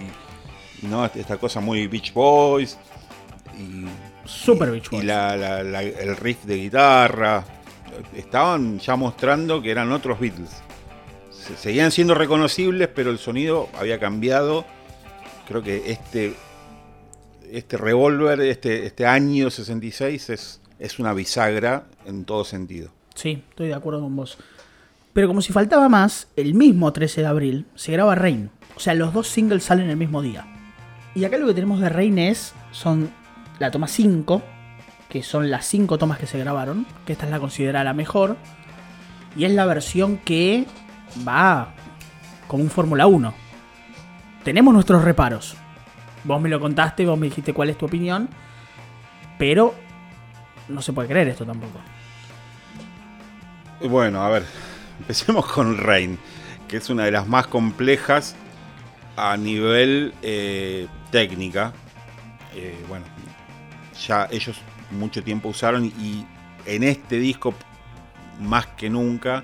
y, 0.81 0.85
no 0.87 1.05
esta 1.05 1.37
cosa 1.37 1.59
muy 1.61 1.87
Beach 1.87 2.13
Boys 2.13 2.77
y, 3.57 3.85
Super 4.25 4.71
Beach 4.71 4.87
y 4.91 4.95
Boys. 4.97 5.05
la- 5.05 5.35
la- 5.35 5.63
la- 5.63 5.81
el 5.83 6.15
riff 6.17 6.43
de 6.45 6.57
guitarra 6.57 7.43
estaban 8.15 8.79
ya 8.79 8.95
mostrando 8.95 9.61
que 9.61 9.69
eran 9.71 9.91
otros 9.91 10.19
Beatles 10.19 10.49
Se- 11.31 11.57
seguían 11.57 11.91
siendo 11.91 12.13
reconocibles 12.15 12.87
pero 12.95 13.11
el 13.11 13.17
sonido 13.19 13.67
había 13.77 13.99
cambiado 13.99 14.63
creo 15.47 15.61
que 15.61 15.91
este 15.91 16.33
este 17.51 17.77
revólver 17.77 18.41
este, 18.41 18.85
este 18.85 19.05
año 19.05 19.49
66 19.49 20.29
es, 20.29 20.61
es 20.79 20.99
una 20.99 21.13
bisagra 21.13 21.85
en 22.05 22.25
todo 22.25 22.43
sentido 22.43 22.91
Sí, 23.15 23.43
estoy 23.49 23.67
de 23.67 23.73
acuerdo 23.73 24.01
con 24.01 24.15
vos. 24.15 24.37
Pero 25.13 25.27
como 25.27 25.41
si 25.41 25.51
faltaba 25.51 25.89
más, 25.89 26.27
el 26.35 26.53
mismo 26.53 26.91
13 26.93 27.21
de 27.21 27.27
abril 27.27 27.65
se 27.75 27.91
graba 27.91 28.15
Rain. 28.15 28.49
O 28.75 28.79
sea, 28.79 28.93
los 28.93 29.13
dos 29.13 29.27
singles 29.27 29.63
salen 29.63 29.89
el 29.89 29.97
mismo 29.97 30.21
día. 30.21 30.47
Y 31.13 31.25
acá 31.25 31.37
lo 31.37 31.47
que 31.47 31.53
tenemos 31.53 31.81
de 31.81 31.89
Rain 31.89 32.17
es, 32.17 32.53
son 32.71 33.11
la 33.59 33.69
toma 33.69 33.87
5, 33.87 34.41
que 35.09 35.23
son 35.23 35.51
las 35.51 35.65
5 35.65 35.97
tomas 35.97 36.17
que 36.17 36.27
se 36.27 36.39
grabaron, 36.39 36.85
que 37.05 37.13
esta 37.13 37.25
es 37.25 37.31
la 37.31 37.39
considerada 37.39 37.83
la 37.83 37.93
mejor. 37.93 38.37
Y 39.35 39.43
es 39.45 39.51
la 39.51 39.65
versión 39.65 40.17
que 40.17 40.65
va 41.27 41.75
como 42.47 42.63
un 42.63 42.69
Fórmula 42.69 43.07
1. 43.07 43.33
Tenemos 44.43 44.73
nuestros 44.73 45.03
reparos. 45.03 45.57
Vos 46.23 46.41
me 46.41 46.49
lo 46.49 46.59
contaste, 46.59 47.05
vos 47.05 47.17
me 47.17 47.27
dijiste 47.27 47.53
cuál 47.53 47.69
es 47.69 47.77
tu 47.77 47.85
opinión. 47.85 48.29
Pero 49.37 49.73
no 50.67 50.81
se 50.81 50.93
puede 50.93 51.07
creer 51.07 51.29
esto 51.29 51.45
tampoco. 51.45 51.79
Bueno, 53.89 54.21
a 54.21 54.29
ver, 54.29 54.45
empecemos 54.99 55.45
con 55.47 55.77
Rain, 55.77 56.19
que 56.67 56.77
es 56.77 56.89
una 56.89 57.05
de 57.05 57.11
las 57.11 57.27
más 57.27 57.47
complejas 57.47 58.35
a 59.17 59.35
nivel 59.37 60.13
eh, 60.21 60.87
técnica. 61.11 61.73
Eh, 62.55 62.77
bueno, 62.87 63.05
ya 64.07 64.27
ellos 64.31 64.59
mucho 64.91 65.23
tiempo 65.23 65.49
usaron 65.49 65.85
y 65.85 66.25
en 66.65 66.83
este 66.83 67.17
disco, 67.17 67.53
más 68.39 68.67
que 68.67 68.89
nunca, 68.89 69.43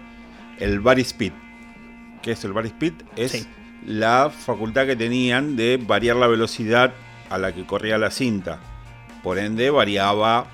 el 0.59 0.80
Vari 0.80 1.01
Speed. 1.01 1.34
¿Qué 2.21 2.32
es 2.32 2.43
el 2.43 2.53
Vari 2.53 2.69
Speed? 2.69 2.93
Es 3.15 3.32
Sí. 3.32 3.47
La 3.88 4.29
facultad 4.29 4.85
que 4.85 4.97
tenían 4.97 5.55
de 5.55 5.77
variar 5.77 6.17
la 6.17 6.27
velocidad 6.27 6.93
a 7.29 7.38
la 7.38 7.53
que 7.53 7.65
corría 7.65 7.97
la 7.97 8.11
cinta. 8.11 8.59
Por 9.23 9.39
ende, 9.39 9.69
variaba 9.69 10.45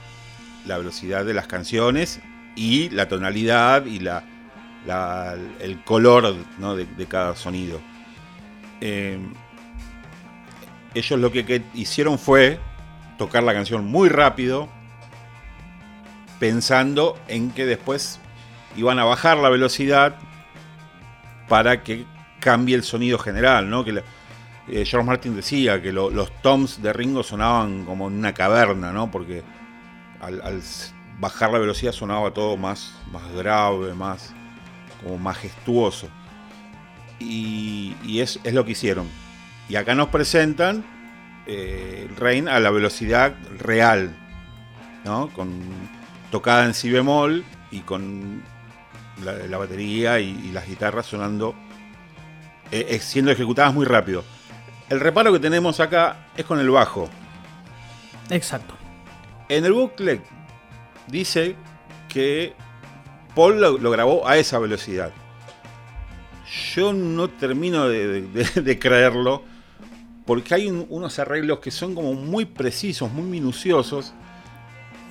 la 0.67 0.77
velocidad 0.77 1.25
de 1.25 1.33
las 1.33 1.47
canciones 1.47 2.21
y 2.55 2.89
la 2.91 3.07
tonalidad 3.07 3.87
y 3.87 3.99
la, 3.99 4.23
el 5.59 5.83
color 5.83 6.35
¿no? 6.59 6.75
de, 6.75 7.05
cada 7.07 7.35
sonido. 7.35 7.81
Eh, 8.81 9.19
ellos 10.93 11.19
lo 11.19 11.31
que 11.31 11.63
hicieron 11.73 12.19
fue 12.19 12.59
tocar 13.17 13.41
la 13.41 13.53
canción 13.53 13.85
muy 13.85 14.09
rápido, 14.09 14.69
pensando 16.39 17.17
en 17.27 17.49
que 17.49 17.65
después 17.65 18.19
iban 18.75 18.99
a 18.99 19.05
bajar 19.05 19.37
la 19.39 19.49
velocidad 19.49 20.17
para 21.47 21.81
que 21.81 22.05
cambie 22.43 22.75
el 22.75 22.83
sonido 22.83 23.17
general, 23.17 23.69
¿no? 23.69 23.85
Que 23.85 24.03
eh, 24.67 24.85
George 24.85 25.03
Martin 25.07 25.35
decía 25.35 25.81
que 25.81 25.91
lo- 25.93 26.09
los 26.09 26.29
toms 26.41 26.81
de 26.81 26.91
Ringo 26.91 27.23
sonaban 27.23 27.85
como 27.85 28.07
en 28.09 28.15
una 28.15 28.33
caverna, 28.33 28.91
¿no? 28.91 29.09
Porque 29.09 29.43
al, 30.19 30.61
bajar 31.19 31.51
la 31.51 31.59
velocidad 31.59 31.93
sonaba 31.93 32.31
todo 32.31 32.57
más, 32.57 32.93
más 33.11 33.31
grave, 33.33 33.93
más 33.93 34.33
como 35.01 35.17
majestuoso. 35.17 36.09
Y, 37.19 37.95
y 38.03 38.19
es, 38.19 38.39
es 38.43 38.53
lo 38.53 38.65
que 38.65 38.71
hicieron. 38.71 39.07
Y 39.69 39.75
acá 39.75 39.95
nos 39.95 40.09
presentan 40.09 40.83
eh, 41.47 42.09
Rain 42.17 42.49
a 42.49 42.59
la 42.59 42.69
velocidad 42.71 43.35
real, 43.59 44.13
¿no? 45.05 45.29
Con 45.29 45.61
tocada 46.31 46.65
en 46.65 46.73
si 46.73 46.89
bemol 46.89 47.45
y 47.71 47.81
con 47.81 48.41
la, 49.23 49.57
batería 49.57 50.19
y, 50.19 50.51
las 50.51 50.67
guitarras 50.67 51.05
sonando, 51.05 51.55
eh, 52.73 52.95
eh, 52.95 52.99
siendo 52.99 53.29
ejecutadas 53.29 53.71
muy 53.71 53.85
rápido. 53.85 54.23
El 54.89 54.99
reparo 54.99 55.31
que 55.31 55.37
tenemos 55.37 55.79
acá 55.79 56.25
es 56.35 56.43
con 56.43 56.59
el 56.59 56.71
bajo. 56.71 57.07
Exacto. 58.31 58.73
En 59.47 59.63
el 59.63 59.73
booklet 59.73 60.23
dice 61.05 61.55
que 62.09 62.55
Paul 63.35 63.61
lo, 63.61 63.91
grabó 63.91 64.27
a 64.27 64.37
esa 64.37 64.57
velocidad. 64.57 65.11
Yo 66.73 66.93
no 66.93 67.29
termino 67.29 67.87
de, 67.87 68.79
creerlo 68.81 69.43
porque 70.25 70.55
hay 70.55 70.71
unos 70.71 71.19
arreglos 71.19 71.59
que 71.59 71.69
son 71.69 71.93
como 71.93 72.15
muy 72.15 72.45
precisos, 72.45 73.11
muy 73.11 73.25
minuciosos 73.25 74.15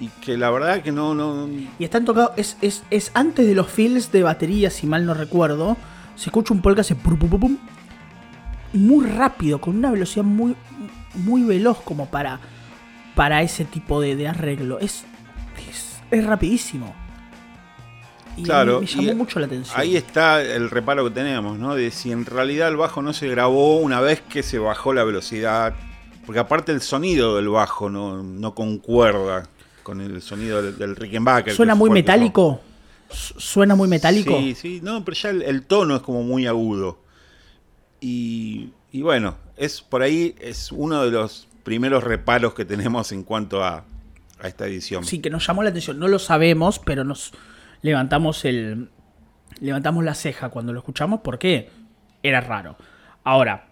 y 0.01 0.09
que 0.09 0.37
la 0.37 0.51
verdad 0.51 0.83
que 0.83 0.91
no... 0.91 1.15
no... 1.15 1.49
Y 1.79 1.85
están 1.85 2.05
tocados, 2.05 2.33
es, 2.37 2.83
es, 2.91 3.13
antes 3.15 3.47
de 3.47 3.55
los 3.55 3.69
fills 3.71 4.11
de 4.11 4.25
batería, 4.25 4.69
si 4.69 4.89
mal 4.89 5.07
no 5.07 5.15
recuerdo, 5.15 5.77
se 6.17 6.31
escucha 6.31 6.55
un 6.55 6.63
que 6.63 6.81
hace 6.81 6.97
muy 8.73 9.07
rápido, 9.07 9.61
con 9.61 9.77
una 9.77 9.91
velocidad 9.91 10.25
muy, 10.25 10.57
muy 11.15 11.43
veloz 11.43 11.81
como 11.81 12.07
para, 12.07 12.41
para 13.15 13.43
ese 13.43 13.65
tipo 13.65 14.01
de, 14.01 14.27
arreglo. 14.27 14.79
Es, 14.79 15.05
es 16.11 16.25
rapidísimo 16.25 16.95
claro, 18.43 18.81
me 18.81 18.87
llamó 18.87 19.15
mucho 19.15 19.39
la 19.41 19.47
atención. 19.47 19.79
Ahí 19.79 19.97
está 19.97 20.43
el 20.43 20.71
reparo 20.71 21.05
que 21.05 21.11
tenemos, 21.11 21.59
¿no? 21.59 21.75
De 21.75 21.91
si 21.91 22.13
en 22.13 22.25
realidad 22.25 22.69
el 22.69 22.77
bajo 22.77 23.03
no 23.03 23.13
se 23.13 23.29
grabó 23.29 23.77
una 23.79 24.01
vez 24.01 24.21
que 24.23 24.43
se 24.43 24.59
bajó 24.59 24.93
la 24.93 25.05
velocidad. 25.05 25.75
Porque 26.25 26.39
aparte 26.39 26.73
el 26.73 26.81
sonido 26.81 27.37
del 27.37 27.49
bajo 27.49 27.91
no, 27.91 28.55
concuerda 28.55 29.45
con 29.83 30.01
el 30.01 30.23
sonido 30.23 30.63
del, 30.63 30.95
Rickenbacker. 30.95 31.55
¿Suena 31.55 31.75
muy 31.75 31.91
metálico? 31.91 32.61
¿Suena 33.13 33.75
muy 33.75 33.89
metálico? 33.89 34.37
Sí, 34.39 34.55
sí, 34.55 34.81
no, 34.83 35.05
pero 35.05 35.17
ya 35.17 35.31
el, 35.31 35.63
tono 35.67 35.97
es 35.97 36.03
como 36.03 36.23
muy 36.23 36.47
agudo. 36.47 37.01
Y, 38.01 38.71
y, 38.91 39.03
bueno, 39.03 39.37
es 39.57 39.81
por 39.81 40.03
ahí 40.03 40.35
es 40.41 40.73
uno 40.73 41.05
de 41.05 41.11
los 41.11 41.49
primeros 41.63 42.03
reparos 42.03 42.55
que 42.55 42.65
tenemos 42.65 43.13
en 43.13 43.23
cuanto 43.23 43.63
a, 43.63 43.85
a 44.41 44.49
esta 44.49 44.67
edición. 44.67 45.05
Sí, 45.05 45.21
que 45.21 45.31
nos 45.31 45.47
llamó 45.47 45.63
la 45.63 45.71
atención. 45.71 45.99
No 45.99 46.09
lo 46.09 46.19
sabemos, 46.19 46.79
pero 46.79 47.05
nos, 47.05 47.33
levantamos 47.83 48.45
el. 48.45 48.91
Levantamos 49.61 50.03
la 50.05 50.15
ceja 50.15 50.49
cuando 50.49 50.73
lo 50.73 50.81
escuchamos 50.81 51.21
porque 51.23 51.71
era 52.23 52.41
raro. 52.41 52.77
Ahora, 53.23 53.69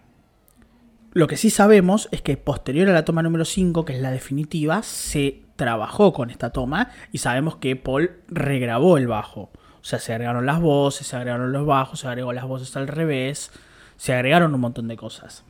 lo 1.13 1.27
que 1.27 1.35
sí 1.35 1.49
sabemos 1.49 2.07
es 2.11 2.21
que 2.21 2.37
posterior 2.37 2.87
a 2.87 2.93
la 2.93 3.03
toma 3.03 3.21
número 3.21 3.43
5, 3.43 3.83
que 3.83 3.93
es 3.95 4.01
la 4.01 4.11
definitiva, 4.11 4.83
se 4.83 5.41
trabajó 5.55 6.13
con 6.13 6.29
esta 6.29 6.51
toma 6.51 6.89
y 7.11 7.19
sabemos 7.19 7.57
que 7.57 7.75
Paul 7.75 8.11
regrabó 8.27 8.97
el 8.97 9.07
bajo. 9.07 9.51
O 9.81 9.83
sea, 9.83 9.99
se 9.99 10.13
agregaron 10.13 10.45
las 10.45 10.61
voces, 10.61 11.07
se 11.07 11.15
agregaron 11.15 11.51
los 11.51 11.65
bajos, 11.65 11.99
se 11.99 12.07
agregó 12.07 12.33
las 12.33 12.45
voces 12.45 12.75
al 12.77 12.87
revés, 12.87 13.51
se 13.97 14.13
agregaron 14.13 14.53
un 14.53 14.61
montón 14.61 14.87
de 14.87 14.95
cosas. 14.95 15.43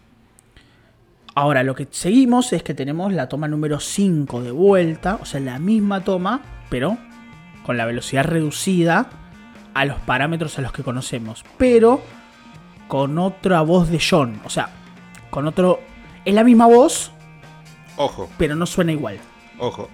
Ahora, 1.33 1.63
lo 1.63 1.75
que 1.75 1.87
seguimos 1.91 2.51
es 2.51 2.63
que 2.63 2.73
tenemos 2.73 3.13
la 3.13 3.29
toma 3.29 3.47
número 3.47 3.79
5 3.79 4.41
de 4.41 4.51
vuelta, 4.51 5.17
o 5.21 5.25
sea, 5.25 5.39
la 5.39 5.59
misma 5.59 6.01
toma, 6.01 6.41
pero 6.69 6.97
con 7.65 7.77
la 7.77 7.85
velocidad 7.85 8.25
reducida 8.25 9.09
a 9.73 9.85
los 9.85 9.99
parámetros 9.99 10.57
a 10.59 10.61
los 10.61 10.73
que 10.73 10.83
conocemos, 10.83 11.45
pero 11.57 12.01
con 12.89 13.17
otra 13.17 13.61
voz 13.61 13.89
de 13.89 14.01
John, 14.01 14.41
o 14.43 14.49
sea, 14.49 14.69
con 15.29 15.47
otro... 15.47 15.79
Es 16.25 16.33
la 16.35 16.43
misma 16.43 16.67
voz, 16.67 17.11
ojo, 17.95 18.29
pero 18.37 18.55
no 18.55 18.65
suena 18.65 18.91
igual. 18.91 19.17
Ojo, 19.61 19.89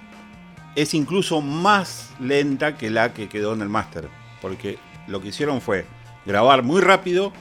es 0.77 0.93
incluso 0.93 1.41
más 1.41 2.11
lenta 2.21 2.77
que 2.77 2.89
la 2.89 3.13
que 3.13 3.27
quedó 3.27 3.53
en 3.53 3.61
el 3.61 3.67
máster, 3.67 4.07
porque 4.41 4.79
lo 5.07 5.19
que 5.21 5.27
hicieron 5.27 5.59
fue 5.59 5.85
grabar 6.25 6.63
muy 6.63 6.79
rápido 6.79 7.33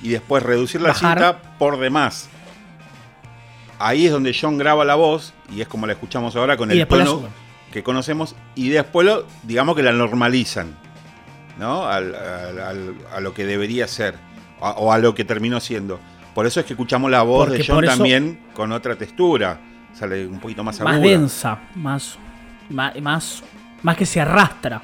y 0.00 0.10
después 0.10 0.44
reducir 0.44 0.80
la 0.80 0.94
cinta 0.94 1.56
por 1.58 1.80
demás. 1.80 2.28
Ahí 3.80 4.06
es 4.06 4.12
donde 4.12 4.32
John 4.40 4.56
graba 4.56 4.84
la 4.84 4.94
voz 4.94 5.34
y 5.52 5.62
es 5.62 5.66
como 5.66 5.88
la 5.88 5.94
escuchamos 5.94 6.36
ahora 6.36 6.56
con 6.56 6.70
el 6.70 6.86
tono 6.86 7.28
que 7.72 7.82
conocemos 7.82 8.36
y 8.54 8.68
después 8.68 9.04
lo, 9.04 9.26
digamos 9.42 9.74
que 9.74 9.82
la 9.82 9.90
normalizan, 9.90 10.76
¿no? 11.58 11.88
a 11.88 12.00
lo 13.20 13.34
que 13.34 13.46
debería 13.46 13.88
ser 13.88 14.14
o 14.60 14.92
a 14.92 14.98
lo 14.98 15.12
que 15.16 15.24
terminó 15.24 15.58
siendo. 15.58 15.98
Por 16.36 16.46
eso 16.46 16.60
es 16.60 16.66
que 16.66 16.74
escuchamos 16.74 17.10
la 17.10 17.22
voz 17.22 17.50
de 17.50 17.64
John 17.66 17.84
también 17.84 18.44
con 18.54 18.70
otra 18.70 18.94
textura, 18.94 19.58
sale 19.94 20.26
un 20.26 20.40
poquito 20.40 20.62
más 20.62 20.80
aguda. 20.80 20.94
Más 20.94 21.02
densa, 21.02 21.58
más, 21.74 22.18
más, 22.68 23.42
más, 23.82 23.96
que 23.96 24.06
se 24.06 24.20
arrastra. 24.20 24.82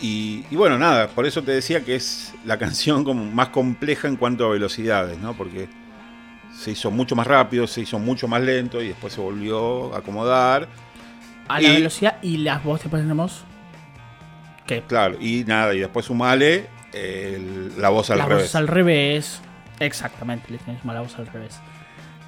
Y, 0.00 0.44
y, 0.50 0.56
bueno, 0.56 0.78
nada, 0.78 1.08
por 1.08 1.26
eso 1.26 1.42
te 1.42 1.52
decía 1.52 1.84
que 1.84 1.94
es 1.94 2.32
la 2.44 2.58
canción 2.58 3.04
como 3.04 3.24
más 3.24 3.48
compleja 3.48 4.08
en 4.08 4.16
cuanto 4.16 4.46
a 4.46 4.50
velocidades, 4.50 5.18
¿no? 5.18 5.34
Porque 5.34 5.68
se 6.56 6.70
hizo 6.70 6.90
mucho 6.90 7.14
más 7.14 7.26
rápido, 7.26 7.66
se 7.66 7.82
hizo 7.82 7.98
mucho 7.98 8.26
más 8.26 8.42
lento 8.42 8.82
y 8.82 8.88
después 8.88 9.12
se 9.12 9.20
volvió 9.20 9.94
a 9.94 9.98
acomodar 9.98 10.68
a 11.50 11.60
la 11.60 11.70
velocidad 11.70 12.16
y 12.22 12.38
las 12.38 12.62
voces 12.62 12.90
tenemos. 12.90 13.44
¿Qué? 14.66 14.82
Claro, 14.86 15.16
y 15.20 15.44
nada, 15.44 15.74
y 15.74 15.80
después 15.80 16.06
sumale 16.06 16.68
la 17.76 17.88
voz 17.88 18.10
al 18.10 18.18
la 18.18 18.26
revés. 18.26 18.44
Voz 18.44 18.54
al 18.54 18.68
revés. 18.68 19.40
Exactamente, 19.80 20.52
le 20.52 20.58
tenemos 20.58 20.84
la 20.86 21.00
voz 21.00 21.18
al 21.18 21.26
revés. 21.26 21.58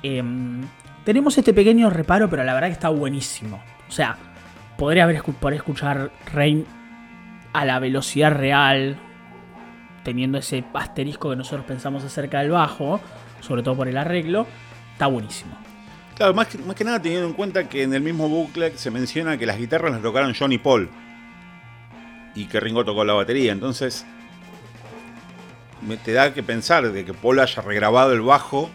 Em, 0.03 0.63
tenemos 1.05 1.37
este 1.39 1.53
pequeño 1.53 1.91
reparo, 1.91 2.29
pero 2.31 2.45
la 2.45 2.55
verdad 2.55 2.69
que 2.69 2.75
está 2.75 2.89
buenísimo. 2.89 3.63
O 3.89 3.93
sea, 3.93 4.17
podría 4.79 5.05
haber 5.05 5.23
escuchar 5.55 6.13
Rain 6.33 6.67
a 7.53 7.65
la 7.65 7.79
velocidad 7.79 8.33
real, 8.33 8.97
teniendo 10.05 10.39
ese 10.39 10.65
asterisco 10.75 11.31
que 11.31 11.37
nosotros 11.37 11.67
pensamos 11.67 12.05
acerca 12.05 12.41
del 12.41 12.51
bajo, 12.51 13.01
sobre 13.41 13.63
todo 13.63 13.77
por 13.77 13.89
el 13.89 13.97
arreglo, 13.97 14.47
está 14.93 15.07
buenísimo. 15.07 15.57
Claro, 16.17 16.35
más 16.35 16.47
que, 16.47 16.85
nada 16.85 17.01
teniendo 17.01 17.27
en 17.27 17.35
cuenta 17.35 17.69
que 17.69 17.83
en 17.83 17.95
el 17.95 18.03
mismo 18.03 18.29
booklet 18.29 18.77
se 18.77 18.91
menciona 18.91 19.39
que 19.39 19.47
las 19.47 19.59
guitarras 19.59 19.93
las 19.93 20.03
tocaron 20.03 20.35
John 20.39 20.53
y 20.53 20.59
Paul. 20.59 20.91
Y 22.35 22.47
que 22.47 22.61
Ringo 22.61 22.85
tocó 22.85 23.05
la 23.05 23.13
batería. 23.13 23.53
Entonces, 23.53 24.07
te 26.05 26.13
da 26.13 26.33
que 26.33 26.43
pensar 26.43 26.91
de 26.91 27.05
que 27.05 27.13
Paul 27.13 27.41
haya 27.41 27.63
regrabado 27.63 28.13
el 28.13 28.23
bajo 28.23 28.71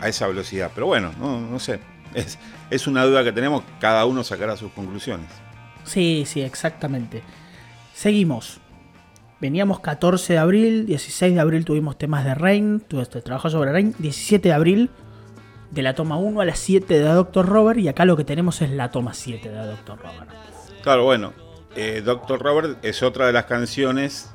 a 0.00 0.08
esa 0.08 0.26
velocidad. 0.26 0.70
Pero 0.74 0.86
bueno, 0.86 1.12
no, 1.18 1.58
sé. 1.58 1.80
Es, 2.14 2.38
es 2.70 2.86
una 2.86 3.04
duda 3.04 3.24
que 3.24 3.32
tenemos, 3.32 3.62
cada 3.80 4.04
uno 4.06 4.24
sacará 4.24 4.56
sus 4.56 4.72
conclusiones. 4.72 5.28
Sí, 5.84 6.24
sí, 6.26 6.40
exactamente. 6.40 7.22
Seguimos. 7.94 8.60
Veníamos 9.40 9.80
14 9.80 10.32
de 10.32 10.38
abril, 10.38 10.86
16 10.86 11.34
de 11.34 11.40
abril 11.40 11.64
tuvimos 11.64 11.98
temas 11.98 12.24
de 12.24 12.34
Rain, 12.34 12.80
tuve 12.80 13.02
este 13.02 13.20
trabajo 13.20 13.50
sobre 13.50 13.70
Rain, 13.70 13.94
17 13.98 14.48
de 14.48 14.54
abril 14.54 14.90
de 15.70 15.82
la 15.82 15.94
toma 15.94 16.16
1 16.16 16.40
a 16.40 16.44
la 16.46 16.54
7 16.54 16.98
de 16.98 17.04
Dr. 17.04 17.46
Robert 17.46 17.78
y 17.78 17.88
acá 17.88 18.04
lo 18.06 18.16
que 18.16 18.24
tenemos 18.24 18.62
es 18.62 18.70
la 18.70 18.90
toma 18.90 19.12
7 19.12 19.48
de 19.48 19.66
Dr. 19.66 19.98
Robert. 19.98 20.30
Claro, 20.82 21.04
bueno, 21.04 21.34
eh, 21.74 22.02
Dr. 22.04 22.40
Robert 22.40 22.82
es 22.82 23.02
otra 23.02 23.26
de 23.26 23.32
las 23.32 23.44
canciones 23.44 24.30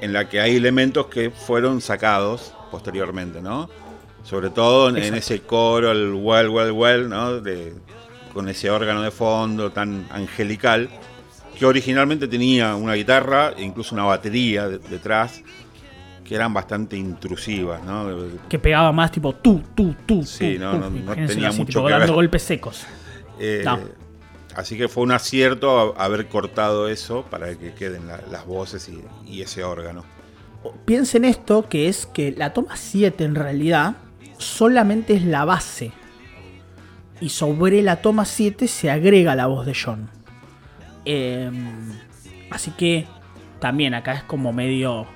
en 0.00 0.12
la 0.12 0.28
que 0.28 0.40
hay 0.40 0.56
elementos 0.56 1.06
que 1.06 1.30
fueron 1.30 1.80
sacados 1.80 2.54
posteriormente, 2.70 3.40
¿no? 3.40 3.68
Sobre 4.22 4.50
todo 4.50 4.88
en, 4.90 5.14
ese 5.14 5.40
coro, 5.40 5.90
el 5.90 6.12
well, 6.14 6.48
well, 6.48 6.70
well, 6.72 7.08
¿no? 7.08 7.40
De, 7.40 7.74
con 8.32 8.48
ese 8.48 8.70
órgano 8.70 9.02
de 9.02 9.10
fondo 9.10 9.70
tan 9.70 10.06
angelical, 10.10 10.88
que 11.58 11.66
originalmente 11.66 12.28
tenía 12.28 12.74
una 12.74 12.94
guitarra 12.94 13.52
e 13.56 13.62
incluso 13.62 13.94
una 13.94 14.04
batería 14.04 14.68
detrás 14.68 15.42
que 16.24 16.36
eran 16.36 16.54
bastante 16.54 16.96
intrusivas, 16.96 17.82
¿no? 17.82 18.06
Que 18.48 18.58
pegaba 18.58 18.92
más 18.92 19.10
tipo 19.10 19.34
tú, 19.34 19.62
tú, 19.74 19.96
tú. 20.06 20.24
Sí, 20.24 20.58
no, 20.58 20.74
no, 20.78 21.14
tenía 21.26 21.50
mucho 21.50 21.84
que 21.84 21.90
dando 21.90 22.14
golpes 22.14 22.42
secos. 22.42 22.86
Eh, 23.40 23.64
así 24.54 24.78
que 24.78 24.86
fue 24.86 25.02
un 25.02 25.10
acierto 25.10 25.94
haber 25.98 26.28
cortado 26.28 26.88
eso 26.88 27.24
para 27.28 27.56
que 27.56 27.72
queden 27.74 28.06
las 28.06 28.46
voces 28.46 28.88
y, 29.26 29.42
ese 29.42 29.64
órgano. 29.64 30.04
Piensen 30.84 31.24
esto, 31.24 31.68
que 31.68 31.88
es 31.88 32.06
que 32.06 32.30
la 32.30 32.52
toma 32.52 32.76
7 32.76 33.24
en 33.24 33.34
realidad 33.34 33.96
solamente 34.40 35.14
es 35.14 35.24
la 35.24 35.44
base. 35.44 35.92
Y 37.20 37.28
sobre 37.28 37.82
la 37.82 37.96
toma 37.96 38.24
7 38.24 38.66
se 38.66 38.90
agrega 38.90 39.34
la 39.34 39.46
voz 39.46 39.66
de 39.66 39.74
John. 39.74 40.10
Em, 41.04 41.92
así 42.50 42.70
que 42.72 43.06
también 43.58 43.94
acá 43.94 44.14
es 44.14 44.22
como 44.22 44.52
medio 44.52 45.06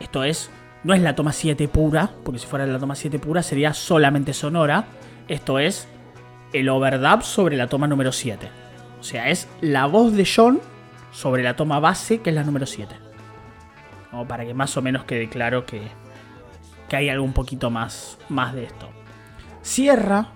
esto 0.00 0.24
es, 0.24 0.50
no 0.84 0.94
es 0.94 1.00
la 1.00 1.14
toma 1.14 1.32
7 1.32 1.68
pura, 1.68 2.10
porque 2.24 2.38
si 2.38 2.46
fuera 2.46 2.66
la 2.66 2.78
toma 2.78 2.94
7 2.94 3.18
pura 3.18 3.42
sería 3.42 3.74
solamente 3.74 4.32
sonora. 4.32 4.84
Esto 5.26 5.58
es 5.58 5.88
el 6.52 6.68
overdub 6.68 7.22
sobre 7.22 7.56
la 7.56 7.66
toma 7.66 7.86
número 7.86 8.12
7. 8.12 8.48
O 9.00 9.02
sea, 9.02 9.28
es 9.28 9.48
la 9.60 9.86
voz 9.86 10.14
de 10.14 10.26
John 10.26 10.60
sobre 11.12 11.42
la 11.42 11.56
toma 11.56 11.80
base, 11.80 12.20
que 12.20 12.30
es 12.30 12.36
la 12.36 12.44
número 12.44 12.66
7. 12.66 12.94
Como 14.10 14.26
para 14.26 14.44
que 14.44 14.54
más 14.54 14.76
o 14.76 14.82
menos 14.82 15.04
quede 15.04 15.28
claro 15.28 15.66
que, 15.66 15.82
que 16.88 16.96
hay 16.96 17.08
algo 17.08 17.24
un 17.24 17.32
poquito 17.32 17.70
más, 17.70 18.18
más 18.28 18.54
de 18.54 18.64
esto. 18.64 18.88
Cierra 19.62 20.28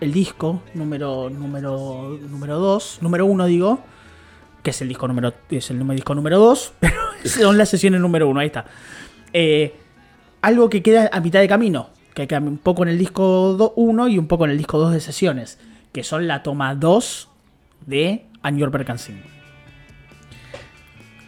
el 0.00 0.12
disco 0.12 0.62
número 0.74 1.30
número 1.30 2.18
número 2.28 2.58
2, 2.58 2.98
número 3.02 3.26
1 3.26 3.46
digo, 3.46 3.80
que 4.62 4.70
es 4.70 4.82
el 4.82 4.88
disco 4.88 5.06
número 5.06 5.32
es 5.50 5.70
el 5.70 5.78
número- 5.78 5.94
disco 5.96 6.14
número 6.14 6.38
2, 6.38 6.72
pero 6.80 6.94
son 7.24 7.56
las 7.58 7.68
sesiones 7.68 8.00
número 8.00 8.28
1, 8.28 8.40
ahí 8.40 8.46
está. 8.46 8.64
Eh, 9.32 9.76
algo 10.40 10.68
que 10.68 10.82
queda 10.82 11.08
a 11.12 11.20
mitad 11.20 11.38
de 11.40 11.46
camino, 11.48 11.90
que 12.14 12.26
queda 12.26 12.40
un 12.40 12.58
poco 12.58 12.82
en 12.82 12.88
el 12.88 12.98
disco 12.98 13.72
1 13.76 14.08
y 14.08 14.18
un 14.18 14.26
poco 14.26 14.44
en 14.44 14.50
el 14.50 14.58
disco 14.58 14.78
2 14.78 14.92
de 14.92 15.00
sesiones, 15.00 15.58
que 15.92 16.02
son 16.02 16.26
la 16.26 16.42
toma 16.42 16.74
2 16.74 17.28
de 17.86 18.26
And 18.42 18.58
Your 18.58 18.70
Berkansin. 18.70 19.22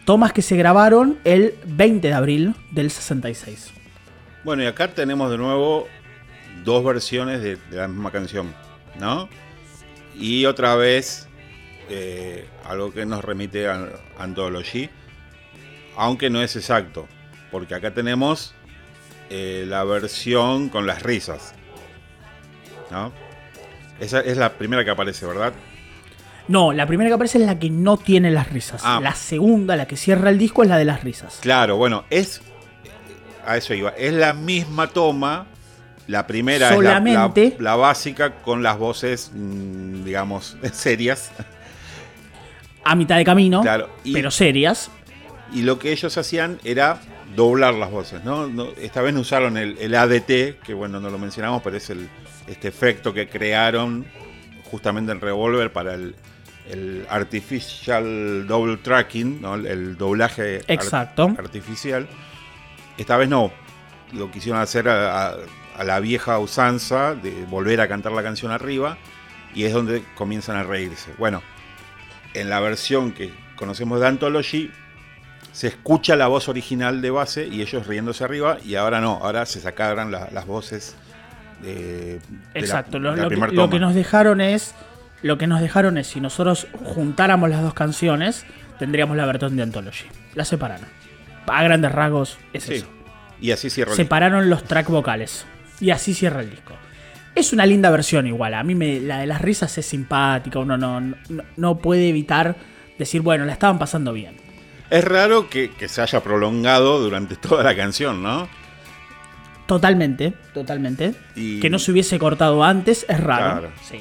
Tomas 0.05 0.33
que 0.33 0.41
se 0.41 0.55
grabaron 0.55 1.17
el 1.23 1.55
20 1.65 2.09
de 2.09 2.13
abril 2.13 2.55
del 2.71 2.91
66. 2.91 3.71
Bueno, 4.45 4.61
y 4.61 4.67
acá 4.67 4.87
tenemos 4.89 5.31
de 5.31 5.39
nuevo 5.39 5.87
dos 6.63 6.83
versiones 6.85 7.41
de, 7.41 7.55
de 7.55 7.77
la 7.77 7.87
misma 7.87 8.11
canción, 8.11 8.53
¿no? 8.99 9.27
Y 10.15 10.45
otra 10.45 10.75
vez, 10.75 11.27
eh, 11.89 12.47
algo 12.63 12.93
que 12.93 13.07
nos 13.07 13.25
remite 13.25 13.67
a 13.67 13.89
Anthology, 14.19 14.91
aunque 15.97 16.29
no 16.29 16.43
es 16.43 16.55
exacto, 16.55 17.07
porque 17.51 17.73
acá 17.73 17.95
tenemos 17.95 18.53
eh, 19.31 19.65
la 19.67 19.83
versión 19.83 20.69
con 20.69 20.85
las 20.85 21.01
risas, 21.01 21.55
¿no? 22.91 23.11
Esa 23.99 24.19
es 24.19 24.37
la 24.37 24.53
primera 24.53 24.85
que 24.85 24.91
aparece, 24.91 25.25
¿verdad? 25.25 25.53
No, 26.47 26.71
la 26.71 26.85
primera 26.85 27.09
que 27.09 27.15
aparece 27.15 27.39
es 27.39 27.47
la 27.47 27.57
que 27.57 27.71
no 27.71 27.97
tiene 27.97 28.29
las 28.29 28.51
risas. 28.51 28.83
Ah. 28.85 28.99
La 29.01 29.15
segunda, 29.15 29.75
la 29.75 29.87
que 29.87 29.97
cierra 29.97 30.29
el 30.29 30.37
disco, 30.37 30.61
es 30.61 30.69
la 30.69 30.77
de 30.77 30.85
las 30.85 31.03
risas. 31.03 31.39
Claro, 31.41 31.77
bueno, 31.77 32.05
es. 32.11 32.43
A 33.45 33.57
eso 33.57 33.73
iba. 33.73 33.89
Es 33.91 34.13
la 34.13 34.33
misma 34.33 34.87
toma. 34.87 35.47
La 36.07 36.27
primera 36.27 36.69
Solamente- 36.71 37.45
es 37.47 37.53
la, 37.53 37.57
la- 37.57 37.69
la 37.71 37.75
básica 37.77 38.35
con 38.41 38.61
las 38.61 38.77
voces, 38.77 39.31
mm, 39.33 40.03
digamos, 40.03 40.55
serias. 40.73 41.31
A 42.83 42.95
mitad 42.95 43.17
de 43.17 43.25
camino, 43.25 43.61
Claro, 43.61 43.89
y- 44.03 44.13
pero 44.13 44.29
serias. 44.29 44.91
Y 45.51 45.63
lo 45.63 45.79
que 45.79 45.91
ellos 45.91 46.15
hacían 46.17 46.59
era 46.63 46.99
doblar 47.35 47.73
las 47.73 47.89
voces, 47.89 48.23
¿no? 48.23 48.47
No- 48.47 48.67
esta 48.79 49.01
vez 49.01 49.13
no 49.13 49.21
usaron 49.21 49.57
el, 49.57 49.77
el 49.79 49.95
ADT, 49.95 50.59
que 50.63 50.73
bueno, 50.75 50.99
no 50.99 51.09
lo 51.09 51.17
mencionamos, 51.17 51.61
pero 51.63 51.77
es 51.77 51.89
el, 51.89 52.07
este 52.47 52.67
efecto 52.67 53.13
que 53.13 53.27
crearon 53.27 54.05
justamente 54.69 55.11
en 55.11 55.21
Revolver 55.21 55.71
para 55.73 55.95
el, 55.95 56.15
el 56.69 57.05
Artificial 57.09 58.45
Double 58.47 58.77
Tracking, 58.77 59.41
¿no? 59.41 59.55
el, 59.55 59.97
doblaje 59.97 60.61
Exacto. 60.67 61.33
artificial. 61.39 62.07
Esta 62.97 63.17
vez 63.17 63.29
no, 63.29 63.51
lo 64.13 64.31
quisieron 64.31 64.61
hacer 64.61 64.87
a, 64.89 65.29
a- 65.29 65.35
a 65.77 65.83
la 65.83 65.99
vieja 65.99 66.39
usanza 66.39 67.15
de 67.15 67.43
volver 67.49 67.81
a 67.81 67.87
cantar 67.89 68.13
la 68.13 68.23
canción 68.23 68.51
arriba 68.51 68.97
y 69.53 69.65
es 69.65 69.73
donde 69.73 70.03
comienzan 70.15 70.55
a 70.55 70.63
reírse. 70.63 71.11
Bueno, 71.17 71.41
en 72.33 72.49
la 72.49 72.59
versión 72.61 73.11
que 73.11 73.33
conocemos 73.57 73.99
de 73.99 74.07
Anthology 74.07 74.71
se 75.51 75.67
escucha 75.67 76.15
la 76.15 76.27
voz 76.27 76.47
original 76.49 77.01
de 77.01 77.09
base 77.09 77.47
y 77.47 77.61
ellos 77.61 77.87
riéndose 77.87 78.23
arriba 78.23 78.57
y 78.63 78.75
ahora 78.75 79.01
no, 79.01 79.19
ahora 79.21 79.45
se 79.45 79.59
sacaron 79.59 80.11
la- 80.11 80.29
las 80.31 80.45
voces 80.45 80.95
de, 81.61 82.15
de 82.15 82.19
la- 82.53 82.59
Exacto. 82.59 82.99
de 82.99 83.15
Lo, 83.17 83.29
que, 83.29 83.35
lo 83.35 83.69
que 83.69 83.79
nos 83.79 83.93
dejaron 83.95 84.39
es. 84.41 84.73
Lo 85.21 85.37
que 85.37 85.47
nos 85.47 85.59
dejaron 85.59 85.97
es 85.97 86.07
si 86.07 86.19
nosotros 86.21 86.67
juntáramos 86.83 87.49
las 87.49 87.61
dos 87.63 87.73
canciones, 87.73 88.45
tendríamos 88.79 89.17
la 89.17 89.25
versión 89.25 89.55
de 89.55 89.63
Anthology. 89.63 90.05
La 90.35 90.45
separaron. 90.45 90.87
A 91.47 91.63
grandes 91.63 91.91
rasgos 91.91 92.37
es 92.53 92.63
Sí. 92.63 92.73
eso. 92.75 92.87
Y 93.41 93.51
así 93.51 93.69
cierra 93.69 93.91
el 93.91 93.97
Separaron 93.97 94.49
los 94.49 94.63
track 94.63 94.87
vocales. 94.89 95.45
Y 95.79 95.89
así 95.91 96.13
cierra 96.13 96.41
el 96.41 96.49
disco. 96.51 96.73
Es 97.35 97.51
una 97.51 97.65
linda 97.65 97.89
versión 97.91 98.27
igual. 98.27 98.53
A 98.53 98.63
mí 98.63 98.75
me, 98.75 98.99
la 99.01 99.19
de 99.19 99.27
las 99.27 99.41
risas 99.41 99.77
es 99.77 99.85
simpática. 99.85 100.59
Uno 100.59 100.77
no, 100.77 101.01
no, 101.01 101.15
no 101.57 101.77
puede 101.79 102.07
evitar 102.09 102.55
decir, 102.97 103.21
bueno, 103.21 103.43
la 103.45 103.51
estaban 103.53 103.77
pasando 103.77 104.13
bien. 104.13 104.37
Es 104.89 105.03
raro 105.03 105.49
que, 105.49 105.71
que 105.71 105.87
se 105.89 106.01
haya 106.01 106.21
prolongado 106.23 106.99
durante 107.01 107.35
toda 107.35 107.63
la 107.63 107.75
canción, 107.75 108.23
¿no? 108.23 108.47
Totalmente, 109.65 110.33
totalmente. 110.53 111.15
Y- 111.35 111.59
Que 111.59 111.69
no 111.69 111.79
se 111.79 111.91
hubiese 111.91 112.19
cortado 112.19 112.63
antes 112.63 113.05
es 113.09 113.19
raro. 113.19 113.59
Claro. 113.59 113.71
Sí. 113.83 113.99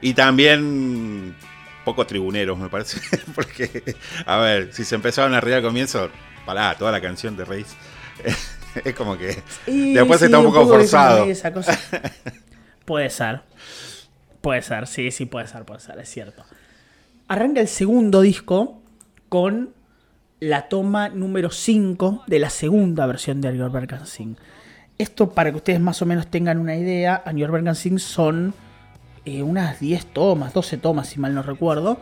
Y 0.00 0.14
también 0.14 1.34
poco 1.84 2.06
tribuneros, 2.06 2.58
me 2.58 2.68
parece. 2.68 3.00
Porque, 3.34 3.94
a 4.26 4.38
ver, 4.38 4.70
si 4.72 4.84
se 4.84 4.94
empezaron 4.94 5.34
a 5.34 5.40
reír 5.40 5.56
al 5.56 5.62
comienzo, 5.62 6.10
pará, 6.44 6.74
toda 6.78 6.92
la 6.92 7.00
canción 7.00 7.36
de 7.36 7.44
Reis. 7.44 7.76
es 8.84 8.94
como 8.94 9.16
que. 9.16 9.42
Y 9.66 9.94
Después 9.94 10.20
sí, 10.20 10.26
está 10.26 10.38
un 10.38 10.46
poco 10.46 10.66
forzado. 10.66 11.24
esa 11.24 11.52
cosa. 11.52 11.78
puede 12.84 13.10
ser. 13.10 13.40
Puede 14.40 14.60
ser, 14.62 14.86
sí, 14.86 15.10
sí, 15.10 15.24
puede 15.24 15.46
ser, 15.46 15.64
puede 15.64 15.80
ser, 15.80 15.98
es 15.98 16.10
cierto. 16.10 16.44
Arranca 17.28 17.62
el 17.62 17.68
segundo 17.68 18.20
disco 18.20 18.82
con 19.30 19.72
la 20.38 20.68
toma 20.68 21.08
número 21.08 21.50
5 21.50 22.24
de 22.26 22.38
la 22.38 22.50
segunda 22.50 23.06
versión 23.06 23.40
de 23.40 23.56
Your 23.56 23.70
Bergen 23.70 24.04
Sing. 24.04 24.36
Esto 24.98 25.30
para 25.30 25.50
que 25.50 25.56
ustedes 25.56 25.80
más 25.80 26.02
o 26.02 26.06
menos 26.06 26.26
tengan 26.26 26.58
una 26.58 26.76
idea, 26.76 27.22
A 27.24 27.32
Your 27.32 27.50
Bergen 27.50 27.74
Sing 27.74 27.98
son 27.98 28.52
eh, 29.24 29.42
unas 29.42 29.80
10 29.80 30.06
tomas, 30.12 30.52
12 30.52 30.76
tomas 30.76 31.08
si 31.08 31.18
mal 31.18 31.34
no 31.34 31.42
recuerdo, 31.42 31.98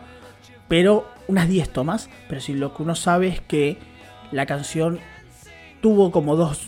pero 0.67 1.09
unas 1.29 1.47
10 1.47 1.69
tomas, 1.69 2.09
pero 2.27 2.41
si 2.41 2.53
lo 2.53 2.75
que 2.75 2.83
uno 2.83 2.95
sabe 2.95 3.29
es 3.29 3.39
que 3.39 3.77
la 4.33 4.45
canción 4.45 4.99
tuvo 5.81 6.11
como 6.11 6.35
dos 6.35 6.67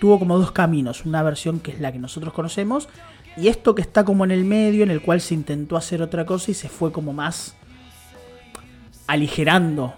tuvo 0.00 0.18
como 0.18 0.38
dos 0.38 0.50
caminos, 0.52 1.04
una 1.04 1.22
versión 1.22 1.60
que 1.60 1.72
es 1.72 1.80
la 1.80 1.92
que 1.92 1.98
nosotros 1.98 2.32
conocemos 2.32 2.88
y 3.36 3.48
esto 3.48 3.74
que 3.74 3.82
está 3.82 4.04
como 4.04 4.24
en 4.24 4.30
el 4.30 4.44
medio 4.46 4.82
en 4.82 4.90
el 4.90 5.02
cual 5.02 5.20
se 5.20 5.34
intentó 5.34 5.76
hacer 5.76 6.00
otra 6.00 6.24
cosa 6.24 6.50
y 6.50 6.54
se 6.54 6.68
fue 6.70 6.90
como 6.90 7.12
más 7.12 7.54
aligerando 9.06 9.94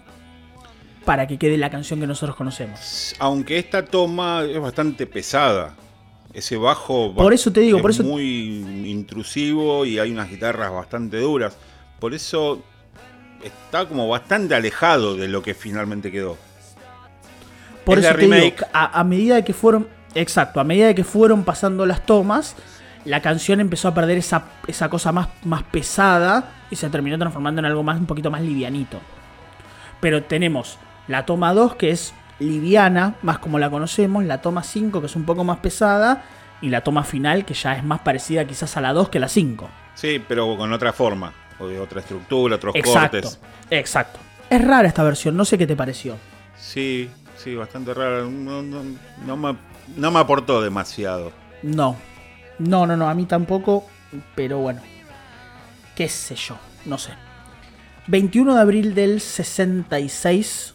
para 1.05 1.27
que 1.27 1.37
quede 1.37 1.57
la 1.57 1.69
canción 1.69 1.99
que 1.99 2.07
nosotros 2.07 2.35
conocemos. 2.35 3.15
Aunque 3.19 3.57
esta 3.59 3.85
toma 3.85 4.43
es 4.43 4.59
bastante 4.59 5.05
pesada. 5.05 5.75
Ese 6.33 6.57
bajo 6.57 7.13
Por 7.13 7.33
eso 7.33 7.51
te 7.51 7.59
digo, 7.59 7.77
es 7.77 7.81
por 7.81 7.91
eso- 7.91 8.03
muy 8.03 8.85
intrusivo 8.89 9.85
y 9.85 9.99
hay 9.99 10.11
unas 10.11 10.29
guitarras 10.29 10.71
bastante 10.71 11.17
duras. 11.19 11.55
Por 11.99 12.13
eso 12.13 12.63
está 13.43 13.87
como 13.87 14.07
bastante 14.07 14.55
alejado 14.55 15.15
de 15.15 15.27
lo 15.27 15.43
que 15.43 15.53
finalmente 15.53 16.11
quedó. 16.11 16.37
Por 17.85 17.99
Es 17.99 18.05
eso 18.05 18.15
te 18.15 18.27
digo, 18.27 18.55
a, 18.73 18.99
a 18.99 19.03
medida 19.03 19.35
de 19.35 19.43
que 19.43 19.53
fueron, 19.53 19.87
exacto, 20.15 20.59
a 20.59 20.63
medida 20.63 20.87
de 20.87 20.95
que 20.95 21.03
fueron 21.03 21.43
pasando 21.43 21.85
las 21.85 22.05
tomas, 22.05 22.55
la 23.05 23.21
canción 23.21 23.59
empezó 23.59 23.89
a 23.89 23.93
perder 23.93 24.17
esa, 24.17 24.45
esa 24.67 24.89
cosa 24.89 25.11
más, 25.11 25.27
más 25.43 25.63
pesada 25.63 26.51
y 26.71 26.75
se 26.77 26.89
terminó 26.89 27.17
transformando 27.17 27.59
en 27.59 27.65
algo 27.65 27.83
más 27.83 27.99
un 27.99 28.05
poquito 28.05 28.31
más 28.31 28.41
livianito. 28.41 28.99
Pero 29.99 30.23
tenemos 30.23 30.77
la 31.07 31.25
toma 31.25 31.53
2 31.53 31.75
que 31.75 31.91
es 31.91 32.13
liviana, 32.39 33.15
más 33.21 33.39
como 33.39 33.59
la 33.59 33.69
conocemos, 33.69 34.23
la 34.23 34.41
toma 34.41 34.63
5 34.63 34.99
que 35.01 35.07
es 35.07 35.15
un 35.15 35.25
poco 35.25 35.43
más 35.43 35.57
pesada 35.59 36.23
y 36.61 36.69
la 36.69 36.81
toma 36.81 37.03
final 37.03 37.45
que 37.45 37.53
ya 37.53 37.75
es 37.75 37.83
más 37.83 37.99
parecida 38.01 38.45
quizás 38.45 38.77
a 38.77 38.81
la 38.81 38.93
2 38.93 39.09
que 39.09 39.19
la 39.19 39.27
5. 39.27 39.69
Sí, 39.95 40.23
pero 40.25 40.55
con 40.57 40.71
otra 40.71 40.93
forma, 40.93 41.33
o 41.59 41.67
de 41.67 41.79
otra 41.79 41.99
estructura, 41.99 42.55
otros 42.55 42.75
Exacto, 42.75 43.21
cortes. 43.21 43.39
exacto. 43.69 44.19
Es 44.49 44.65
rara 44.65 44.87
esta 44.87 45.03
versión, 45.03 45.35
no 45.35 45.45
sé 45.45 45.57
qué 45.57 45.67
te 45.67 45.75
pareció. 45.75 46.15
Sí, 46.57 47.09
sí, 47.43 47.55
bastante 47.55 47.93
raro. 47.93 48.29
No, 48.29 48.61
no- 48.61 48.83
no 49.25 49.37
me, 49.37 49.57
no 49.97 50.11
me 50.11 50.19
aportó 50.19 50.61
demasiado. 50.61 51.31
No. 51.61 51.95
No, 52.59 52.85
no, 52.85 52.95
no, 52.97 53.09
a 53.09 53.13
mí 53.13 53.25
tampoco. 53.25 53.85
Pero 54.35 54.59
bueno. 54.59 54.81
Qué 55.95 56.07
sé 56.09 56.35
yo, 56.35 56.57
no 56.85 56.97
sé. 56.97 57.11
21 58.07 58.55
de 58.55 58.61
abril 58.61 58.95
del 58.95 59.21
66 59.21 60.73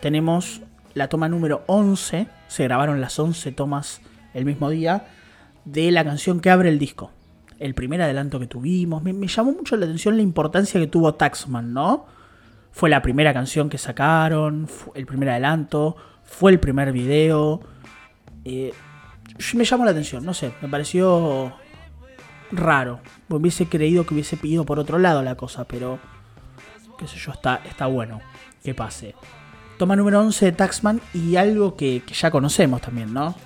tenemos 0.00 0.62
la 0.94 1.08
toma 1.08 1.28
número 1.28 1.62
11. 1.66 2.26
Se 2.48 2.64
grabaron 2.64 3.00
las 3.00 3.18
11 3.18 3.52
tomas 3.52 4.00
el 4.32 4.44
mismo 4.44 4.70
día 4.70 5.06
de 5.64 5.90
la 5.90 6.04
canción 6.04 6.40
que 6.40 6.50
abre 6.50 6.68
el 6.68 6.78
disco. 6.78 7.10
El 7.58 7.74
primer 7.74 8.02
adelanto 8.02 8.38
que 8.40 8.46
tuvimos. 8.46 9.02
Me 9.02 9.12
llamó 9.26 9.52
mucho 9.52 9.76
la 9.76 9.86
atención 9.86 10.16
la 10.16 10.22
importancia 10.22 10.80
que 10.80 10.86
tuvo 10.86 11.14
Taxman, 11.14 11.72
¿no? 11.72 12.06
Fue 12.74 12.90
la 12.90 13.02
primera 13.02 13.32
canción 13.32 13.70
que 13.70 13.78
sacaron, 13.78 14.66
fue 14.66 14.98
el 14.98 15.06
primer 15.06 15.30
adelanto, 15.30 15.96
fue 16.24 16.50
el 16.50 16.58
primer 16.58 16.90
video. 16.90 17.60
Eh, 18.44 18.72
me 19.54 19.64
llamó 19.64 19.84
la 19.84 19.92
atención, 19.92 20.24
no 20.24 20.34
sé, 20.34 20.52
me 20.60 20.68
pareció 20.68 21.52
raro. 22.50 22.98
Hubiese 23.28 23.66
creído 23.66 24.04
que 24.04 24.14
hubiese 24.14 24.36
pedido 24.36 24.64
por 24.64 24.80
otro 24.80 24.98
lado 24.98 25.22
la 25.22 25.36
cosa, 25.36 25.64
pero 25.66 26.00
qué 26.98 27.06
sé 27.06 27.16
yo, 27.16 27.30
está, 27.30 27.62
está 27.64 27.86
bueno 27.86 28.20
que 28.64 28.74
pase. 28.74 29.14
Toma 29.78 29.94
número 29.94 30.18
11 30.18 30.46
de 30.46 30.52
Taxman 30.52 31.00
y 31.12 31.36
algo 31.36 31.76
que, 31.76 32.02
que 32.04 32.14
ya 32.14 32.32
conocemos 32.32 32.80
también, 32.80 33.14
¿no? 33.14 33.36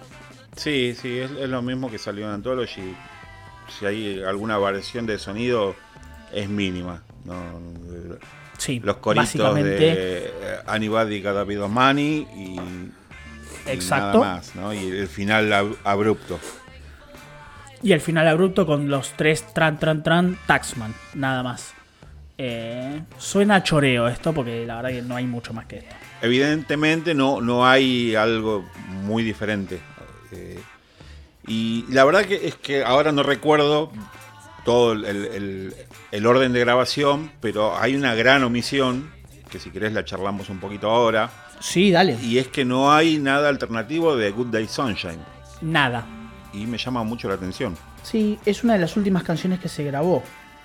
Sí, 0.56 0.94
sí, 0.98 1.18
es, 1.18 1.30
es 1.32 1.50
lo 1.50 1.60
mismo 1.60 1.90
que 1.90 1.98
salió 1.98 2.24
en 2.24 2.32
Anthology. 2.32 2.94
Si 3.78 3.84
hay 3.84 4.22
alguna 4.22 4.56
variación 4.56 5.04
de 5.04 5.18
sonido, 5.18 5.74
es 6.32 6.48
mínima. 6.48 7.02
No, 7.26 7.34
Sí, 8.58 8.80
los 8.80 8.96
coritos 8.98 9.54
de 9.54 10.30
Anybody 10.66 11.22
Got 11.22 11.36
a 11.36 11.44
Bit 11.44 11.58
of 11.58 11.70
Money 11.70 12.26
y, 12.36 12.60
Exacto. 13.66 14.18
nada 14.20 14.34
más, 14.36 14.54
¿no? 14.54 14.74
Y 14.74 14.86
el 14.88 15.08
final 15.08 15.50
ab- 15.52 15.76
abrupto. 15.84 16.38
Y 17.82 17.92
el 17.92 18.00
final 18.00 18.26
abrupto 18.28 18.66
con 18.66 18.88
los 18.90 19.12
tres 19.12 19.44
tran, 19.54 19.78
tran, 19.78 20.02
tran, 20.02 20.36
Taxman, 20.46 20.92
nada 21.14 21.42
más. 21.42 21.72
Eh, 22.36 23.00
suena 23.18 23.56
a 23.56 23.62
choreo 23.62 24.08
esto 24.08 24.32
porque 24.32 24.64
la 24.66 24.76
verdad 24.76 24.90
que 24.90 25.02
no 25.02 25.16
hay 25.16 25.26
mucho 25.26 25.52
más 25.52 25.66
que 25.66 25.78
esto. 25.78 25.94
Evidentemente 26.22 27.14
no, 27.14 27.40
no 27.40 27.66
hay 27.66 28.14
algo 28.16 28.64
muy 29.04 29.22
diferente. 29.22 29.80
Eh, 30.32 30.58
y 31.46 31.84
la 31.90 32.04
verdad 32.04 32.24
que 32.24 32.48
es 32.48 32.56
que 32.56 32.84
ahora 32.84 33.12
no 33.12 33.22
recuerdo 33.22 33.92
todo 34.68 34.92
el, 34.92 35.04
el- 35.06 35.74
el 36.12 36.26
orden 36.26 36.52
de 36.52 36.60
grabación, 36.60 37.32
pero 37.40 37.78
hay 37.78 37.96
una 37.96 38.14
gran 38.14 38.44
omisión, 38.44 39.10
que 39.50 39.58
si 39.58 39.70
querés 39.70 39.94
la 39.94 40.04
charlamos 40.04 40.50
un 40.50 40.58
poquito 40.60 40.90
ahora, 40.90 41.30
Sí, 41.58 41.90
dale. 41.90 42.18
y 42.22 42.36
es 42.36 42.48
que 42.48 42.66
no 42.66 42.92
hay 42.92 43.16
nada 43.16 43.48
alternativo 43.48 44.14
de 44.14 44.30
Good 44.30 44.48
Day 44.48 44.68
Sunshine. 44.68 45.20
Nada. 45.62 46.04
Y 46.52 46.66
me 46.66 46.76
llama 46.76 47.02
mucho 47.02 47.28
la 47.28 47.34
atención. 47.36 47.78
Sí, 48.02 48.38
es 48.44 48.62
una 48.62 48.74
de 48.74 48.80
las 48.80 48.94
últimas 48.98 49.22
canciones 49.22 49.58
que 49.58 49.70
se 49.70 49.84
grabó. 49.84 50.22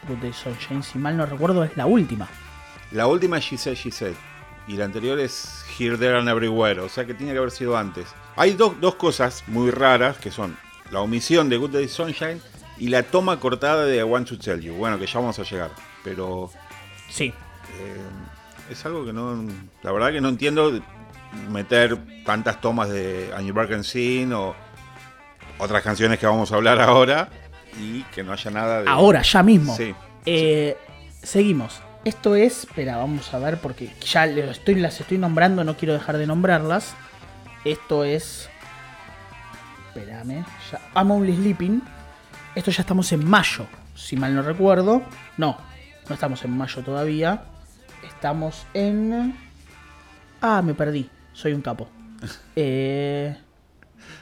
Good 0.09 0.17
Day 0.17 0.33
Sunshine, 0.33 0.83
si 0.83 0.97
mal 0.99 1.15
no 1.15 1.25
recuerdo, 1.25 1.63
es 1.63 1.77
la 1.77 1.85
última. 1.85 2.27
La 2.91 3.07
última 3.07 3.37
es 3.37 3.45
She 3.45 3.57
Said, 3.57 3.75
She 3.75 3.89
Said. 3.91 4.15
Y 4.67 4.73
la 4.73 4.83
anterior 4.83 5.17
es 5.17 5.63
Here, 5.79 5.97
There 5.97 6.17
and 6.17 6.27
Everywhere. 6.27 6.81
O 6.81 6.89
sea 6.89 7.05
que 7.05 7.13
tiene 7.13 7.31
que 7.31 7.37
haber 7.37 7.51
sido 7.51 7.77
antes. 7.77 8.07
Hay 8.35 8.51
dos, 8.51 8.73
dos 8.81 8.95
cosas 8.95 9.43
muy 9.47 9.71
raras 9.71 10.17
que 10.17 10.29
son 10.29 10.57
la 10.91 10.99
omisión 10.99 11.47
de 11.47 11.55
Good 11.55 11.71
Day 11.71 11.87
Sunshine 11.87 12.41
y 12.77 12.87
la 12.89 13.03
toma 13.03 13.39
cortada 13.39 13.85
de 13.85 13.97
I 13.97 14.03
Want 14.03 14.27
to 14.29 14.37
Tell 14.39 14.59
You. 14.61 14.73
Bueno, 14.73 14.97
que 14.99 15.05
ya 15.05 15.19
vamos 15.19 15.37
a 15.39 15.43
llegar. 15.43 15.71
Pero 16.03 16.49
Sí. 17.09 17.25
eh, 17.79 18.01
es 18.71 18.85
algo 18.85 19.05
que 19.05 19.13
no. 19.13 19.45
La 19.83 19.91
verdad 19.91 20.11
que 20.11 20.21
no 20.21 20.29
entiendo 20.29 20.79
meter 21.49 21.97
tantas 22.25 22.61
tomas 22.61 22.89
de 22.89 23.31
American 23.35 23.83
Scene 23.83 24.33
o 24.33 24.55
otras 25.59 25.81
canciones 25.83 26.19
que 26.19 26.25
vamos 26.25 26.51
a 26.51 26.55
hablar 26.55 26.79
ahora 26.81 27.29
y 27.79 28.01
que 28.03 28.23
no 28.23 28.33
haya 28.33 28.51
nada 28.51 28.81
de. 28.83 28.89
Ahora, 28.89 29.21
ya 29.21 29.43
mismo. 29.43 29.75
Sí. 29.75 29.93
Eh, 30.25 30.77
seguimos. 31.21 31.81
Esto 32.05 32.35
es. 32.35 32.65
Espera, 32.65 32.97
vamos 32.97 33.33
a 33.33 33.39
ver 33.39 33.57
porque 33.59 33.89
ya 34.01 34.25
estoy, 34.25 34.75
las 34.75 34.99
estoy 34.99 35.17
nombrando, 35.17 35.63
no 35.63 35.77
quiero 35.77 35.93
dejar 35.93 36.17
de 36.17 36.27
nombrarlas. 36.27 36.95
Esto 37.63 38.03
es. 38.03 38.49
Espérame. 39.87 40.43
Ya, 40.71 40.81
I'm 40.95 41.11
Only 41.11 41.35
Sleeping. 41.35 41.81
Esto 42.55 42.71
ya 42.71 42.81
estamos 42.81 43.11
en 43.11 43.27
mayo, 43.27 43.65
si 43.95 44.15
mal 44.15 44.33
no 44.35 44.41
recuerdo. 44.41 45.01
No, 45.37 45.57
no 46.07 46.13
estamos 46.13 46.43
en 46.45 46.51
mayo 46.55 46.81
todavía. 46.83 47.43
Estamos 48.07 48.65
en. 48.73 49.35
Ah, 50.41 50.61
me 50.61 50.73
perdí. 50.73 51.09
Soy 51.33 51.53
un 51.53 51.61
capo. 51.61 51.87
Eh, 52.55 53.35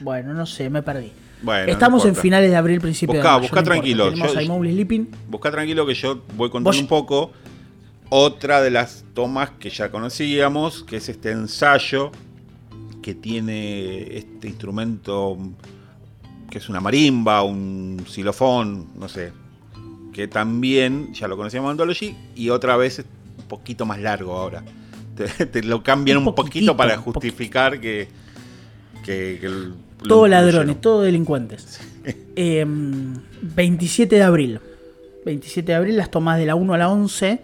bueno, 0.00 0.32
no 0.34 0.44
sé, 0.46 0.68
me 0.70 0.82
perdí. 0.82 1.12
Bueno, 1.42 1.66
no 1.66 1.72
Estamos 1.72 2.04
en 2.04 2.16
finales 2.16 2.50
de 2.50 2.56
abril, 2.56 2.80
principio 2.80 3.14
de 3.14 3.22
mayo. 3.22 3.38
no 3.38 3.44
importa. 3.44 3.62
tranquilo, 3.64 4.10
yo-. 4.12 4.16
Busca 5.28 5.50
tranquilo 5.50 5.86
que 5.86 5.94
yo 5.94 6.22
voy 6.34 6.50
contando 6.50 6.70
Vos- 6.70 6.80
un 6.80 6.86
poco. 6.88 7.32
Otra 8.08 8.60
de 8.60 8.70
las 8.70 9.04
tomas 9.14 9.50
que 9.50 9.70
ya 9.70 9.90
conocíamos, 9.90 10.82
que 10.84 10.96
es 10.96 11.08
este 11.08 11.30
ensayo 11.30 12.10
que 13.02 13.14
tiene 13.14 14.16
este 14.16 14.48
instrumento 14.48 15.36
que 16.52 16.58
es 16.58 16.68
una 16.68 16.80
marimba, 16.80 17.42
un 17.42 18.04
xilofón, 18.06 18.88
no 18.94 19.08
sé, 19.08 19.32
que 20.12 20.28
también 20.28 21.14
ya 21.14 21.26
lo 21.26 21.38
conocíamos 21.38 21.68
en 21.68 21.70
Anthology 21.72 22.14
y 22.36 22.50
otra 22.50 22.76
vez 22.76 22.98
es 22.98 23.06
un 23.38 23.44
poquito 23.46 23.86
más 23.86 23.98
largo 24.00 24.34
ahora. 24.36 24.62
Te, 25.16 25.46
te 25.46 25.62
lo 25.62 25.82
cambian 25.82 26.18
Un 26.18 26.28
un, 26.28 26.34
poquito 26.34 26.76
para 26.76 26.96
justificar 26.98 27.80
que, 27.80 28.08
que, 29.02 29.38
que 29.40 29.46
el- 29.46 29.74
Todo 30.06 30.26
ladrones, 30.26 30.78
todo 30.80 31.00
delincuentes. 31.02 31.80
Eh, 32.36 32.66
27 32.66 34.16
de 34.16 34.22
abril. 34.22 34.60
27 35.24 35.72
de 35.72 35.74
abril, 35.76 35.96
las 35.96 36.10
tomas 36.10 36.38
de 36.38 36.44
la 36.46 36.54
1 36.54 36.74
a 36.74 36.78
la 36.78 36.88
11. 36.90 37.40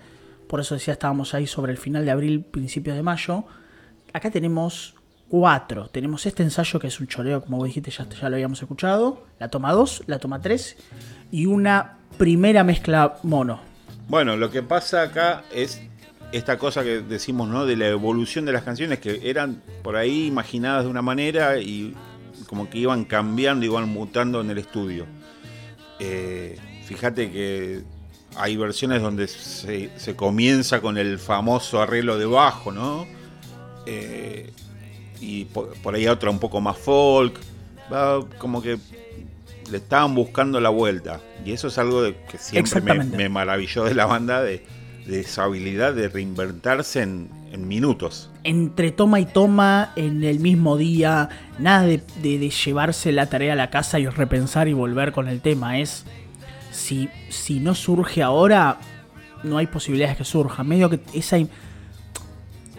Por 0.48 0.60
eso 0.60 0.74
decía, 0.74 0.92
estábamos 0.92 1.32
ahí 1.34 1.46
sobre 1.46 1.72
el 1.72 1.78
final 1.78 2.04
de 2.04 2.10
abril, 2.10 2.40
principios 2.42 2.96
de 2.96 3.02
mayo. 3.02 3.44
Acá 4.12 4.30
tenemos 4.30 4.94
cuatro. 5.28 5.88
Tenemos 5.88 6.26
este 6.26 6.42
ensayo 6.42 6.78
que 6.80 6.88
es 6.88 7.00
un 7.00 7.06
choreo, 7.06 7.42
como 7.42 7.58
vos 7.58 7.66
dijiste, 7.66 7.90
ya, 7.90 8.06
lo 8.28 8.36
habíamos 8.36 8.60
escuchado. 8.60 9.26
La 9.38 9.48
toma 9.48 9.72
2, 9.72 10.04
la 10.06 10.18
toma 10.18 10.40
3. 10.40 10.76
Y 11.30 11.46
una 11.46 11.98
primera 12.16 12.64
mezcla 12.64 13.16
mono. 13.22 13.60
Bueno, 14.08 14.36
lo 14.36 14.50
que 14.50 14.62
pasa 14.62 15.02
acá 15.02 15.44
es 15.52 15.82
esta 16.32 16.58
cosa 16.58 16.82
que 16.82 17.00
decimos, 17.00 17.48
¿no? 17.48 17.66
De 17.66 17.76
la 17.76 17.88
evolución 17.88 18.44
de 18.44 18.52
las 18.52 18.62
canciones 18.62 18.98
que 18.98 19.20
eran 19.28 19.62
por 19.82 19.96
ahí 19.96 20.26
imaginadas 20.26 20.84
de 20.84 20.90
una 20.90 21.02
manera 21.02 21.58
y 21.58 21.94
como 22.46 22.68
que 22.70 22.78
iban 22.78 23.04
cambiando, 23.04 23.66
iban 23.66 23.88
mutando 23.88 24.40
en 24.40 24.50
el 24.50 24.58
estudio. 24.58 25.06
Eh, 25.98 26.58
fíjate 26.84 27.30
que 27.30 27.82
hay 28.36 28.56
versiones 28.56 29.02
donde 29.02 29.26
se, 29.26 29.90
se 29.98 30.16
comienza 30.16 30.80
con 30.80 30.96
el 30.96 31.18
famoso 31.18 31.82
arreglo 31.82 32.18
de 32.18 32.26
bajo, 32.26 32.72
¿no? 32.72 33.06
Eh, 33.86 34.52
y 35.20 35.44
por, 35.46 35.74
por 35.82 35.94
ahí 35.94 36.06
otra 36.06 36.30
un 36.30 36.38
poco 36.38 36.60
más 36.60 36.76
folk. 36.78 37.38
Va 37.92 38.24
como 38.38 38.60
que 38.62 38.78
le 39.70 39.76
estaban 39.78 40.14
buscando 40.14 40.60
la 40.60 40.68
vuelta. 40.70 41.20
Y 41.44 41.52
eso 41.52 41.68
es 41.68 41.78
algo 41.78 42.02
de 42.02 42.16
que 42.30 42.38
siempre 42.38 42.80
me, 43.16 43.28
maravilló 43.28 43.84
de 43.84 43.94
la 43.94 44.06
banda, 44.06 44.42
de, 44.42 44.64
de 45.06 45.20
esa 45.20 45.44
habilidad 45.44 45.94
de 45.94 46.08
reinventarse 46.08 47.02
en, 47.02 47.28
en 47.52 47.66
minutos. 47.68 48.30
entre 48.44 48.90
toma 48.92 49.20
y 49.20 49.26
toma 49.26 49.92
en 49.96 50.22
el 50.24 50.40
mismo 50.40 50.76
día, 50.76 51.28
nada 51.58 51.82
de, 51.82 52.02
de- 52.22 52.38
de 52.38 52.50
llevarse 52.50 53.12
la 53.12 53.26
tarea 53.26 53.54
a 53.54 53.56
la 53.56 53.70
casa 53.70 53.98
y 53.98 54.06
repensar 54.06 54.68
y 54.68 54.72
volver 54.74 55.12
con 55.12 55.28
el 55.28 55.40
tema. 55.40 55.78
Es 55.80 56.04
si, 56.70 57.08
si 57.30 57.58
no 57.60 57.74
surge 57.74 58.22
ahora, 58.22 58.78
no 59.42 59.56
hay 59.58 59.66
posibilidades 59.66 60.16
que 60.18 60.24
surja. 60.24 60.62
Medio 60.64 60.90
que 60.90 61.00
esa. 61.14 61.38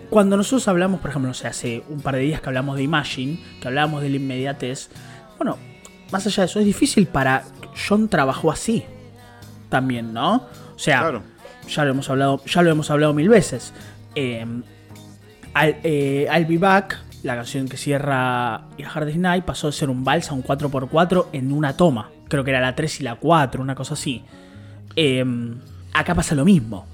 Cuando 0.09 0.37
nosotros 0.37 0.67
hablamos, 0.67 0.99
por 1.01 1.09
ejemplo, 1.11 1.27
no 1.27 1.33
sé, 1.33 1.47
hace 1.47 1.83
un 1.89 2.01
par 2.01 2.15
de 2.15 2.21
días 2.21 2.41
que 2.41 2.47
hablamos 2.49 2.75
de 2.77 2.83
Imagine, 2.83 3.39
que 3.61 3.67
hablábamos 3.67 4.01
de 4.01 4.09
la 4.09 4.15
inmediatez, 4.15 4.89
bueno, 5.37 5.57
más 6.11 6.25
allá 6.25 6.43
de 6.43 6.45
eso, 6.47 6.59
es 6.59 6.65
difícil 6.65 7.07
para. 7.07 7.43
John 7.87 8.09
trabajó 8.09 8.51
así 8.51 8.83
también, 9.69 10.11
¿no? 10.13 10.47
O 10.75 10.79
sea, 10.79 10.99
Claro. 11.01 11.23
ya 11.67 11.85
lo 11.85 11.91
hemos 11.91 12.09
hablado, 12.09 12.43
ya 12.45 12.61
lo 12.63 12.71
hemos 12.71 12.89
hablado 12.89 13.13
mil 13.13 13.29
veces. 13.29 13.71
Eh, 14.15 14.43
I'll, 15.55 15.75
eh, 15.83 16.27
I'll 16.35 16.45
Be 16.45 16.57
Back, 16.57 16.97
la 17.23 17.35
canción 17.35 17.67
que 17.67 17.77
cierra 17.77 18.55
A 18.55 18.67
Hard 18.93 19.15
Night, 19.15 19.45
pasó 19.45 19.67
de 19.67 19.73
ser 19.73 19.89
un 19.89 20.03
vals 20.03 20.31
a 20.31 20.33
un 20.33 20.43
4x4 20.43 21.27
en 21.33 21.51
una 21.51 21.77
toma. 21.77 22.09
Creo 22.27 22.43
que 22.43 22.49
era 22.49 22.59
la 22.61 22.75
3 22.75 23.01
y 23.01 23.03
la 23.03 23.15
4, 23.15 23.61
una 23.61 23.75
cosa 23.75 23.93
así. 23.93 24.23
Eh, 24.95 25.23
acá 25.93 26.15
pasa 26.15 26.33
lo 26.33 26.45
mismo. 26.45 26.85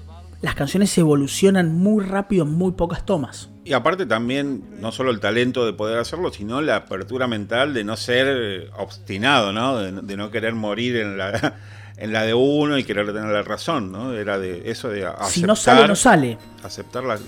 Las 0.42 0.54
canciones 0.54 0.96
evolucionan 0.98 1.74
muy 1.74 2.04
rápido 2.04 2.44
en 2.44 2.52
muy 2.52 2.72
pocas 2.72 3.04
tomas. 3.06 3.48
Y 3.64 3.72
aparte 3.72 4.06
también, 4.06 4.62
no 4.80 4.92
solo 4.92 5.10
el 5.10 5.18
talento 5.18 5.66
de 5.66 5.72
poder 5.72 5.98
hacerlo, 5.98 6.32
sino 6.32 6.60
la 6.60 6.76
apertura 6.76 7.26
mental 7.26 7.74
de 7.74 7.82
no 7.84 7.96
ser 7.96 8.70
obstinado, 8.78 9.52
¿no? 9.52 9.78
De, 9.78 9.92
de 9.92 10.16
no 10.16 10.30
querer 10.30 10.54
morir 10.54 10.96
en 10.98 11.18
la, 11.18 11.54
en 11.96 12.12
la 12.12 12.22
de 12.22 12.34
uno 12.34 12.78
y 12.78 12.84
querer 12.84 13.06
tener 13.06 13.30
la 13.32 13.42
razón, 13.42 13.90
¿no? 13.90 14.12
Era 14.12 14.38
de 14.38 14.70
eso 14.70 14.88
de 14.88 15.06
aceptar, 15.06 15.30
Si 15.30 15.42
no 15.42 15.56
sale, 15.56 15.88
no 15.88 15.96
sale. 15.96 16.38
aceptar 16.62 17.02
la... 17.04 17.18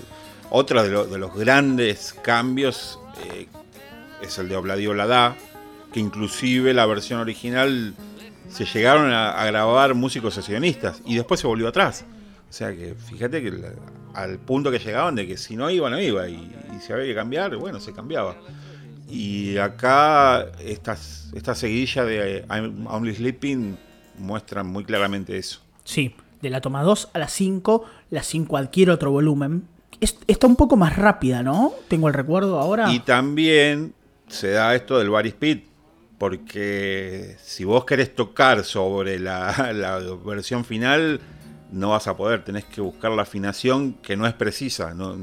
Otro 0.51 0.83
de, 0.83 0.91
lo- 0.91 1.07
de 1.07 1.19
los 1.19 1.35
grandes 1.35 2.15
cambios 2.23 2.99
eh, 3.35 3.47
es 4.23 4.39
el 4.39 4.49
de 4.49 4.57
Obladi 4.57 4.87
Oblada, 4.87 5.35
que 5.93 6.01
inclusive 6.01 6.73
la 6.73 6.87
versión 6.87 7.21
original 7.21 7.95
se 8.49 8.65
llegaron 8.65 9.11
a, 9.11 9.31
a 9.33 9.45
grabar 9.47 9.95
músicos 9.95 10.35
sesionistas 10.35 11.03
y 11.05 11.17
después 11.17 11.41
se 11.41 11.47
volvió 11.47 11.69
atrás. 11.69 12.05
O 12.49 12.53
sea 12.53 12.75
que 12.75 12.95
fíjate 12.95 13.43
que 13.43 13.51
la- 13.51 13.73
al 14.15 14.39
punto 14.39 14.71
que 14.71 14.79
llegaban 14.79 15.15
de 15.15 15.27
que 15.27 15.37
si 15.37 15.55
no 15.57 15.69
iba, 15.71 15.91
no 15.91 16.01
iba. 16.01 16.29
Y, 16.29 16.35
y 16.35 16.81
si 16.81 16.93
había 16.93 17.05
que 17.07 17.15
cambiar, 17.15 17.55
bueno, 17.57 17.79
se 17.81 17.93
cambiaba. 17.93 18.37
Y 19.09 19.57
acá 19.59 20.47
estas, 20.61 21.31
esta 21.35 21.55
seguidilla 21.55 22.05
de 22.05 22.45
I'm 22.51 22.87
Only 22.87 23.15
Sleeping 23.15 23.77
muestran 24.19 24.67
muy 24.67 24.85
claramente 24.85 25.37
eso. 25.37 25.61
Sí, 25.85 26.15
de 26.43 26.51
la 26.51 26.61
toma 26.61 26.83
2 26.83 27.11
a 27.13 27.19
la 27.19 27.29
5, 27.29 27.85
la 28.11 28.23
5 28.23 28.57
adquiere 28.57 28.93
otro 28.93 29.11
volumen. 29.11 29.65
Es- 30.01 30.19
está 30.27 30.47
un 30.47 30.57
poco 30.57 30.77
más 30.77 30.97
rápida, 30.97 31.43
¿no? 31.43 31.73
Tengo 31.89 32.09
el 32.09 32.15
recuerdo 32.15 32.59
ahora. 32.61 32.93
Y 32.93 33.01
también 33.01 33.95
se 34.27 34.51
da 34.51 34.75
esto 34.75 34.99
del 34.99 35.11
bar 35.11 35.27
speed, 35.27 35.61
porque 36.19 37.37
si 37.43 37.65
vos 37.65 37.85
querés 37.85 38.15
tocar 38.15 38.65
sobre 38.65 39.19
la, 39.19 39.73
la 39.75 39.99
versión 40.25 40.65
final, 40.65 41.21
no 41.71 41.91
vas 41.91 42.07
a 42.07 42.17
poder, 42.17 42.45
tenés 42.45 42.65
que 42.65 42.81
buscar 42.81 43.13
la 43.13 43.23
afinación 43.23 43.95
que 43.95 44.17
no 44.17 44.27
es 44.27 44.35
precisa, 44.35 44.95
no, 44.95 45.17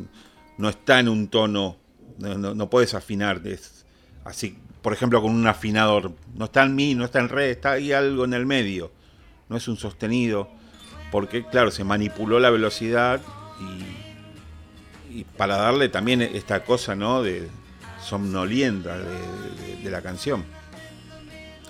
no 0.58 0.70
está 0.70 1.00
en 1.00 1.10
un 1.10 1.28
tono, 1.28 1.78
no, 2.18 2.38
no, 2.38 2.56
no 2.56 2.70
puedes 2.70 2.94
afinar, 2.94 3.42
es 3.46 3.86
así, 4.24 4.58
por 4.82 4.94
ejemplo, 4.94 5.22
con 5.22 5.32
un 5.32 5.48
afinador, 5.48 6.12
no 6.36 6.46
está 6.46 6.64
en 6.64 6.76
mi, 6.76 6.96
no 6.96 7.06
está 7.06 7.20
en 7.20 7.30
re, 7.30 7.52
está 7.52 7.72
ahí 7.72 7.92
algo 7.92 8.26
en 8.26 8.34
el 8.34 8.46
medio, 8.46 8.92
no 9.50 9.58
es 9.58 9.68
un 9.68 9.78
sostenido, 9.78 10.50
porque 11.12 11.46
claro, 11.46 11.72
se 11.72 11.84
manipuló 11.84 12.40
la 12.40 12.50
velocidad 12.50 13.22
y, 13.60 15.20
y 15.20 15.24
para 15.24 15.58
darle 15.58 15.90
también 15.90 16.22
esta 16.22 16.64
cosa, 16.64 16.96
¿no? 16.96 17.24
De 17.24 17.48
somnolienta 18.02 18.98
de, 18.98 19.90
la 19.90 20.02
canción. 20.02 20.44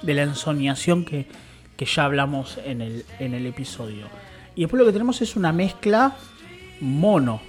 de 0.02 0.14
la 0.14 0.24
ensoñación 0.24 1.06
que, 1.06 1.28
que 1.78 1.86
ya 1.86 2.06
hablamos 2.06 2.60
en 2.66 2.82
el, 2.82 3.06
en 3.20 3.34
el 3.34 3.46
episodio. 3.46 4.08
Y 4.56 4.62
después 4.62 4.80
lo 4.80 4.86
que 4.86 4.94
tenemos 4.94 5.22
es 5.22 5.36
una 5.36 5.52
mezcla 5.52 6.16
mono, 6.82 7.42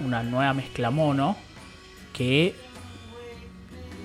una 0.00 0.22
nueva 0.22 0.52
mezcla 0.54 0.90
mono, 0.90 1.36
que 2.12 2.54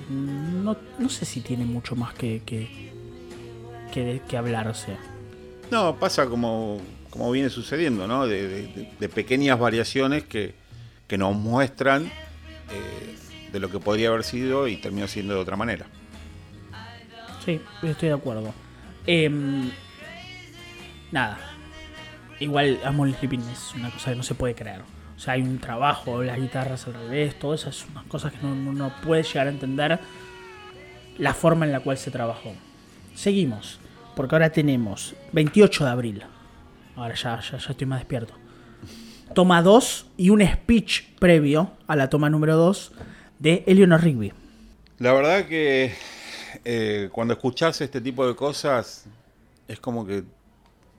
no, 0.10 0.78
no 1.00 1.10
sé 1.10 1.26
si 1.26 1.42
tiene 1.42 1.66
mucho 1.66 1.96
más 1.96 2.14
que, 2.14 2.42
que, 2.46 2.92
que, 3.94 4.22
que 4.28 4.38
hablarse. 4.38 4.96
No, 5.72 5.96
pasa 5.98 6.28
como, 6.28 6.80
como 7.10 7.32
viene 7.32 7.50
sucediendo, 7.50 8.08
¿no? 8.08 8.28
De, 8.28 8.48
de- 8.48 8.92
de 9.00 9.10
pequeñas 9.10 9.60
variaciones 9.60 10.24
que, 10.24 10.54
que 11.08 11.18
nos 11.18 11.36
muestran 11.36 12.06
eh, 12.06 13.16
de 13.52 13.60
lo 13.60 13.70
que 13.70 13.80
podría 13.80 14.10
haber 14.10 14.24
sido 14.24 14.68
y 14.68 14.78
terminó 14.78 15.08
siendo 15.08 15.34
de 15.34 15.40
otra 15.40 15.56
manera. 15.58 15.88
Sí, 17.44 17.60
estoy 17.84 18.10
de 18.10 18.16
acuerdo. 18.16 18.54
Em, 19.08 19.70
nada. 21.12 21.38
Igual 22.40 22.80
Amon 22.84 23.14
Sleeping 23.14 23.42
es 23.52 23.74
una 23.76 23.92
cosa 23.92 24.12
que 24.12 24.18
no 24.18 24.24
se 24.24 24.36
puede 24.36 24.56
creer. 24.56 24.82
O 25.16 25.20
sea, 25.20 25.34
hay 25.34 25.42
un 25.42 25.60
trabajo, 25.60 26.22
las 26.22 26.38
guitarras 26.38 26.88
al 26.88 26.96
revés, 26.96 27.40
todo 27.40 27.54
eso 27.54 27.70
es 27.70 27.86
unas 27.90 28.06
cosas 28.06 28.34
que 28.34 28.40
no, 28.42 28.54
no, 28.54 28.74
no 28.74 28.94
puedes 29.02 29.28
llegar 29.28 29.48
a 29.48 29.52
entender 29.52 30.00
la 31.18 31.34
forma 31.34 31.66
en 31.66 31.72
la 31.72 31.80
cual 31.80 31.98
se 31.98 32.12
trabajó. 32.12 32.54
Seguimos, 33.14 33.80
porque 34.16 34.36
ahora 34.36 34.50
tenemos 34.50 35.16
28 35.32 35.86
de 35.86 35.90
abril. 35.90 36.24
Ahora 36.98 37.16
ya, 37.16 37.40
ya, 37.40 37.58
ya 37.58 37.72
estoy 37.72 37.88
más 37.88 38.00
despierto. 38.00 38.34
Toma 39.34 39.62
2 39.62 40.08
y 40.18 40.30
un 40.30 40.46
speech 40.46 41.04
previo 41.20 41.72
a 41.88 41.96
la 41.96 42.10
toma 42.10 42.30
número 42.30 42.58
2 42.58 42.92
de 43.40 43.64
Eleanor 43.68 44.02
Rigby. 44.02 44.34
La 45.00 45.14
verdad 45.14 45.46
que 45.46 45.94
eh, 46.64 47.10
cuando 47.12 47.34
escuchás 47.34 47.82
este 47.82 48.00
tipo 48.00 48.26
de 48.28 48.36
cosas 48.36 49.06
es 49.68 49.80
como 49.80 50.06
que 50.06 50.24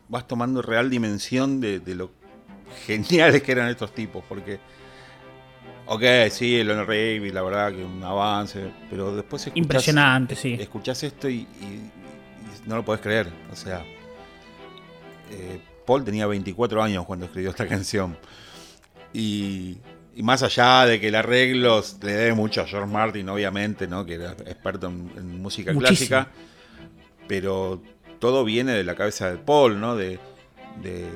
vas 0.08 0.26
tomando 0.28 0.62
real 0.62 0.88
dimensión 0.90 1.60
de, 1.60 1.80
de 1.80 1.94
lo 1.94 2.10
geniales 2.86 3.42
que 3.42 3.52
eran 3.52 3.68
estos 3.68 3.94
tipos, 3.94 4.24
porque, 4.28 4.58
ok, 5.86 6.02
sí, 6.30 6.56
el 6.58 6.70
Honor 6.70 6.88
Rigby, 6.88 7.30
la 7.30 7.42
verdad 7.42 7.72
que 7.72 7.84
un 7.84 8.02
avance, 8.02 8.70
pero 8.90 9.14
después 9.14 9.42
escuchás, 9.46 9.58
Impresionante, 9.64 10.36
sí. 10.36 10.56
escuchás 10.58 11.02
esto 11.02 11.28
y, 11.28 11.34
y- 11.60 11.64
y 11.64 11.90
no 12.68 12.76
lo 12.76 12.84
podés 12.84 13.00
creer, 13.00 13.28
o 13.52 13.56
sea, 13.56 13.84
eh, 15.30 15.60
Paul 15.86 16.04
tenía 16.04 16.26
24 16.26 16.82
años 16.82 17.04
cuando 17.06 17.26
escribió 17.26 17.50
esta 17.50 17.66
canción. 17.66 18.16
Y, 19.12 19.78
y 20.14 20.22
más 20.22 20.42
allá 20.42 20.84
de 20.86 21.00
que 21.00 21.08
el 21.08 21.14
arreglo 21.14 21.82
le 22.02 22.12
debe 22.12 22.34
mucho 22.34 22.60
a 22.62 22.66
George 22.66 22.92
Martin, 22.92 23.28
obviamente, 23.28 23.86
¿no? 23.86 24.04
que 24.04 24.14
era 24.14 24.32
experto 24.32 24.88
en, 24.88 25.10
en 25.16 25.40
música 25.40 25.72
Muchísimo. 25.72 26.08
clásica, 26.08 26.28
pero 27.28 27.82
todo 28.18 28.44
viene 28.44 28.72
de 28.72 28.84
la 28.84 28.94
cabeza 28.94 29.30
de 29.30 29.38
Paul, 29.38 29.80
¿no? 29.80 29.96
de, 29.96 30.18
de, 30.82 31.08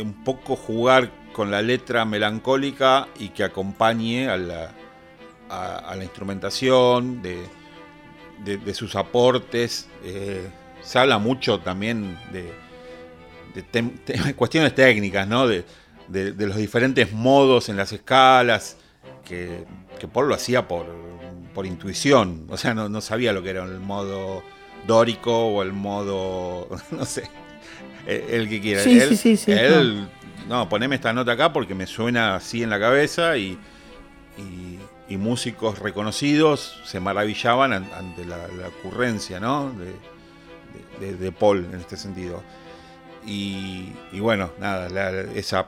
un 0.00 0.22
poco 0.24 0.54
jugar 0.56 1.10
con 1.32 1.50
la 1.50 1.60
letra 1.62 2.04
melancólica 2.04 3.08
y 3.18 3.30
que 3.30 3.42
acompañe 3.44 4.28
a 4.28 4.36
la, 4.36 4.72
a, 5.48 5.94
la 5.96 6.04
instrumentación, 6.04 7.20
de, 7.22 7.38
de- 8.44 8.74
sus 8.74 8.94
aportes. 8.96 9.88
eh, 10.04 10.48
se 10.82 10.98
habla 10.98 11.18
mucho 11.18 11.58
también 11.60 12.16
de, 12.32 12.52
cuestiones 14.36 14.74
técnicas, 14.74 15.26
¿no? 15.26 15.46
De, 15.48 15.64
de- 16.08 16.32
de 16.32 16.46
los 16.46 16.56
diferentes 16.56 17.12
modos 17.12 17.68
en 17.68 17.76
las 17.76 17.92
escalas, 17.92 18.76
que, 19.24 19.64
que 19.98 20.06
Paul 20.08 20.28
lo 20.28 20.34
hacía 20.34 20.68
por, 20.68 20.86
por 21.54 21.66
intuición, 21.66 22.46
o 22.48 22.56
sea, 22.56 22.72
no, 22.74 22.88
no 22.88 23.00
sabía 23.00 23.32
lo 23.32 23.42
que 23.42 23.50
era 23.50 23.64
el 23.64 23.80
modo 23.80 24.42
dórico 24.88 25.46
o 25.46 25.62
el 25.62 25.72
modo, 25.72 26.66
no 26.90 27.04
sé, 27.04 27.30
el, 28.06 28.22
el 28.28 28.48
que 28.48 28.60
quiera. 28.60 28.82
Sí, 28.82 28.98
él, 28.98 29.08
sí, 29.10 29.16
sí, 29.16 29.36
sí, 29.36 29.52
él, 29.52 30.08
no. 30.48 30.68
poneme 30.68 30.96
esta 30.96 31.12
nota 31.12 31.32
acá 31.32 31.52
porque 31.52 31.76
me 31.76 31.86
suena 31.86 32.34
así 32.34 32.64
en 32.64 32.70
la 32.70 32.80
cabeza 32.80 33.36
y, 33.36 33.56
y, 34.36 34.78
y 35.08 35.16
músicos 35.16 35.78
reconocidos 35.78 36.80
se 36.84 36.98
maravillaban 37.00 37.72
an- 37.72 37.90
ante 37.96 38.24
la, 38.24 38.38
la 38.48 38.68
ocurrencia, 38.68 39.38
¿no? 39.38 39.70
De, 39.72 39.94
de- 41.06 41.16
de 41.16 41.32
Paul 41.32 41.68
en 41.72 41.78
este 41.80 41.96
sentido. 41.96 42.42
Y, 43.26 43.92
y 44.10 44.20
bueno, 44.20 44.50
nada, 44.58 44.88
la- 44.88 45.12
la- 45.12 45.32
esa, 45.34 45.66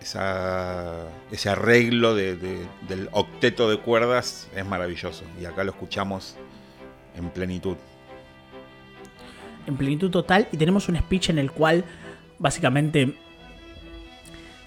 esa- 0.00 1.06
ese 1.30 1.48
arreglo 1.48 2.14
de- 2.14 2.36
de- 2.36 2.66
del 2.88 3.08
octeto 3.12 3.68
de 3.70 3.78
cuerdas 3.78 4.48
es 4.54 4.64
maravilloso. 4.64 5.24
Y 5.40 5.44
acá 5.46 5.64
lo 5.64 5.70
escuchamos 5.72 6.36
en 7.16 7.30
plenitud. 7.30 7.76
En 9.66 9.76
plenitud 9.76 10.10
total 10.10 10.48
y 10.52 10.56
tenemos 10.56 10.88
un 10.88 10.96
speech 10.96 11.30
en 11.30 11.38
el 11.38 11.50
cual 11.50 11.84
básicamente 12.38 13.14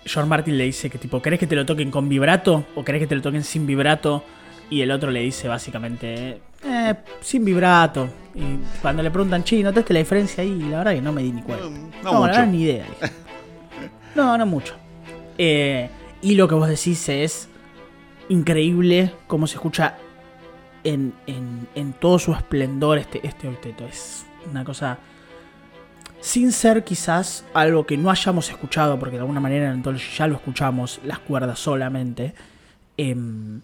George 0.05 0.29
Martin 0.29 0.57
le 0.57 0.63
dice 0.65 0.89
que 0.89 0.97
tipo, 0.97 1.21
¿querés 1.21 1.39
que 1.39 1.47
te 1.47 1.55
lo 1.55 1.65
toquen 1.65 1.91
con 1.91 2.07
vibrato 2.07 2.65
o 2.75 2.83
querés 2.85 3.01
que 3.01 3.07
te 3.07 3.15
lo 3.15 3.21
toquen 3.21 3.43
sin 3.43 3.65
vibrato? 3.67 4.23
Y 4.69 4.81
el 4.81 4.91
otro 4.91 5.11
le 5.11 5.21
dice 5.21 5.47
básicamente, 5.47 6.41
eh, 6.65 6.95
sin 7.21 7.43
vibrato. 7.45 8.09
Y 8.35 8.41
cuando 8.81 9.01
le 9.03 9.09
preguntan, 9.11 9.43
chi, 9.43 9.63
¿notaste 9.63 9.93
la 9.93 9.99
diferencia 9.99 10.43
ahí? 10.43 10.49
Y 10.61 10.69
la 10.69 10.79
verdad 10.79 10.93
que 10.95 11.01
no 11.01 11.11
me 11.13 11.23
di 11.23 11.31
ni 11.31 11.41
cuenta. 11.41 11.65
No, 11.65 11.69
No, 11.71 11.79
no 11.79 12.11
la 12.11 12.11
mucho. 12.19 12.23
verdad 12.31 12.47
ni 12.47 12.61
idea. 12.63 12.85
dije. 12.85 13.13
No, 14.15 14.37
no 14.37 14.45
mucho. 14.45 14.75
Eh, 15.37 15.89
y 16.21 16.35
lo 16.35 16.47
que 16.47 16.55
vos 16.55 16.67
decís 16.67 17.07
es 17.09 17.47
increíble 18.29 19.13
cómo 19.27 19.47
se 19.47 19.55
escucha 19.55 19.95
en, 20.83 21.13
en- 21.27 21.67
en 21.75 21.93
todo 21.93 22.19
su 22.19 22.33
esplendor 22.33 22.97
este, 22.97 23.25
este 23.25 23.47
octeto. 23.47 23.85
Es 23.85 24.25
una 24.49 24.63
cosa. 24.63 24.99
Sin 26.19 26.51
ser 26.51 26.83
quizás 26.83 27.45
algo 27.53 27.85
que 27.85 27.95
no 27.97 28.09
hayamos 28.09 28.49
escuchado, 28.49 28.97
porque 28.97 29.15
de 29.15 29.21
alguna 29.21 29.39
manera 29.39 29.65
en 29.65 29.71
Anthology 29.73 30.17
ya 30.17 30.27
lo 30.27 30.35
escuchamos, 30.35 30.99
las 31.03 31.19
cuerdas 31.19 31.59
solamente. 31.59 32.33
em, 32.97 33.61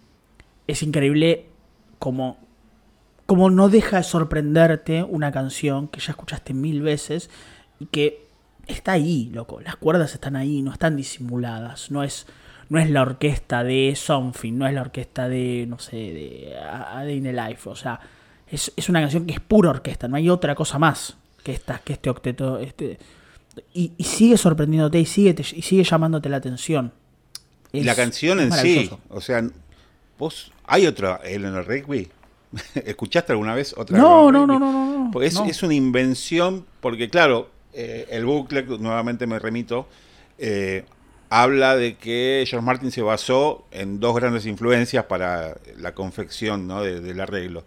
es 0.66 0.82
increíble 0.82 1.46
como, 1.98 2.38
como 3.26 3.50
no 3.50 3.68
deja 3.68 3.98
de 3.98 4.02
sorprenderte 4.02 5.02
una 5.02 5.32
canción 5.32 5.88
que 5.88 6.00
ya 6.00 6.12
escuchaste 6.12 6.54
mil 6.54 6.82
veces 6.82 7.30
y 7.80 7.86
que 7.86 8.26
está 8.66 8.92
ahí, 8.92 9.30
loco. 9.32 9.60
Las 9.60 9.76
cuerdas 9.76 10.14
están 10.14 10.36
ahí, 10.36 10.62
no 10.62 10.72
están 10.72 10.96
disimuladas. 10.96 11.90
No 11.90 12.02
es, 12.02 12.26
no 12.68 12.78
es 12.78 12.90
la 12.90 13.02
orquesta 13.02 13.64
de 13.64 13.94
Something, 13.96 14.52
no 14.52 14.66
es 14.66 14.74
la 14.74 14.82
orquesta 14.82 15.28
de, 15.28 15.66
no 15.68 15.78
sé, 15.78 15.96
de 15.96 16.56
A 16.58 17.02
Day 17.04 17.16
in 17.16 17.36
Life. 17.36 17.68
O 17.68 17.76
sea, 17.76 18.00
es, 18.50 18.72
es 18.76 18.88
una 18.88 19.00
canción 19.00 19.26
que 19.26 19.32
es 19.34 19.40
pura 19.40 19.70
orquesta, 19.70 20.08
no 20.08 20.16
hay 20.16 20.28
otra 20.30 20.54
cosa 20.54 20.78
más 20.78 21.16
que, 21.42 21.52
esta, 21.52 21.78
que 21.78 21.94
este 21.94 22.10
octeto. 22.10 22.58
Este, 22.58 22.98
y, 23.72 23.92
y 23.96 24.04
sigue 24.04 24.36
sorprendiéndote 24.36 24.98
y 25.00 25.06
sigue, 25.06 25.34
te- 25.34 25.42
y 25.56 25.62
sigue 25.62 25.84
llamándote 25.84 26.28
la 26.28 26.36
atención. 26.38 26.92
y 27.72 27.82
la 27.84 27.94
canción 27.94 28.40
en 28.40 28.52
sí, 28.52 28.90
o 29.10 29.20
sea, 29.20 29.42
vos, 30.18 30.52
¿hay 30.66 30.86
otra 30.86 31.20
Eleanor 31.24 31.66
Rigby? 31.66 32.08
¿Escuchaste 32.74 33.32
alguna 33.32 33.54
vez 33.54 33.74
otra? 33.76 33.96
No, 33.98 34.30
no, 34.30 34.46
no, 34.46 34.58
no, 34.58 34.70
no, 34.72 34.98
no. 35.04 35.10
Porque 35.12 35.26
es, 35.28 35.34
no. 35.34 35.44
es 35.46 35.62
una 35.62 35.74
invención, 35.74 36.64
porque 36.80 37.08
claro, 37.10 37.50
eh, 37.72 38.06
el 38.10 38.24
booklet, 38.24 38.66
nuevamente 38.78 39.26
me 39.26 39.38
remito, 39.40 39.88
eh, 40.38 40.84
habla 41.30 41.74
de 41.76 41.96
que 41.96 42.44
George 42.46 42.64
Martin 42.64 42.90
se 42.92 43.02
basó 43.02 43.64
en 43.72 43.98
dos 43.98 44.14
grandes 44.14 44.46
influencias 44.46 45.04
para 45.06 45.56
la 45.78 45.94
confección 45.94 46.66
¿no? 46.68 46.82
de- 46.82 47.00
del 47.00 47.20
arreglo. 47.20 47.64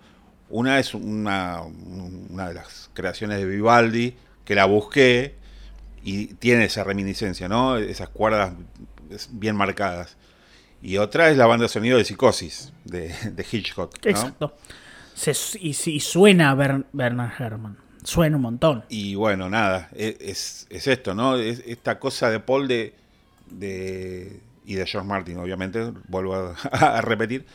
Una 0.49 0.79
es 0.79 0.93
una, 0.93 1.61
una 1.61 2.47
de 2.47 2.53
las 2.53 2.89
creaciones 2.93 3.37
de 3.39 3.45
Vivaldi, 3.45 4.15
que 4.45 4.55
la 4.55 4.65
busqué 4.65 5.35
y 6.03 6.27
tiene 6.35 6.65
esa 6.65 6.83
reminiscencia, 6.83 7.49
¿no? 7.49 7.77
Esas 7.77 8.09
cuerdas 8.09 8.53
bien 9.31 9.55
marcadas. 9.55 10.15
Y 10.81 10.97
otra 10.97 11.29
es 11.29 11.37
la 11.37 11.47
banda 11.47 11.63
de 11.63 11.69
sonido 11.69 11.97
de 11.97 12.05
Psicosis, 12.05 12.71
de, 12.85 13.09
de 13.09 13.45
Hitchcock. 13.51 13.93
¿no? 14.03 14.09
Exacto. 14.09 14.55
Se- 15.15 15.33
y, 15.59 15.69
y 15.89 15.99
suena 15.99 16.51
a 16.51 16.55
Bern- 16.55 16.85
Bernard 16.93 17.31
Herrmann. 17.41 17.77
Suena 18.03 18.37
un 18.37 18.43
montón. 18.43 18.85
Y 18.87 19.15
bueno, 19.15 19.49
nada, 19.49 19.89
e- 19.93 20.17
es, 20.21 20.65
es 20.69 20.87
esto, 20.87 21.13
¿no? 21.13 21.35
Es 21.35 21.61
esta 21.65 21.99
cosa 21.99 22.29
de 22.29 22.39
Paul 22.39 22.67
de, 22.69 22.93
de- 23.49 24.39
y 24.65 24.75
de 24.75 24.85
George 24.85 25.07
Martin, 25.07 25.37
obviamente, 25.39 25.91
vuelvo 26.07 26.35
a, 26.35 26.51
a 26.71 27.01
repetir, 27.01 27.45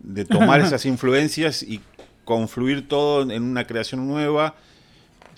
de 0.00 0.24
tomar 0.24 0.60
esas 0.66 0.84
influencias 0.86 1.62
y 1.62 1.80
confluir 2.26 2.86
todo 2.88 3.30
en 3.30 3.42
una 3.42 3.66
creación 3.66 4.06
nueva, 4.06 4.56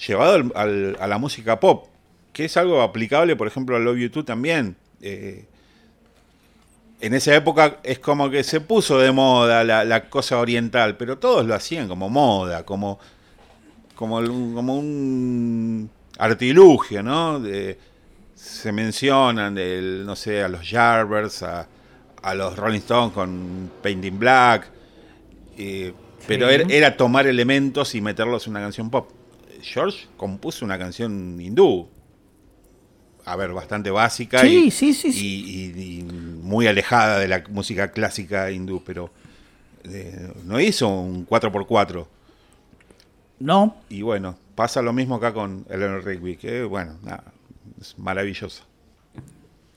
llevado 0.04 0.50
a 0.56 1.06
la 1.06 1.18
música 1.18 1.60
pop, 1.60 1.86
que 2.32 2.46
es 2.46 2.56
algo 2.56 2.82
aplicable, 2.82 3.36
por 3.36 3.46
ejemplo, 3.46 3.76
a 3.76 3.78
Love 3.78 3.98
You 3.98 4.10
Too 4.10 4.24
también. 4.24 4.74
Eh, 5.02 5.44
en 7.00 7.14
esa 7.14 7.36
época 7.36 7.78
es 7.84 8.00
como 8.00 8.30
que 8.30 8.42
se 8.42 8.60
puso 8.60 8.98
de 8.98 9.12
moda 9.12 9.62
la, 9.62 10.08
cosa 10.08 10.38
oriental, 10.38 10.96
pero 10.96 11.18
todos 11.18 11.46
lo 11.46 11.54
hacían 11.54 11.86
como 11.86 12.08
moda, 12.08 12.64
como 12.64 12.98
como, 13.94 14.16
un 14.18 15.90
artilugio, 16.18 17.02
¿no? 17.02 17.38
De- 17.38 17.78
se 18.34 18.70
mencionan, 18.70 19.54
no 20.06 20.14
sé, 20.16 20.42
a 20.42 20.48
los 20.48 20.68
Yardbirds, 20.70 21.42
a, 21.42 21.66
a 22.22 22.34
los 22.34 22.56
Rolling 22.56 22.78
Stones 22.78 23.12
con 23.12 23.70
Painting 23.82 24.18
Black. 24.18 24.68
eh, 25.58 25.92
Pero 26.28 26.48
era, 26.48 26.64
era 26.68 26.96
tomar 26.96 27.26
elementos 27.26 27.94
y 27.94 28.00
meterlos 28.00 28.46
en 28.46 28.52
una 28.52 28.60
canción 28.60 28.90
pop. 28.90 29.10
George 29.62 30.06
compuso 30.16 30.64
una 30.64 30.78
canción 30.78 31.40
hindú. 31.40 31.88
A 33.24 33.36
ver, 33.36 33.52
bastante 33.52 33.90
básica 33.90 34.40
Sí, 34.40 34.66
y, 34.66 34.70
sí, 34.70 34.94
sí, 34.94 35.12
sí. 35.12 35.26
y- 35.26 35.80
y- 35.80 35.98
y 35.98 36.02
muy 36.04 36.66
alejada 36.66 37.18
de 37.18 37.28
la 37.28 37.44
música 37.50 37.90
clásica 37.90 38.50
hindú, 38.50 38.82
pero 38.86 39.10
eh, 39.84 40.32
no 40.44 40.60
hizo 40.60 40.88
un 40.88 41.26
4x4. 41.26 42.06
No, 43.40 43.76
Y 43.88 44.02
bueno, 44.02 44.36
pasa 44.54 44.82
lo 44.82 44.92
mismo 44.92 45.16
acá 45.16 45.32
con 45.32 45.64
Eleanor 45.70 46.04
Rigby, 46.04 46.36
que 46.36 46.62
bueno, 46.64 46.96
nada, 47.02 47.24
es 47.80 47.96
maravillosa. 47.98 48.64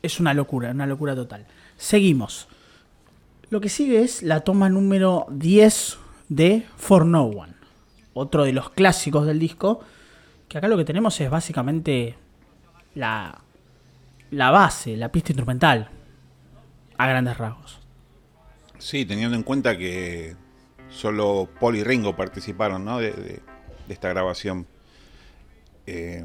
es 0.02 0.20
una 0.20 0.34
locura, 0.34 0.72
una 0.72 0.88
locura 0.88 1.14
total. 1.16 1.46
Seguimos. 1.78 2.48
Lo 3.52 3.60
que 3.62 3.70
sigue 3.70 4.02
es 4.02 4.24
la 4.24 4.40
toma 4.40 4.70
número 4.70 5.28
10 5.30 5.98
de 6.32 6.66
For 6.78 7.06
No 7.06 7.26
One. 7.26 7.54
Otro 8.14 8.46
de 8.46 8.54
los 8.54 8.70
clásicos 8.70 9.26
del 9.26 9.38
disco. 9.38 9.82
Que 10.48 10.58
acá 10.58 10.70
lo 10.70 10.78
que 10.78 10.86
tenemos 10.86 11.20
es 11.20 11.30
básicamente 11.30 12.16
la, 12.96 13.42
la 14.32 14.50
base, 14.50 14.96
la 14.96 15.12
pista 15.12 15.34
instrumental. 15.34 15.90
A 16.98 17.08
grandes 17.08 17.38
rasgos. 17.38 17.80
Sí, 18.78 19.06
teniendo 19.06 19.36
en 19.36 19.44
cuenta 19.44 19.78
que 19.78 20.36
solo 20.90 21.50
Paul 21.60 21.76
y 21.76 21.84
Ringo 21.84 22.16
participaron 22.16 22.86
¿no? 22.86 23.00
de, 23.00 23.42
esta 23.90 24.08
grabación. 24.10 24.66
Eh, 25.86 26.24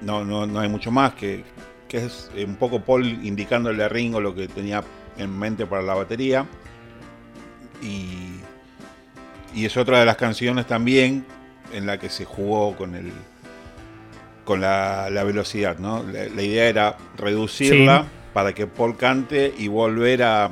no, 0.00 0.24
no, 0.24 0.46
no 0.46 0.60
hay 0.60 0.70
mucho 0.70 0.90
más 0.90 1.12
que, 1.12 1.44
que 1.88 2.06
es 2.06 2.30
eh, 2.34 2.46
un 2.46 2.56
poco 2.56 2.80
Paul 2.80 3.04
indicándole 3.04 3.84
a 3.84 3.88
Ringo 3.88 4.18
lo 4.18 4.34
que 4.34 4.48
tenía 4.48 4.82
en 5.18 5.38
mente 5.38 5.66
para 5.66 5.82
la 5.82 5.94
batería. 5.94 6.46
Y, 7.82 8.40
y 9.54 9.64
es 9.66 9.76
otra 9.76 10.00
de 10.00 10.06
las 10.06 10.16
canciones 10.16 10.66
también 10.66 11.24
en 11.72 11.86
la 11.86 11.98
que 11.98 12.08
se 12.08 12.24
jugó 12.24 12.76
con 12.76 12.94
el 12.94 13.12
con 14.44 14.60
la, 14.60 15.08
la 15.10 15.22
velocidad, 15.22 15.78
¿no? 15.78 16.02
La, 16.02 16.24
la 16.24 16.42
idea 16.42 16.66
era 16.68 16.96
reducirla 17.16 18.02
Sí. 18.02 18.08
para 18.34 18.52
que 18.52 18.66
Paul 18.66 18.96
cante 18.96 19.54
y 19.56 19.68
volver 19.68 20.24
a, 20.24 20.50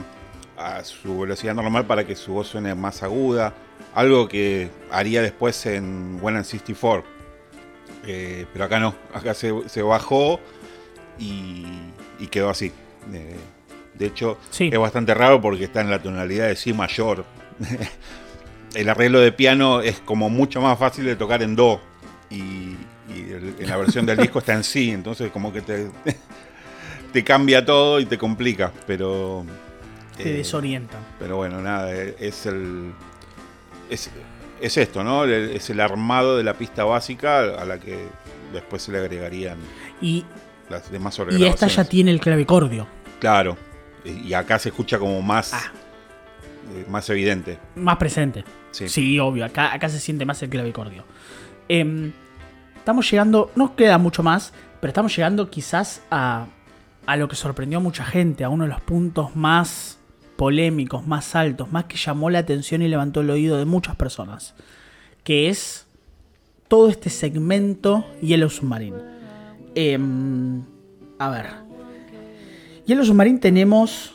a 0.57 0.85
su 0.85 1.19
velocidad 1.21 1.55
normal 1.55 1.87
para 1.87 2.07
que 2.07 2.15
su 2.15 2.33
voz 2.35 2.47
suene 2.47 2.75
más 2.77 3.03
aguda. 3.03 3.53
Algo 3.95 4.29
que 4.29 4.71
haría 4.93 5.23
después 5.23 5.67
en 5.67 6.19
When 6.23 6.37
I'm 6.37 6.45
64. 6.45 7.05
Eh, 8.07 8.47
pero 8.53 8.65
acá 8.65 8.79
no, 8.79 8.95
acá 9.13 9.35
se, 9.35 9.53
se 9.69 9.83
bajó 9.83 10.39
y, 11.19 11.67
y 12.21 12.29
quedó 12.29 12.49
así. 12.51 12.73
Eh, 13.13 13.35
de 13.95 14.07
hecho, 14.07 14.39
Sí. 14.51 14.71
es 14.73 14.79
bastante 14.79 15.13
raro 15.15 15.41
porque 15.41 15.65
está 15.65 15.81
en 15.81 15.91
la 15.91 16.01
tonalidad 16.01 16.47
de 16.47 16.55
Si 16.55 16.73
mayor. 16.73 17.25
el 18.75 18.89
arreglo 18.89 19.21
de 19.21 19.33
piano 19.33 19.81
es 19.81 20.01
como 20.01 20.29
mucho 20.31 20.61
más 20.61 20.79
fácil 20.79 21.05
de 21.05 21.17
tocar 21.17 21.43
en 21.43 21.57
Do. 21.57 21.81
Y, 22.31 22.77
y 23.13 23.31
el- 23.33 23.55
en 23.59 23.69
la 23.69 23.77
versión 23.77 24.07
del 24.07 24.17
disco 24.19 24.39
está 24.39 24.55
en 24.55 24.65
Si, 24.65 24.91
entonces 24.91 25.31
como 25.31 25.53
que 25.53 25.63
te, 25.63 25.91
te 27.13 27.25
cambia 27.25 27.65
todo 27.65 28.01
y 28.01 28.07
te 28.07 28.19
complica. 28.19 28.73
Pero. 28.87 29.45
Te 30.17 30.31
eh, 30.31 30.35
desorientan. 30.35 31.01
pero 31.19 31.37
bueno, 31.37 31.61
nada, 31.61 31.93
eh, 31.95 32.17
es 32.21 32.47
el. 32.47 32.93
Es, 33.89 34.11
es 34.61 34.77
esto, 34.77 35.03
¿no? 35.03 35.25
Es 35.25 35.71
el 35.71 35.81
armado 35.81 36.37
de 36.37 36.45
la 36.45 36.55
pista 36.55 36.85
básica 36.85 37.41
a 37.41 37.65
la 37.65 37.79
que 37.81 38.07
después 38.53 38.83
se 38.83 38.93
le 38.93 38.99
agregarían 38.99 39.57
Y, 40.01 40.25
las 40.69 40.91
demás 40.91 41.19
y 41.31 41.45
esta 41.45 41.67
ya 41.67 41.85
tiene 41.85 42.11
el 42.11 42.21
clavicordio. 42.21 42.87
Claro. 43.19 43.57
Y 44.05 44.29
y 44.29 44.35
acá 44.35 44.59
se 44.59 44.69
escucha 44.69 44.99
como 44.99 45.21
más. 45.23 45.53
Ah. 45.55 45.73
eh, 46.75 46.85
más 46.89 47.09
evidente. 47.11 47.59
Más 47.75 47.97
presente. 47.97 48.45
Sí. 48.71 49.19
Obvio. 49.19 49.45
Acá, 49.45 49.89
se 49.89 50.01
siente 50.01 50.25
más 50.25 50.43
el 50.43 50.51
clavicordio. 50.51 51.05
Em, 51.69 52.13
estamos 52.77 53.11
llegando, 53.11 53.51
no 53.57 53.77
queda 53.77 53.99
mucho 53.99 54.23
más, 54.23 54.53
pero 54.81 54.91
estamos 54.91 55.15
llegando 55.15 55.51
quizás 55.51 56.03
a, 56.11 56.47
a 57.07 57.17
lo 57.17 57.29
que 57.29 57.37
sorprendió 57.37 57.79
a 57.79 57.83
mucha 57.83 58.05
gente, 58.05 58.45
a 58.45 58.49
uno 58.49 58.65
de 58.65 58.71
los 58.71 58.81
puntos 58.81 59.37
más 59.37 59.99
polémicos, 60.37 61.07
más 61.07 61.35
altos, 61.35 61.71
más 61.71 61.85
que 61.85 61.97
llamó 61.97 62.31
la 62.31 62.39
atención 62.39 62.83
y 62.83 62.89
levantó 62.89 63.21
el 63.21 63.31
oído 63.31 63.59
de 63.59 63.67
muchas 63.67 63.97
personas, 63.97 64.55
que 65.23 65.49
es 65.49 65.87
todo 66.69 66.89
este 66.89 67.11
segmento 67.11 68.07
Yellow 68.23 68.49
Submarine. 68.49 68.97
Em, 69.75 70.63
a 71.19 71.29
ver. 71.29 71.47
Yellow 72.87 73.05
Submarine 73.05 73.39
tenemos 73.39 74.15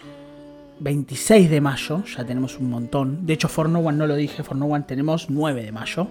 26 0.80 1.50
de 1.50 1.62
mayo, 1.62 2.04
ya 2.06 2.26
tenemos 2.26 2.60
un 2.60 2.70
montón. 2.70 3.26
De 3.26 3.34
hecho, 3.34 3.48
For 3.48 3.70
No 3.70 3.80
One 3.80 3.98
no 3.98 4.08
lo 4.08 4.16
dije, 4.16 4.44
For 4.44 4.58
No 4.58 4.66
One 4.66 4.86
tenemos 4.88 5.30
9 5.30 5.64
de 5.64 5.72
mayo. 5.72 6.08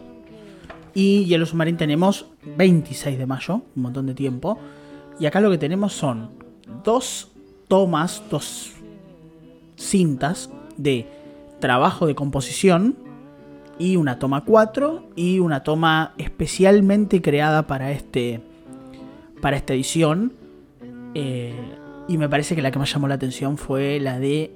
Y 0.94 1.24
Yellow 1.24 1.46
Submarine 1.46 1.76
tenemos 1.76 2.26
26 2.56 3.18
de 3.18 3.26
mayo, 3.26 3.62
un 3.76 3.82
montón 3.82 4.06
de 4.06 4.14
tiempo. 4.14 4.58
Y 5.18 5.26
acá 5.26 5.40
lo 5.40 5.50
que 5.50 5.58
tenemos 5.58 5.92
son 5.92 6.30
dos 6.84 7.30
tomas, 7.68 8.22
dos 8.30 8.72
cintas 9.76 10.50
de 10.76 11.06
trabajo 11.60 12.06
de 12.06 12.14
composición 12.14 12.96
y 13.78 13.96
una 13.96 14.18
toma 14.18 14.44
4 14.44 15.10
y 15.16 15.40
una 15.40 15.62
toma 15.62 16.14
especialmente 16.18 17.20
creada 17.20 17.66
para 17.66 17.90
este 17.90 18.40
para 19.40 19.56
esta 19.56 19.74
edición 19.74 20.32
Eh, 21.14 21.54
y 22.08 22.18
me 22.18 22.28
parece 22.28 22.54
que 22.54 22.62
la 22.62 22.70
que 22.70 22.78
más 22.78 22.92
llamó 22.92 23.08
la 23.08 23.14
atención 23.14 23.56
fue 23.56 23.98
la 24.00 24.18
de 24.18 24.52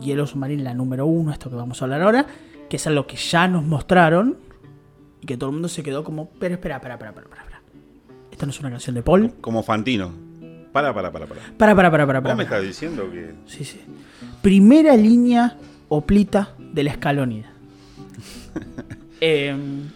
Yellow 0.00 0.26
Submarine, 0.26 0.62
la 0.62 0.74
número 0.74 1.06
1, 1.06 1.32
esto 1.32 1.50
que 1.50 1.56
vamos 1.56 1.80
a 1.80 1.84
hablar 1.84 2.02
ahora, 2.02 2.26
que 2.68 2.76
es 2.76 2.86
algo 2.86 3.06
que 3.06 3.16
ya 3.16 3.48
nos 3.48 3.64
mostraron 3.64 4.36
y 5.20 5.26
que 5.26 5.36
todo 5.36 5.50
el 5.50 5.54
mundo 5.54 5.68
se 5.68 5.82
quedó 5.82 6.04
como, 6.04 6.28
pero 6.38 6.54
espera, 6.54 6.76
espera, 6.76 6.94
espera, 6.94 7.10
espera, 7.10 7.26
espera. 7.42 7.60
Esta 8.30 8.44
no 8.44 8.50
es 8.50 8.60
una 8.60 8.70
canción 8.70 8.94
de 8.94 9.02
Paul. 9.02 9.32
Como 9.40 9.62
Fantino. 9.62 10.12
Para, 10.72 10.92
para, 10.92 11.10
para, 11.10 11.26
para. 11.26 11.40
Para, 11.56 11.74
para, 11.74 11.90
para, 11.90 12.06
para, 12.06 12.22
para. 12.22 12.34
¿Vos 12.34 12.36
me 12.36 12.44
estás 12.44 12.62
diciendo 12.62 13.10
que.? 13.10 13.32
Sí, 13.46 13.64
sí. 13.64 13.80
Primera 14.42 14.94
línea 14.94 15.56
oplita 15.88 16.50
de 16.58 16.84
la 16.84 16.90
escalonida. 16.90 17.50
Em, 19.18 19.88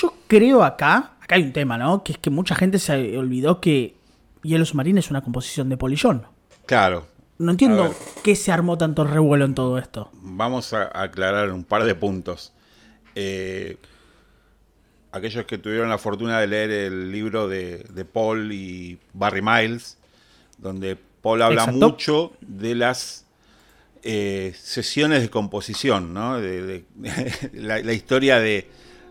yo 0.00 0.14
creo 0.26 0.64
acá, 0.64 1.16
acá 1.20 1.34
hay 1.34 1.42
un 1.42 1.52
tema, 1.52 1.76
¿no? 1.76 2.02
Que 2.02 2.12
es 2.12 2.18
que 2.18 2.30
mucha 2.30 2.54
gente 2.54 2.78
se 2.78 3.18
olvidó 3.18 3.60
que 3.60 3.97
Hielo 4.42 4.64
Submarino 4.64 5.00
es 5.00 5.10
una 5.10 5.22
composición 5.22 5.68
de 5.68 5.76
Polillón. 5.76 6.26
Claro. 6.66 7.06
No 7.38 7.52
entiendo 7.52 7.94
qué 8.24 8.34
se 8.34 8.50
armó 8.50 8.76
tanto 8.78 9.04
revuelo 9.04 9.44
en 9.44 9.54
todo 9.54 9.78
esto. 9.78 10.10
Vamos 10.14 10.72
a 10.72 10.90
aclarar 11.02 11.52
un 11.52 11.62
par 11.64 11.84
de 11.84 11.94
puntos. 11.94 12.52
Eh, 13.14 13.76
aquellos 15.12 15.44
que 15.46 15.58
tuvieron 15.58 15.88
la 15.88 15.98
fortuna 15.98 16.40
de 16.40 16.46
leer 16.46 16.70
el 16.70 17.12
libro 17.12 17.48
de, 17.48 17.78
de 17.90 18.04
Paul 18.04 18.52
y 18.52 18.98
Barry 19.12 19.42
Miles, 19.42 19.98
donde 20.58 20.96
Paul 21.22 21.42
habla 21.42 21.62
Exacto. 21.62 21.88
mucho 21.90 22.32
de 22.40 22.74
las 22.74 23.24
eh, 24.02 24.52
sesiones 24.60 25.22
de 25.22 25.30
composición, 25.30 26.12
¿no? 26.12 26.40
De, 26.40 26.62
de- 26.62 26.84
la, 27.54 27.78
la 27.80 27.92
historia 27.92 28.38
de, 28.40 28.68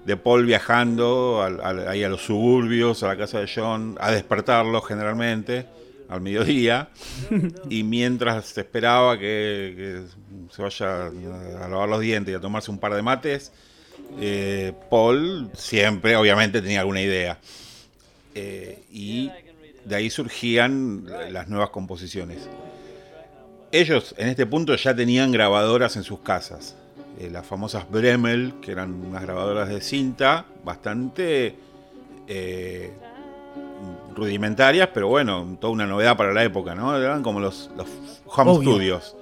de 0.07 0.17
Paul 0.17 0.45
viajando 0.45 1.43
al- 1.43 1.59
al- 1.61 1.87
ahí 1.87 2.03
a 2.03 2.09
los 2.09 2.21
suburbios, 2.21 3.03
a 3.03 3.07
la 3.09 3.17
casa 3.17 3.39
de 3.41 3.51
John, 3.53 3.95
a 3.99 4.09
despertarlo 4.11 4.81
generalmente 4.81 5.65
al 6.09 6.21
mediodía, 6.21 6.89
y 7.69 7.83
mientras 7.83 8.45
se 8.45 8.61
esperaba 8.61 9.17
que, 9.19 9.73
que 9.75 10.01
se 10.55 10.61
vaya 10.61 11.07
a 11.07 11.67
lavar 11.67 11.89
los 11.89 11.99
dientes 11.99 12.31
y 12.31 12.35
a 12.35 12.39
tomarse 12.39 12.71
un 12.71 12.79
par 12.79 12.93
de 12.95 13.01
mates, 13.01 13.51
eh, 14.19 14.71
Paul 14.89 15.49
siempre, 15.53 16.15
obviamente, 16.15 16.61
tenía 16.61 16.79
alguna 16.79 17.01
idea. 17.01 17.37
Eh, 18.33 18.83
y 18.91 19.29
de 19.83 19.95
ahí 19.95 20.09
surgían 20.09 21.05
las 21.31 21.49
nuevas 21.49 21.71
composiciones. 21.71 22.47
Ellos 23.73 24.15
en 24.17 24.29
este 24.29 24.45
punto 24.45 24.73
ya 24.75 24.95
tenían 24.95 25.31
grabadoras 25.33 25.97
en 25.97 26.03
sus 26.03 26.19
casas. 26.19 26.77
Eh, 27.19 27.29
las 27.31 27.45
famosas 27.45 27.89
Bremel, 27.89 28.53
que 28.61 28.71
eran 28.71 28.93
unas 28.93 29.23
grabadoras 29.23 29.69
de 29.69 29.81
cinta 29.81 30.45
bastante 30.63 31.55
eh, 32.27 32.91
rudimentarias, 34.15 34.89
pero 34.93 35.07
bueno, 35.07 35.57
toda 35.59 35.73
una 35.73 35.85
novedad 35.87 36.15
para 36.17 36.33
la 36.33 36.43
época, 36.43 36.75
¿no? 36.75 36.95
Eran 36.97 37.23
como 37.23 37.39
los, 37.39 37.69
los 37.75 37.87
home 38.25 38.51
Obvio. 38.51 38.71
studios. 38.71 39.15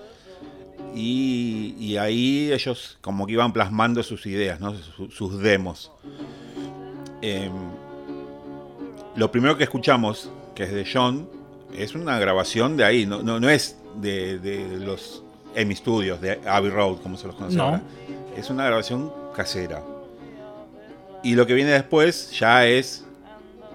Y, 0.94 1.76
y 1.80 1.98
ahí 1.98 2.52
ellos 2.54 2.98
como 3.02 3.26
que 3.28 3.34
iban 3.34 3.52
plasmando 3.52 4.02
sus 4.04 4.26
ideas, 4.26 4.60
¿no? 4.62 4.74
Su- 4.76 5.12
sus 5.12 5.40
demos. 5.40 5.92
Em, 7.22 7.52
lo 9.16 9.32
primero 9.32 9.58
que 9.58 9.64
escuchamos, 9.66 10.30
que 10.54 10.64
es 10.64 10.72
de 10.74 10.86
John, 10.92 11.30
es 11.78 11.96
una 11.96 12.18
grabación 12.20 12.78
de 12.78 12.86
ahí, 12.86 13.06
no, 13.06 13.22
no, 13.24 13.40
no 13.42 13.50
es 13.50 13.78
de, 14.02 14.40
de 14.40 14.78
los 14.80 15.24
EMI 15.56 15.76
Studios, 15.76 16.22
de 16.22 16.40
Abbey 16.46 16.70
Road, 16.70 16.98
como 17.02 17.18
se 17.18 17.28
los 17.28 17.36
conoce 17.36 17.58
No. 17.58 17.64
ahora. 17.64 17.82
Es 18.36 18.50
una 18.50 18.66
grabación 18.66 19.12
casera. 19.36 19.84
Y 21.24 21.36
lo 21.36 21.48
que 21.48 21.54
viene 21.54 21.72
después 21.72 22.32
ya 22.38 22.66
es 22.68 23.06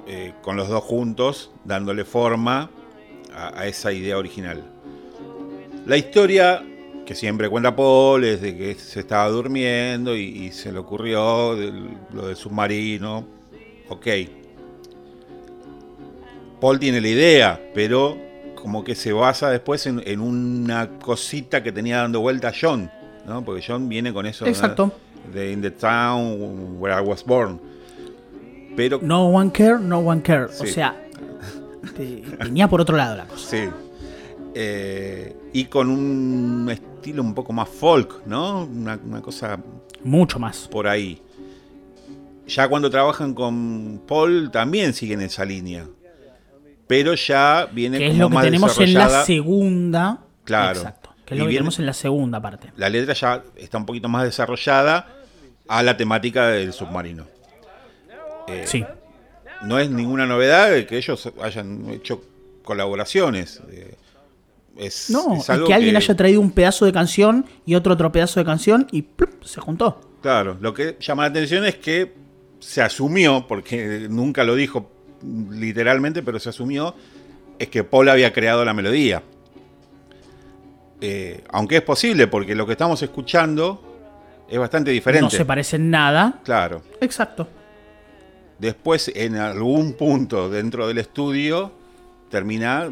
eh, 0.06 0.32
con 0.42 0.56
los 0.56 0.68
dos 0.68 0.82
juntos, 0.84 1.50
dándole 1.64 2.04
forma 2.04 2.70
a, 3.34 3.60
a 3.60 3.66
esa 3.66 3.92
idea 3.92 4.18
original. 4.18 4.62
La 5.86 5.96
historia 5.96 6.62
que 7.06 7.14
siempre 7.14 7.48
cuenta 7.48 7.74
Paul 7.74 8.22
es 8.24 8.40
de 8.40 8.56
que 8.56 8.74
se 8.74 9.00
estaba 9.00 9.28
durmiendo 9.28 10.14
y, 10.16 10.22
y 10.46 10.52
se 10.52 10.70
le 10.72 10.78
ocurrió 10.78 11.56
del- 11.56 11.96
lo 12.12 12.26
del 12.28 12.36
submarino. 12.36 13.24
Ok. 13.88 14.06
Paul 16.60 16.78
tiene 16.78 17.00
la 17.00 17.08
idea, 17.08 17.60
pero 17.74 18.16
como 18.62 18.84
que 18.84 18.94
se 18.94 19.12
basa 19.12 19.50
después 19.50 19.86
en, 19.86 20.02
en 20.06 20.20
una 20.20 20.88
cosita 20.98 21.62
que 21.62 21.72
tenía 21.72 21.98
dando 21.98 22.20
vuelta 22.20 22.48
a 22.48 22.52
John, 22.58 22.90
¿no? 23.26 23.44
Porque 23.44 23.62
John 23.66 23.88
viene 23.88 24.12
con 24.12 24.26
eso. 24.26 24.46
Exacto. 24.46 24.92
de 25.32 25.52
In 25.52 25.60
the 25.62 25.70
Town 25.70 26.76
Where 26.78 26.96
I 26.96 27.06
Was 27.06 27.24
Born. 27.24 27.60
Pero 28.76 28.98
No 29.02 29.26
one 29.28 29.50
care, 29.52 29.78
no 29.78 29.98
one 29.98 30.22
care. 30.22 30.44
O 30.44 30.66
sea, 30.66 30.96
te- 31.96 32.22
tenía 32.38 32.68
por 32.68 32.80
otro 32.80 32.96
lado 32.96 33.16
la 33.16 33.26
cosa. 33.26 33.48
Sí. 33.50 33.68
Eh, 34.54 35.36
y 35.52 35.64
con 35.66 35.88
un 35.90 36.68
estilo 36.70 37.22
un 37.22 37.34
poco 37.34 37.52
más 37.52 37.68
folk, 37.68 38.22
¿no? 38.26 38.64
Una, 38.64 38.98
una 39.04 39.20
cosa 39.22 39.58
Mucho 40.02 40.38
más. 40.38 40.68
por 40.68 40.86
ahí. 40.88 41.20
Ya 42.46 42.68
cuando 42.68 42.90
trabajan 42.90 43.32
con 43.34 44.02
Paul 44.08 44.50
también 44.50 44.92
siguen 44.92 45.20
esa 45.20 45.44
línea. 45.44 45.86
Pero 46.90 47.14
ya 47.14 47.68
viene 47.70 47.98
Que 47.98 48.06
es 48.08 48.10
como 48.14 48.22
lo 48.24 48.28
que 48.30 48.34
más 48.34 48.44
tenemos 48.44 48.80
en 48.80 48.94
la 48.94 49.24
segunda. 49.24 50.18
Claro. 50.42 50.80
Exacto. 50.80 51.10
Que 51.24 51.34
es 51.34 51.36
Y 51.36 51.38
lo 51.38 51.44
que 51.44 51.48
viene- 51.50 51.58
tenemos 51.60 51.78
en 51.78 51.86
la 51.86 51.92
segunda 51.92 52.42
parte. 52.42 52.72
La 52.76 52.88
letra 52.88 53.14
ya 53.14 53.44
está 53.56 53.78
un 53.78 53.86
poquito 53.86 54.08
más 54.08 54.24
desarrollada 54.24 55.06
a 55.68 55.82
la 55.84 55.96
temática 55.96 56.48
del 56.48 56.72
submarino. 56.72 57.26
Eh, 58.48 58.64
Sí. 58.66 58.84
no 59.62 59.78
es 59.78 59.88
ninguna 59.88 60.26
novedad 60.26 60.70
que 60.86 60.96
ellos 60.98 61.30
hayan 61.40 61.88
hecho 61.90 62.24
colaboraciones. 62.64 63.60
eh, 63.70 63.94
es, 64.76 65.10
No, 65.10 65.36
es 65.36 65.48
algo 65.48 65.68
que 65.68 65.74
alguien 65.74 65.96
haya 65.96 66.16
traído 66.16 66.40
un 66.40 66.50
pedazo 66.50 66.86
de 66.86 66.92
canción 66.92 67.46
y 67.66 67.76
otro 67.76 67.94
otro 67.94 68.10
pedazo 68.10 68.40
de 68.40 68.46
canción 68.46 68.88
y 68.90 69.02
¡plup! 69.02 69.44
se 69.44 69.60
juntó. 69.60 70.00
Claro, 70.22 70.56
lo 70.60 70.74
que 70.74 70.96
llama 71.00 71.22
la 71.22 71.28
atención 71.28 71.64
es 71.66 71.76
que 71.76 72.12
se 72.58 72.82
asumió, 72.82 73.46
porque 73.46 74.06
nunca 74.10 74.42
lo 74.42 74.54
dijo 74.56 74.90
literalmente, 75.22 76.22
pero 76.22 76.38
se 76.38 76.48
asumió, 76.48 76.94
es 77.58 77.68
que 77.68 77.84
Paul 77.84 78.08
había 78.08 78.32
creado 78.32 78.64
la 78.64 78.72
melodía. 78.74 79.22
Eh, 81.00 81.42
aunque 81.50 81.76
es 81.76 81.82
posible, 81.82 82.26
porque 82.26 82.54
lo 82.54 82.66
que 82.66 82.72
estamos 82.72 83.02
escuchando 83.02 83.82
es 84.48 84.58
bastante 84.58 84.90
diferente. 84.90 85.22
No 85.24 85.30
se 85.30 85.44
parece 85.44 85.76
en 85.76 85.90
nada. 85.90 86.40
Claro. 86.44 86.82
Exacto. 87.00 87.48
Después, 88.58 89.10
en 89.14 89.36
algún 89.36 89.94
punto 89.94 90.50
dentro 90.50 90.86
del 90.86 90.98
estudio, 90.98 91.72
termina 92.30 92.90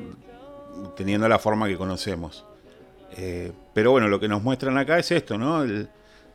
teniendo 0.97 1.29
la 1.29 1.39
forma 1.39 1.69
que 1.69 1.77
conocemos. 1.77 2.45
Eh, 3.17 3.53
pero 3.75 3.91
bueno, 3.91 4.09
lo 4.09 4.19
que 4.21 4.29
nos 4.29 4.43
muestran 4.43 4.79
acá 4.79 4.99
es 4.99 5.11
esto, 5.11 5.37
¿no? 5.37 5.63
El- 5.63 5.89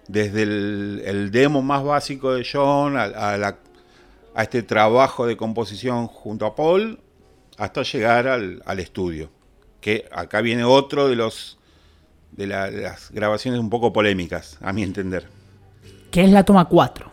desde 0.08 0.44
el, 0.44 1.02
el 1.06 1.32
demo 1.32 1.62
más 1.62 1.82
básico 1.82 2.34
de 2.34 2.46
John 2.52 2.98
a, 2.98 3.04
a 3.04 3.38
la- 3.38 3.58
a 4.36 4.44
este 4.44 4.64
trabajo 4.64 5.26
de 5.28 5.38
composición 5.38 6.08
junto 6.08 6.46
a 6.46 6.56
Paul, 6.56 7.00
hasta 7.58 7.84
llegar 7.84 8.28
al, 8.28 8.62
al 8.66 8.80
estudio. 8.80 9.30
Que 9.80 10.06
acá 10.12 10.42
viene 10.42 10.64
otro 10.64 11.08
de 11.08 11.16
los 11.16 11.58
de, 12.32 12.48
la- 12.48 12.72
de 12.72 12.82
las 12.82 13.12
grabaciones 13.12 13.60
un 13.60 13.70
poco 13.70 13.94
polémicas, 13.94 14.58
a 14.62 14.74
mi 14.74 14.82
entender. 14.84 15.28
Que 16.10 16.24
es 16.24 16.32
la 16.32 16.44
toma 16.44 16.66
4. 16.66 17.12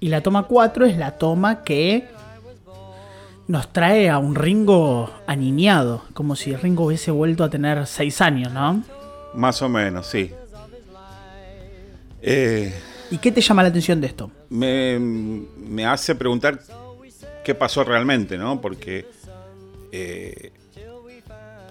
Y 0.00 0.08
la 0.08 0.20
toma 0.22 0.42
4 0.42 0.84
es 0.86 0.96
la 0.98 1.12
toma 1.12 1.62
que 1.62 2.06
nos 3.46 3.72
trae 3.72 4.10
a 4.10 4.18
un 4.18 4.34
Ringo 4.34 5.10
aniñado. 5.26 6.02
Como 6.12 6.36
si 6.36 6.54
Ringo 6.56 6.84
hubiese 6.86 7.10
vuelto 7.10 7.44
a 7.44 7.48
tener 7.50 7.86
6 7.86 8.20
años, 8.20 8.52
¿no? 8.52 8.82
Más 9.34 9.62
o 9.62 9.68
menos, 9.68 10.06
sí. 10.06 10.30
Eh, 12.22 12.72
¿Y 13.10 13.18
qué 13.18 13.30
te 13.32 13.40
llama 13.40 13.62
la 13.62 13.68
atención 13.68 14.00
de 14.00 14.06
esto? 14.08 14.30
me, 14.50 14.98
me 14.98 15.86
hace 15.86 16.14
preguntar 16.14 16.60
qué 17.44 17.54
pasó 17.54 17.84
realmente, 17.84 18.36
¿no? 18.38 18.60
Porque 18.60 19.06
eh, 19.92 20.50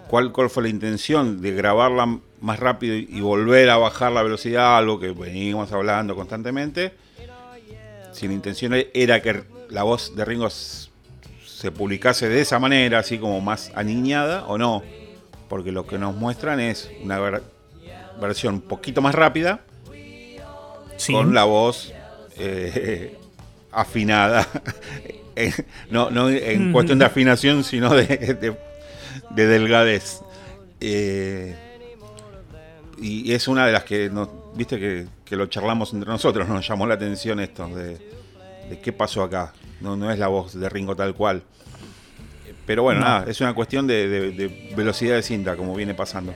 ¿cuál, 0.07 0.31
¿cuál 0.31 0.49
fue 0.49 0.63
la 0.63 0.69
intención 0.69 1.41
de 1.41 1.51
grabarla 1.51 2.19
más 2.41 2.59
rápido 2.59 2.95
y 2.95 3.19
volver 3.21 3.69
a 3.69 3.77
bajar 3.77 4.11
la 4.11 4.23
velocidad? 4.23 4.77
Algo 4.77 4.99
que 4.99 5.11
venimos 5.11 5.71
hablando 5.71 6.15
constantemente. 6.15 6.93
Si 8.11 8.27
la 8.27 8.33
intención 8.33 8.73
era 8.93 9.21
que 9.21 9.43
la 9.69 9.83
voz 9.83 10.15
de 10.15 10.23
Ringo 10.23 10.49
se 10.51 11.71
publicase 11.71 12.29
de 12.29 12.41
esa 12.41 12.59
manera, 12.59 12.99
así 12.99 13.17
como 13.17 13.41
más 13.41 13.71
aniñada, 13.75 14.45
o 14.45 14.57
no. 14.57 14.83
Porque 15.49 15.71
lo 15.71 15.87
que 15.87 15.97
nos 15.97 16.15
muestran 16.15 16.59
es 16.59 16.89
una 17.01 17.19
ver- 17.19 17.41
versión 18.21 18.55
un 18.55 18.61
poquito 18.61 19.01
más 19.01 19.15
rápida, 19.15 19.61
Sí. 20.97 21.13
con 21.13 21.33
la 21.33 21.43
voz 21.45 21.93
eh, 22.37 23.17
afinada. 23.71 24.47
No, 25.89 26.11
no 26.11 26.29
en 26.29 26.71
cuestión 26.71 26.99
de 26.99 27.05
afinación, 27.05 27.63
sino 27.63 27.91
de, 27.95 28.05
de- 28.05 28.55
de 29.31 29.47
delgadez. 29.47 30.21
Eh, 30.79 31.55
y 33.01 33.31
es 33.33 33.47
una 33.47 33.65
de 33.65 33.71
las 33.71 33.83
que 33.83 34.11
nos, 34.11 34.29
viste 34.55 34.79
que, 34.79 35.07
que 35.25 35.35
lo 35.35 35.47
charlamos 35.47 35.91
entre 35.93 36.09
nosotros, 36.11 36.47
nos 36.47 36.67
llamó 36.67 36.85
la 36.85 36.93
atención 36.93 37.39
esto, 37.39 37.67
de, 37.69 37.97
de 38.69 38.79
qué 38.79 38.93
pasó 38.93 39.23
acá. 39.23 39.53
No, 39.81 39.95
no 39.97 40.11
es 40.11 40.19
la 40.19 40.27
voz 40.27 40.53
de 40.53 40.69
Ringo 40.69 40.95
tal 40.95 41.15
cual. 41.15 41.41
Pero 42.67 42.83
bueno, 42.83 42.99
No. 42.99 43.05
nada, 43.07 43.25
es 43.27 43.41
una 43.41 43.55
cuestión 43.55 43.87
de, 43.87 44.07
de- 44.07 44.31
de 44.33 44.73
velocidad 44.77 45.15
de 45.15 45.23
cinta, 45.23 45.55
como 45.57 45.73
viene 45.75 45.95
pasando. 45.95 46.33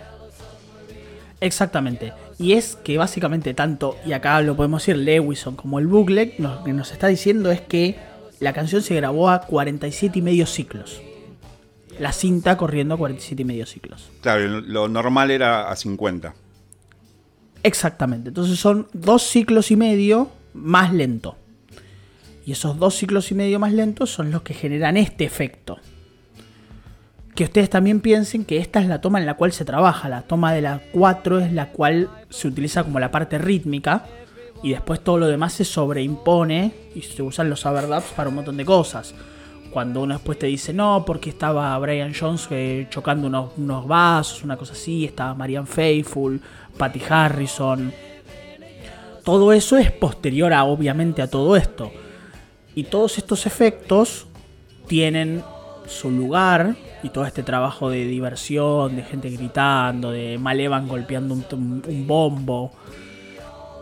Exactamente. 1.40 2.14
Y 2.40 2.54
es 2.54 2.76
que 2.76 2.98
básicamente 2.98 3.54
tanto, 3.54 3.98
y 4.06 4.14
acá 4.14 4.42
lo 4.42 4.56
podemos 4.56 4.82
decir 4.82 4.98
Lewison 4.98 5.56
como 5.56 5.80
el 5.80 5.88
booklet, 5.88 6.40
lo 6.40 6.64
que 6.64 6.74
nos 6.74 6.92
está 6.92 7.08
diciendo 7.08 7.52
es 7.52 7.62
que 7.62 7.96
la 8.40 8.54
canción 8.54 8.82
se 8.82 8.96
grabó 8.96 9.30
a 9.30 9.42
47 9.42 10.20
y 10.20 10.22
medio 10.22 10.46
ciclos. 10.46 11.02
La 12.00 12.12
cinta 12.12 12.58
corriendo 12.58 12.96
a 12.96 12.98
47 12.98 13.42
y 13.42 13.46
medio 13.46 13.66
ciclos. 13.66 14.10
Claro, 14.22 14.48
lo 14.48 14.88
normal 14.88 15.32
era 15.32 15.70
a 15.70 15.76
50. 15.76 16.36
Exactamente. 17.64 18.30
Entonces 18.30 18.60
son 18.60 18.88
dos 18.94 19.24
ciclos 19.24 19.72
y 19.72 19.76
medio 19.76 20.30
más 20.54 20.94
lento. 20.94 21.38
Y 22.46 22.52
esos 22.54 22.78
dos 22.78 22.96
ciclos 22.96 23.32
y 23.32 23.36
medio 23.36 23.60
más 23.60 23.74
lentos 23.74 24.10
son 24.12 24.32
los 24.32 24.44
que 24.44 24.54
generan 24.54 24.96
este 24.96 25.26
efecto. 25.26 25.80
Que 27.38 27.44
ustedes 27.44 27.70
también 27.70 28.00
piensen 28.02 28.46
que 28.46 28.58
esta 28.58 28.80
es 28.80 28.88
la 28.88 29.00
toma 29.00 29.20
en 29.20 29.28
la 29.28 29.36
cual 29.36 29.52
se 29.52 29.64
trabaja. 29.64 30.10
La 30.10 30.24
toma 30.24 30.54
de 30.54 30.64
la 30.64 30.82
4 30.92 31.38
es 31.38 31.54
la 31.54 31.70
cual 31.70 32.10
se 32.32 32.48
utiliza 32.48 32.84
como 32.84 33.00
la 33.00 33.12
parte 33.12 33.38
rítmica. 33.38 34.08
Y 34.64 34.72
después 34.72 35.04
todo 35.04 35.20
lo 35.20 35.28
demás 35.28 35.54
se 35.54 35.64
sobreimpone 35.64 36.74
y 36.96 37.04
se 37.04 37.22
usan 37.22 37.48
los 37.52 37.64
overdubs 37.68 38.12
para 38.16 38.30
un 38.30 38.36
montón 38.38 38.58
de 38.58 38.66
cosas. 38.66 39.14
Cuando 39.70 40.02
uno 40.02 40.16
después 40.16 40.40
te 40.40 40.48
dice, 40.48 40.74
no, 40.74 41.04
porque 41.06 41.30
estaba 41.30 41.78
Brian 41.78 42.12
Jones 42.20 42.48
eh, 42.50 42.88
chocando 42.90 43.28
unos, 43.28 43.52
unos 43.56 43.88
vasos, 43.88 44.44
una 44.44 44.58
cosa 44.58 44.74
así, 44.74 45.06
estaba 45.06 45.36
Marianne 45.36 45.68
Faithful, 45.68 46.42
Patty 46.76 47.02
Harrison. 47.08 47.94
Todo 49.24 49.54
eso 49.54 49.78
es 49.78 49.92
posterior 49.92 50.52
a, 50.54 50.64
obviamente, 50.64 51.22
a 51.22 51.30
todo 51.30 51.56
esto. 51.56 51.92
Y 52.74 52.86
todos 52.86 53.20
estos 53.20 53.46
efectos 53.46 54.26
tienen 54.88 55.44
su 55.86 56.10
lugar 56.10 56.76
y 57.04 57.10
todo 57.10 57.26
este 57.26 57.44
trabajo 57.44 57.90
de 57.90 58.06
diversión, 58.06 58.96
de 58.96 59.04
gente 59.04 59.30
gritando, 59.30 60.12
de 60.12 60.38
Malevan 60.38 60.88
golpeando 60.88 61.36
un, 61.36 62.08
bombo, 62.08 62.72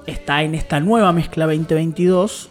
está 0.06 0.44
en 0.44 0.56
esta 0.56 0.80
nueva 0.80 1.12
mezcla 1.14 1.46
2022 1.46 2.50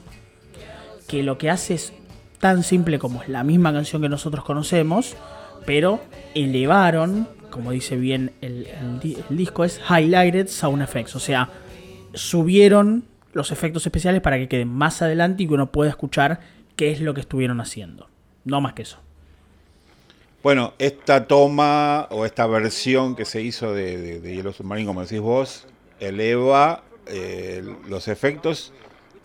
que 1.06 1.22
lo 1.22 1.36
que 1.38 1.50
hace 1.50 1.74
es 1.74 1.92
tan 2.40 2.62
simple 2.62 2.98
como 2.98 3.22
es 3.22 3.28
la 3.28 3.44
misma 3.44 3.72
canción 3.72 4.02
que 4.02 4.08
nosotros 4.08 4.44
conocemos, 4.44 5.16
pero 5.66 6.00
elevaron, 6.34 7.28
como 7.50 7.70
dice 7.70 7.96
bien 7.96 8.32
el, 8.40 8.66
el 8.66 9.36
disco, 9.36 9.64
es 9.64 9.80
Highlighted 9.88 10.48
Sound 10.48 10.82
Effects, 10.82 11.14
o 11.16 11.20
sea, 11.20 11.50
subieron 12.14 13.04
los 13.32 13.50
efectos 13.50 13.84
especiales 13.84 14.22
para 14.22 14.38
que 14.38 14.48
queden 14.48 14.68
más 14.68 15.02
adelante 15.02 15.42
y 15.42 15.48
que 15.48 15.54
uno 15.54 15.70
pueda 15.70 15.90
escuchar 15.90 16.40
qué 16.76 16.90
es 16.90 17.00
lo 17.00 17.14
que 17.14 17.20
estuvieron 17.20 17.60
haciendo. 17.60 18.08
No 18.44 18.60
más 18.60 18.74
que 18.74 18.82
eso. 18.82 18.98
Bueno, 20.44 20.74
esta 20.78 21.26
toma 21.26 22.06
o 22.10 22.26
esta 22.26 22.46
versión 22.46 23.16
que 23.16 23.24
se 23.24 23.40
hizo 23.40 23.72
de, 23.72 23.96
de, 23.96 24.20
de 24.20 24.34
Yellow 24.36 24.52
Submarine, 24.52 24.86
como 24.86 25.00
decís 25.00 25.20
vos, 25.20 25.66
eleva 26.00 26.82
eh, 27.06 27.64
los 27.88 28.08
efectos 28.08 28.74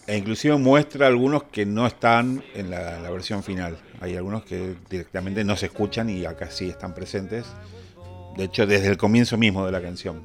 e 0.08 0.16
inclusive 0.16 0.56
muestra 0.56 1.08
algunos 1.08 1.44
que 1.44 1.66
no 1.66 1.86
están 1.86 2.42
en 2.56 2.72
la 2.72 3.12
versión 3.12 3.44
final. 3.44 3.78
Hay 4.00 4.16
algunos 4.16 4.46
que 4.46 4.76
directamente 4.90 5.44
no 5.44 5.58
se 5.58 5.66
escuchan 5.66 6.10
y 6.10 6.26
acá 6.26 6.50
sí 6.52 6.70
están 6.70 6.96
presentes. 6.96 7.48
De 8.38 8.46
hecho, 8.46 8.66
desde 8.66 8.88
el 8.88 8.96
comienzo 8.96 9.38
mismo 9.38 9.66
de 9.66 9.74
la 9.74 9.82
canción. 9.82 10.22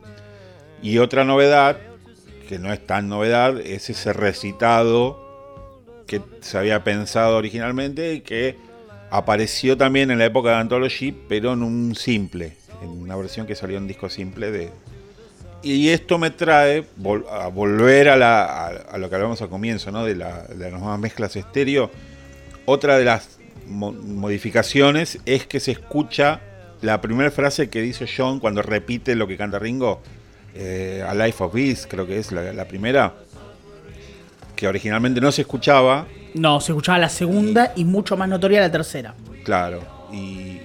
Y 0.81 0.99
otra 0.99 1.25
novedad, 1.25 1.77
que 2.49 2.61
no 2.61 2.73
es 2.73 2.87
tan 2.87 3.09
novedad, 3.09 3.59
es 3.59 3.91
ese 3.91 4.13
recitado 4.13 5.19
que 6.07 6.23
se 6.41 6.57
había 6.57 6.85
pensado 6.85 7.37
originalmente 7.37 8.15
y 8.15 8.21
que 8.21 8.57
apareció 9.17 9.77
también 9.77 10.11
en 10.11 10.19
la 10.19 10.25
época 10.25 10.51
de 10.51 10.57
Anthology, 10.57 11.13
pero 11.29 11.53
en 11.53 11.63
un 11.63 11.95
simple, 11.95 12.57
en 12.83 12.91
una 12.91 13.15
versión 13.15 13.47
que 13.47 13.55
salió 13.55 13.79
en 13.79 13.87
disco 13.87 14.09
simple 14.09 14.51
de, 14.51 14.71
Y 15.63 15.91
esto 15.91 16.19
me 16.19 16.31
trae 16.31 16.85
a 17.31 17.47
volver 17.47 18.09
a, 18.09 18.99
lo 18.99 19.09
que 19.09 19.15
hablamos 19.15 19.41
al 19.41 19.49
comienzo, 19.49 19.93
¿no? 19.93 20.05
De, 20.05 20.17
la, 20.17 20.47
las 20.59 20.73
nuevas 20.73 20.99
mezclas 20.99 21.37
estéreo. 21.37 21.93
Otra 22.67 22.99
de 22.99 23.05
las 23.05 23.39
modificaciones 23.69 25.21
es 25.27 25.47
que 25.47 25.61
se 25.61 25.71
escucha 25.71 26.41
la 26.83 27.01
primera 27.01 27.31
frase 27.31 27.71
que 27.71 27.81
dice 27.81 28.07
John 28.07 28.41
cuando 28.41 28.63
repite 28.63 29.15
lo 29.15 29.29
que 29.29 29.37
canta 29.37 29.61
Ringo, 29.61 30.03
eh, 30.57 31.05
A 31.07 31.15
Life 31.15 31.43
of 31.43 31.53
Peace, 31.53 31.87
creo 31.89 32.05
que 32.05 32.19
es 32.19 32.33
la, 32.33 32.67
primera, 32.67 33.15
que 34.57 34.67
originalmente 34.67 35.21
no 35.21 35.31
se 35.31 35.43
escuchaba. 35.43 36.09
No, 36.35 36.61
se 36.61 36.73
escuchaba 36.73 36.99
la 36.99 37.09
segunda 37.09 37.73
y, 37.77 37.85
mucho 37.85 38.17
más 38.17 38.29
notoria 38.29 38.61
la 38.61 38.71
tercera. 38.71 39.15
Claro, 39.45 39.83
y 40.13 40.61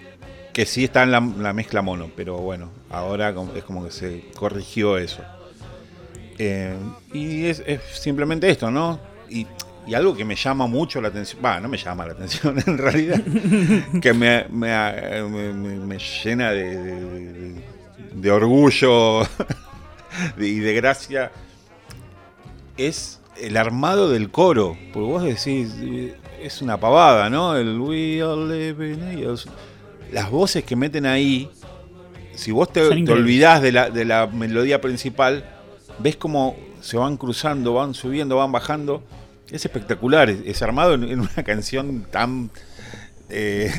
que 0.54 0.66
sí 0.66 0.86
está 0.86 1.04
en 1.04 1.12
la, 1.12 1.54
mezcla 1.54 1.82
mono, 1.82 2.10
pero 2.16 2.38
bueno, 2.38 2.70
ahora 2.90 3.34
es 3.56 3.64
como 3.64 3.84
que 3.84 3.92
se 3.92 4.26
corrigió 4.36 4.98
eso. 4.98 5.22
Eh, 6.38 6.76
y 7.14 7.46
es, 7.46 7.62
es, 7.66 7.82
simplemente 7.94 8.50
esto, 8.50 8.72
¿no? 8.72 9.00
Y 9.30 9.46
y 9.90 9.96
algo 9.96 10.16
que 10.16 10.24
me 10.24 10.36
llama 10.36 10.68
mucho 10.68 11.02
la 11.02 11.08
atención, 11.08 11.42
va, 11.44 11.60
no 11.60 11.68
me 11.68 11.78
llama 11.78 12.06
la 12.06 12.12
atención 12.14 12.62
en 12.68 12.78
realidad, 12.78 13.20
que 14.02 14.14
me, 14.14 14.46
me, 14.50 15.98
llena 15.98 16.52
de, 16.52 17.56
de, 18.14 18.32
orgullo 18.32 19.24
y 20.38 20.60
de 20.60 20.74
gracia, 20.76 21.32
es 22.78 23.19
el 23.42 23.58
armado 23.58 24.10
del 24.10 24.30
coro. 24.30 24.78
Porque 24.94 25.08
vos 25.08 25.24
decís, 25.24 25.74
es 26.42 26.62
una 26.62 26.80
pavada, 26.80 27.30
¿no? 27.30 27.56
El 27.56 27.80
We 27.80 28.22
Are 28.22 28.46
Living 28.46 28.98
Las 30.12 30.30
voces 30.30 30.64
que 30.64 30.76
meten 30.76 31.06
ahí, 31.06 31.50
si 32.36 32.52
vos 32.52 32.72
te, 32.72 32.82
te 32.82 33.12
olvidás 33.12 33.62
de 33.62 33.72
la, 33.72 33.90
de 33.90 34.06
la 34.06 34.28
melodía 34.28 34.82
principal, 34.82 35.46
ves 36.00 36.16
como 36.16 36.56
se 36.82 36.98
van 36.98 37.18
cruzando, 37.18 37.74
van 37.74 37.94
subiendo, 37.94 38.38
van 38.38 38.52
bajando 38.52 39.04
es 39.52 39.66
espectacular, 39.66 40.30
es 40.30 40.62
armado 40.62 40.94
en, 40.94 41.20
una 41.20 41.44
canción 41.44 42.06
tan. 42.10 42.50
Eh, 43.30 43.72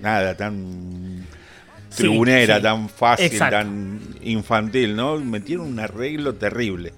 nada, 0.00 0.36
tan. 0.36 1.26
tribunera, 1.94 2.60
tan 2.60 2.88
fácil, 2.88 3.38
tan 3.38 4.00
infantil, 4.22 4.96
¿no? 4.96 5.18
Metieron 5.18 5.66
un 5.66 5.78
arreglo 5.78 6.34
terrible. 6.34 6.92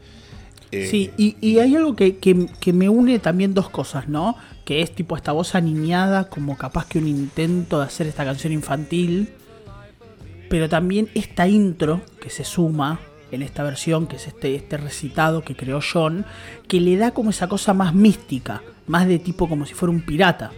Eh, 0.73 0.87
sí, 0.91 1.13
y, 1.17 1.59
hay 1.59 1.77
algo 1.77 1.95
que, 1.95 2.19
que, 2.19 2.73
me 2.73 2.89
une 2.89 3.19
también 3.19 3.55
dos 3.55 3.71
cosas, 3.71 4.09
¿no? 4.09 4.37
Que 4.65 4.83
es 4.83 4.95
tipo 4.95 5.17
esta 5.17 5.33
voz 5.33 5.55
aniñada, 5.55 6.29
como 6.29 6.57
capaz 6.57 6.87
que 6.87 6.99
un 6.99 7.07
intento 7.07 7.79
de 7.79 7.85
hacer 7.85 8.07
esta 8.07 8.25
canción 8.25 8.53
infantil, 8.53 9.31
pero 10.51 10.69
también 10.69 11.09
esta 11.15 11.47
intro 11.47 12.01
que 12.21 12.31
se 12.31 12.45
suma, 12.45 12.99
en 13.31 13.43
esta 13.43 13.63
versión, 13.63 14.07
que 14.07 14.17
es 14.17 14.27
este, 14.27 14.55
este 14.55 14.77
recitado 14.77 15.43
que 15.43 15.57
creó 15.57 15.81
John, 15.81 16.25
que 16.69 16.81
le 16.81 16.97
da 16.97 17.13
como 17.13 17.31
esa 17.31 17.49
cosa 17.49 17.75
más 17.75 17.95
mística, 17.95 18.63
más 18.87 19.07
de 19.07 19.19
tipo 19.19 19.49
como 19.49 19.67
si 19.67 19.75
fuera 19.75 19.93
un 19.93 20.03
pirata. 20.03 20.53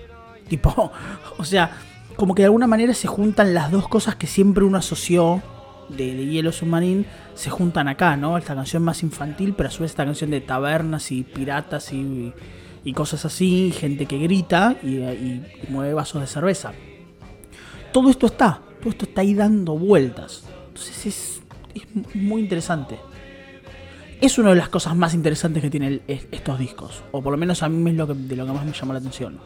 Tipo, 0.49 0.93
o 1.39 1.45
sea, 1.45 1.71
como 2.17 2.35
que 2.35 2.43
de 2.43 2.47
alguna 2.47 2.67
manera 2.67 2.95
se 2.95 3.09
juntan 3.09 3.55
las 3.55 3.71
dos 3.71 3.89
cosas 3.89 4.17
que 4.17 4.27
siempre 4.27 4.65
uno 4.65 4.79
asoció 4.79 5.43
de, 5.89 6.15
de 6.15 6.27
Hielo 6.27 6.53
Submarine, 6.53 7.05
se 7.35 7.51
juntan 7.51 7.89
acá, 7.89 8.17
¿no? 8.17 8.39
Esta 8.39 8.55
canción 8.55 8.83
más 8.83 9.03
infantil, 9.03 9.55
pero 9.57 9.69
a 9.69 9.73
su 9.73 9.83
vez 9.83 9.93
esta 9.93 10.05
canción 10.05 10.31
de 10.31 10.41
tabernas 10.41 11.11
y 11.13 11.23
piratas 11.23 11.93
y, 11.93 12.33
y 12.85 12.93
cosas 12.93 13.25
así, 13.25 13.73
gente 13.73 14.07
que 14.07 14.19
grita 14.19 14.77
y, 14.83 15.43
mueve 15.69 15.95
vasos 15.95 16.21
de 16.21 16.27
cerveza. 16.27 16.73
Todo 17.93 18.11
esto 18.11 18.27
está, 18.27 18.61
todo 18.81 18.91
esto 18.91 19.05
está 19.07 19.23
ahí 19.23 19.35
dando 19.35 19.77
vueltas. 19.77 20.45
Entonces 20.69 21.07
es 21.07 21.39
es 21.79 22.15
muy 22.15 22.43
interesante. 22.43 22.99
Es 24.21 24.39
una 24.39 24.51
de 24.51 24.57
las 24.57 24.69
cosas 24.69 24.97
más 24.97 25.15
interesantes 25.15 25.63
que 25.63 25.71
tienen 25.71 26.03
estos 26.07 26.59
discos. 26.59 27.05
O 27.13 27.23
por 27.23 27.33
lo 27.33 27.39
menos 27.39 27.63
a 27.63 27.69
mí 27.69 27.91
es 27.91 27.97
lo 27.97 28.07
que, 28.07 28.15
de 28.15 28.37
lo 28.37 28.47
que 28.47 28.53
más 28.53 28.65
me 28.65 28.73
llamó 28.73 28.93
la 28.93 28.99
atención. 28.99 29.39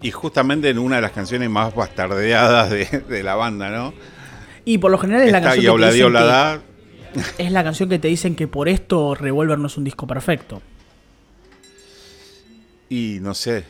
Y 0.00 0.10
justamente 0.10 0.70
en 0.70 0.78
una 0.78 0.96
de 0.96 1.02
las 1.02 1.12
canciones 1.12 1.50
más 1.50 1.74
bastardeadas 1.74 2.70
de, 2.70 3.22
la 3.22 3.34
banda, 3.34 3.70
¿no? 3.70 3.94
Y 4.66 4.78
por 4.78 4.90
lo 4.90 4.98
general 4.98 5.22
es 5.22 5.32
la 5.32 5.40
canción 5.40 5.78
que, 5.78 5.86
te 5.86 7.42
es 7.44 7.52
la 7.52 7.62
canción 7.62 7.88
que 7.88 7.98
te 8.00 8.08
dicen 8.08 8.34
que 8.34 8.48
por 8.48 8.68
esto 8.68 9.14
Revolver 9.14 9.58
no 9.58 9.68
es 9.68 9.76
un 9.76 9.84
disco 9.84 10.08
perfecto. 10.08 10.60
Y 12.88 13.18
no 13.20 13.32
sé. 13.32 13.64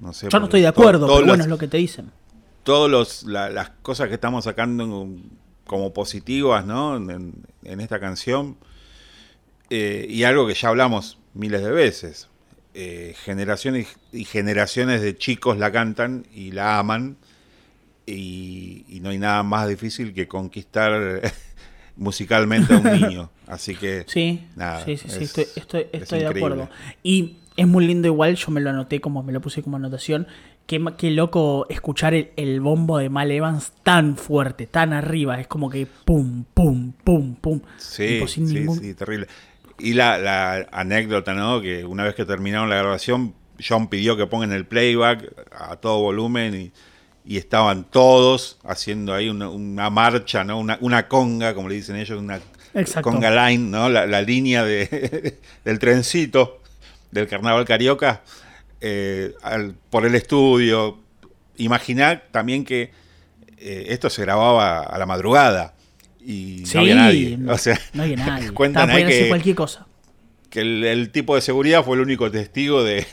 No 0.00 0.14
sé 0.14 0.28
Yo 0.30 0.38
no 0.38 0.46
estoy 0.46 0.62
de 0.62 0.68
acuerdo, 0.68 1.06
pero 1.06 1.26
bueno, 1.26 1.44
es 1.44 1.50
lo 1.50 1.58
que 1.58 1.68
te 1.68 1.76
dicen. 1.76 2.10
Todas 2.62 3.24
las 3.24 3.70
cosas 3.82 4.08
que 4.08 4.14
estamos 4.14 4.44
sacando 4.44 5.06
como 5.66 5.92
positivas 5.92 6.64
¿no? 6.64 6.96
en, 6.96 7.44
esta 7.62 8.00
canción. 8.00 8.56
Eh, 9.68 10.06
y 10.08 10.24
algo 10.24 10.46
que 10.46 10.54
ya 10.54 10.70
hablamos 10.70 11.18
miles 11.34 11.62
de 11.62 11.70
veces. 11.70 12.28
Eh, 12.72 13.14
generaciones 13.22 13.88
y 14.12 14.24
generaciones 14.24 15.02
de 15.02 15.14
chicos 15.14 15.58
la 15.58 15.70
cantan 15.70 16.26
y 16.32 16.52
la 16.52 16.78
aman. 16.78 17.18
Y, 18.06 19.00
no 19.02 19.10
hay 19.10 19.18
nada 19.18 19.42
más 19.42 19.68
difícil 19.68 20.14
que 20.14 20.26
conquistar 20.26 21.20
musicalmente 21.96 22.74
a 22.74 22.78
un 22.78 23.00
niño. 23.00 23.30
Así 23.46 23.74
que. 23.74 24.04
Sí, 24.08 24.46
sí, 24.86 24.96
sí, 24.96 25.42
estoy, 25.56 25.86
estoy 25.92 26.20
de 26.20 26.26
acuerdo. 26.26 26.68
Y 27.02 27.36
es 27.56 27.66
muy 27.66 27.86
lindo, 27.86 28.08
igual, 28.08 28.34
yo 28.36 28.50
me 28.50 28.60
lo 28.60 28.70
anoté 28.70 29.00
como 29.00 29.22
me 29.22 29.32
lo 29.32 29.40
puse 29.40 29.62
como 29.62 29.76
anotación 29.76 30.26
Qué, 30.66 31.10
loco 31.10 31.66
escuchar 31.68 32.14
el, 32.14 32.60
bombo 32.60 32.96
de 32.96 33.10
Mal 33.10 33.30
Evans 33.30 33.72
tan 33.82 34.16
fuerte, 34.16 34.66
tan 34.66 34.94
arriba. 34.94 35.38
Es 35.38 35.46
como 35.46 35.68
que 35.68 35.86
pum, 35.86 36.44
pum, 36.54 36.92
pum, 37.04 37.34
pum. 37.34 37.60
Sí, 37.76 38.22
sí, 38.26 38.46
sí, 38.46 38.94
terrible. 38.94 39.26
Y 39.78 39.92
la, 39.92 40.66
anécdota, 40.72 41.34
¿no? 41.34 41.60
Que 41.60 41.84
una 41.84 42.04
vez 42.04 42.14
que 42.14 42.24
terminaron 42.24 42.70
la 42.70 42.76
grabación, 42.76 43.34
John 43.60 43.88
pidió 43.88 44.16
que 44.16 44.26
pongan 44.26 44.52
el 44.52 44.64
playback 44.64 45.34
a 45.52 45.76
todo 45.76 46.00
volumen 46.00 46.54
y, 46.54 46.72
estaban 47.24 47.84
todos 47.84 48.58
haciendo 48.64 49.14
ahí 49.14 49.28
una, 49.28 49.90
marcha, 49.90 50.44
¿no? 50.44 50.58
Una, 50.58 51.08
conga, 51.08 51.54
como 51.54 51.68
le 51.68 51.76
dicen 51.76 51.96
ellos, 51.96 52.20
una 52.20 52.40
conga 53.02 53.48
line, 53.48 53.70
¿no? 53.70 53.88
La, 53.88 54.22
línea 54.22 54.64
de, 54.64 55.38
del 55.64 55.78
trencito 55.78 56.60
del 57.10 57.28
carnaval 57.28 57.64
carioca 57.64 58.22
eh, 58.80 59.32
por 59.88 60.04
el 60.04 60.14
estudio. 60.14 60.98
Imaginar 61.56 62.26
también 62.32 62.64
que 62.64 62.90
eh, 63.58 63.86
esto 63.88 64.10
se 64.10 64.22
grababa 64.22 64.80
a 64.80 64.98
la 64.98 65.06
madrugada 65.06 65.74
y 66.20 66.64
no 66.74 66.80
había 66.80 66.94
nadie. 66.96 67.38
o 67.48 67.56
sea, 67.56 67.80
no 67.92 68.02
había 68.02 68.16
nadie. 68.26 68.50
cuentan 68.50 68.90
ahí 68.90 69.06
que, 69.06 69.28
cualquier 69.28 69.56
cosa. 69.56 69.86
Que 70.50 70.60
el, 70.60 71.10
tipo 71.10 71.34
de 71.34 71.40
seguridad 71.40 71.84
fue 71.84 71.96
el 71.96 72.02
único 72.02 72.30
testigo 72.30 72.82
de, 72.82 73.06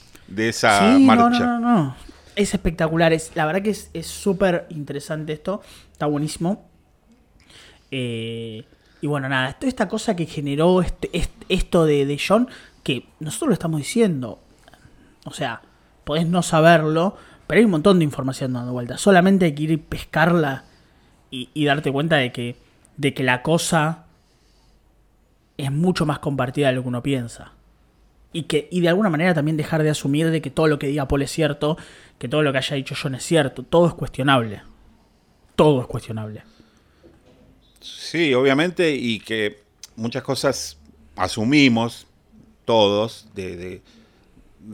de 0.26 0.48
esa 0.48 0.98
marcha. 0.98 1.38
No, 1.38 1.60
no, 1.60 1.60
no, 1.60 1.96
Es 2.38 2.54
espectacular. 2.54 3.12
Es, 3.12 3.32
la 3.34 3.46
verdad 3.46 3.62
que 3.62 3.70
es 3.70 4.06
súper 4.06 4.66
interesante 4.70 5.32
esto. 5.32 5.60
Está 5.92 6.06
buenísimo. 6.06 6.68
Eh, 7.90 8.64
y 9.00 9.06
bueno, 9.06 9.28
nada, 9.28 9.52
toda 9.54 9.68
esta 9.68 9.88
cosa 9.88 10.16
que 10.16 10.26
generó 10.26 10.82
este, 10.82 11.10
esto 11.48 11.84
de, 11.84 12.06
de 12.06 12.20
John, 12.24 12.48
que 12.82 13.06
nosotros 13.20 13.48
lo 13.48 13.54
estamos 13.54 13.78
diciendo, 13.78 14.40
o 15.24 15.32
sea, 15.32 15.62
podés 16.04 16.26
no 16.26 16.42
saberlo, 16.42 17.16
pero 17.46 17.58
hay 17.58 17.64
un 17.64 17.70
montón 17.70 17.98
de 17.98 18.04
información 18.04 18.52
dando 18.52 18.72
vuelta. 18.72 18.98
Solamente 18.98 19.46
hay 19.46 19.54
que 19.54 19.62
ir 19.64 19.70
y 19.70 19.76
pescarla 19.76 20.64
y, 21.30 21.64
darte 21.64 21.92
cuenta 21.92 22.16
de 22.16 22.32
que, 22.32 22.56
de 22.96 23.12
que 23.14 23.22
la 23.22 23.42
cosa 23.42 24.06
es 25.58 25.70
mucho 25.70 26.06
más 26.06 26.18
compartida 26.20 26.68
de 26.68 26.74
lo 26.74 26.82
que 26.82 26.88
uno 26.88 27.02
piensa. 27.02 27.52
Y, 28.38 28.42
que, 28.44 28.68
y 28.70 28.80
de 28.80 28.88
alguna 28.88 29.10
manera 29.10 29.34
también 29.34 29.56
dejar 29.56 29.82
de 29.82 29.90
asumir 29.90 30.30
de 30.30 30.40
que 30.40 30.50
todo 30.50 30.68
lo 30.68 30.78
que 30.78 30.86
diga 30.86 31.08
Paul 31.08 31.22
es 31.22 31.32
cierto, 31.32 31.76
que 32.18 32.28
todo 32.28 32.42
lo 32.42 32.52
que 32.52 32.58
haya 32.58 32.76
dicho 32.76 32.94
John 33.00 33.16
es 33.16 33.24
cierto. 33.24 33.64
Todo 33.64 33.88
es 33.88 33.94
cuestionable. 33.94 34.62
Todo 35.56 35.80
es 35.80 35.88
cuestionable. 35.88 36.44
Sí, 37.80 38.32
obviamente, 38.34 38.94
y 38.94 39.18
que 39.18 39.58
muchas 39.96 40.22
cosas 40.22 40.78
asumimos 41.16 42.06
todos 42.64 43.26
de 43.34 43.82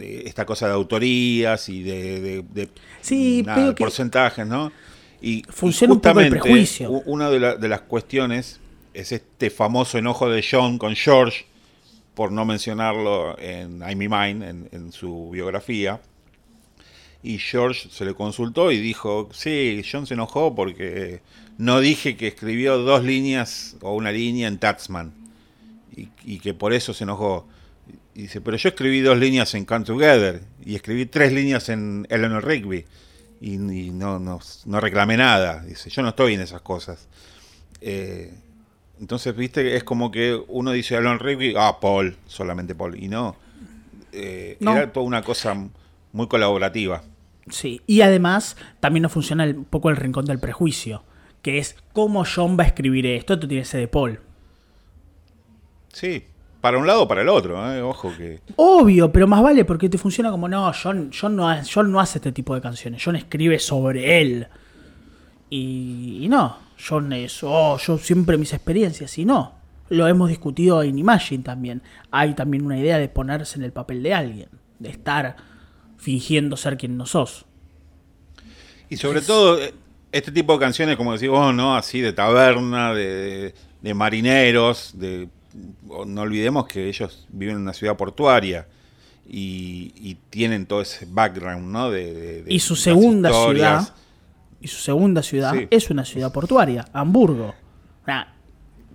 esta 0.01 0.45
cosa 0.45 0.67
de 0.67 0.75
autorías 0.75 1.69
y 1.69 1.83
de, 1.83 2.69
sí, 3.01 3.45
porcentajes, 3.79 4.47
¿no? 4.47 4.73
Y, 5.21 5.43
funciona 5.49 5.95
justamente, 5.95 6.39
prejuicio. 6.39 6.91
Una 6.91 7.31
de, 7.31 7.69
las 7.69 7.81
cuestiones 7.83 8.61
es 8.93 9.13
este 9.13 9.49
famoso 9.49 9.97
enojo 9.97 10.29
de 10.29 10.45
John 10.49 10.77
con 10.77 10.95
George, 10.95 11.47
por 12.15 12.33
no 12.33 12.45
mencionarlo 12.45 13.39
en 13.39 13.81
I'm 13.81 13.99
Mine, 13.99 14.49
en, 14.49 14.69
en 14.73 14.93
su 14.93 15.31
biografía. 15.31 16.01
Y 17.23 17.39
George 17.39 17.89
se 17.91 18.05
le 18.05 18.15
consultó 18.15 18.71
y 18.71 18.79
dijo, 18.79 19.29
sí, 19.33 19.83
John 19.91 20.07
se 20.07 20.15
enojó 20.15 20.55
porque 20.55 21.23
no 21.57 21.81
dije 21.81 22.17
que 22.17 22.29
escribió 22.29 22.79
dos 22.79 23.03
líneas 23.03 23.77
o 23.81 23.95
una 23.95 24.13
línea 24.13 24.49
en 24.49 24.59
Taxman. 24.59 25.13
Y, 25.97 26.09
y 26.25 26.39
que 26.39 26.55
por 26.55 26.73
eso 26.73 26.93
se 26.93 27.05
enojó. 27.05 27.47
Y 28.15 28.23
dice, 28.23 28.41
pero 28.41 28.57
yo 28.57 28.69
escribí 28.69 29.01
dos 29.01 29.19
líneas 29.19 29.55
en 29.55 29.65
Come 29.65 29.85
Together 29.85 30.43
y 30.65 30.75
escribí 30.75 31.07
tres 31.07 31.33
líneas 31.33 31.69
en 31.69 32.07
Eleanor 32.11 32.47
Rigby 32.47 32.85
y, 33.41 33.59
no, 33.91 34.19
no, 34.19 34.41
no, 34.65 34.81
reclamé 34.81 35.17
nada. 35.17 35.63
Dice, 35.65 35.91
yo 35.91 36.03
no 36.03 36.11
estoy 36.11 36.35
en 36.35 36.41
esas 36.41 36.63
cosas. 36.63 37.09
Eh, 37.81 38.33
Entonces, 39.01 39.35
viste, 39.37 39.77
es 39.77 39.85
como 39.85 40.11
que 40.11 40.41
uno 40.49 40.71
dice 40.73 40.97
Alan 40.97 41.19
Rigby, 41.19 41.55
ah, 41.57 41.79
Paul, 41.81 42.17
solamente 42.27 42.75
Paul. 42.75 43.03
Y 43.03 43.09
no, 43.09 43.37
eh, 44.13 44.57
No. 44.61 44.77
era 44.77 44.93
toda 44.93 45.07
una 45.07 45.23
cosa 45.23 45.55
muy 46.13 46.29
colaborativa. 46.29 47.03
Sí, 47.51 47.83
y 47.87 48.01
además 48.01 48.57
también 48.81 49.03
nos 49.03 49.13
funciona 49.13 49.45
un 49.45 49.65
poco 49.65 49.91
el 49.91 49.97
rincón 49.97 50.25
del 50.25 50.39
prejuicio, 50.39 51.03
que 51.43 51.59
es 51.59 51.77
cómo 51.93 52.25
John 52.25 52.57
va 52.59 52.65
a 52.65 52.69
escribir 52.69 53.05
esto, 53.07 53.35
esto 53.35 53.49
tiene 53.49 53.63
que 53.63 53.69
ser 53.69 53.81
de 53.81 53.89
Paul. 53.89 54.21
Sí, 55.93 56.25
para 56.61 56.79
un 56.79 56.87
lado 56.87 57.03
o 57.03 57.09
para 57.09 57.21
el 57.21 57.29
otro, 57.29 57.75
¿eh? 57.75 57.83
ojo 57.83 58.11
que... 58.17 58.41
Obvio, 58.57 59.13
pero 59.13 59.27
más 59.27 59.43
vale 59.43 59.65
porque 59.67 59.89
te 59.91 59.99
funciona 59.99 60.31
como 60.31 60.49
no, 60.49 60.73
John, 60.73 61.11
John, 61.19 61.37
no, 61.37 61.55
John 61.73 61.93
no 61.93 62.01
hace 62.01 62.19
este 62.19 62.33
tipo 62.33 62.55
de 62.55 62.63
canciones, 62.63 63.03
John 63.05 63.17
escribe 63.17 63.59
sobre 63.59 64.21
él. 64.23 64.47
Y, 65.51 66.21
y 66.23 66.29
no, 66.29 66.57
John 66.87 67.13
es, 67.13 67.39
oh, 67.43 67.79
yo 67.79 67.99
siempre 67.99 68.37
mis 68.37 68.53
experiencias, 68.53 69.17
y 69.19 69.25
no. 69.25 69.55
Lo 69.91 70.07
hemos 70.09 70.29
discutido 70.29 70.83
en 70.83 70.99
Imagine 70.99 71.43
también. 71.43 71.83
Hay 72.11 72.35
también 72.35 72.65
una 72.65 72.79
idea 72.79 72.99
de 72.99 73.09
ponerse 73.09 73.59
en 73.59 73.65
el 73.65 73.73
papel 73.73 74.03
de 74.03 74.15
alguien, 74.15 74.49
de 74.79 74.89
estar 74.91 75.37
fingiendo 75.99 76.57
ser 76.57 76.77
quien 76.77 76.97
no 76.97 77.07
sos. 77.07 77.45
Y 78.89 78.97
sobre 78.97 79.21
todo, 79.23 79.61
eh, 79.61 79.73
este 80.13 80.31
tipo 80.33 80.53
de 80.55 80.59
canciones, 80.59 80.97
como 80.97 81.13
decís 81.13 81.29
vos, 81.29 81.55
¿no? 81.55 81.77
Así 81.77 82.01
de 82.01 82.13
taberna, 82.13 82.93
de, 82.95 83.55
marineros, 83.95 84.93
de... 84.95 85.29
No 86.07 86.23
olvidemos 86.23 86.67
que 86.67 86.89
ellos 86.89 87.27
viven 87.31 87.57
en 87.57 87.63
una 87.63 87.73
ciudad 87.75 87.97
portuaria 87.97 88.67
y, 89.29 89.93
y 89.97 90.17
tienen 90.31 90.67
todo 90.67 90.81
ese 90.83 91.07
background, 91.09 91.71
¿no? 91.71 91.91
De, 91.91 92.43
de- 92.43 92.53
Y 92.53 92.59
su 92.61 92.75
segunda 92.75 93.31
ciudad, 93.33 93.95
y 94.65 94.69
su 94.69 94.79
segunda 94.81 95.23
ciudad 95.23 95.53
Sí. 95.55 95.69
es 95.71 95.91
una 95.91 96.05
ciudad 96.05 96.33
portuaria, 96.33 96.87
Hamburgo. 96.93 97.55
Nah, 98.07 98.25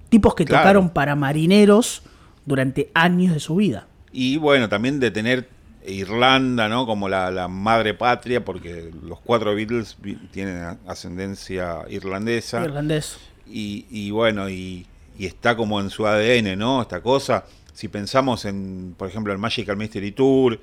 tipos 0.09 0.33
que 0.35 0.43
Claro. 0.45 0.63
tocaron 0.63 0.89
para 0.89 1.15
marineros 1.15 2.01
durante 2.45 2.89
años 2.95 3.33
de 3.33 3.39
su 3.39 3.55
vida. 3.55 3.87
Y 4.11 4.37
bueno, 4.37 4.67
también 4.67 4.99
de 4.99 5.11
tener 5.11 5.47
Irlanda, 5.85 6.67
¿no? 6.67 6.85
Como 6.85 7.07
la, 7.07 7.31
la 7.31 7.47
madre 7.47 7.93
patria, 7.93 8.43
porque 8.43 8.91
los 9.03 9.19
cuatro 9.19 9.55
Beatles 9.55 9.95
tienen 10.31 10.77
ascendencia 10.87 11.85
irlandesa. 11.89 12.63
Irlandés. 12.63 13.17
Y, 13.47 13.85
y 13.89 14.11
bueno, 14.11 14.49
y, 14.49 14.85
y 15.17 15.25
está 15.25 15.55
como 15.55 15.79
en 15.79 15.89
su 15.89 16.05
ADN, 16.05 16.55
¿no? 16.57 16.81
Esta 16.81 17.01
cosa. 17.01 17.45
Si 17.73 17.87
pensamos 17.87 18.45
en, 18.45 18.93
por 18.97 19.07
ejemplo, 19.07 19.31
el 19.31 19.39
Magical 19.39 19.77
Mystery 19.77 20.11
Tour, 20.11 20.59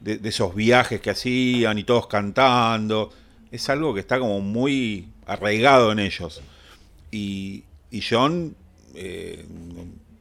de, 0.00 0.16
de 0.18 0.28
esos 0.30 0.54
viajes 0.54 1.00
que 1.00 1.10
hacían 1.10 1.78
y 1.78 1.84
todos 1.84 2.06
cantando, 2.06 3.12
es 3.50 3.68
algo 3.68 3.94
que 3.94 4.00
está 4.00 4.18
como 4.18 4.40
muy 4.40 5.08
arraigado 5.26 5.92
en 5.92 5.98
ellos. 5.98 6.40
Y, 7.10 7.64
y 7.90 8.02
John 8.08 8.54
eh, 8.94 9.44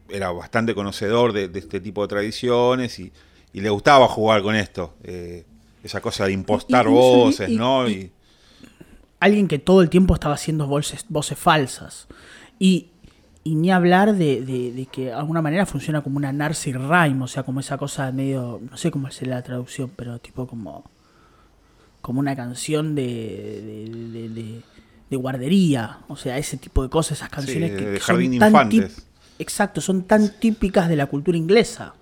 era 0.09 0.31
bastante 0.31 0.73
conocedor 0.73 1.33
de, 1.33 1.47
de 1.47 1.59
este 1.59 1.79
tipo 1.79 2.01
de 2.01 2.07
tradiciones 2.07 2.99
y, 2.99 3.11
y 3.53 3.61
le 3.61 3.69
gustaba 3.69 4.07
jugar 4.07 4.41
con 4.41 4.55
esto. 4.55 4.93
eh, 5.03 5.45
esa 5.83 6.01
cosa 6.01 6.25
de 6.25 6.33
impostar 6.33 6.87
Y- 6.87 6.89
voces, 6.89 7.49
¿no? 7.51 7.87
y- 7.87 7.93
Y- 7.93 8.11
Alguien 9.21 9.47
que 9.47 9.59
todo 9.59 9.81
el 9.81 9.89
tiempo 9.89 10.13
estaba 10.13 10.33
haciendo 10.35 10.65
voces, 10.67 11.05
voces 11.09 11.37
falsas. 11.37 12.07
Y, 12.57 12.87
y 13.43 13.55
ni 13.55 13.69
hablar 13.71 14.15
de, 14.15 14.41
de- 14.41 14.71
de 14.73 14.85
que 14.85 15.05
de 15.05 15.13
alguna 15.13 15.41
manera 15.41 15.65
funciona 15.65 16.01
como 16.01 16.17
una 16.17 16.31
Narcy 16.33 16.73
Rhyme, 16.73 17.23
o 17.23 17.27
sea, 17.27 17.43
como 17.43 17.59
esa 17.61 17.77
cosa 17.77 18.11
medio, 18.11 18.59
no 18.69 18.75
sé 18.77 18.91
cómo 18.91 19.07
es 19.09 19.21
la 19.21 19.41
traducción, 19.41 19.91
pero 19.95 20.19
tipo 20.19 20.47
como 20.47 20.83
como 22.01 22.19
una 22.19 22.35
canción 22.35 22.95
de, 22.95 23.03
de, 23.03 24.19
de- 24.19 24.29
de- 24.29 24.61
de 25.09 25.15
guardería, 25.17 25.99
o 26.07 26.15
sea, 26.15 26.37
ese 26.37 26.57
tipo 26.57 26.83
de 26.83 26.89
cosas, 26.89 27.17
esas 27.17 27.29
canciones 27.29 27.71
que, 27.71 27.85
de 27.85 27.93
que 27.93 27.99
son 27.99 28.15
jardín 28.17 28.39
tan 28.39 28.49
infantes. 28.49 28.97
tip- 28.97 29.03
exacto, 29.39 29.81
son 29.81 30.03
tan 30.03 30.39
típicas 30.39 30.87
de 30.87 30.95
la 30.95 31.07
cultura 31.07 31.37
inglesa. 31.37 31.95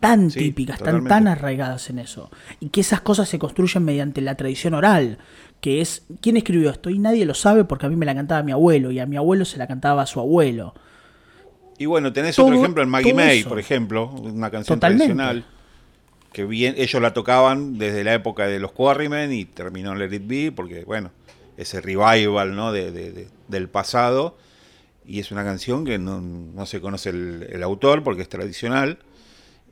Tan 0.00 0.30
Sí, 0.30 0.38
típicas, 0.40 0.76
tan, 0.76 0.84
totalmente. 0.86 1.08
tan 1.08 1.28
arraigadas 1.28 1.88
en 1.88 1.98
eso. 1.98 2.30
Y 2.60 2.68
que 2.68 2.82
esas 2.82 3.00
cosas 3.00 3.28
se 3.28 3.38
construyen 3.38 3.82
mediante 3.84 4.20
la 4.20 4.34
tradición 4.34 4.74
oral, 4.74 5.16
que 5.62 5.80
es, 5.80 6.02
¿quién 6.20 6.36
escribió 6.36 6.68
esto? 6.70 6.90
Y 6.90 6.98
nadie 6.98 7.24
lo 7.24 7.32
sabe 7.32 7.64
porque 7.64 7.86
a 7.86 7.88
mí 7.88 7.96
me 7.96 8.04
la 8.04 8.14
cantaba 8.14 8.42
mi 8.42 8.52
abuelo 8.52 8.90
y 8.90 8.98
a 9.00 9.06
mi 9.06 9.16
abuelo 9.16 9.46
se 9.46 9.56
la 9.56 9.66
cantaba 9.66 10.02
a 10.02 10.06
su 10.06 10.20
abuelo. 10.20 10.74
Y 11.78 11.86
bueno, 11.86 12.12
tenés 12.12 12.36
Todo- 12.36 12.46
otro 12.48 12.58
ejemplo 12.58 12.82
en 12.82 12.90
Maggie 12.90 13.14
May, 13.14 13.40
eso. 13.40 13.48
por 13.48 13.58
ejemplo, 13.58 14.10
una 14.10 14.50
canción 14.50 14.76
Totalmente. 14.76 15.06
tradicional 15.14 15.44
que 16.34 16.44
bien 16.44 16.74
ellos 16.76 17.00
la 17.00 17.14
tocaban 17.14 17.78
desde 17.78 18.02
la 18.02 18.12
época 18.12 18.48
de 18.48 18.58
los 18.58 18.72
Quarrymen 18.72 19.32
y 19.32 19.44
terminó 19.44 19.92
en 19.92 20.00
Let 20.00 20.12
It 20.16 20.26
Be, 20.26 20.52
porque 20.52 20.84
bueno, 20.84 21.12
ese 21.56 21.80
revival 21.80 22.56
¿no? 22.56 22.72
de, 22.72 22.90
de- 22.90 23.12
de- 23.12 23.28
del 23.46 23.68
pasado. 23.68 24.36
Y 25.06 25.20
es 25.20 25.30
una 25.30 25.44
canción 25.44 25.84
que 25.84 25.98
no, 25.98 26.20
no 26.20 26.66
se 26.66 26.80
conoce 26.80 27.10
el, 27.10 27.62
autor 27.62 28.02
porque 28.02 28.22
es 28.22 28.28
tradicional. 28.28 28.98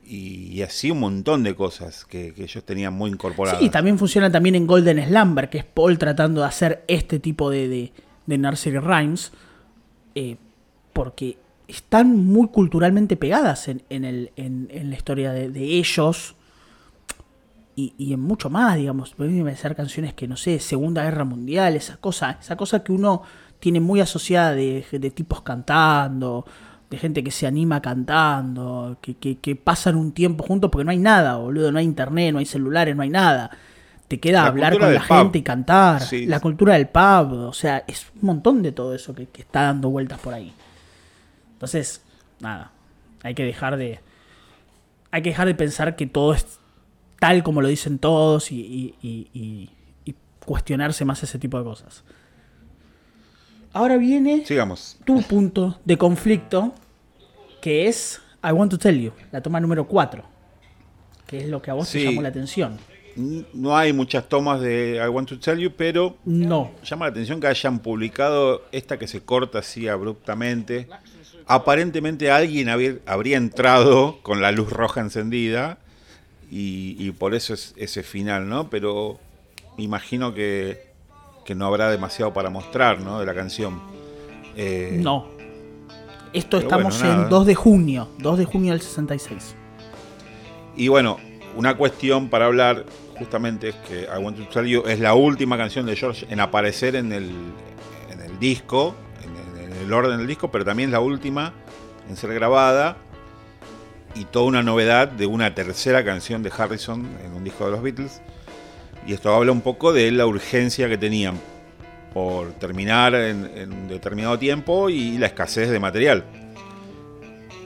Y, 0.07 0.63
así 0.63 0.91
un 0.91 1.01
montón 1.01 1.43
de 1.43 1.57
cosas 1.57 2.05
que, 2.05 2.33
ellos 2.37 2.65
tenían 2.65 2.95
muy 2.95 3.11
incorporadas. 3.11 3.59
Sí, 3.59 3.67
y 3.67 3.71
también 3.71 3.99
funciona 3.99 4.31
también 4.31 4.55
en 4.55 4.67
Golden 4.67 5.05
Slumber, 5.05 5.51
que 5.51 5.59
es 5.59 5.65
Paul 5.65 5.99
tratando 5.99 6.43
de 6.43 6.47
hacer 6.47 6.85
este 6.87 7.19
tipo 7.19 7.51
de, 7.51 7.93
nursery 8.27 8.79
rhymes, 8.79 9.33
eh, 10.15 10.37
porque 10.93 11.39
están 11.67 12.25
muy 12.25 12.49
culturalmente 12.49 13.17
pegadas 13.17 13.67
en, 13.69 13.83
el, 14.05 14.31
en, 14.37 14.69
la 14.91 14.95
historia 14.95 15.33
de 15.33 15.65
ellos 15.65 16.37
y, 17.77 17.95
y 17.99 18.13
en 18.13 18.21
mucho 18.21 18.51
más, 18.51 18.77
digamos. 18.77 19.15
Pueden 19.15 19.57
ser 19.57 19.75
canciones 19.77 20.15
que, 20.15 20.29
no 20.29 20.37
sé, 20.37 20.59
Segunda 20.61 21.03
Guerra 21.05 21.25
Mundial, 21.25 21.75
esa 21.77 21.97
cosa, 21.97 22.39
esa 22.41 22.57
cosa 22.57 22.83
que 22.85 22.93
uno 22.93 23.23
tiene 23.61 23.81
muy 23.81 24.01
asociada 24.01 24.53
de, 24.55 24.85
de 24.91 25.11
tipos 25.11 25.43
cantando, 25.43 26.45
de 26.91 26.99
gente 26.99 27.23
que 27.25 27.31
se 27.31 27.47
anima 27.47 27.81
cantando, 27.81 28.99
que, 29.01 29.15
que, 29.15 29.39
que 29.39 29.57
pasan 29.57 29.97
un 29.97 30.13
tiempo 30.13 30.45
juntos 30.45 30.71
porque 30.71 30.85
no 30.85 30.91
hay 30.91 30.99
nada, 30.99 31.37
boludo, 31.37 31.73
no 31.73 31.79
hay 31.79 31.85
internet, 31.85 32.33
no 32.33 32.39
hay 32.41 32.47
celulares, 32.47 32.95
no 32.97 33.03
hay 33.03 33.11
nada. 33.11 33.51
Te 34.09 34.21
queda 34.21 34.43
La 34.43 34.49
hablar 34.49 34.79
con 34.79 34.93
la 34.93 35.01
pub. 35.01 35.17
gente 35.17 35.39
y 35.39 35.43
cantar, 35.43 36.03
Sí. 36.03 36.27
la 36.27 36.41
cultura 36.41 36.75
del 36.75 36.89
pub, 36.89 37.33
o 37.49 37.53
sea, 37.55 37.85
es 37.87 38.09
un 38.21 38.27
montón 38.27 38.63
de 38.63 38.73
todo 38.73 38.95
eso 38.95 39.15
que, 39.15 39.27
que 39.27 39.41
está 39.43 39.63
dando 39.63 39.89
vueltas 39.89 40.19
por 40.19 40.35
ahí. 40.35 40.53
Entonces, 41.55 42.03
nada, 42.41 42.73
hay 43.23 43.35
que 43.35 43.45
dejar 43.45 43.77
de. 43.77 44.01
Hay 45.11 45.23
que 45.23 45.31
dejar 45.31 45.47
de 45.47 45.55
pensar 45.55 45.95
que 45.97 46.07
todo 46.07 46.35
es 46.35 46.59
tal 47.23 47.45
como 47.45 47.63
lo 47.63 47.69
dicen 47.69 48.01
todos 48.01 48.51
y, 48.51 48.57
y- 48.61 48.95
y- 49.01 49.29
y- 49.33 49.71
y 50.05 50.15
cuestionarse 50.45 51.05
más 51.05 51.23
ese 51.23 51.39
tipo 51.39 51.57
de 51.57 51.63
cosas. 51.63 52.03
Ahora 53.73 53.97
viene 53.97 54.45
Sigamos. 54.45 54.99
tu 55.05 55.23
punto 55.23 55.79
de 55.85 55.97
conflicto, 55.97 56.75
que 57.61 57.87
es 57.87 58.21
I 58.43 58.51
Want 58.51 58.73
to 58.73 58.79
Tell 58.79 59.01
You, 59.01 59.13
la 59.31 59.41
toma 59.41 59.61
número 59.61 59.87
4, 59.87 60.25
que 61.29 61.39
es 61.39 61.49
lo 61.49 61.63
que 61.63 61.71
a 61.71 61.75
vos 61.75 61.89
te 61.89 62.03
llamó 62.03 62.23
la 62.23 62.31
atención. 62.31 62.77
No 63.55 63.77
hay 63.77 63.93
muchas 63.93 64.29
tomas 64.29 64.61
de 64.61 65.01
I 65.01 65.09
Want 65.09 65.29
to 65.29 65.39
Tell 65.39 65.61
You, 65.61 65.71
pero 65.77 66.17
No, 66.25 66.73
llama 66.85 67.05
la 67.07 67.13
atención 67.13 67.41
que 67.41 67.47
hayan 67.47 67.79
publicado 67.79 68.63
esta 68.73 68.99
que 68.99 69.07
se 69.07 69.23
corta 69.23 69.61
así 69.61 69.87
abruptamente. 69.87 70.89
Aparentemente 71.47 72.33
alguien 72.33 72.69
había- 72.69 72.97
habría 73.07 73.37
entrado 73.37 74.19
con 74.23 74.41
la 74.43 74.51
luz 74.51 74.71
roja 74.71 75.01
encendida 75.01 75.79
y, 76.55 76.97
y 76.99 77.13
por 77.13 77.35
eso 77.35 77.55
es 77.55 77.73
ese 77.79 78.03
final, 78.03 78.47
¿no? 78.47 78.69
Pero 78.69 79.19
imagino 79.79 80.35
que, 80.35 80.83
que 81.47 81.55
no 81.55 81.65
habrá 81.65 81.91
demasiado 81.91 82.35
para 82.35 82.51
mostrar, 82.51 83.01
¿no? 83.01 83.19
De 83.19 83.25
la 83.25 83.35
canción. 83.35 83.81
Eh, 84.55 84.99
no. 85.01 85.29
Esto 86.35 86.59
estamos 86.59 86.99
bueno, 86.99 87.15
nada. 87.15 87.25
en 87.25 87.31
2 87.31 87.47
de 87.47 87.55
junio, 87.55 88.09
2 88.19 88.39
de 88.39 88.45
junio 88.45 88.73
del 88.73 88.83
66. 88.83 89.55
Y 90.77 90.89
bueno, 90.89 91.17
una 91.57 91.75
cuestión 91.75 92.29
para 92.29 92.45
hablar 92.45 92.85
justamente 93.19 93.71
es 93.71 93.75
que 93.89 94.03
I 94.03 94.23
Want 94.23 94.37
to 94.37 94.45
Tell 94.49 94.67
You 94.67 94.83
es 94.87 95.01
la 95.01 95.15
última 95.15 95.57
canción 95.57 95.87
de 95.87 95.97
George 95.97 96.27
en 96.29 96.39
aparecer 96.39 96.97
en 96.97 97.13
el, 97.13 97.31
en 98.11 98.21
el 98.21 98.39
disco, 98.39 98.95
en, 99.25 99.65
en 99.65 99.73
el 99.73 99.91
orden 99.91 100.19
del 100.19 100.27
disco, 100.27 100.51
pero 100.51 100.67
también 100.67 100.91
es 100.91 100.93
la 100.93 101.01
última 101.01 101.55
en 102.11 102.17
ser 102.17 102.35
grabada 102.35 102.99
y 104.15 104.25
toda 104.27 104.47
una 104.47 104.63
novedad 104.63 105.09
de 105.09 105.27
una 105.27 105.55
tercera 105.55 106.05
canción 106.05 106.43
de 106.43 106.53
Harrison 106.57 107.07
en 107.25 107.33
un 107.33 107.45
disco 107.45 107.65
de 107.67 107.71
los 107.73 107.83
Beatles. 107.83 108.21
Y 109.07 109.13
esto 109.15 109.35
habla 109.35 109.53
un 109.53 109.63
poco 109.63 109.93
de 109.93 110.11
la 110.13 110.27
urgencia 110.27 110.89
que 110.89 110.99
tenían 110.99 111.39
por 112.15 112.53
terminar 112.53 113.15
en, 113.15 113.51
en 113.57 113.73
un 113.73 113.89
determinado 113.89 114.39
tiempo 114.39 114.91
y 114.91 115.19
la 115.19 115.27
escasez 115.27 115.71
de 115.71 115.79
material. 115.81 116.25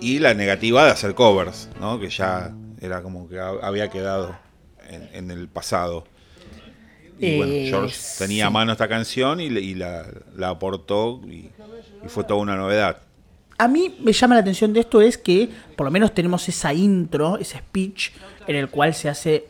Y 0.01 0.19
la 0.19 0.35
negativa 0.35 0.85
de 0.85 0.91
hacer 0.93 1.15
covers, 1.15 1.69
¿no? 1.81 1.99
que 1.99 2.09
ya 2.11 2.53
era 2.81 3.03
como 3.03 3.29
que 3.29 3.39
ha- 3.41 3.59
había 3.63 3.89
quedado 3.89 4.37
en, 4.89 5.09
en 5.13 5.31
el 5.31 5.49
pasado. 5.49 6.05
Y 7.19 7.39
bueno, 7.39 7.53
Eh, 7.53 7.67
George 7.71 7.97
tenía 8.19 8.47
a 8.47 8.51
mano 8.51 8.73
esta 8.73 8.89
canción 8.89 9.41
y, 9.41 9.49
la, 9.75 10.07
la 10.37 10.51
aportó 10.51 11.21
y, 11.27 11.51
y 12.05 12.09
fue 12.09 12.25
toda 12.25 12.41
una 12.41 12.57
novedad. 12.57 12.99
A 13.59 13.69
mí 13.69 13.95
me 14.01 14.13
llama 14.13 14.35
la 14.35 14.43
atención 14.43 14.73
de 14.75 14.81
esto 14.81 15.01
es 15.01 15.17
que 15.17 15.49
por 15.77 15.87
lo 15.87 15.91
menos 15.91 16.13
tenemos 16.13 16.47
esa 16.49 16.75
intro, 16.75 17.39
ese 17.39 17.59
speech 17.59 18.11
en 18.47 18.57
el 18.57 18.69
cual 18.69 18.93
se 18.93 19.09
hace, 19.09 19.47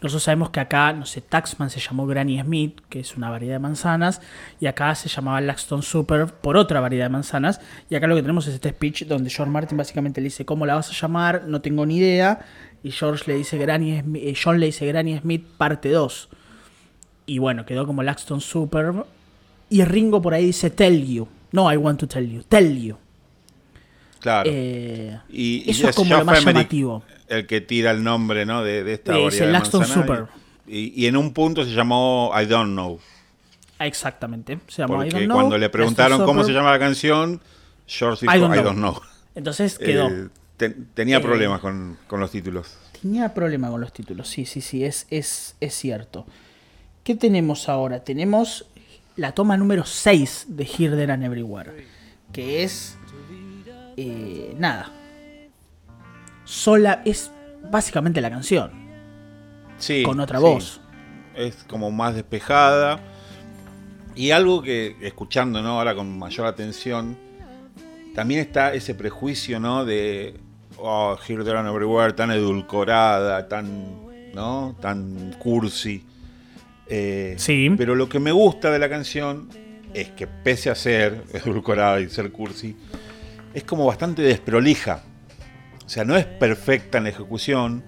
Nosotros 0.00 0.22
sabemos 0.22 0.50
que 0.50 0.60
acá, 0.60 0.92
no 0.92 1.06
sé, 1.06 1.22
Taxman 1.22 1.70
se 1.70 1.80
llamó 1.80 2.06
Granny 2.06 2.40
Smith, 2.40 2.80
que 2.88 3.00
es 3.00 3.16
una 3.16 3.30
variedad 3.30 3.54
de 3.54 3.58
manzanas, 3.58 4.20
y 4.60 4.66
acá 4.66 4.94
se 4.94 5.08
llamaba 5.08 5.40
Laxton 5.40 5.82
Super 5.82 6.26
por 6.26 6.56
otra 6.56 6.80
variedad 6.80 7.06
de 7.06 7.10
manzanas. 7.10 7.60
Y 7.90 7.96
acá 7.96 8.06
lo 8.06 8.14
que 8.14 8.22
tenemos 8.22 8.46
es 8.46 8.54
este 8.54 8.70
speech 8.70 9.06
donde 9.06 9.30
George 9.30 9.50
Martin 9.50 9.76
básicamente 9.76 10.20
le 10.20 10.26
dice, 10.26 10.44
¿cómo 10.44 10.64
la 10.64 10.76
vas 10.76 10.90
a 10.90 10.92
llamar? 10.92 11.44
No 11.48 11.60
tengo 11.60 11.84
ni 11.84 11.96
idea. 11.96 12.40
Y 12.84 12.92
George 12.92 13.24
le 13.26 13.38
dice 13.38 13.58
Granny 13.58 14.00
Smith, 14.00 14.22
eh, 14.24 14.34
John 14.40 14.60
le 14.60 14.66
dice 14.66 14.86
Granny 14.86 15.18
Smith 15.18 15.44
parte 15.56 15.88
2. 15.88 16.28
Y 17.26 17.38
bueno, 17.38 17.66
quedó 17.66 17.86
como 17.86 18.04
Laxton 18.04 18.40
Super. 18.40 18.92
Y 19.68 19.82
Ringo 19.82 20.22
por 20.22 20.34
ahí 20.34 20.44
dice 20.44 20.70
Tell 20.70 21.04
You. 21.04 21.26
No, 21.50 21.72
I 21.72 21.76
want 21.76 21.98
to 21.98 22.06
tell 22.06 22.24
you. 22.24 22.42
Tell 22.44 22.78
you. 22.78 22.98
Claro. 24.20 24.50
Eh, 24.52 25.18
y, 25.28 25.64
y 25.66 25.70
eso 25.70 25.88
es 25.88 25.96
como 25.96 26.10
lo 26.10 26.16
Jeff 26.18 26.26
más 26.26 26.44
llamativo. 26.44 27.02
El 27.28 27.46
que 27.46 27.60
tira 27.60 27.90
el 27.90 28.02
nombre, 28.02 28.46
¿no? 28.46 28.62
De, 28.62 28.82
de 28.84 28.94
esta 28.94 29.18
es 29.18 29.40
el 29.40 29.52
Laxton. 29.52 29.84
Super. 29.84 30.26
Y, 30.66 30.92
y 31.00 31.06
en 31.06 31.16
un 31.16 31.32
punto 31.32 31.64
se 31.64 31.70
llamó 31.70 32.32
I 32.40 32.46
Don't 32.46 32.72
Know. 32.72 32.98
Exactamente. 33.78 34.58
Se 34.68 34.82
llama 34.82 35.06
I 35.06 35.10
Don't 35.10 35.24
Know, 35.26 35.36
cuando 35.36 35.58
le 35.58 35.68
preguntaron 35.68 36.12
Laxton 36.18 36.26
cómo 36.26 36.44
se 36.44 36.52
llama 36.52 36.70
la 36.70 36.78
canción, 36.78 37.40
George 37.86 38.26
dijo 38.26 38.34
I 38.34 38.38
I 38.38 38.40
don't 38.40 38.54
Don't, 38.64 38.76
know. 38.78 38.92
Know. 38.94 39.02
Entonces 39.34 39.78
quedó. 39.78 40.08
Eh, 40.08 40.28
te- 40.56 40.70
tenía 40.70 41.18
Eh, 41.18 41.20
problemas 41.20 41.60
con, 41.60 41.98
con 42.06 42.20
los 42.20 42.30
títulos. 42.30 42.74
Tenía 43.02 43.34
problema 43.34 43.68
con 43.70 43.80
los 43.80 43.92
títulos, 43.92 44.26
sí, 44.28 44.46
sí, 44.46 44.62
sí, 44.62 44.82
es, 44.84 45.06
es, 45.10 45.56
es 45.60 45.74
cierto. 45.74 46.26
¿Qué 47.04 47.14
tenemos 47.14 47.68
ahora? 47.68 48.02
Tenemos 48.02 48.66
la 49.16 49.32
toma 49.32 49.56
número 49.58 49.84
6 49.84 50.46
de 50.48 50.64
Here, 50.64 50.96
There 50.96 51.12
and 51.12 51.22
Everywhere, 51.24 51.86
que 52.32 52.62
es... 52.64 52.96
eh, 53.96 54.54
nada. 54.58 54.92
Sola, 56.44 57.02
es 57.04 57.30
básicamente 57.70 58.20
la 58.20 58.30
canción, 58.30 58.70
Sí, 59.78 60.02
con 60.02 60.20
otra 60.20 60.38
sí. 60.38 60.44
voz. 60.44 60.80
Es 61.34 61.64
como 61.68 61.90
más 61.90 62.14
despejada. 62.14 63.00
Y 64.14 64.30
algo 64.30 64.62
que, 64.62 64.96
escuchando 65.02 65.60
¿no? 65.60 65.78
ahora 65.78 65.94
con 65.94 66.18
mayor 66.18 66.46
atención, 66.46 67.18
también 68.14 68.40
está 68.40 68.72
ese 68.72 68.94
prejuicio 68.94 69.60
¿no? 69.60 69.84
de 69.84 70.40
oh, 70.78 71.18
Here, 71.28 71.44
There 71.44 71.58
and 71.58 71.68
Everywhere, 71.68 72.14
tan 72.14 72.30
edulcorada, 72.30 73.46
tan, 73.48 74.32
¿no? 74.34 74.74
tan 74.80 75.36
cursi. 75.38 76.02
Eh, 76.88 77.34
Sí. 77.36 77.68
Pero 77.76 77.94
lo 77.94 78.08
que 78.08 78.18
me 78.20 78.32
gusta 78.32 78.70
de 78.70 78.78
la 78.78 78.88
canción 78.88 79.48
es 79.92 80.08
que 80.10 80.26
pese 80.26 80.70
a 80.70 80.74
ser 80.74 81.24
edulcorada 81.34 82.00
y 82.00 82.08
ser 82.08 82.32
cursi, 82.32 82.74
es 83.56 83.64
como 83.64 83.86
bastante 83.86 84.20
desprolija. 84.20 85.00
O 85.86 85.88
sea, 85.88 86.04
no 86.04 86.14
es 86.14 86.26
perfecta 86.26 86.98
en 86.98 87.04
la 87.04 87.10
ejecución, 87.10 87.82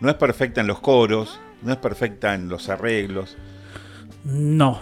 no 0.00 0.08
es 0.08 0.14
perfecta 0.14 0.62
en 0.62 0.66
los 0.66 0.80
coros, 0.80 1.38
no 1.60 1.70
es 1.70 1.76
perfecta 1.76 2.32
en 2.32 2.48
los 2.48 2.70
arreglos. 2.70 3.36
No. 4.24 4.80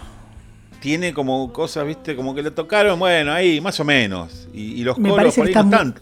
Tiene 0.79 1.13
como 1.13 1.51
cosas, 1.51 1.85
viste, 1.85 2.15
como 2.15 2.33
que 2.33 2.43
le 2.43 2.51
tocaron, 2.51 2.97
bueno, 2.97 3.33
ahí 3.33 3.59
más 3.59 3.77
o 3.81 3.83
menos. 3.83 4.47
Y, 4.53 4.79
y 4.79 4.83
los 4.85 4.97
Me 4.97 5.09
coros 5.09 5.35
por 5.35 5.47
ahí 5.47 5.53
no 5.53 5.59
está 5.59 5.77
están. 5.77 5.95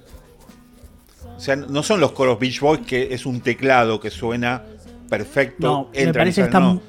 O 1.36 1.40
sea, 1.40 1.56
no 1.56 1.82
son 1.82 2.00
los 2.00 2.12
coros 2.12 2.38
Beach 2.38 2.60
Boys 2.60 2.82
que 2.82 3.16
es 3.16 3.26
un 3.26 3.42
teclado 3.42 4.00
que 4.00 4.12
suena 4.12 4.62
perfecto. 5.10 5.66
No, 5.66 5.90
me 5.92 6.04
entra 6.04 6.22
y 6.22 6.26
parece 6.26 6.42
que 6.42 6.46
está, 6.46 6.60
no. 6.60 6.80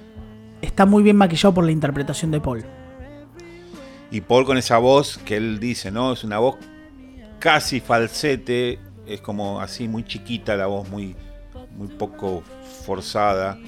está 0.60 0.84
muy 0.84 1.02
bien 1.02 1.16
maquillado 1.16 1.54
por 1.54 1.64
la 1.64 1.72
interpretación 1.72 2.30
de 2.32 2.40
Paul. 2.42 2.66
Y 4.10 4.20
Paul 4.20 4.44
con 4.44 4.58
esa 4.58 4.76
voz 4.76 5.16
que 5.24 5.38
él 5.38 5.58
dice, 5.58 5.90
¿no? 5.90 6.12
Es 6.12 6.22
una 6.22 6.38
voz 6.38 6.56
casi 7.38 7.80
falsete, 7.80 8.78
es 9.06 9.20
como 9.20 9.60
así 9.60 9.88
muy 9.88 10.04
chiquita 10.04 10.56
la 10.56 10.66
voz, 10.66 10.88
muy, 10.88 11.14
muy 11.76 11.88
poco 11.88 12.42
forzada. 12.84 13.58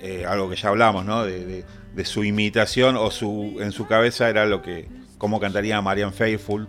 Eh, 0.00 0.24
algo 0.26 0.48
que 0.48 0.56
ya 0.56 0.68
hablamos, 0.68 1.04
¿no? 1.04 1.24
De, 1.24 1.44
de- 1.44 1.64
de 1.94 2.04
su 2.04 2.22
imitación 2.22 2.96
o 2.96 3.10
su 3.10 3.56
en 3.58 3.72
su 3.72 3.86
cabeza 3.88 4.28
era 4.28 4.46
lo 4.46 4.62
que, 4.62 4.86
cómo 5.16 5.40
cantaría 5.40 5.80
Marianne 5.82 6.12
Faithfull. 6.12 6.68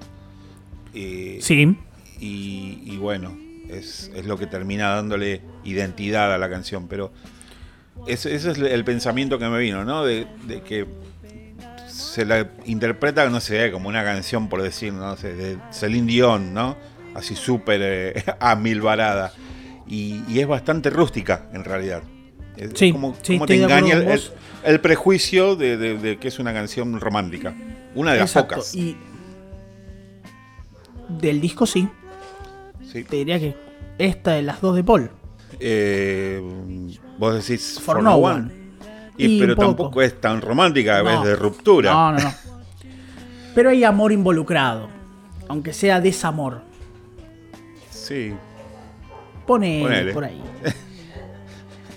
Eh, 0.95 1.37
Sí. 1.41 1.77
y, 2.19 2.79
y 2.83 2.97
bueno, 2.97 3.37
es, 3.69 4.09
es 4.15 4.25
lo 4.25 4.37
que 4.39 4.47
termina 4.47 4.89
dándole 4.89 5.41
identidad 5.63 6.33
a 6.33 6.37
la 6.39 6.49
canción, 6.49 6.87
pero 6.87 7.11
ese, 8.07 8.33
ese 8.33 8.51
es 8.51 8.57
el 8.57 8.83
pensamiento 8.83 9.37
que 9.37 9.47
me 9.49 9.59
vino, 9.59 9.85
¿no? 9.85 10.03
De, 10.03 10.25
de 10.47 10.61
que 10.61 10.87
se 12.09 12.25
la 12.25 12.49
interpreta, 12.65 13.29
no 13.29 13.39
sé, 13.39 13.71
como 13.71 13.89
una 13.89 14.03
canción, 14.03 14.49
por 14.49 14.61
decir, 14.61 14.93
no 14.93 15.15
sé, 15.17 15.33
de 15.33 15.57
Celine 15.71 16.07
Dion, 16.07 16.53
¿no? 16.53 16.75
Así 17.15 17.35
súper 17.35 17.81
eh, 17.83 18.23
amilvarada. 18.39 19.33
Y, 19.87 20.23
y 20.27 20.39
es 20.39 20.47
bastante 20.47 20.89
rústica, 20.89 21.49
en 21.53 21.63
realidad. 21.63 22.01
Es 22.57 22.71
Sí, 22.75 22.91
como, 22.91 23.15
sí, 23.21 23.33
como 23.35 23.45
te 23.45 23.61
engaña 23.61 23.97
el, 24.63 24.79
prejuicio 24.81 25.55
de, 25.55 25.77
de- 25.77 25.97
de 25.97 26.17
que 26.17 26.27
es 26.27 26.39
una 26.39 26.53
canción 26.53 26.99
romántica. 26.99 27.53
Una 27.95 28.13
de 28.13 28.19
las 28.19 28.33
pocas. 28.33 28.75
Y 28.75 28.95
del 31.07 31.41
disco 31.41 31.65
sí. 31.65 31.87
Sí. 32.91 33.03
Te 33.03 33.15
diría 33.17 33.39
que 33.39 33.55
esta 33.97 34.31
de 34.31 34.41
las 34.43 34.61
dos 34.61 34.75
de 34.75 34.83
Paul. 34.83 35.09
Eh, 35.59 36.41
vos 37.17 37.35
decís 37.35 37.79
For 37.81 38.01
no 38.03 38.15
one. 38.15 38.51
Y, 39.19 39.35
Y 39.35 39.39
pero 39.39 39.55
tampoco 39.55 40.01
es 40.01 40.19
tan 40.19 40.41
romántica, 40.41 41.03
No. 41.03 41.19
es 41.21 41.23
de 41.27 41.35
ruptura. 41.35 41.91
No, 41.91 42.11
no, 42.13 42.19
no. 42.19 42.33
Pero 43.53 43.69
hay 43.69 43.83
amor 43.83 44.11
involucrado. 44.11 44.87
Aunque 45.47 45.73
sea 45.73 45.99
desamor. 45.99 46.61
Sí. 47.91 48.33
Pone 49.45 49.81
Ponele. 49.81 50.13
por 50.13 50.23
ahí. 50.23 50.41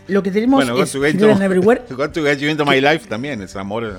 Lo 0.09 0.23
que 0.23 0.31
tenemos 0.31 0.65
Bueno, 0.67 0.83
es 0.83 0.95
Everywhere, 0.95 1.83
Got 1.91 2.13
to 2.13 2.23
Get 2.23 2.39
You 2.41 2.49
Into 2.49 2.65
My 2.67 2.81
Life 2.81 3.07
también 3.09 3.41
es 3.43 3.55
amor. 3.57 3.97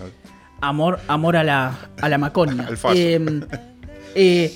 amor, 0.62 1.00
amor 1.08 1.38
a 1.38 1.44
la, 1.44 1.76
a 2.02 2.10
la 2.10 2.18
Maconia. 2.18 2.68
Al. 2.84 2.98
Eh, 2.98 3.20
eh, 4.16 4.56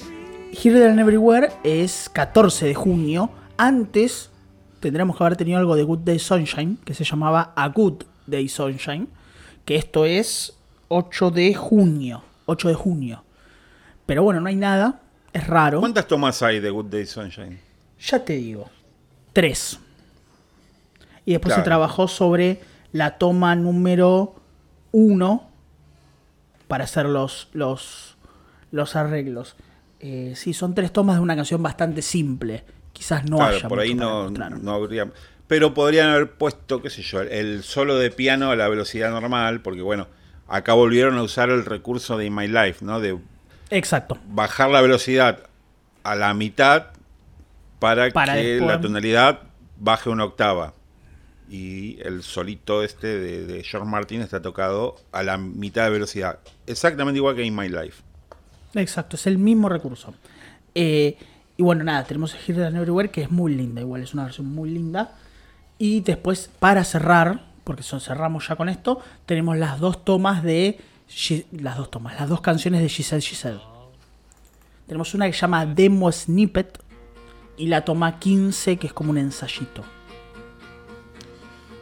Here 0.52 0.90
and 0.90 1.00
Everywhere 1.00 1.50
es 1.64 2.10
14 2.12 2.66
de 2.66 2.76
junio. 2.76 3.30
Antes 3.58 4.30
tendríamos 4.80 5.18
que 5.18 5.24
haber 5.24 5.38
tenido 5.38 5.58
algo 5.60 5.76
de 5.76 5.84
Good 5.84 6.00
Day 6.00 6.20
Sunshine, 6.20 6.78
que 6.84 6.94
se 6.94 7.04
llamaba 7.04 7.54
A 7.56 7.68
Good 7.70 8.04
Day 8.28 8.48
Sunshine, 8.50 9.08
que 9.66 9.76
esto 9.76 10.06
es 10.06 10.54
8 10.90 11.32
de 11.32 11.54
junio. 11.56 12.24
8 12.46 12.70
de 12.70 12.74
junio. 12.76 13.24
Pero 14.06 14.24
bueno, 14.24 14.40
no 14.40 14.48
hay 14.48 14.56
nada. 14.56 15.02
Es 15.34 15.48
raro. 15.48 15.80
¿Cuántas 15.80 16.08
tomas 16.08 16.42
hay 16.42 16.60
de 16.60 16.70
Good 16.70 16.86
Day 16.86 17.06
Sunshine? 17.06 17.60
Ya 18.00 18.24
te 18.24 18.34
digo. 18.34 18.70
Tres. 19.34 19.80
Y 21.26 21.32
después 21.34 21.50
Claro. 21.54 21.64
se 21.64 21.66
trabajó 21.66 22.08
sobre 22.08 22.62
la 22.94 23.18
toma 23.18 23.56
número 23.56 24.36
uno 24.92 25.50
para 26.68 26.86
hacer 26.86 27.06
los, 27.08 27.50
los, 27.54 28.16
los 28.72 28.96
arreglos. 28.96 29.56
Eh, 30.00 30.34
sí, 30.36 30.54
son 30.54 30.74
tres 30.74 30.94
tomas 30.94 31.18
de 31.18 31.22
una 31.22 31.36
canción 31.36 31.62
bastante 31.62 32.02
simple. 32.02 32.64
Quizás 32.94 33.30
no 33.30 33.38
claro, 33.38 33.58
haya 33.58 33.68
por 33.68 33.80
ahí 33.80 33.94
no, 33.94 34.30
no 34.30 34.72
habría. 34.72 35.12
Pero 35.48 35.74
podrían 35.74 36.10
haber 36.10 36.32
puesto, 36.32 36.82
qué 36.82 36.90
sé 36.90 37.02
yo, 37.02 37.22
el 37.22 37.64
solo 37.64 37.98
de 37.98 38.12
piano 38.12 38.52
a 38.52 38.56
la 38.56 38.68
velocidad 38.68 39.12
normal, 39.12 39.62
porque 39.62 39.82
bueno, 39.82 40.08
acá 40.48 40.74
volvieron 40.74 41.18
a 41.18 41.24
usar 41.24 41.50
el 41.50 41.64
recurso 41.66 42.18
de 42.18 42.26
In 42.26 42.36
My 42.36 42.48
Life, 42.48 42.84
¿no? 42.84 43.00
De 43.00 43.18
Exacto. 43.70 44.18
bajar 44.28 44.70
la 44.70 44.82
velocidad 44.82 45.40
a 46.04 46.16
la 46.16 46.34
mitad 46.34 46.88
para, 47.80 48.10
Para 48.12 48.34
que 48.36 48.44
después- 48.44 48.72
la 48.72 48.82
tonalidad 48.82 49.40
baje 49.80 50.10
una 50.10 50.26
octava. 50.26 50.74
Y 51.50 51.98
el 52.02 52.24
solito 52.24 52.84
este 52.84 53.08
de, 53.08 53.46
de 53.46 53.64
George 53.64 53.88
Martin 53.90 54.22
está 54.22 54.42
tocado 54.42 54.98
a 55.14 55.24
la 55.24 55.38
mitad 55.38 55.86
de 55.86 55.92
velocidad. 55.92 56.40
Exactamente 56.66 57.20
igual 57.20 57.36
que 57.38 57.44
In 57.46 57.56
My 57.56 57.70
Life. 57.70 58.04
Exacto, 58.74 59.16
es 59.16 59.28
el 59.28 59.38
mismo 59.38 59.70
recurso. 59.70 60.14
Eh, 60.76 61.16
y 61.56 61.64
bueno, 61.64 61.86
nada, 61.86 62.04
tenemos 62.04 62.36
Here 62.48 62.66
and 62.66 62.76
Everywhere, 62.76 63.10
que 63.12 63.22
es 63.22 63.32
muy 63.32 63.56
linda, 63.56 63.80
igual 63.80 64.04
es 64.04 64.14
una 64.14 64.26
versión 64.26 64.48
muy 64.48 64.70
linda. 64.72 65.16
Y 65.80 66.02
después, 66.02 66.50
para 66.60 66.84
cerrar, 66.84 67.46
porque 67.64 67.84
son, 67.84 68.00
cerramos 68.02 68.48
ya 68.48 68.56
con 68.56 68.70
esto, 68.70 69.00
tenemos 69.26 69.58
las 69.58 69.80
dos 69.80 70.04
tomas 70.04 70.44
de. 70.44 70.80
Las 71.52 71.78
dos 71.78 71.90
tomas, 71.90 72.20
las 72.20 72.28
dos 72.28 72.42
canciones 72.42 72.82
de 72.82 72.88
She 72.90 73.04
Said. 73.04 73.56
Tenemos 74.88 75.14
una 75.14 75.26
que 75.28 75.34
se 75.34 75.40
llama 75.40 75.66
Demo 75.66 76.12
Snippet 76.12 76.80
y 77.58 77.68
la 77.68 77.84
toma 77.86 78.20
15, 78.20 78.78
que 78.78 78.88
es 78.88 78.94
como 78.94 79.12
un 79.12 79.18
ensayito. 79.18 79.84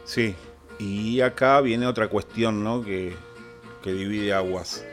Sí. 0.04 0.34
Y 0.78 1.20
acá 1.20 1.60
viene 1.60 1.86
otra 1.86 2.08
cuestión, 2.08 2.62
¿no? 2.62 2.82
Que, 2.82 3.16
que 3.82 3.92
divide 3.92 4.32
aguas. 4.34 4.84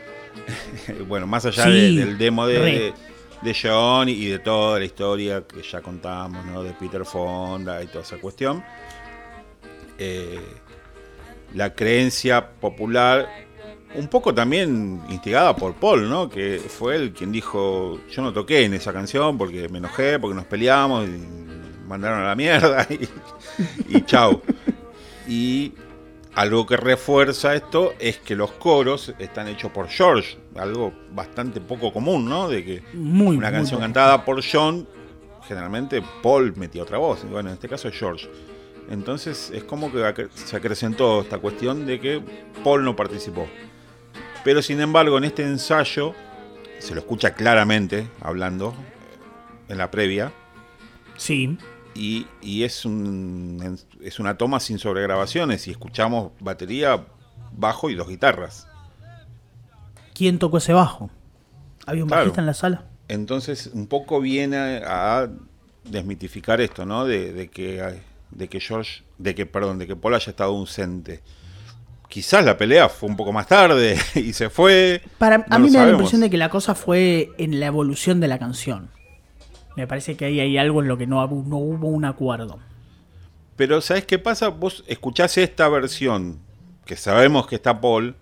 bueno, 1.08 1.26
más 1.26 1.44
allá 1.46 1.66
de- 1.66 1.92
del 1.92 2.18
demo 2.18 2.46
de, 2.46 2.58
de, 2.58 2.94
de 3.42 3.56
John 3.60 4.08
y 4.08 4.26
de 4.26 4.38
toda 4.38 4.78
la 4.78 4.84
historia 4.84 5.44
que 5.46 5.62
ya 5.62 5.80
contamos, 5.80 6.44
¿no? 6.46 6.62
De 6.62 6.72
Peter 6.72 7.04
Fonda 7.04 7.82
y 7.82 7.86
toda 7.86 8.02
esa 8.02 8.16
cuestión. 8.18 8.64
Eh, 9.98 10.40
la 11.54 11.74
creencia 11.74 12.50
popular, 12.52 13.28
un 13.94 14.08
poco 14.08 14.34
también 14.34 15.00
instigada 15.08 15.54
por 15.54 15.74
Paul, 15.74 16.08
¿no? 16.08 16.28
Que 16.28 16.58
fue 16.58 16.96
él 16.96 17.12
quien 17.12 17.30
dijo, 17.30 18.00
yo 18.10 18.22
no 18.22 18.32
toqué 18.32 18.64
en 18.64 18.74
esa 18.74 18.92
canción 18.92 19.38
porque 19.38 19.68
me 19.68 19.78
enojé, 19.78 20.18
porque 20.18 20.34
nos 20.34 20.46
peleamos 20.46 21.06
y 21.08 21.22
mandaron 21.86 22.20
a 22.20 22.24
la 22.24 22.34
mierda 22.34 22.86
y, 22.90 23.08
y 23.96 24.02
chau. 24.02 24.42
Y 25.26 25.72
algo 26.34 26.66
que 26.66 26.76
refuerza 26.76 27.54
esto 27.54 27.94
es 27.98 28.18
que 28.18 28.34
los 28.34 28.50
coros 28.52 29.14
están 29.18 29.46
hechos 29.48 29.70
por 29.70 29.88
George, 29.88 30.36
algo 30.56 30.92
bastante 31.12 31.60
poco 31.60 31.92
común, 31.92 32.28
¿no? 32.28 32.48
De 32.48 32.64
que 32.64 32.82
Muy, 32.92 33.36
una 33.36 33.48
muy 33.48 33.58
canción 33.58 33.80
cantada 33.80 34.24
por 34.24 34.42
John, 34.44 34.88
generalmente 35.46 36.02
Paul 36.22 36.56
metía 36.56 36.82
otra 36.82 36.98
voz, 36.98 37.22
y 37.22 37.28
bueno, 37.28 37.50
en 37.50 37.54
este 37.54 37.68
caso 37.68 37.88
es 37.88 37.94
George. 37.94 38.28
Entonces 38.90 39.50
es 39.54 39.64
como 39.64 39.90
que 39.92 40.28
se 40.34 40.56
acrecentó 40.56 41.22
esta 41.22 41.38
cuestión 41.38 41.86
de 41.86 41.98
que 42.00 42.22
Paul 42.62 42.84
no 42.84 42.94
participó. 42.96 43.46
Pero 44.44 44.60
sin 44.62 44.80
embargo, 44.80 45.16
en 45.18 45.24
este 45.24 45.42
ensayo 45.42 46.14
se 46.78 46.94
lo 46.94 47.00
escucha 47.00 47.34
claramente 47.34 48.08
hablando 48.20 48.74
en 49.68 49.78
la 49.78 49.90
previa 49.90 50.32
Sí. 51.16 51.56
y, 51.94 52.26
y 52.42 52.64
es, 52.64 52.84
un, 52.84 53.78
es 54.02 54.18
una 54.20 54.36
toma 54.36 54.60
sin 54.60 54.78
sobregrabaciones 54.78 55.66
y 55.66 55.70
escuchamos 55.70 56.32
batería, 56.40 57.06
bajo 57.52 57.88
y 57.88 57.94
dos 57.94 58.08
guitarras. 58.08 58.68
¿Quién 60.12 60.38
tocó 60.38 60.58
ese 60.58 60.72
bajo? 60.74 61.10
¿Había 61.86 62.02
un 62.04 62.08
Claro. 62.08 62.22
bajista 62.24 62.40
en 62.40 62.46
la 62.46 62.54
sala? 62.54 62.84
Entonces 63.08 63.70
un 63.72 63.86
poco 63.86 64.20
viene 64.20 64.82
a 64.86 65.28
desmitificar 65.84 66.60
esto, 66.60 66.84
¿no? 66.84 67.04
De, 67.04 67.32
de 67.32 67.48
que 67.48 67.82
de 68.34 68.48
que 68.48 68.60
George, 68.60 69.02
de 69.18 69.34
que 69.34 69.46
perdón, 69.46 69.78
de 69.78 69.86
que 69.86 69.96
Paul 69.96 70.14
haya 70.14 70.30
estado 70.30 70.50
ausente. 70.50 71.22
Quizás 72.08 72.44
la 72.44 72.56
pelea 72.56 72.88
fue 72.88 73.08
un 73.08 73.16
poco 73.16 73.32
más 73.32 73.46
tarde 73.46 73.98
y 74.14 74.32
se 74.32 74.50
fue. 74.50 75.02
Para, 75.18 75.38
no 75.38 75.44
a 75.50 75.58
mí 75.58 75.70
me 75.70 75.78
da 75.78 75.86
la 75.86 75.92
impresión 75.92 76.20
de 76.20 76.30
que 76.30 76.36
la 76.36 76.50
cosa 76.50 76.74
fue 76.74 77.30
en 77.38 77.58
la 77.60 77.66
evolución 77.66 78.20
de 78.20 78.28
la 78.28 78.38
canción. 78.38 78.90
Me 79.76 79.86
parece 79.86 80.16
que 80.16 80.26
ahí 80.26 80.38
hay 80.38 80.56
algo 80.58 80.82
en 80.82 80.88
lo 80.88 80.96
que 80.96 81.06
no, 81.06 81.26
no 81.26 81.56
hubo 81.56 81.88
un 81.88 82.04
acuerdo. 82.04 82.60
Pero 83.56 83.80
¿sabes 83.80 84.04
qué 84.04 84.18
pasa? 84.18 84.48
Vos 84.48 84.84
escuchás 84.86 85.36
esta 85.38 85.68
versión, 85.68 86.38
que 86.84 86.96
sabemos 86.96 87.46
que 87.46 87.56
está 87.56 87.80
Paul, 87.80 88.14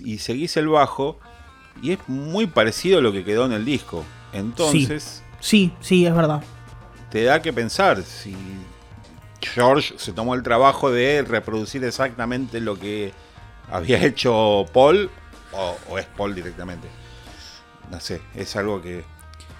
y 0.00 0.18
seguís 0.18 0.56
el 0.56 0.68
bajo, 0.68 1.18
y 1.82 1.92
es 1.92 1.98
muy 2.08 2.46
parecido 2.46 2.98
a 2.98 3.02
lo 3.02 3.12
que 3.12 3.24
quedó 3.24 3.46
en 3.46 3.52
el 3.52 3.64
disco. 3.64 4.04
Entonces, 4.32 5.22
Sí, 5.40 5.72
sí, 5.80 6.04
es 6.06 6.14
verdad. 6.14 6.42
te 7.10 7.22
da 7.24 7.40
que 7.40 7.52
pensar 7.52 8.02
si 8.02 8.34
George 9.40 9.94
se 9.98 10.12
tomó 10.12 10.34
el 10.34 10.42
trabajo 10.42 10.90
de 10.90 11.22
reproducir 11.22 11.84
exactamente 11.84 12.60
lo 12.60 12.78
que 12.78 13.12
había 13.70 14.02
hecho 14.04 14.66
Paul, 14.72 15.10
o, 15.52 15.76
o 15.90 15.98
es 15.98 16.06
Paul 16.06 16.34
directamente. 16.34 16.88
No 17.90 18.00
sé, 18.00 18.20
es 18.34 18.54
algo 18.56 18.82
que, 18.82 19.04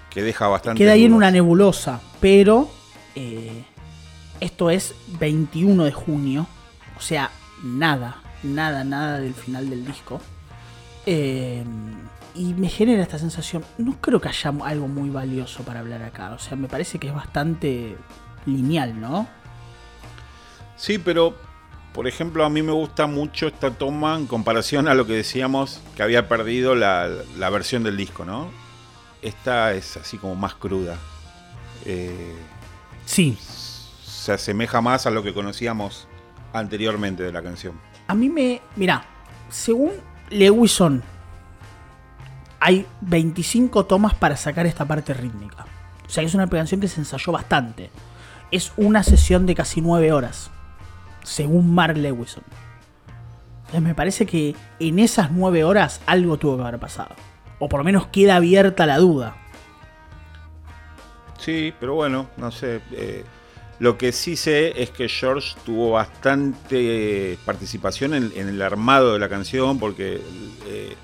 que 0.09 0.21
deja 0.21 0.47
bastante. 0.47 0.77
Queda 0.77 0.93
ahí 0.93 1.05
en 1.05 1.13
una 1.13 1.31
nebulosa, 1.31 1.99
pero 2.19 2.69
eh, 3.15 3.63
esto 4.39 4.69
es 4.69 4.93
21 5.19 5.85
de 5.85 5.91
junio, 5.91 6.47
o 6.97 7.01
sea, 7.01 7.31
nada, 7.63 8.21
nada, 8.43 8.83
nada 8.83 9.19
del 9.19 9.33
final 9.33 9.69
del 9.69 9.85
disco. 9.85 10.21
Eh, 11.05 11.63
y 12.35 12.53
me 12.53 12.69
genera 12.69 13.01
esta 13.01 13.17
sensación, 13.17 13.65
no 13.77 13.99
creo 13.99 14.21
que 14.21 14.29
haya 14.29 14.53
algo 14.63 14.87
muy 14.87 15.09
valioso 15.09 15.63
para 15.63 15.79
hablar 15.79 16.03
acá, 16.03 16.31
o 16.31 16.39
sea, 16.39 16.55
me 16.55 16.67
parece 16.67 16.99
que 16.99 17.07
es 17.07 17.13
bastante 17.13 17.97
lineal, 18.45 18.99
¿no? 18.99 19.27
Sí, 20.79 20.97
pero 20.97 21.35
por 21.93 22.07
ejemplo 22.07 22.43
a 22.43 22.49
mí 22.49 22.63
me 22.63 22.71
gusta 22.71 23.05
mucho 23.05 23.47
esta 23.47 23.69
toma 23.71 24.15
en 24.15 24.25
comparación 24.25 24.87
a 24.87 24.95
lo 24.95 25.05
que 25.05 25.13
decíamos 25.13 25.81
que 25.95 26.01
había 26.01 26.27
perdido 26.27 26.73
la, 26.73 27.07
la 27.37 27.49
versión 27.51 27.83
del 27.83 27.97
disco, 27.97 28.25
¿no? 28.25 28.49
Esta 29.21 29.73
es 29.73 29.97
así 29.97 30.17
como 30.17 30.33
más 30.33 30.55
cruda. 30.55 30.97
Eh, 31.85 32.35
Sí, 33.09 33.35
se 34.05 34.33
asemeja 34.33 34.81
más 34.81 35.07
a 35.07 35.09
lo 35.09 35.23
que 35.23 35.33
conocíamos 35.33 36.07
anteriormente 36.53 37.23
de 37.23 37.31
la 37.31 37.41
canción. 37.41 37.73
A 38.07 38.13
mí 38.13 38.29
me. 38.29 38.61
Mira, 38.75 39.03
según 39.49 39.93
Lewison, 40.29 41.01
hay 42.59 42.85
25 43.01 43.87
tomas 43.87 44.13
para 44.13 44.37
sacar 44.37 44.67
esta 44.67 44.85
parte 44.85 45.15
rítmica. 45.15 45.65
O 46.05 46.09
sea, 46.09 46.23
es 46.23 46.35
una 46.35 46.47
canción 46.47 46.79
que 46.79 46.87
se 46.87 47.01
ensayó 47.01 47.31
bastante. 47.31 47.89
Es 48.51 48.73
una 48.77 49.01
sesión 49.01 49.47
de 49.47 49.55
casi 49.55 49.81
9 49.81 50.11
horas. 50.11 50.51
Según 51.23 51.73
Mark 51.73 51.97
Lewison. 51.97 52.43
Entonces 53.59 53.81
me 53.81 53.95
parece 53.95 54.25
que 54.25 54.55
en 54.79 54.99
esas 54.99 55.31
9 55.31 55.63
horas 55.63 56.01
algo 56.05 56.37
tuvo 56.37 56.57
que 56.57 56.63
haber 56.63 56.79
pasado. 56.79 57.15
O 57.59 57.69
por 57.69 57.79
lo 57.79 57.83
menos 57.83 58.07
queda 58.07 58.37
abierta 58.37 58.85
la 58.85 58.97
duda. 58.97 59.35
Sí, 61.37 61.73
pero 61.79 61.95
bueno, 61.95 62.27
no 62.37 62.51
sé. 62.51 62.81
eh, 62.91 63.23
lo 63.79 63.97
que 63.97 64.11
sí 64.11 64.35
sé 64.35 64.81
es 64.81 64.89
que 64.89 65.07
George 65.07 65.55
tuvo 65.65 65.91
bastante 65.91 67.37
participación 67.45 68.13
en, 68.13 68.31
en 68.35 68.49
el 68.49 68.61
armado 68.61 69.13
de 69.13 69.19
la 69.19 69.29
canción 69.29 69.79
porque 69.79 70.21
eh, 70.67 70.95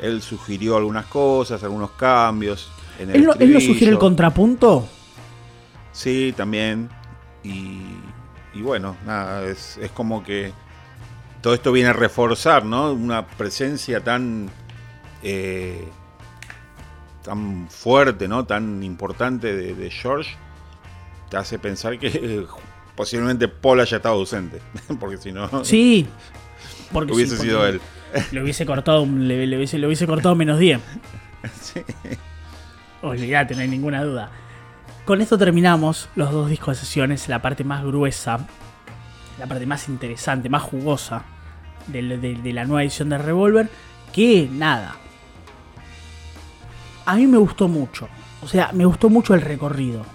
él 0.00 0.20
sugirió 0.20 0.76
algunas 0.76 1.06
cosas, 1.06 1.62
algunos 1.62 1.92
cambios. 1.92 2.70
En 2.98 3.10
el 3.10 3.16
¿Él 3.16 3.24
no, 3.24 3.32
él 3.34 3.52
no 3.52 3.58
el 3.58 3.98
contrapunto? 3.98 4.86
Sí, 5.92 6.34
también. 6.36 6.88
Y, 7.44 7.82
y 8.54 8.62
bueno, 8.62 8.96
nada, 9.04 9.44
es, 9.44 9.76
es 9.78 9.90
como 9.90 10.22
que 10.22 10.52
todo 11.42 11.54
esto 11.54 11.72
viene 11.72 11.90
a 11.90 11.92
reforzar, 11.92 12.64
¿no? 12.64 12.92
Una 12.92 13.26
presencia 13.26 14.02
tan 14.02 14.48
eh, 15.22 15.86
tan 17.22 17.68
fuerte, 17.68 18.28
¿no? 18.28 18.44
Tan 18.44 18.82
importante 18.82 19.54
de, 19.54 19.74
de 19.74 19.90
George, 19.90 20.36
te 21.30 21.36
hace 21.36 21.58
pensar 21.58 21.98
que 21.98 22.08
eh, 22.08 22.46
posiblemente 22.94 23.48
Paul 23.48 23.80
haya 23.80 23.96
estado 23.96 24.14
ausente, 24.16 24.60
porque 25.00 25.16
si 25.16 25.32
no 25.32 25.64
Sí. 25.64 26.06
Porque 26.92 27.12
sí, 27.12 27.16
hubiese 27.16 27.36
porque 27.36 27.50
sido 27.50 27.66
él. 27.66 27.80
Le 28.30 28.42
hubiese 28.42 28.64
cortado, 28.64 29.04
le, 29.06 29.46
le 29.46 29.56
hubiese, 29.56 29.78
le 29.78 29.86
hubiese 29.86 30.06
cortado 30.06 30.34
menos 30.34 30.58
10. 30.58 30.80
Sí. 31.60 31.82
Olvídate, 33.02 33.54
no 33.54 33.60
hay 33.60 33.68
ninguna 33.68 34.02
duda. 34.02 34.30
Con 35.04 35.20
esto 35.20 35.36
terminamos 35.36 36.08
los 36.14 36.32
dos 36.32 36.48
discos 36.48 36.78
de 36.78 36.86
sesiones, 36.86 37.28
la 37.28 37.42
parte 37.42 37.62
más 37.62 37.84
gruesa, 37.84 38.38
la 39.38 39.46
parte 39.46 39.66
más 39.66 39.88
interesante, 39.88 40.48
más 40.48 40.62
jugosa 40.62 41.24
de, 41.86 42.52
la 42.54 42.64
nueva 42.64 42.82
edición 42.82 43.10
de 43.10 43.18
Revolver. 43.18 43.68
Que 44.14 44.48
nada. 44.50 44.96
A 47.04 47.16
mí 47.16 47.26
me 47.26 47.36
gustó 47.36 47.68
mucho. 47.68 48.08
O 48.42 48.48
sea, 48.48 48.70
me 48.72 48.86
gustó 48.86 49.10
mucho 49.10 49.34
el 49.34 49.42
recorrido. 49.42 50.06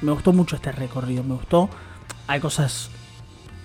Me 0.00 0.12
gustó 0.12 0.32
mucho 0.32 0.56
este 0.56 0.72
recorrido. 0.72 1.22
Me 1.24 1.34
gustó. 1.34 1.68
Hay 2.26 2.40
cosas 2.40 2.88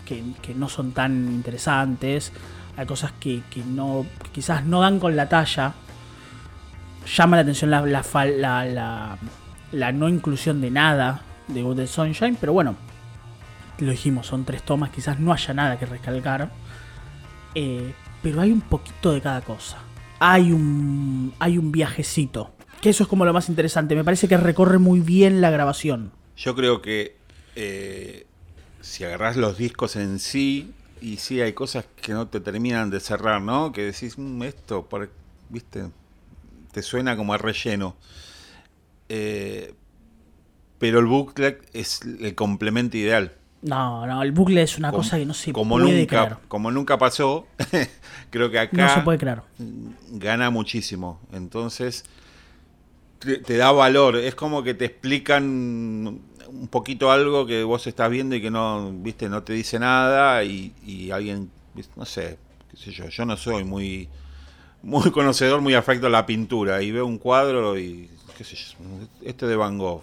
que, 0.06 0.22
no 0.54 0.68
son 0.68 0.92
tan 0.92 1.14
interesantes. 1.32 2.34
Hay 2.76 2.86
cosas 2.86 3.14
que, 3.22 3.42
quizás 4.34 4.66
no 4.66 4.82
dan 4.82 5.00
con 5.00 5.16
la 5.16 5.30
talla 5.30 5.76
llama 7.06 7.38
la 7.38 7.42
atención 7.44 7.70
la, 7.70 7.82
la- 7.86 9.18
la 9.74 9.92
no 9.92 10.08
inclusión 10.08 10.62
de 10.62 10.72
nada 10.72 11.22
de 11.48 11.62
Good 11.62 11.86
Sunshine, 11.88 12.38
pero 12.40 12.54
bueno, 12.54 12.76
lo 13.80 13.92
dijimos, 13.92 14.28
son 14.28 14.46
tres 14.46 14.64
tomas, 14.64 14.92
quizás 14.92 15.20
no 15.20 15.34
haya 15.34 15.54
nada 15.54 15.78
que 15.78 15.86
recalcar, 15.86 16.52
eh, 17.56 17.94
pero 18.22 18.40
hay 18.42 18.52
un 18.52 18.62
poquito 18.62 19.12
de 19.12 19.20
cada 19.22 19.42
cosa. 19.42 19.80
Hay 20.20 20.52
un, 20.52 21.34
hay 21.40 21.58
un 21.58 21.72
viajecito, 21.72 22.54
que 22.82 22.90
eso 22.90 23.04
es 23.04 23.10
como 23.10 23.26
lo 23.26 23.34
más 23.34 23.50
interesante, 23.50 23.96
me 23.96 24.04
parece 24.06 24.28
que 24.28 24.38
recorre 24.38 24.78
muy 24.78 25.02
bien 25.02 25.42
la 25.42 25.50
grabación. 25.50 26.12
Yo 26.38 26.56
creo 26.56 26.82
que 26.82 27.18
eh, 27.56 28.26
si 28.80 29.04
agarrás 29.04 29.36
los 29.36 29.58
discos 29.58 29.96
en 29.96 30.20
sí, 30.20 30.72
y 31.02 31.18
sí 31.18 31.42
hay 31.42 31.52
cosas 31.52 31.86
que 32.02 32.14
no 32.14 32.28
te 32.28 32.40
terminan 32.40 32.90
de 32.90 33.02
cerrar, 33.02 33.42
¿no? 33.42 33.74
Que 33.74 33.82
decís, 33.84 34.18
"Mm, 34.18 34.44
esto, 34.44 34.88
viste, 35.50 35.90
te 36.72 36.82
suena 36.82 37.18
como 37.18 37.34
a 37.34 37.38
relleno. 37.38 37.98
Eh, 39.16 39.76
pero 40.80 41.00
el 41.00 41.06
booklet 41.06 41.70
es 41.74 42.02
el 42.02 42.34
complemento 42.34 42.98
ideal. 42.98 43.34
No, 43.62 44.08
no, 44.08 44.24
el 44.24 44.32
bucle 44.32 44.64
es 44.64 44.78
una 44.80 44.92
cosa 44.92 45.18
que 45.20 45.26
no 45.26 45.36
se 45.36 45.54
como 45.54 45.78
puede 45.78 46.00
nunca, 46.00 46.26
creer. 46.26 46.38
Como 46.48 46.72
nunca 46.72 46.98
pasó, 46.98 47.46
creo 48.32 48.50
que 48.50 48.58
acá 48.60 48.76
No 48.76 48.94
se 48.94 49.02
puede 49.02 49.20
creer. 49.20 49.42
gana 50.10 50.50
muchísimo. 50.50 51.22
Entonces, 51.32 52.04
te, 53.20 53.38
te 53.38 53.56
da 53.56 53.72
valor. 53.72 54.16
Es 54.18 54.34
como 54.34 54.64
que 54.64 54.74
te 54.74 54.86
explican 54.86 55.44
un 55.46 56.68
poquito 56.72 57.12
algo 57.12 57.46
que 57.46 57.64
vos 57.64 57.86
estás 57.86 58.10
viendo 58.10 58.36
y 58.36 58.42
que 58.42 58.50
no, 58.50 58.92
viste, 58.94 59.30
no 59.30 59.44
te 59.44 59.54
dice 59.54 59.78
nada 59.78 60.44
y, 60.44 60.74
y 60.86 61.12
alguien, 61.12 61.52
no 61.96 62.06
sé, 62.06 62.38
qué 62.72 62.78
sé 62.78 62.92
yo, 62.92 63.08
yo 63.10 63.26
no 63.26 63.38
soy 63.38 63.64
muy, 63.64 64.10
muy 64.82 65.12
conocedor, 65.12 65.62
muy 65.62 65.76
afecto 65.76 66.08
a 66.08 66.10
la 66.10 66.26
pintura 66.26 66.82
y 66.82 66.92
veo 66.92 67.06
un 67.06 67.18
cuadro 67.20 67.78
y, 67.80 68.10
qué 68.38 68.44
sé 68.44 68.56
yo, 68.56 68.64
este 69.24 69.46
de 69.48 69.56
Van 69.56 69.78
Gogh. 69.78 70.02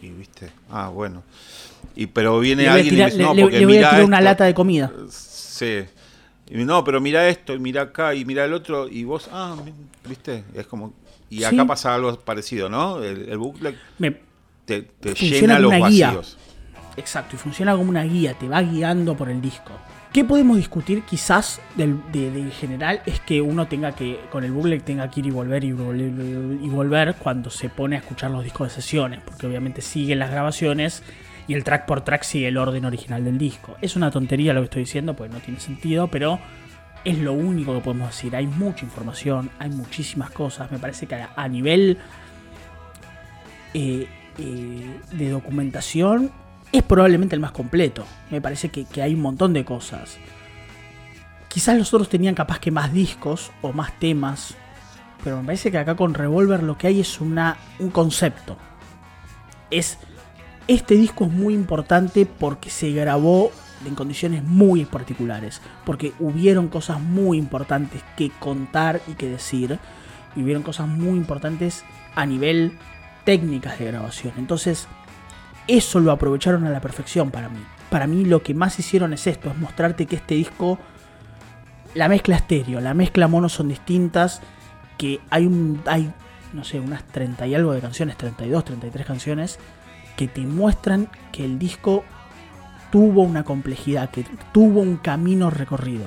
Y 0.00 0.10
viste, 0.10 0.50
ah, 0.70 0.88
bueno. 0.90 1.24
Y 1.96 2.06
pero 2.06 2.38
viene 2.38 2.62
Le 2.62 2.68
alguien 2.68 2.94
tirar, 2.94 3.08
y 3.10 3.12
me 3.12 3.18
dice, 3.18 3.28
no, 3.28 3.34
le- 3.34 3.42
porque 3.42 3.58
le 3.58 3.66
voy 3.66 3.76
a 3.78 3.90
tirar 3.90 4.04
una 4.04 4.18
esto". 4.18 4.24
lata 4.24 4.44
de 4.44 4.54
comida. 4.54 4.92
Sí. 5.10 5.84
Y 6.50 6.64
no, 6.64 6.84
pero 6.84 7.00
mira 7.00 7.28
esto, 7.28 7.52
y 7.54 7.58
mira 7.58 7.82
acá, 7.82 8.14
y 8.14 8.24
mira 8.24 8.44
el 8.44 8.52
otro, 8.52 8.88
y 8.88 9.04
vos, 9.04 9.28
ah, 9.32 9.56
viste, 10.08 10.44
es 10.54 10.66
como... 10.66 10.94
Y 11.30 11.44
acá 11.44 11.62
Sí. 11.62 11.68
pasa 11.68 11.94
algo 11.94 12.18
parecido, 12.20 12.68
¿no? 12.70 13.02
El, 13.02 13.28
el 13.28 13.36
booklet 13.38 13.76
Me- 13.98 14.16
te, 14.64 14.82
te 14.82 15.12
llena 15.14 15.58
los 15.58 15.72
guía. 15.72 16.06
vacíos. 16.12 16.38
Exacto, 16.96 17.36
y 17.36 17.38
funciona 17.38 17.76
como 17.76 17.90
una 17.90 18.02
guía, 18.04 18.34
te 18.34 18.48
va 18.48 18.62
guiando 18.62 19.14
por 19.16 19.28
el 19.28 19.40
disco. 19.42 19.72
¿Qué 20.12 20.24
podemos 20.24 20.56
discutir 20.56 21.02
quizás 21.02 21.60
del, 21.76 22.00
de, 22.10 22.50
general? 22.50 23.02
Es 23.04 23.20
que 23.20 23.42
uno 23.42 23.68
tenga 23.68 23.92
que, 23.92 24.18
con 24.30 24.42
el 24.42 24.52
bootleg 24.52 24.82
tenga 24.82 25.10
que 25.10 25.20
ir 25.20 25.26
y 25.26 25.30
volver 25.30 25.64
y 25.64 25.72
volver 25.72 27.14
cuando 27.16 27.50
se 27.50 27.68
pone 27.68 27.96
a 27.96 27.98
escuchar 27.98 28.30
los 28.30 28.42
discos 28.42 28.68
de 28.68 28.74
sesiones, 28.74 29.20
porque 29.24 29.46
obviamente 29.46 29.82
siguen 29.82 30.18
las 30.18 30.30
grabaciones 30.30 31.02
y 31.46 31.54
el 31.54 31.62
track 31.62 31.86
por 31.86 32.02
track 32.02 32.22
sigue 32.22 32.48
el 32.48 32.56
orden 32.56 32.86
original 32.86 33.22
del 33.22 33.36
disco. 33.36 33.76
Es 33.82 33.96
una 33.96 34.10
tontería 34.10 34.54
lo 34.54 34.60
que 34.60 34.64
estoy 34.64 34.82
diciendo, 34.82 35.14
pues 35.14 35.30
no 35.30 35.40
tiene 35.40 35.60
sentido, 35.60 36.08
pero 36.08 36.38
es 37.04 37.18
lo 37.18 37.34
único 37.34 37.74
que 37.74 37.80
podemos 37.80 38.08
decir. 38.08 38.34
Hay 38.34 38.46
mucha 38.46 38.84
información, 38.84 39.50
hay 39.58 39.70
muchísimas 39.70 40.30
cosas. 40.30 40.70
Me 40.70 40.78
parece 40.78 41.06
que 41.06 41.16
a, 41.16 41.30
a 41.36 41.48
nivel 41.48 41.98
eh, 43.74 44.08
eh, 44.38 45.00
de 45.12 45.30
documentación 45.30 46.30
es 46.72 46.82
probablemente 46.82 47.34
el 47.34 47.40
más 47.40 47.52
completo. 47.52 48.04
Me 48.30 48.40
parece 48.40 48.70
que, 48.70 48.86
hay 49.02 49.14
un 49.14 49.22
montón 49.22 49.52
de 49.52 49.64
cosas. 49.64 50.16
Quizás 51.48 51.78
los 51.78 51.92
otros 51.94 52.08
tenían 52.08 52.34
capaz 52.34 52.58
que 52.58 52.70
más 52.70 52.92
discos 52.92 53.50
o 53.62 53.72
más 53.72 53.98
temas. 53.98 54.54
Pero 55.24 55.38
me 55.38 55.44
parece 55.46 55.70
que 55.70 55.78
acá 55.78 55.96
con 55.96 56.14
Revolver 56.14 56.62
lo 56.62 56.76
que 56.76 56.88
hay 56.88 57.00
es 57.00 57.20
una, 57.20 57.56
un 57.78 57.90
concepto. 57.90 58.56
Es. 59.70 59.98
Este 60.66 60.96
disco 60.96 61.24
es 61.24 61.30
muy 61.30 61.54
importante 61.54 62.26
porque 62.26 62.68
se 62.68 62.90
grabó 62.90 63.50
en 63.86 63.94
condiciones 63.94 64.44
muy 64.44 64.84
particulares. 64.84 65.62
Porque 65.86 66.12
hubieron 66.18 66.68
cosas 66.68 67.00
muy 67.00 67.38
importantes 67.38 68.02
que 68.16 68.30
contar 68.38 69.00
y 69.08 69.14
que 69.14 69.30
decir. 69.30 69.78
Y 70.36 70.42
hubieron 70.42 70.62
cosas 70.62 70.86
muy 70.86 71.16
importantes 71.16 71.84
a 72.14 72.26
nivel 72.26 72.76
técnicas 73.24 73.78
de 73.78 73.86
grabación. 73.86 74.34
Entonces, 74.36 74.86
eso 75.68 76.00
lo 76.00 76.10
aprovecharon 76.10 76.66
a 76.66 76.70
la 76.70 76.80
perfección 76.80 77.30
para 77.30 77.48
mí. 77.48 77.60
Para 77.90 78.06
mí 78.06 78.24
lo 78.24 78.42
que 78.42 78.54
más 78.54 78.78
hicieron 78.78 79.12
es 79.12 79.26
esto, 79.26 79.50
es 79.50 79.56
mostrarte 79.56 80.06
que 80.06 80.16
este 80.16 80.34
disco, 80.34 80.78
la 81.94 82.08
mezcla 82.08 82.36
estéreo, 82.36 82.80
la 82.80 82.94
mezcla 82.94 83.28
mono 83.28 83.48
son 83.48 83.68
distintas, 83.68 84.40
que 84.96 85.20
hay 85.30 85.46
un, 85.46 85.80
hay, 85.86 86.12
no 86.52 86.64
sé, 86.64 86.80
unas 86.80 87.04
30 87.04 87.46
y 87.46 87.54
algo 87.54 87.72
de 87.72 87.80
canciones, 87.80 88.16
32, 88.16 88.64
33 88.64 89.06
canciones, 89.06 89.58
que 90.16 90.26
te 90.26 90.40
muestran 90.40 91.08
que 91.30 91.44
el 91.44 91.58
disco 91.58 92.04
tuvo 92.90 93.22
una 93.22 93.44
complejidad, 93.44 94.10
que 94.10 94.24
tuvo 94.52 94.80
un 94.80 94.96
camino 94.96 95.50
recorrido. 95.50 96.06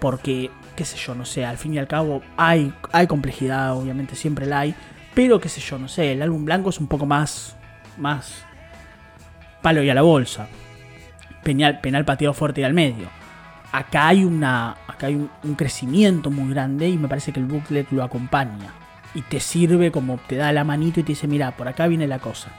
Porque, 0.00 0.50
qué 0.76 0.84
sé 0.84 0.96
yo, 0.96 1.14
no 1.14 1.26
sé, 1.26 1.44
al 1.44 1.58
fin 1.58 1.74
y 1.74 1.78
al 1.78 1.86
cabo 1.86 2.22
hay, 2.36 2.72
hay 2.92 3.06
complejidad, 3.06 3.76
obviamente 3.76 4.16
siempre 4.16 4.46
la 4.46 4.60
hay, 4.60 4.74
pero 5.14 5.40
qué 5.40 5.48
sé 5.48 5.60
yo, 5.60 5.78
no 5.78 5.88
sé, 5.88 6.12
el 6.12 6.22
álbum 6.22 6.44
blanco 6.44 6.70
es 6.70 6.78
un 6.78 6.86
poco 6.86 7.06
más. 7.06 7.56
más. 7.96 8.44
palo 9.62 9.82
y 9.82 9.90
a 9.90 9.94
la 9.94 10.02
bolsa. 10.02 10.48
Penal, 11.42 11.80
penal 11.80 12.04
pateado 12.04 12.34
fuerte 12.34 12.60
y 12.60 12.64
al 12.64 12.74
medio. 12.74 13.08
Acá 13.72 14.08
hay 14.08 14.24
una. 14.24 14.76
acá 14.86 15.06
hay 15.06 15.16
un, 15.16 15.54
crecimiento 15.54 16.30
muy 16.30 16.52
grande 16.52 16.88
y 16.88 16.96
me 16.96 17.08
parece 17.08 17.32
que 17.32 17.40
el 17.40 17.46
booklet 17.46 17.90
lo 17.90 18.02
acompaña. 18.02 18.72
Y 19.14 19.22
te 19.22 19.40
sirve 19.40 19.90
como 19.90 20.18
te 20.18 20.36
da 20.36 20.52
la 20.52 20.62
manito 20.64 21.00
y 21.00 21.02
te 21.02 21.12
dice, 21.12 21.26
mira, 21.26 21.56
por 21.56 21.66
acá 21.66 21.88
viene 21.88 22.06
la 22.06 22.20
cosa. 22.20 22.50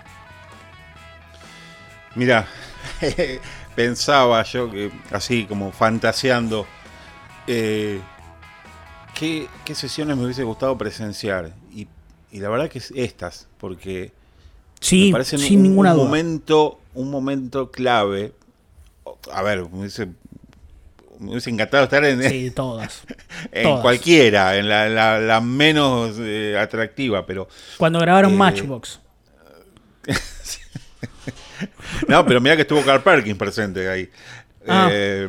Mira, 2.16 2.46
pensaba 3.76 4.44
yo 4.44 4.70
que 4.70 4.92
así 5.12 5.46
como 5.46 5.72
fantaseando, 5.72 6.68
eh, 7.48 8.02
¿qué, 9.14 9.48
¿qué 9.64 9.76
sesiones 9.76 10.18
me 10.18 10.26
hubiese 10.26 10.44
gustado 10.44 10.78
presenciar? 10.78 11.61
Y 12.32 12.40
la 12.40 12.50
verdad 12.50 12.70
que 12.70 12.80
es 12.80 12.92
estas, 12.96 13.48
porque 13.58 14.12
Sí, 14.80 15.08
me 15.08 15.12
parecen 15.14 15.40
sin 15.40 15.58
un, 15.60 15.64
ninguna 15.64 15.92
un 15.92 15.98
duda. 15.98 16.06
momento, 16.08 16.80
un 16.96 17.12
momento 17.12 17.70
clave. 17.72 18.34
A 19.32 19.42
ver, 19.44 19.62
me 19.70 19.80
hubiese, 19.80 20.08
me 21.20 21.32
hubiese 21.32 21.50
encantado 21.50 21.84
estar 21.84 22.04
en, 22.06 22.24
Sí, 22.28 22.50
todas. 22.56 23.04
en 23.52 23.64
todas. 23.64 23.82
cualquiera, 23.82 24.58
en 24.58 24.68
la, 24.70 24.88
la- 24.90 25.20
la 25.20 25.42
menos 25.42 26.16
eh, 26.20 26.58
atractiva, 26.60 27.26
pero 27.26 27.48
Cuando 27.78 28.00
grabaron 28.00 28.34
Eh, 28.34 28.38
Matchbox. 28.38 29.00
no, 32.08 32.26
pero 32.26 32.42
mira 32.42 32.56
que 32.56 32.64
estuvo 32.64 32.82
Carl 32.84 33.04
Perkins 33.04 33.38
presente 33.38 33.88
ahí. 33.90 34.10
Ah. 34.68 34.90
Eh, 34.92 35.28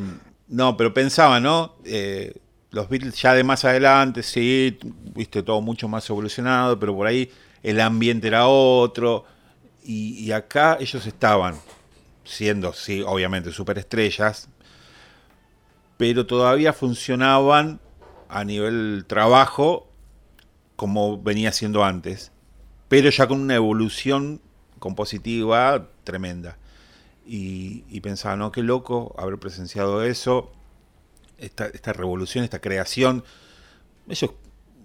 no, 0.49 0.77
pero 0.77 0.93
pensaba, 0.95 1.41
¿no? 1.41 1.77
Eh, 1.85 2.35
los 2.73 2.89
Beatles 2.89 3.21
ya 3.21 3.35
de 3.35 3.45
más 3.45 3.65
adelante, 3.67 4.23
sí, 4.23 4.79
viste 5.15 5.43
todo 5.43 5.61
mucho 5.61 5.89
más 5.89 6.09
evolucionado, 6.09 6.79
pero 6.81 6.97
por 6.97 7.07
ahí 7.07 7.31
el 7.63 7.79
ambiente 7.81 8.27
era 8.27 8.49
otro. 8.49 9.25
Y, 9.85 10.31
acá 10.33 10.79
ellos 10.81 11.07
estaban 11.07 11.57
siendo, 12.25 12.73
sí, 12.73 13.03
obviamente, 13.03 13.53
superestrellas, 13.53 14.49
pero 15.99 16.25
todavía 16.25 16.73
funcionaban 16.73 17.81
a 18.29 18.45
nivel 18.45 19.05
trabajo 19.07 19.89
como 20.77 21.21
venía 21.21 21.53
siendo 21.53 21.85
antes, 21.85 22.33
pero 22.89 23.11
ya 23.11 23.27
con 23.27 23.41
una 23.41 23.55
evolución 23.55 24.41
compositiva 24.79 25.89
tremenda. 26.05 26.57
Y, 27.27 27.85
y 27.89 28.01
pensaba, 28.01 28.37
no, 28.37 28.51
qué 28.51 28.63
loco 28.63 29.15
haber 29.19 29.39
presenciado 29.39 30.03
eso, 30.03 30.53
esta, 31.45 31.93
revolución, 31.93 32.45
esta 32.45 32.61
creación. 32.61 33.25
Ellos, 34.09 34.33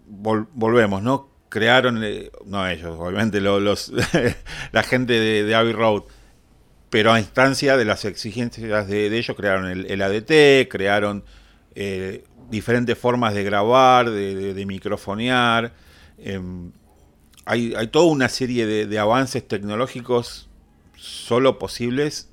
vol- 0.10 0.48
volvemos, 0.54 1.02
¿no? 1.04 1.30
Crearon, 1.50 2.04
eh, 2.04 2.32
no 2.46 2.68
ellos, 2.68 2.98
obviamente 3.00 3.42
lo- 3.42 3.60
los, 3.60 3.92
la 4.72 4.84
gente 4.84 5.14
de, 5.14 5.44
de 5.44 5.56
Abbey 5.56 5.74
Road, 5.74 6.04
pero 6.90 7.12
a 7.14 7.20
instancia 7.20 7.78
de 7.78 7.86
las 7.86 8.06
exigencias 8.06 8.88
de, 8.88 9.10
ellos, 9.18 9.36
crearon 9.36 9.68
el, 9.68 9.86
ADT, 10.02 10.70
crearon 10.70 11.24
eh, 11.76 12.24
diferentes 12.50 12.98
formas 12.98 13.34
de 13.34 13.44
grabar, 13.44 14.10
de, 14.10 14.36
de- 14.36 14.54
microfonear. 14.66 15.74
em, 16.18 16.72
hay, 17.46 17.74
hay 17.76 17.88
toda 17.88 18.06
una 18.12 18.30
serie 18.30 18.66
de, 18.66 18.86
de 18.88 19.00
avances 19.00 19.48
tecnológicos 19.48 20.50
solo 20.96 21.60
posibles 21.60 22.30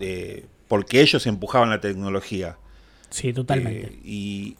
eh, 0.00 0.46
porque 0.68 1.00
ellos 1.00 1.26
empujaban 1.26 1.70
la 1.70 1.80
tecnología. 1.80 2.58
Sí, 3.12 3.32
totalmente. 3.32 3.86
Eh, 3.86 4.00
y, 4.04 4.56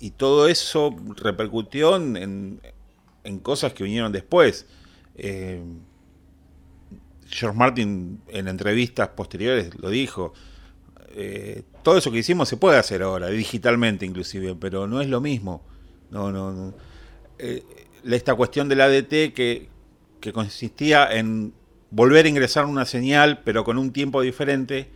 y 0.00 0.10
todo 0.10 0.48
eso 0.48 0.94
repercutió 1.16 1.96
en, 1.96 2.16
en- 2.16 3.38
cosas 3.38 3.72
que 3.72 3.84
vinieron 3.84 4.12
después. 4.12 4.66
Eh, 5.16 5.62
George 7.28 7.56
Martin 7.58 8.20
en 8.28 8.48
entrevistas 8.48 9.08
posteriores 9.08 9.74
lo 9.78 9.88
dijo. 9.90 10.32
eh, 11.16 11.62
todo 11.82 11.98
eso 11.98 12.10
que 12.10 12.18
hicimos 12.18 12.48
se 12.48 12.56
puede 12.56 12.78
hacer 12.78 13.02
ahora, 13.02 13.28
digitalmente 13.28 14.04
inclusive, 14.06 14.54
pero 14.54 14.86
no 14.86 15.00
es 15.00 15.08
lo 15.08 15.20
mismo. 15.20 15.62
No, 16.10 16.30
no, 16.32 16.52
no. 16.52 16.74
Eh, 17.38 17.62
esta 18.04 18.34
cuestión 18.34 18.68
del 18.68 18.80
ADT 18.80 19.32
que, 19.34 19.68
que 20.20 20.32
consistía 20.32 21.10
en 21.14 21.52
volver 21.90 22.26
a 22.26 22.28
ingresar 22.28 22.66
una 22.66 22.84
señal, 22.84 23.42
pero 23.44 23.64
con 23.64 23.78
un 23.78 23.92
tiempo 23.92 24.20
diferente, 24.22 24.88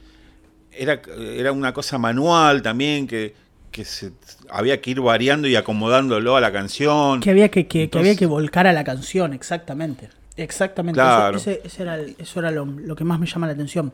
era, 0.73 1.01
era 1.19 1.53
una 1.53 1.73
cosa 1.73 1.99
manual 1.99 2.62
también 2.62 3.07
que, 3.07 3.35
que 3.70 3.85
se, 3.85 4.12
había 4.51 4.81
que 4.81 4.90
ir 4.90 5.01
variando 5.01 5.49
y 5.49 5.57
acomodándolo 5.57 6.36
a 6.36 6.40
la 6.40 6.53
canción. 6.53 7.20
Que 7.20 7.31
había 7.31 7.51
que, 7.51 7.66
que, 7.66 7.90
había 7.95 8.16
que 8.16 8.27
volcar 8.27 8.66
a 8.66 8.73
la 8.73 8.85
canción, 8.85 9.32
exactamente. 9.32 10.09
Exactamente. 10.36 10.97
Claro. 11.01 11.36
Eso, 11.36 11.51
ese- 11.51 11.62
ese 11.65 11.82
era, 11.82 11.95
el- 11.97 12.15
eso 12.19 12.39
era 12.40 12.51
lo, 12.51 12.65
lo 12.65 12.95
que 12.97 13.05
más 13.05 13.19
me 13.19 13.27
llama 13.27 13.47
la 13.47 13.53
atención. 13.55 13.93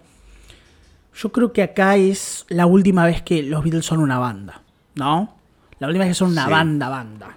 Yo 1.16 1.30
creo 1.32 1.52
que 1.52 1.62
acá 1.62 1.96
es 1.96 2.44
la 2.48 2.66
última 2.66 3.06
vez 3.06 3.22
que 3.22 3.42
los 3.42 3.62
Beatles 3.62 3.86
son 3.86 4.01
una 4.01 4.18
banda, 4.18 4.62
¿no? 4.96 5.36
La 5.78 5.86
última 5.86 6.05
vez 6.05 6.10
que 6.12 6.18
son 6.18 6.30
una 6.32 6.44
Sí. 6.46 6.51
banda, 6.51 6.88
banda. 6.88 7.36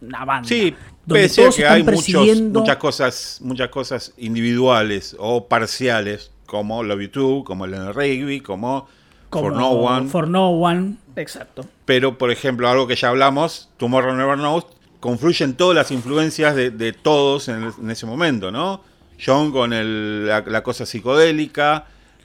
Una 0.00 0.24
banda. 0.24 0.48
Sí, 0.48 0.74
donde 1.04 1.22
pese 1.24 1.42
a 1.42 1.44
que 1.50 1.62
están 1.62 1.72
hay 1.74 1.82
muchos, 1.82 2.40
muchas 2.42 2.76
cosas, 2.76 3.38
muchas 3.42 3.68
cosas 3.68 4.14
individuales 4.16 5.16
o 5.18 5.46
parciales, 5.48 6.30
como 6.50 6.82
Love 6.82 7.02
You 7.02 7.08
Too, 7.10 7.44
como 7.44 7.64
Leonard 7.68 7.96
Rigby, 7.96 8.40
como, 8.40 8.88
como 9.28 9.50
For 9.50 9.56
No 9.56 9.70
One. 9.70 10.08
For 10.08 10.26
No 10.26 10.50
One, 10.50 10.96
exacto. 11.14 11.64
Pero, 11.84 12.18
por 12.18 12.32
ejemplo, 12.32 12.68
algo 12.68 12.88
que 12.88 12.96
ya 12.96 13.08
hablamos, 13.10 13.70
Tomorrow 13.76 14.16
Never 14.16 14.36
Knows, 14.36 14.66
confluyen 14.98 15.54
todas 15.54 15.76
las 15.76 15.92
influencias 15.92 16.56
de, 16.56 16.72
de 16.72 16.92
todos 16.92 17.46
en, 17.48 17.62
el- 17.62 17.72
en 17.80 17.88
ese 17.92 18.04
momento, 18.04 18.50
¿no? 18.50 18.82
John 19.24 19.52
con 19.52 19.72
el- 19.72 20.26
la, 20.26 20.40
la 20.40 20.62
cosa 20.64 20.84
psicodélica, 20.86 21.84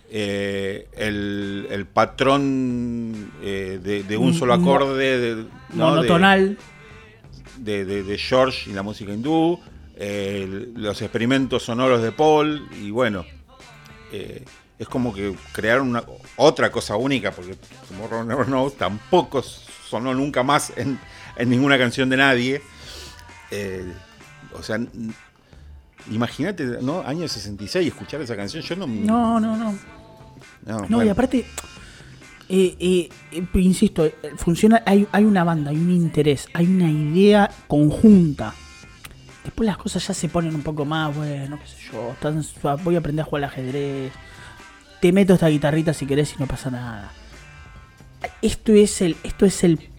eh, 0.09 0.87
el, 0.97 1.67
el 1.69 1.85
patrón 1.85 3.31
eh, 3.43 3.79
de, 3.83 4.01
de 4.03 4.17
un 4.17 4.33
solo 4.33 4.57
Mm, 4.57 4.61
acorde, 4.61 5.19
de, 5.19 5.35
¿no? 5.73 5.89
Monotonal. 5.91 6.57
de, 7.57 7.85
de- 7.85 8.01
de 8.01 8.17
George 8.17 8.71
y 8.71 8.73
la 8.73 8.81
música 8.81 9.13
hindú, 9.13 9.59
eh, 9.97 10.69
los 10.75 10.99
experimentos 11.03 11.61
sonoros 11.63 12.01
de 12.01 12.11
Paul, 12.11 12.67
y 12.81 12.89
bueno, 12.91 13.23
eh, 14.11 14.43
es 14.77 14.87
como 14.87 15.13
que 15.13 15.35
crearon 15.53 15.89
una, 15.89 16.03
otra 16.35 16.71
cosa 16.71 16.95
única, 16.95 17.31
porque 17.31 17.55
Tomorrow 17.87 18.23
Never 18.25 18.45
Knows 18.45 18.75
tampoco 18.75 19.41
sonó 19.41 20.13
nunca 20.13 20.43
más 20.43 20.73
en, 20.75 20.99
en 21.37 21.49
ninguna 21.49 21.77
canción 21.77 22.09
de 22.09 22.17
nadie. 22.17 22.61
Eh, 23.51 23.85
o 24.53 24.63
sea, 24.63 24.79
imagínate, 26.11 26.63
¿no? 26.81 27.01
Año 27.01 27.27
66, 27.27 27.87
escuchar 27.87 28.21
esa 28.21 28.35
canción, 28.35 28.63
yo 28.63 28.75
no... 28.75 28.87
No, 28.87 29.39
no, 29.39 29.55
no. 29.55 29.71
no, 30.65 30.79
No, 30.81 30.87
bueno, 30.87 31.03
y 31.03 31.09
aparte, 31.09 31.45
Eh, 32.47 32.75
eh, 32.79 33.09
eh, 33.31 33.47
insisto, 33.55 34.07
funciona, 34.37 34.83
hay, 34.85 35.07
hay 35.11 35.23
una 35.23 35.43
banda, 35.43 35.71
hay 35.71 35.77
un 35.77 35.89
interés, 35.89 36.47
hay 36.53 36.67
una 36.67 36.91
idea 36.91 37.49
conjunta. 37.67 38.53
Después 39.45 39.67
las 39.67 39.77
cosas 39.77 40.05
ya 40.07 40.13
se 40.15 40.27
ponen 40.27 40.55
un 40.55 40.63
poco 40.63 40.85
más, 40.85 41.15
bueno, 41.15 41.59
qué 41.59 41.67
sé 41.67 41.77
yo, 41.91 42.15
voy 42.83 42.95
a 42.95 42.99
aprender 42.99 43.23
a 43.23 43.25
jugar 43.25 43.43
al 43.43 43.49
ajedrez. 43.51 44.11
Te 44.99 45.11
meto 45.11 45.35
esta 45.35 45.47
guitarrita 45.47 45.93
si 45.93 46.07
querés 46.07 46.33
y 46.33 46.39
no 46.39 46.47
pasa 46.47 46.71
nada. 46.71 47.11
Esto 48.41 48.73
es 48.73 49.01
el, 49.03 49.15
esto 49.23 49.45
es 49.45 49.63
el 49.63 49.91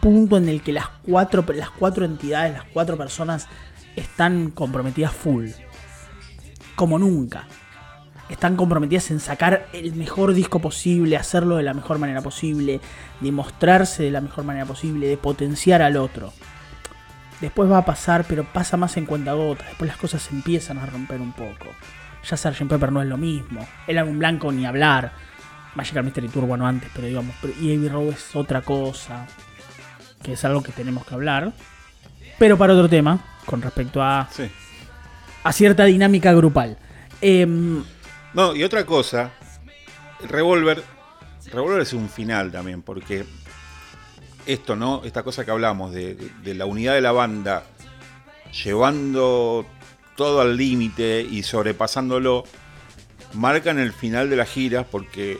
punto 0.00 0.36
en 0.36 0.48
el 0.48 0.62
que 0.62 0.72
las 0.72 0.88
cuatro, 1.06 1.44
las 1.54 1.70
cuatro 1.70 2.04
entidades, 2.04 2.54
las 2.54 2.64
cuatro 2.64 2.96
personas 2.96 3.46
están 3.94 4.50
comprometidas 4.50 5.12
full. 5.12 5.50
Como 6.74 6.98
nunca. 6.98 7.46
Están 8.28 8.56
comprometidas 8.56 9.12
en 9.12 9.20
sacar 9.20 9.68
el 9.72 9.94
mejor 9.94 10.34
disco 10.34 10.58
posible, 10.58 11.16
hacerlo 11.16 11.56
de 11.56 11.62
la 11.62 11.72
mejor 11.72 12.00
manera 12.00 12.20
posible, 12.20 12.80
de 13.20 13.32
mostrarse 13.32 14.02
de 14.02 14.10
la 14.10 14.20
mejor 14.20 14.44
manera 14.44 14.66
posible, 14.66 15.06
de 15.06 15.16
potenciar 15.16 15.82
al 15.82 15.96
otro. 15.96 16.32
Después 17.40 17.70
va 17.70 17.78
a 17.78 17.84
pasar, 17.84 18.24
pero 18.28 18.44
pasa 18.44 18.76
más 18.76 18.96
en 18.96 19.06
cuentagotas. 19.06 19.66
Después 19.68 19.88
las 19.88 19.96
cosas 19.96 20.22
se 20.22 20.34
empiezan 20.34 20.78
a 20.78 20.86
romper 20.86 21.20
un 21.20 21.32
poco. 21.32 21.66
Ya 22.28 22.36
Sgt. 22.36 22.68
Pepper 22.68 22.90
no 22.92 23.00
es 23.00 23.08
lo 23.08 23.16
mismo. 23.16 23.66
El 23.86 23.98
álbum 23.98 24.18
blanco 24.18 24.50
ni 24.50 24.66
hablar. 24.66 25.12
Magical 25.76 26.02
Mystery 26.02 26.28
Tour, 26.28 26.44
bueno, 26.46 26.66
antes, 26.66 26.90
pero 26.94 27.06
digamos. 27.06 27.34
pero- 27.40 27.54
Y 27.60 27.76
Abbey 27.76 27.88
Road 27.88 28.08
es 28.14 28.34
otra 28.34 28.62
cosa. 28.62 29.26
Que 30.22 30.32
es 30.32 30.44
algo 30.44 30.62
que 30.62 30.72
tenemos 30.72 31.06
que 31.06 31.14
hablar. 31.14 31.52
Pero 32.38 32.58
para 32.58 32.72
otro 32.74 32.88
tema, 32.88 33.20
con 33.46 33.62
respecto 33.62 34.02
a, 34.02 34.28
Sí. 34.32 34.50
a 35.44 35.52
cierta 35.52 35.84
dinámica 35.84 36.32
grupal. 36.32 36.76
Em, 37.20 37.84
No, 38.34 38.54
y 38.54 38.62
otra 38.64 38.84
cosa, 38.84 39.30
el 40.20 40.28
Revolver, 40.28 40.82
Revolver 41.52 41.80
es 41.80 41.92
un 41.92 42.08
final 42.08 42.50
también, 42.52 42.82
porque 42.82 43.24
esto, 44.48 44.74
¿no? 44.76 45.02
Esta 45.04 45.22
cosa 45.22 45.44
que 45.44 45.50
hablamos 45.52 45.92
de, 45.92 46.14
de- 46.14 46.30
de 46.42 46.54
la 46.54 46.66
unidad 46.66 46.94
de 46.94 47.00
la 47.00 47.12
banda, 47.12 47.62
llevando 48.64 49.66
todo 50.16 50.40
al 50.40 50.56
límite 50.56 51.20
y 51.28 51.42
sobrepasándolo, 51.42 52.44
marcan 53.34 53.78
el 53.78 53.92
final 53.92 54.30
de 54.30 54.36
las 54.36 54.48
giras 54.48 54.86
porque 54.90 55.38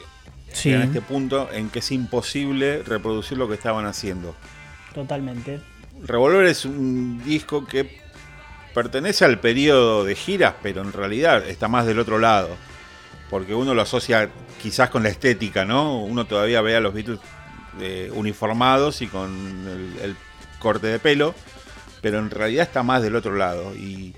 sí, 0.52 0.72
a 0.72 0.84
este 0.84 1.00
punto 1.00 1.48
en 1.52 1.70
que 1.70 1.80
es 1.80 1.90
imposible 1.90 2.82
reproducir 2.84 3.38
lo 3.38 3.48
que 3.48 3.54
estaban 3.54 3.86
haciendo. 3.86 4.34
totalmente. 4.94 5.60
Revolver 6.04 6.44
es 6.46 6.64
un 6.64 7.20
disco 7.24 7.66
que 7.66 7.98
pertenece 8.72 9.24
al 9.24 9.40
periodo 9.40 10.04
de 10.04 10.14
giras, 10.14 10.54
pero 10.62 10.80
en 10.82 10.92
realidad 10.92 11.44
está 11.48 11.66
más 11.66 11.86
del 11.86 11.98
otro 11.98 12.18
lado. 12.20 12.50
Porque 13.30 13.52
uno 13.52 13.74
lo 13.74 13.82
asocia 13.82 14.30
quizás 14.62 14.90
con 14.90 15.02
la 15.02 15.08
estética, 15.08 15.64
¿no? 15.64 16.00
Uno 16.00 16.24
todavía 16.26 16.60
ve 16.62 16.76
a 16.76 16.80
los 16.80 16.94
Beatles 16.94 17.18
eh, 17.80 18.10
uniformados 18.14 19.02
y 19.02 19.06
con 19.06 19.30
el, 19.66 19.98
el 20.02 20.16
corte 20.58 20.86
de 20.88 20.98
pelo, 20.98 21.34
pero 22.00 22.18
en 22.18 22.30
realidad 22.30 22.66
está 22.66 22.82
más 22.82 23.02
del 23.02 23.16
otro 23.16 23.34
lado. 23.36 23.74
Y, 23.76 24.14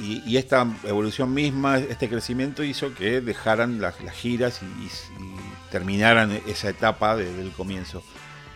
y- 0.00 0.22
y 0.26 0.36
esta 0.36 0.66
evolución 0.84 1.32
misma, 1.32 1.78
este 1.78 2.08
crecimiento 2.08 2.62
hizo 2.62 2.92
que 2.94 3.20
dejaran 3.20 3.80
las, 3.80 4.00
las 4.02 4.14
giras 4.14 4.60
y, 4.62 4.66
y- 4.84 4.86
y 4.86 5.36
terminaran 5.70 6.32
esa 6.46 6.68
etapa 6.68 7.16
de- 7.16 7.32
del 7.32 7.50
comienzo. 7.52 8.02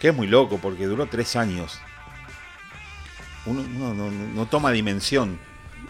Que 0.01 0.09
es 0.09 0.15
muy 0.17 0.27
loco 0.27 0.59
porque 0.59 0.87
duró 0.87 1.07
tres 1.07 1.37
años. 1.37 1.79
Uno, 3.47 3.63
uno 3.63 3.95
no, 3.95 4.11
no- 4.11 4.47
toma 4.47 4.71
dimensión. 4.71 5.39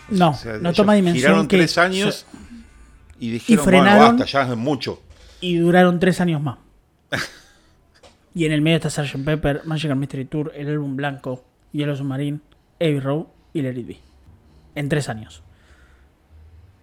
No, 0.08 0.30
O 0.30 0.34
sea, 0.34 0.58
no 0.58 0.72
toma 0.72 0.94
dimensión. 0.94 1.20
Giraron 1.22 1.48
que 1.48 1.56
tres 1.56 1.78
años 1.78 2.26
y 3.18 3.30
dijeron, 3.30 3.64
frenaron- 3.66 3.96
bueno, 3.98 4.18
basta, 4.18 4.24
ya 4.26 4.42
es 4.52 4.56
mucho. 4.56 5.02
Y 5.40 5.56
duraron 5.56 5.98
tres 6.00 6.20
años 6.20 6.40
más. 6.42 6.58
y 8.34 8.44
en 8.44 8.52
el 8.52 8.62
medio 8.62 8.76
está 8.76 8.90
Sgt. 8.90 9.24
Pepper, 9.24 9.62
Magical 9.64 9.96
Mystery 9.96 10.24
Tour, 10.24 10.52
el 10.54 10.68
álbum 10.68 10.96
blanco, 10.96 11.44
Yellow 11.72 11.96
Submarine, 11.96 12.40
Abbey 12.80 13.00
Road 13.00 13.26
y 13.52 13.62
Let 13.62 13.78
It. 13.78 13.96
En 14.74 14.88
tres 14.88 15.08
años. 15.08 15.42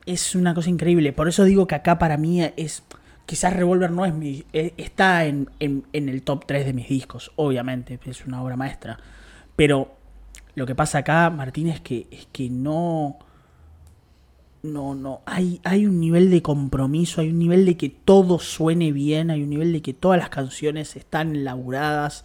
Es 0.05 0.35
una 0.35 0.53
cosa 0.53 0.69
increíble. 0.69 1.13
Por 1.13 1.27
eso 1.27 1.43
digo 1.43 1.67
que 1.67 1.75
acá 1.75 1.99
para 1.99 2.17
mí 2.17 2.41
es. 2.43 2.83
Quizás 3.25 3.53
Revolver 3.53 3.91
no 3.91 4.05
es 4.05 4.13
mi. 4.13 4.45
eh, 4.53 4.73
Está 4.77 5.25
en, 5.25 5.49
en- 5.59 5.83
en 5.91 6.07
el 6.09 6.21
top 6.23 6.45
3 6.45 6.65
de 6.65 6.73
mis 6.73 6.87
discos, 6.87 7.31
obviamente. 7.35 7.99
Es 8.05 8.25
una 8.25 8.41
obra 8.41 8.55
maestra. 8.55 8.97
Pero 9.57 9.95
lo 10.55 10.65
que 10.65 10.75
pasa 10.75 10.99
acá, 10.99 11.29
Martín, 11.29 11.67
es 11.67 11.81
que, 11.81 12.07
es 12.11 12.27
que 12.31 12.49
no 12.49 13.17
no, 14.63 14.95
no, 14.95 15.21
hay, 15.25 15.61
hay 15.63 15.85
un 15.85 15.99
nivel 15.99 16.29
de 16.29 16.41
compromiso, 16.41 17.21
hay 17.21 17.29
un 17.29 17.39
nivel 17.39 17.65
de 17.65 17.77
que 17.77 17.89
todo 17.89 18.39
suene 18.39 18.91
bien, 18.91 19.29
hay 19.29 19.43
un 19.43 19.49
nivel 19.49 19.71
de 19.71 19.81
que 19.81 19.93
todas 19.93 20.19
las 20.19 20.29
canciones 20.29 20.95
están 20.95 21.43
laburadas, 21.43 22.23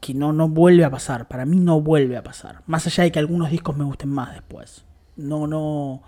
que 0.00 0.14
no, 0.14 0.32
no 0.32 0.48
vuelve 0.48 0.84
a 0.84 0.90
pasar, 0.90 1.28
para 1.28 1.44
mí 1.44 1.58
no 1.58 1.80
vuelve 1.80 2.16
a 2.16 2.22
pasar, 2.22 2.62
más 2.66 2.86
allá 2.86 3.04
de 3.04 3.12
que 3.12 3.18
algunos 3.18 3.50
discos 3.50 3.76
me 3.76 3.84
gusten 3.84 4.10
más 4.10 4.32
después. 4.32 4.84
No, 5.14 5.46
no, 5.46 6.02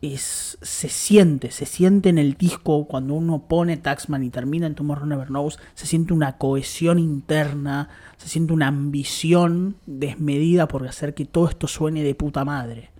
es, 0.00 0.56
se 0.62 0.88
siente, 0.88 1.50
se 1.50 1.66
siente 1.66 2.08
en 2.08 2.18
el 2.18 2.34
disco 2.34 2.86
cuando 2.86 3.14
uno 3.14 3.48
pone 3.48 3.76
Taxman 3.76 4.22
y 4.22 4.30
termina 4.30 4.66
en 4.66 4.76
Tomorrow 4.76 5.06
Never 5.06 5.26
Knows, 5.26 5.58
se 5.74 5.86
siente 5.86 6.14
una 6.14 6.38
cohesión 6.38 6.98
interna, 6.98 7.88
se 8.16 8.28
siente 8.28 8.52
una 8.52 8.68
ambición 8.68 9.76
desmedida 9.86 10.68
por 10.68 10.86
hacer 10.86 11.14
que 11.14 11.24
todo 11.24 11.48
esto 11.48 11.66
suene 11.66 12.04
de 12.04 12.14
puta 12.14 12.44
madre 12.44 12.90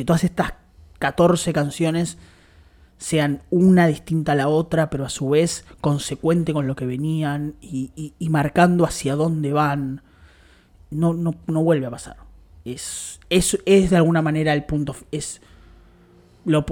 que 0.00 0.04
todas 0.06 0.24
estas 0.24 0.54
14 0.98 1.52
canciones 1.52 2.16
sean 2.96 3.42
una 3.50 3.86
distinta 3.86 4.32
a 4.32 4.34
la 4.34 4.48
otra, 4.48 4.88
pero 4.88 5.04
a 5.04 5.10
su 5.10 5.28
vez 5.28 5.66
consecuente 5.82 6.54
con 6.54 6.66
lo 6.66 6.74
que 6.74 6.86
venían 6.86 7.54
y, 7.60 8.14
marcando 8.30 8.86
hacia 8.86 9.14
dónde 9.14 9.52
van. 9.52 10.00
No, 10.90 11.12
no, 11.12 11.34
no 11.46 11.62
vuelve 11.62 11.84
a 11.84 11.90
pasar. 11.90 12.16
Es, 12.64 13.20
es, 13.28 13.58
es 13.66 13.90
de 13.90 13.96
alguna 13.96 14.22
manera 14.22 14.54
el 14.54 14.64
punto. 14.64 14.96
Es, 15.12 15.42
lo, 16.46 16.64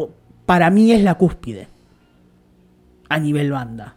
para 0.47 0.71
mí 0.71 0.91
es 0.93 1.03
la 1.03 1.17
cúspide. 1.17 1.69
A 3.11 3.19
nivel 3.19 3.53
banda. 3.53 3.95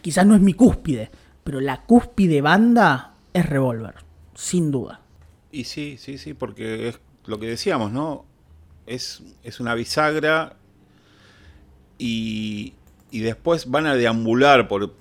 Quizás 0.00 0.24
no 0.24 0.34
es 0.34 0.40
mi 0.40 0.54
cúspide, 0.54 1.10
pero 1.44 1.60
la 1.60 1.82
cúspide 1.82 2.40
banda 2.40 3.12
es 3.34 3.44
Revolver. 3.44 3.96
Sin 4.34 4.70
duda. 4.70 5.01
Y 5.52 5.64
sí, 5.64 5.96
sí, 5.98 6.18
sí, 6.18 6.34
porque 6.34 6.88
es 6.88 7.00
lo 7.26 7.38
que 7.38 7.46
decíamos, 7.46 7.92
¿no? 7.92 8.24
Es, 8.86 9.22
es 9.44 9.60
una 9.60 9.74
bisagra 9.74 10.56
y, 11.98 12.74
y 13.10 13.20
después 13.20 13.70
van 13.70 13.86
a 13.86 13.94
deambular 13.94 14.68
por, 14.68 14.92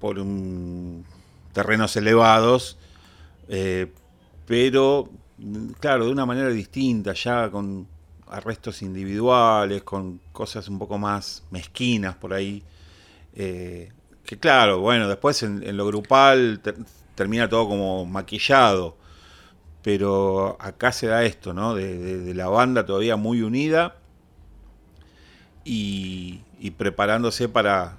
por 0.00 0.18
terrenos 1.52 1.96
elevados, 1.96 2.78
eh, 3.48 3.92
pero, 4.46 5.08
claro, 5.80 6.06
de 6.06 6.12
una 6.12 6.26
manera 6.26 6.50
distinta, 6.50 7.12
ya 7.14 7.50
con 7.50 7.86
arrestos 8.28 8.82
individuales, 8.82 9.82
con 9.84 10.20
cosas 10.32 10.68
un 10.68 10.78
poco 10.78 10.98
más 10.98 11.44
mezquinas 11.50 12.16
por 12.16 12.34
ahí. 12.34 12.62
eh, 13.34 13.92
que 14.24 14.38
claro, 14.38 14.80
bueno, 14.80 15.08
después 15.08 15.42
en, 15.42 15.76
lo 15.76 15.86
grupal 15.86 16.60
ter- 16.62 16.76
termina 17.16 17.48
todo 17.48 17.68
como 17.68 18.06
maquillado 18.06 18.96
pero 19.82 20.56
acá 20.60 20.92
se 20.92 21.06
da 21.08 21.24
esto, 21.24 21.54
¿no? 21.54 21.74
De, 21.74 21.98
de- 21.98 22.18
de 22.20 22.34
la 22.34 22.48
banda 22.48 22.86
todavía 22.86 23.16
muy 23.16 23.42
unida 23.42 23.96
y, 25.64 26.40
y 26.58 26.72
preparándose 26.72 27.48
para, 27.48 27.96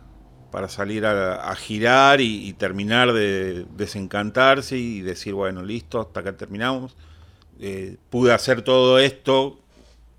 para 0.51 0.69
salir 0.69 1.05
a, 1.05 1.35
a 1.49 1.55
girar 1.55 2.21
y, 2.21 2.47
y 2.47 2.53
terminar 2.53 3.13
de 3.13 3.65
desencantarse 3.75 4.77
y 4.77 5.01
decir, 5.01 5.33
bueno, 5.33 5.63
listo, 5.63 6.01
hasta 6.01 6.19
acá 6.21 6.35
terminamos. 6.37 6.95
Eh, 7.59 7.97
pude 8.09 8.33
hacer 8.33 8.61
todo 8.63 8.99
esto 8.99 9.59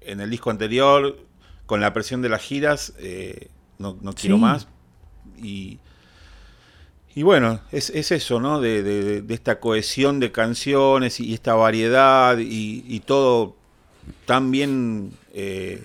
en 0.00 0.20
el 0.20 0.30
disco 0.30 0.50
anterior, 0.50 1.18
con 1.66 1.80
la 1.80 1.92
presión 1.92 2.22
de 2.22 2.28
las 2.28 2.42
giras, 2.42 2.94
eh, 2.98 3.48
no, 3.78 3.98
no 4.02 4.12
quiero 4.14 4.36
Sí. 4.36 4.42
más. 4.42 4.68
Y, 5.42 5.78
y 7.14 7.22
bueno, 7.22 7.60
es, 7.72 7.90
es 7.90 8.10
eso, 8.12 8.40
¿no? 8.40 8.60
De, 8.60 8.82
de- 8.82 9.22
de 9.22 9.34
esta 9.34 9.60
cohesión 9.60 10.20
de 10.20 10.32
canciones 10.32 11.20
y 11.20 11.34
esta 11.34 11.54
variedad 11.54 12.38
y, 12.38 12.84
y 12.86 13.00
todo 13.00 13.56
tan 14.26 14.50
bien, 14.50 15.12
eh, 15.32 15.82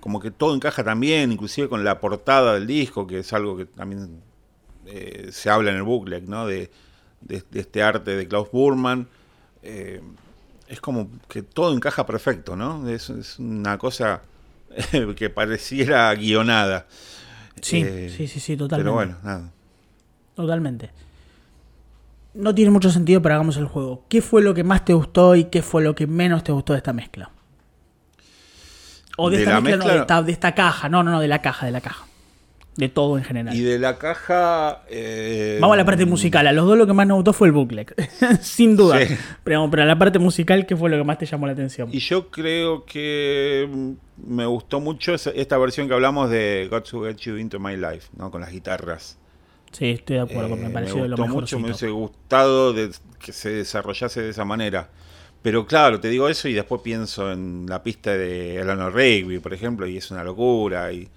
como 0.00 0.20
que 0.20 0.30
todo 0.30 0.54
encaja 0.54 0.84
tan 0.84 1.00
bien, 1.00 1.32
inclusive 1.32 1.68
con 1.68 1.84
la 1.84 2.00
portada 2.00 2.54
del 2.54 2.66
disco, 2.66 3.06
que 3.06 3.20
es 3.20 3.32
algo 3.32 3.56
que 3.56 3.66
también 3.66 4.20
eh, 4.86 5.28
se 5.32 5.50
habla 5.50 5.70
en 5.70 5.76
el 5.76 5.82
booklet, 5.82 6.24
¿no? 6.24 6.46
De, 6.46 6.70
de- 7.20 7.44
este 7.54 7.82
arte 7.82 8.16
de 8.16 8.26
Klaus 8.28 8.50
Burman. 8.50 9.06
Eh, 9.62 10.00
es 10.68 10.80
como 10.80 11.08
que 11.28 11.42
todo 11.42 11.74
encaja 11.74 12.06
perfecto, 12.06 12.56
¿no? 12.56 12.88
Es, 12.88 13.10
es 13.10 13.38
una 13.38 13.76
cosa 13.78 14.22
que 15.16 15.28
pareciera 15.30 16.14
guionada. 16.14 16.86
Sí, 17.60 17.82
Eh, 17.84 18.12
sí, 18.16 18.26
sí, 18.26 18.40
sí, 18.40 18.56
totalmente. 18.56 18.82
Pero 18.84 18.94
bueno, 18.94 19.18
nada. 19.22 19.50
Totalmente. 20.34 20.90
No 22.34 22.54
tiene 22.54 22.70
mucho 22.70 22.90
sentido, 22.90 23.20
pero 23.20 23.34
hagamos 23.34 23.56
el 23.58 23.66
juego. 23.66 24.04
¿Qué 24.08 24.22
fue 24.22 24.40
lo 24.42 24.54
que 24.54 24.64
más 24.64 24.84
te 24.84 24.94
gustó 24.94 25.36
y 25.36 25.44
qué 25.44 25.62
fue 25.62 25.82
lo 25.82 25.94
que 25.94 26.06
menos 26.06 26.42
te 26.42 26.52
gustó 26.52 26.72
de 26.72 26.78
esta 26.78 26.92
mezcla? 26.94 27.30
O 29.18 29.28
de, 29.28 29.36
De 29.36 29.42
esta 29.42 29.54
la 29.54 29.60
mezcla, 29.60 29.84
no, 29.86 29.92
de, 29.92 29.98
esta, 30.00 30.22
de 30.22 30.32
esta 30.32 30.54
caja. 30.54 30.88
No, 30.88 31.02
no, 31.02 31.10
no, 31.10 31.20
de 31.20 31.28
la 31.28 31.42
caja, 31.42 31.66
de 31.66 31.72
la 31.72 31.82
caja. 31.82 32.06
De 32.74 32.88
todo 32.88 33.18
en 33.18 33.24
general. 33.24 33.54
Y 33.54 33.60
de 33.60 33.78
la 33.78 33.98
caja. 33.98 34.82
eh, 34.88 35.58
Vamos 35.60 35.74
a 35.74 35.76
la 35.76 35.84
parte 35.84 36.06
musical. 36.06 36.46
A 36.46 36.52
los 36.52 36.64
dos 36.66 36.78
lo 36.78 36.86
que 36.86 36.94
más 36.94 37.06
nos 37.06 37.16
gustó 37.16 37.34
fue 37.34 37.48
el 37.48 37.52
booklet. 37.52 37.94
Sin 38.40 38.76
duda. 38.78 39.04
Sí. 39.06 39.14
Pero, 39.44 39.68
pero 39.70 39.82
a 39.82 39.86
la 39.86 39.98
parte 39.98 40.18
musical, 40.18 40.64
¿qué 40.64 40.74
fue 40.74 40.88
lo 40.88 40.96
que 40.96 41.04
más 41.04 41.18
te 41.18 41.26
llamó 41.26 41.44
la 41.46 41.52
atención? 41.52 41.90
Y 41.92 41.98
yo 41.98 42.30
creo 42.30 42.86
que 42.86 43.68
me 44.16 44.46
gustó 44.46 44.80
mucho 44.80 45.12
esta 45.14 45.58
versión 45.58 45.86
que 45.86 45.92
hablamos 45.92 46.30
de 46.30 46.66
Got 46.70 46.88
to 46.88 47.02
Get 47.04 47.16
You 47.18 47.36
Into 47.36 47.60
My 47.60 47.76
Life, 47.76 48.08
¿no? 48.16 48.30
Con 48.30 48.40
las 48.40 48.50
guitarras. 48.50 49.18
Sí, 49.72 49.86
estoy 49.90 50.16
de 50.16 50.22
acuerdo. 50.22 50.54
Eh, 50.54 50.58
me 50.58 50.70
pareció 50.70 51.02
de 51.02 51.08
lo 51.08 51.16
gustó 51.16 51.22
mejor. 51.26 51.40
mucho, 51.42 51.58
me 51.58 51.64
hubiese 51.66 51.88
gustado 51.88 52.72
de- 52.72 52.90
que 53.18 53.32
se 53.32 53.50
desarrollase 53.50 54.22
de 54.22 54.30
esa 54.30 54.44
manera. 54.44 54.88
Pero 55.42 55.66
claro, 55.66 55.98
te 55.98 56.08
digo 56.08 56.28
eso 56.28 56.46
y 56.48 56.52
después 56.52 56.82
pienso 56.82 57.32
en 57.32 57.66
la 57.68 57.82
pista 57.82 58.12
de 58.12 58.56
Eleanor 58.60 58.94
Rigby, 58.94 59.38
por 59.40 59.52
ejemplo, 59.54 59.86
y 59.88 59.96
es 59.96 60.10
una 60.10 60.22
locura. 60.22 60.92
Y, 60.92 61.08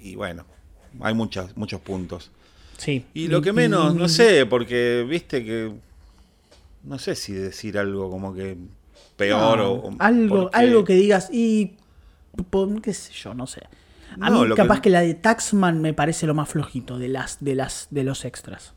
y 0.00 0.14
bueno, 0.14 0.44
hay 1.00 1.14
muchas, 1.14 1.56
muchos 1.56 1.80
puntos. 1.80 2.30
Sí. 2.78 3.04
Y 3.12 3.28
lo 3.28 3.42
que 3.42 3.52
menos, 3.52 3.94
no 3.94 4.08
sé, 4.08 4.46
porque 4.46 5.04
viste 5.08 5.44
que. 5.44 5.72
No 6.84 6.98
sé 6.98 7.14
si 7.14 7.32
decir 7.32 7.78
algo 7.78 8.10
como 8.10 8.34
que 8.34 8.56
peor 9.16 9.58
No, 9.58 9.72
o. 9.72 9.96
algo, 9.98 10.42
porque- 10.44 10.56
algo 10.58 10.84
que 10.84 10.94
digas 10.94 11.28
y 11.32 11.72
qué 12.82 12.92
sé 12.94 13.12
yo, 13.12 13.34
no 13.34 13.46
sé. 13.46 13.62
A 14.20 14.30
No, 14.30 14.42
mí 14.42 14.48
lo 14.48 14.54
capaz 14.56 14.76
que- 14.76 14.82
que... 14.82 14.90
la 14.90 15.00
de 15.00 15.14
Taxman 15.14 15.80
me 15.80 15.92
parece 15.94 16.26
lo 16.26 16.34
más 16.34 16.48
flojito 16.48 16.98
de 16.98 17.08
las 17.08 17.42
de 17.42 17.54
las 17.54 17.88
de 17.90 18.04
los 18.04 18.24
extras. 18.24 18.74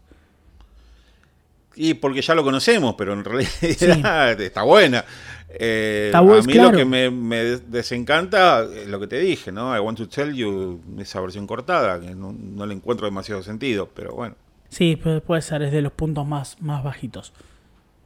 Y 1.76 1.93
porque 1.93 2.22
ya 2.23 2.34
lo 2.34 2.43
conocemos, 2.43 2.95
pero 2.97 3.14
en 3.14 3.23
realidad 3.23 3.51
está 4.41 4.64
buena. 4.64 5.05
Eh, 5.49 6.05
Está 6.07 6.18
a 6.18 6.22
mí 6.23 6.41
claro. 6.53 6.72
lo 6.72 6.77
que 6.77 6.85
me, 6.85 7.09
me 7.11 7.38
desencanta 7.43 8.64
es 8.64 8.88
lo 8.88 8.99
que 8.99 9.05
te 9.07 9.19
dije, 9.19 9.51
¿no? 9.51 9.76
I 9.76 9.80
want 9.80 9.97
to 9.99 10.09
tell 10.09 10.34
you, 10.34 10.81
esa 10.97 11.22
versión 11.22 11.45
cortada, 11.45 11.99
que 12.01 12.15
no, 12.15 12.34
no 12.38 12.65
le 12.65 12.73
encuentro 12.73 13.05
demasiado 13.05 13.43
sentido, 13.43 13.89
pero 13.93 14.14
bueno. 14.14 14.35
Sí, 14.69 14.99
pu- 15.01 15.22
puede 15.22 15.41
ser, 15.43 15.61
es 15.61 15.72
de 15.72 15.81
los 15.84 15.91
puntos 15.93 16.26
más, 16.27 16.59
más 16.61 16.84
bajitos. 16.84 17.31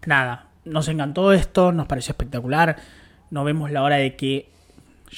Nada, 0.06 0.50
nos 0.66 0.88
encantó 0.90 1.32
esto, 1.32 1.72
nos 1.72 1.88
pareció 1.88 2.12
espectacular. 2.12 2.76
No 3.32 3.44
vemos 3.46 3.72
la 3.72 3.84
hora 3.84 3.96
de 3.96 4.16
que 4.18 4.50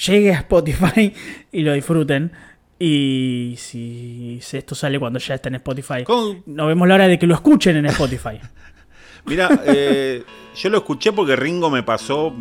llegue 0.08 0.32
a 0.34 0.38
Spotify 0.40 1.14
y 1.52 1.62
lo 1.62 1.74
disfruten. 1.74 2.32
Y 2.80 3.56
si 3.60 4.40
esto 4.52 4.76
sale 4.76 5.00
cuando 5.00 5.20
ya 5.20 5.36
está 5.36 5.48
en 5.50 5.56
Spotify, 5.56 6.04
Con- 6.04 6.44
no 6.48 6.68
vemos 6.68 6.88
la 6.88 6.96
hora 6.96 7.08
de 7.08 7.18
que 7.18 7.26
lo 7.28 7.36
escuchen 7.36 7.78
en 7.78 7.86
Spotify. 7.86 8.40
Mira, 9.26 9.50
eh, 9.66 10.24
yo 10.56 10.70
lo 10.70 10.80
escuché 10.80 11.14
porque 11.14 11.36
Ringo 11.36 11.70
me 11.70 11.82
pasó 11.84 12.34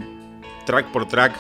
track 0.66 0.87
por 0.91 1.07
track, 1.07 1.33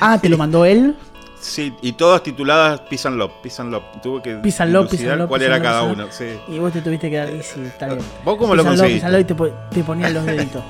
Ah, 0.00 0.18
¿te 0.20 0.28
lo 0.28 0.36
mandó 0.38 0.64
él? 0.64 0.94
sí, 1.38 1.72
y 1.82 1.92
todas 1.92 2.22
tituladas 2.22 2.80
Peace 2.82 3.06
and 3.08 3.16
Love, 3.18 3.32
Peace 3.42 3.62
and 3.62 3.70
Love. 3.70 3.84
Tuve 4.02 4.22
que 4.22 4.34
Peace 4.36 4.62
and 4.62 4.72
Love, 4.72 4.84
Peace 4.90 4.96
dilucidar 4.96 5.12
and 5.12 5.20
Love, 5.20 5.28
cuál 5.28 5.40
Peace 5.40 5.52
era 5.54 5.62
cada 5.62 5.82
uno, 5.84 6.06
sí. 6.10 6.24
Y 6.48 6.58
vos 6.58 6.72
te 6.72 6.80
tuviste 6.82 7.08
que 7.08 7.16
dar, 7.16 7.28
sí, 7.42 7.60
está 7.60 7.86
bien. 7.86 8.00
¿Vos 8.24 8.36
cómo 8.36 8.54
lo 8.56 8.62
and 8.62 8.70
Love, 8.78 8.80
Peace 8.88 9.00
conseguiste? 9.00 9.06
and 9.06 9.14
Love, 9.14 9.52
y 9.72 9.82
te, 9.82 9.82
te 9.82 10.10
los 10.12 10.26
deditos. 10.26 10.62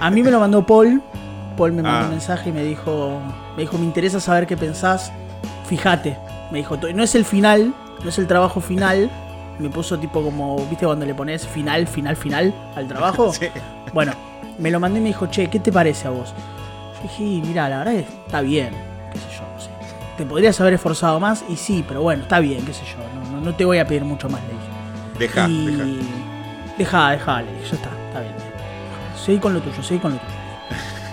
A 0.00 0.10
mí 0.10 0.22
me 0.22 0.30
lo 0.30 0.40
mandó 0.40 0.64
Paul. 0.64 1.02
Paul 1.56 1.72
me 1.72 1.82
mandó 1.82 1.98
Ah. 1.98 2.04
un 2.04 2.10
mensaje 2.10 2.50
y 2.50 2.52
me 2.52 2.62
dijo, 2.62 3.20
me 3.56 3.62
dijo, 3.62 3.78
me 3.78 3.84
interesa 3.84 4.20
saber 4.20 4.46
qué 4.46 4.56
pensás. 4.56 5.12
Fíjate, 5.66 6.16
me 6.50 6.58
dijo, 6.58 6.76
no 6.76 7.02
es 7.02 7.14
el 7.14 7.24
final, 7.24 7.74
no 8.02 8.08
es 8.08 8.18
el 8.18 8.26
trabajo 8.26 8.60
final. 8.60 9.10
Me 9.58 9.70
puso 9.70 9.98
tipo 9.98 10.22
como, 10.22 10.56
¿viste 10.68 10.84
cuando 10.84 11.06
le 11.06 11.14
pones 11.14 11.46
final, 11.46 11.86
final, 11.86 12.16
final 12.16 12.54
al 12.76 12.86
trabajo? 12.86 13.32
Sí. 13.38 13.46
Bueno, 13.94 14.12
me 14.58 14.70
lo 14.70 14.78
mandé 14.80 14.98
y 14.98 15.02
me 15.02 15.08
dijo, 15.08 15.26
che, 15.28 15.48
¿qué 15.48 15.58
te 15.60 15.72
parece 15.72 16.06
a 16.08 16.10
vos? 16.10 16.34
Dije, 17.02 17.22
mira, 17.46 17.68
la 17.68 17.78
verdad 17.78 17.94
es 17.94 18.06
que 18.06 18.12
está 18.26 18.40
bien, 18.42 18.70
qué 19.12 19.18
sé 19.18 19.26
yo, 19.38 19.42
no 19.54 19.60
sé. 19.60 19.70
Te 20.18 20.24
podrías 20.26 20.60
haber 20.60 20.74
esforzado 20.74 21.18
más 21.20 21.44
y 21.48 21.56
sí, 21.56 21.84
pero 21.86 22.02
bueno, 22.02 22.22
está 22.24 22.40
bien, 22.40 22.64
qué 22.66 22.72
sé 22.74 22.84
yo. 22.84 22.96
No, 23.30 23.30
no, 23.38 23.40
no 23.44 23.54
te 23.54 23.64
voy 23.64 23.78
a 23.78 23.86
pedir 23.86 24.04
mucho 24.04 24.28
más, 24.28 24.40
le 24.42 24.48
dije. 24.52 25.34
Deja, 25.34 25.48
y... 25.48 25.66
deja. 25.66 25.84
Deja, 26.78 27.10
deja, 27.12 27.42
le 27.42 27.52
dije, 27.54 27.64
ya 27.70 27.76
está, 27.76 27.90
está 28.08 28.20
bien. 28.20 28.34
Seguí 29.24 29.38
con 29.38 29.54
lo 29.54 29.60
tuyo, 29.60 29.82
seguí 29.82 30.00
con 30.00 30.12
lo 30.12 30.18
tuyo. 30.18 30.35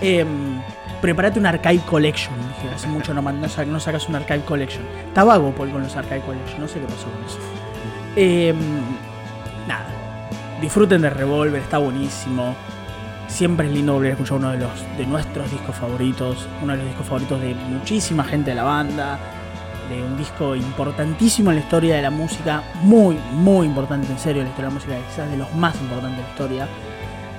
Em, 0.04 0.60
prepárate 1.00 1.38
un 1.38 1.46
Archive 1.46 1.82
Collection, 1.86 2.34
dije, 2.48 2.74
hace 2.74 2.86
mucho 2.88 3.12
no, 3.14 3.22
no, 3.22 3.48
sa- 3.48 3.64
no 3.64 3.80
sacas 3.80 4.08
un 4.08 4.16
Archive 4.16 4.40
Collection. 4.44 4.84
Vago 5.14 5.50
Paul 5.52 5.70
con 5.70 5.82
los 5.82 5.96
Archive 5.96 6.20
Collection, 6.20 6.60
no 6.60 6.68
sé 6.68 6.80
qué 6.80 6.86
pasó 6.86 7.04
con 7.10 7.24
eso. 7.24 7.38
Em, 8.16 8.56
nada, 9.66 9.86
disfruten 10.60 11.02
de 11.02 11.10
Revolver, 11.10 11.60
está 11.60 11.78
buenísimo. 11.78 12.54
Siempre 13.28 13.66
es 13.66 13.72
lindo 13.72 13.94
volver 13.94 14.10
a 14.10 14.12
escuchar 14.14 14.36
uno 14.36 14.50
de 14.52 14.58
los 14.58 14.70
de 14.98 15.06
nuestros 15.06 15.50
discos 15.50 15.74
favoritos, 15.74 16.46
uno 16.62 16.72
de 16.72 16.78
los 16.78 16.86
discos 16.88 17.06
favoritos 17.06 17.40
de 17.40 17.54
muchísima 17.54 18.22
gente 18.24 18.50
de 18.50 18.56
la 18.56 18.62
banda, 18.64 19.18
de 19.90 20.02
un 20.02 20.16
disco 20.16 20.54
importantísimo 20.54 21.50
en 21.50 21.56
la 21.56 21.62
historia 21.62 21.96
de 21.96 22.02
la 22.02 22.10
música, 22.10 22.62
muy, 22.82 23.18
muy 23.32 23.66
importante 23.66 24.12
en 24.12 24.18
serio 24.18 24.42
en 24.42 24.48
la 24.48 24.50
historia 24.50 24.68
de 24.68 24.74
la 24.74 24.80
música, 24.80 24.94
quizás 25.10 25.30
de 25.30 25.36
los 25.38 25.52
más 25.54 25.74
importantes 25.80 26.18
de 26.18 26.22
la 26.22 26.28
historia, 26.28 26.68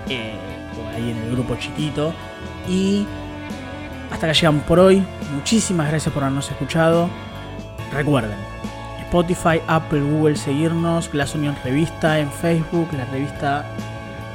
eh, 0.10 0.34
por 0.76 0.94
ahí 0.94 1.12
en 1.12 1.18
el 1.18 1.32
grupo 1.32 1.56
chiquito. 1.56 2.14
Y 2.68 3.06
hasta 4.12 4.26
acá 4.26 4.34
llegamos 4.34 4.64
por 4.64 4.80
hoy. 4.80 5.04
Muchísimas 5.34 5.90
gracias 5.90 6.14
por 6.14 6.24
habernos 6.24 6.50
escuchado. 6.50 7.10
Recuerden, 7.92 8.38
Spotify, 9.02 9.62
Apple, 9.68 10.02
Google, 10.02 10.36
seguirnos, 10.36 11.12
Glass 11.12 11.36
Onion 11.36 11.56
Revista 11.64 12.20
en 12.20 12.32
Facebook, 12.32 12.90
la 12.94 13.06
revista 13.06 13.66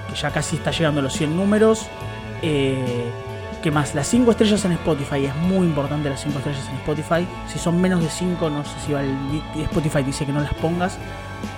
que 0.09 0.15
ya 0.15 0.31
casi 0.31 0.57
está 0.57 0.71
llegando 0.71 1.01
a 1.01 1.03
los 1.03 1.13
100 1.15 1.37
números. 1.37 1.87
Eh, 2.43 3.11
¿Qué 3.63 3.71
más? 3.71 3.95
Las 3.95 4.07
5 4.09 4.31
estrellas 4.31 4.65
en 4.65 4.73
Spotify, 4.73 5.27
es 5.27 5.37
muy 5.37 5.67
importante 5.67 6.09
las 6.09 6.23
5 6.23 6.39
estrellas 6.39 6.67
en 6.71 6.77
Spotify. 6.77 7.27
Si 7.47 7.59
son 7.59 7.79
menos 7.79 8.03
de 8.03 8.09
5, 8.09 8.49
no 8.49 8.65
sé 8.65 8.71
si 8.87 8.93
va 8.93 9.03
el 9.03 9.43
Spotify 9.65 10.03
dice 10.03 10.25
que 10.25 10.33
no 10.33 10.41
las 10.41 10.55
pongas. 10.55 10.97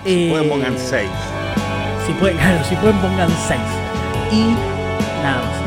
Eh, 0.05 0.29
Pueden 0.31 0.49
pongan 0.49 0.77
6. 0.77 1.09
Si 2.07 2.13
pueden, 2.15 2.37
claro, 2.39 2.65
si 2.65 2.75
pueden 2.77 2.97
pongan 2.99 3.31
6. 3.47 3.61
Y 4.33 4.41
nada 5.23 5.43
más. 5.43 5.62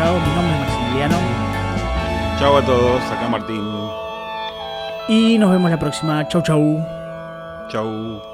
Escuchado. 0.00 0.18
Mi 0.20 0.34
nombre 0.34 0.54
es 0.54 0.60
Maximiliano. 0.60 1.16
Chao 2.38 2.56
a 2.56 2.64
todos, 2.64 3.02
acá 3.10 3.28
Martín. 3.28 3.62
Y 5.08 5.38
nos 5.38 5.50
vemos 5.50 5.70
la 5.70 5.78
próxima. 5.78 6.26
Chau 6.28 6.42
chau. 6.42 6.86
Chau. 7.68 8.29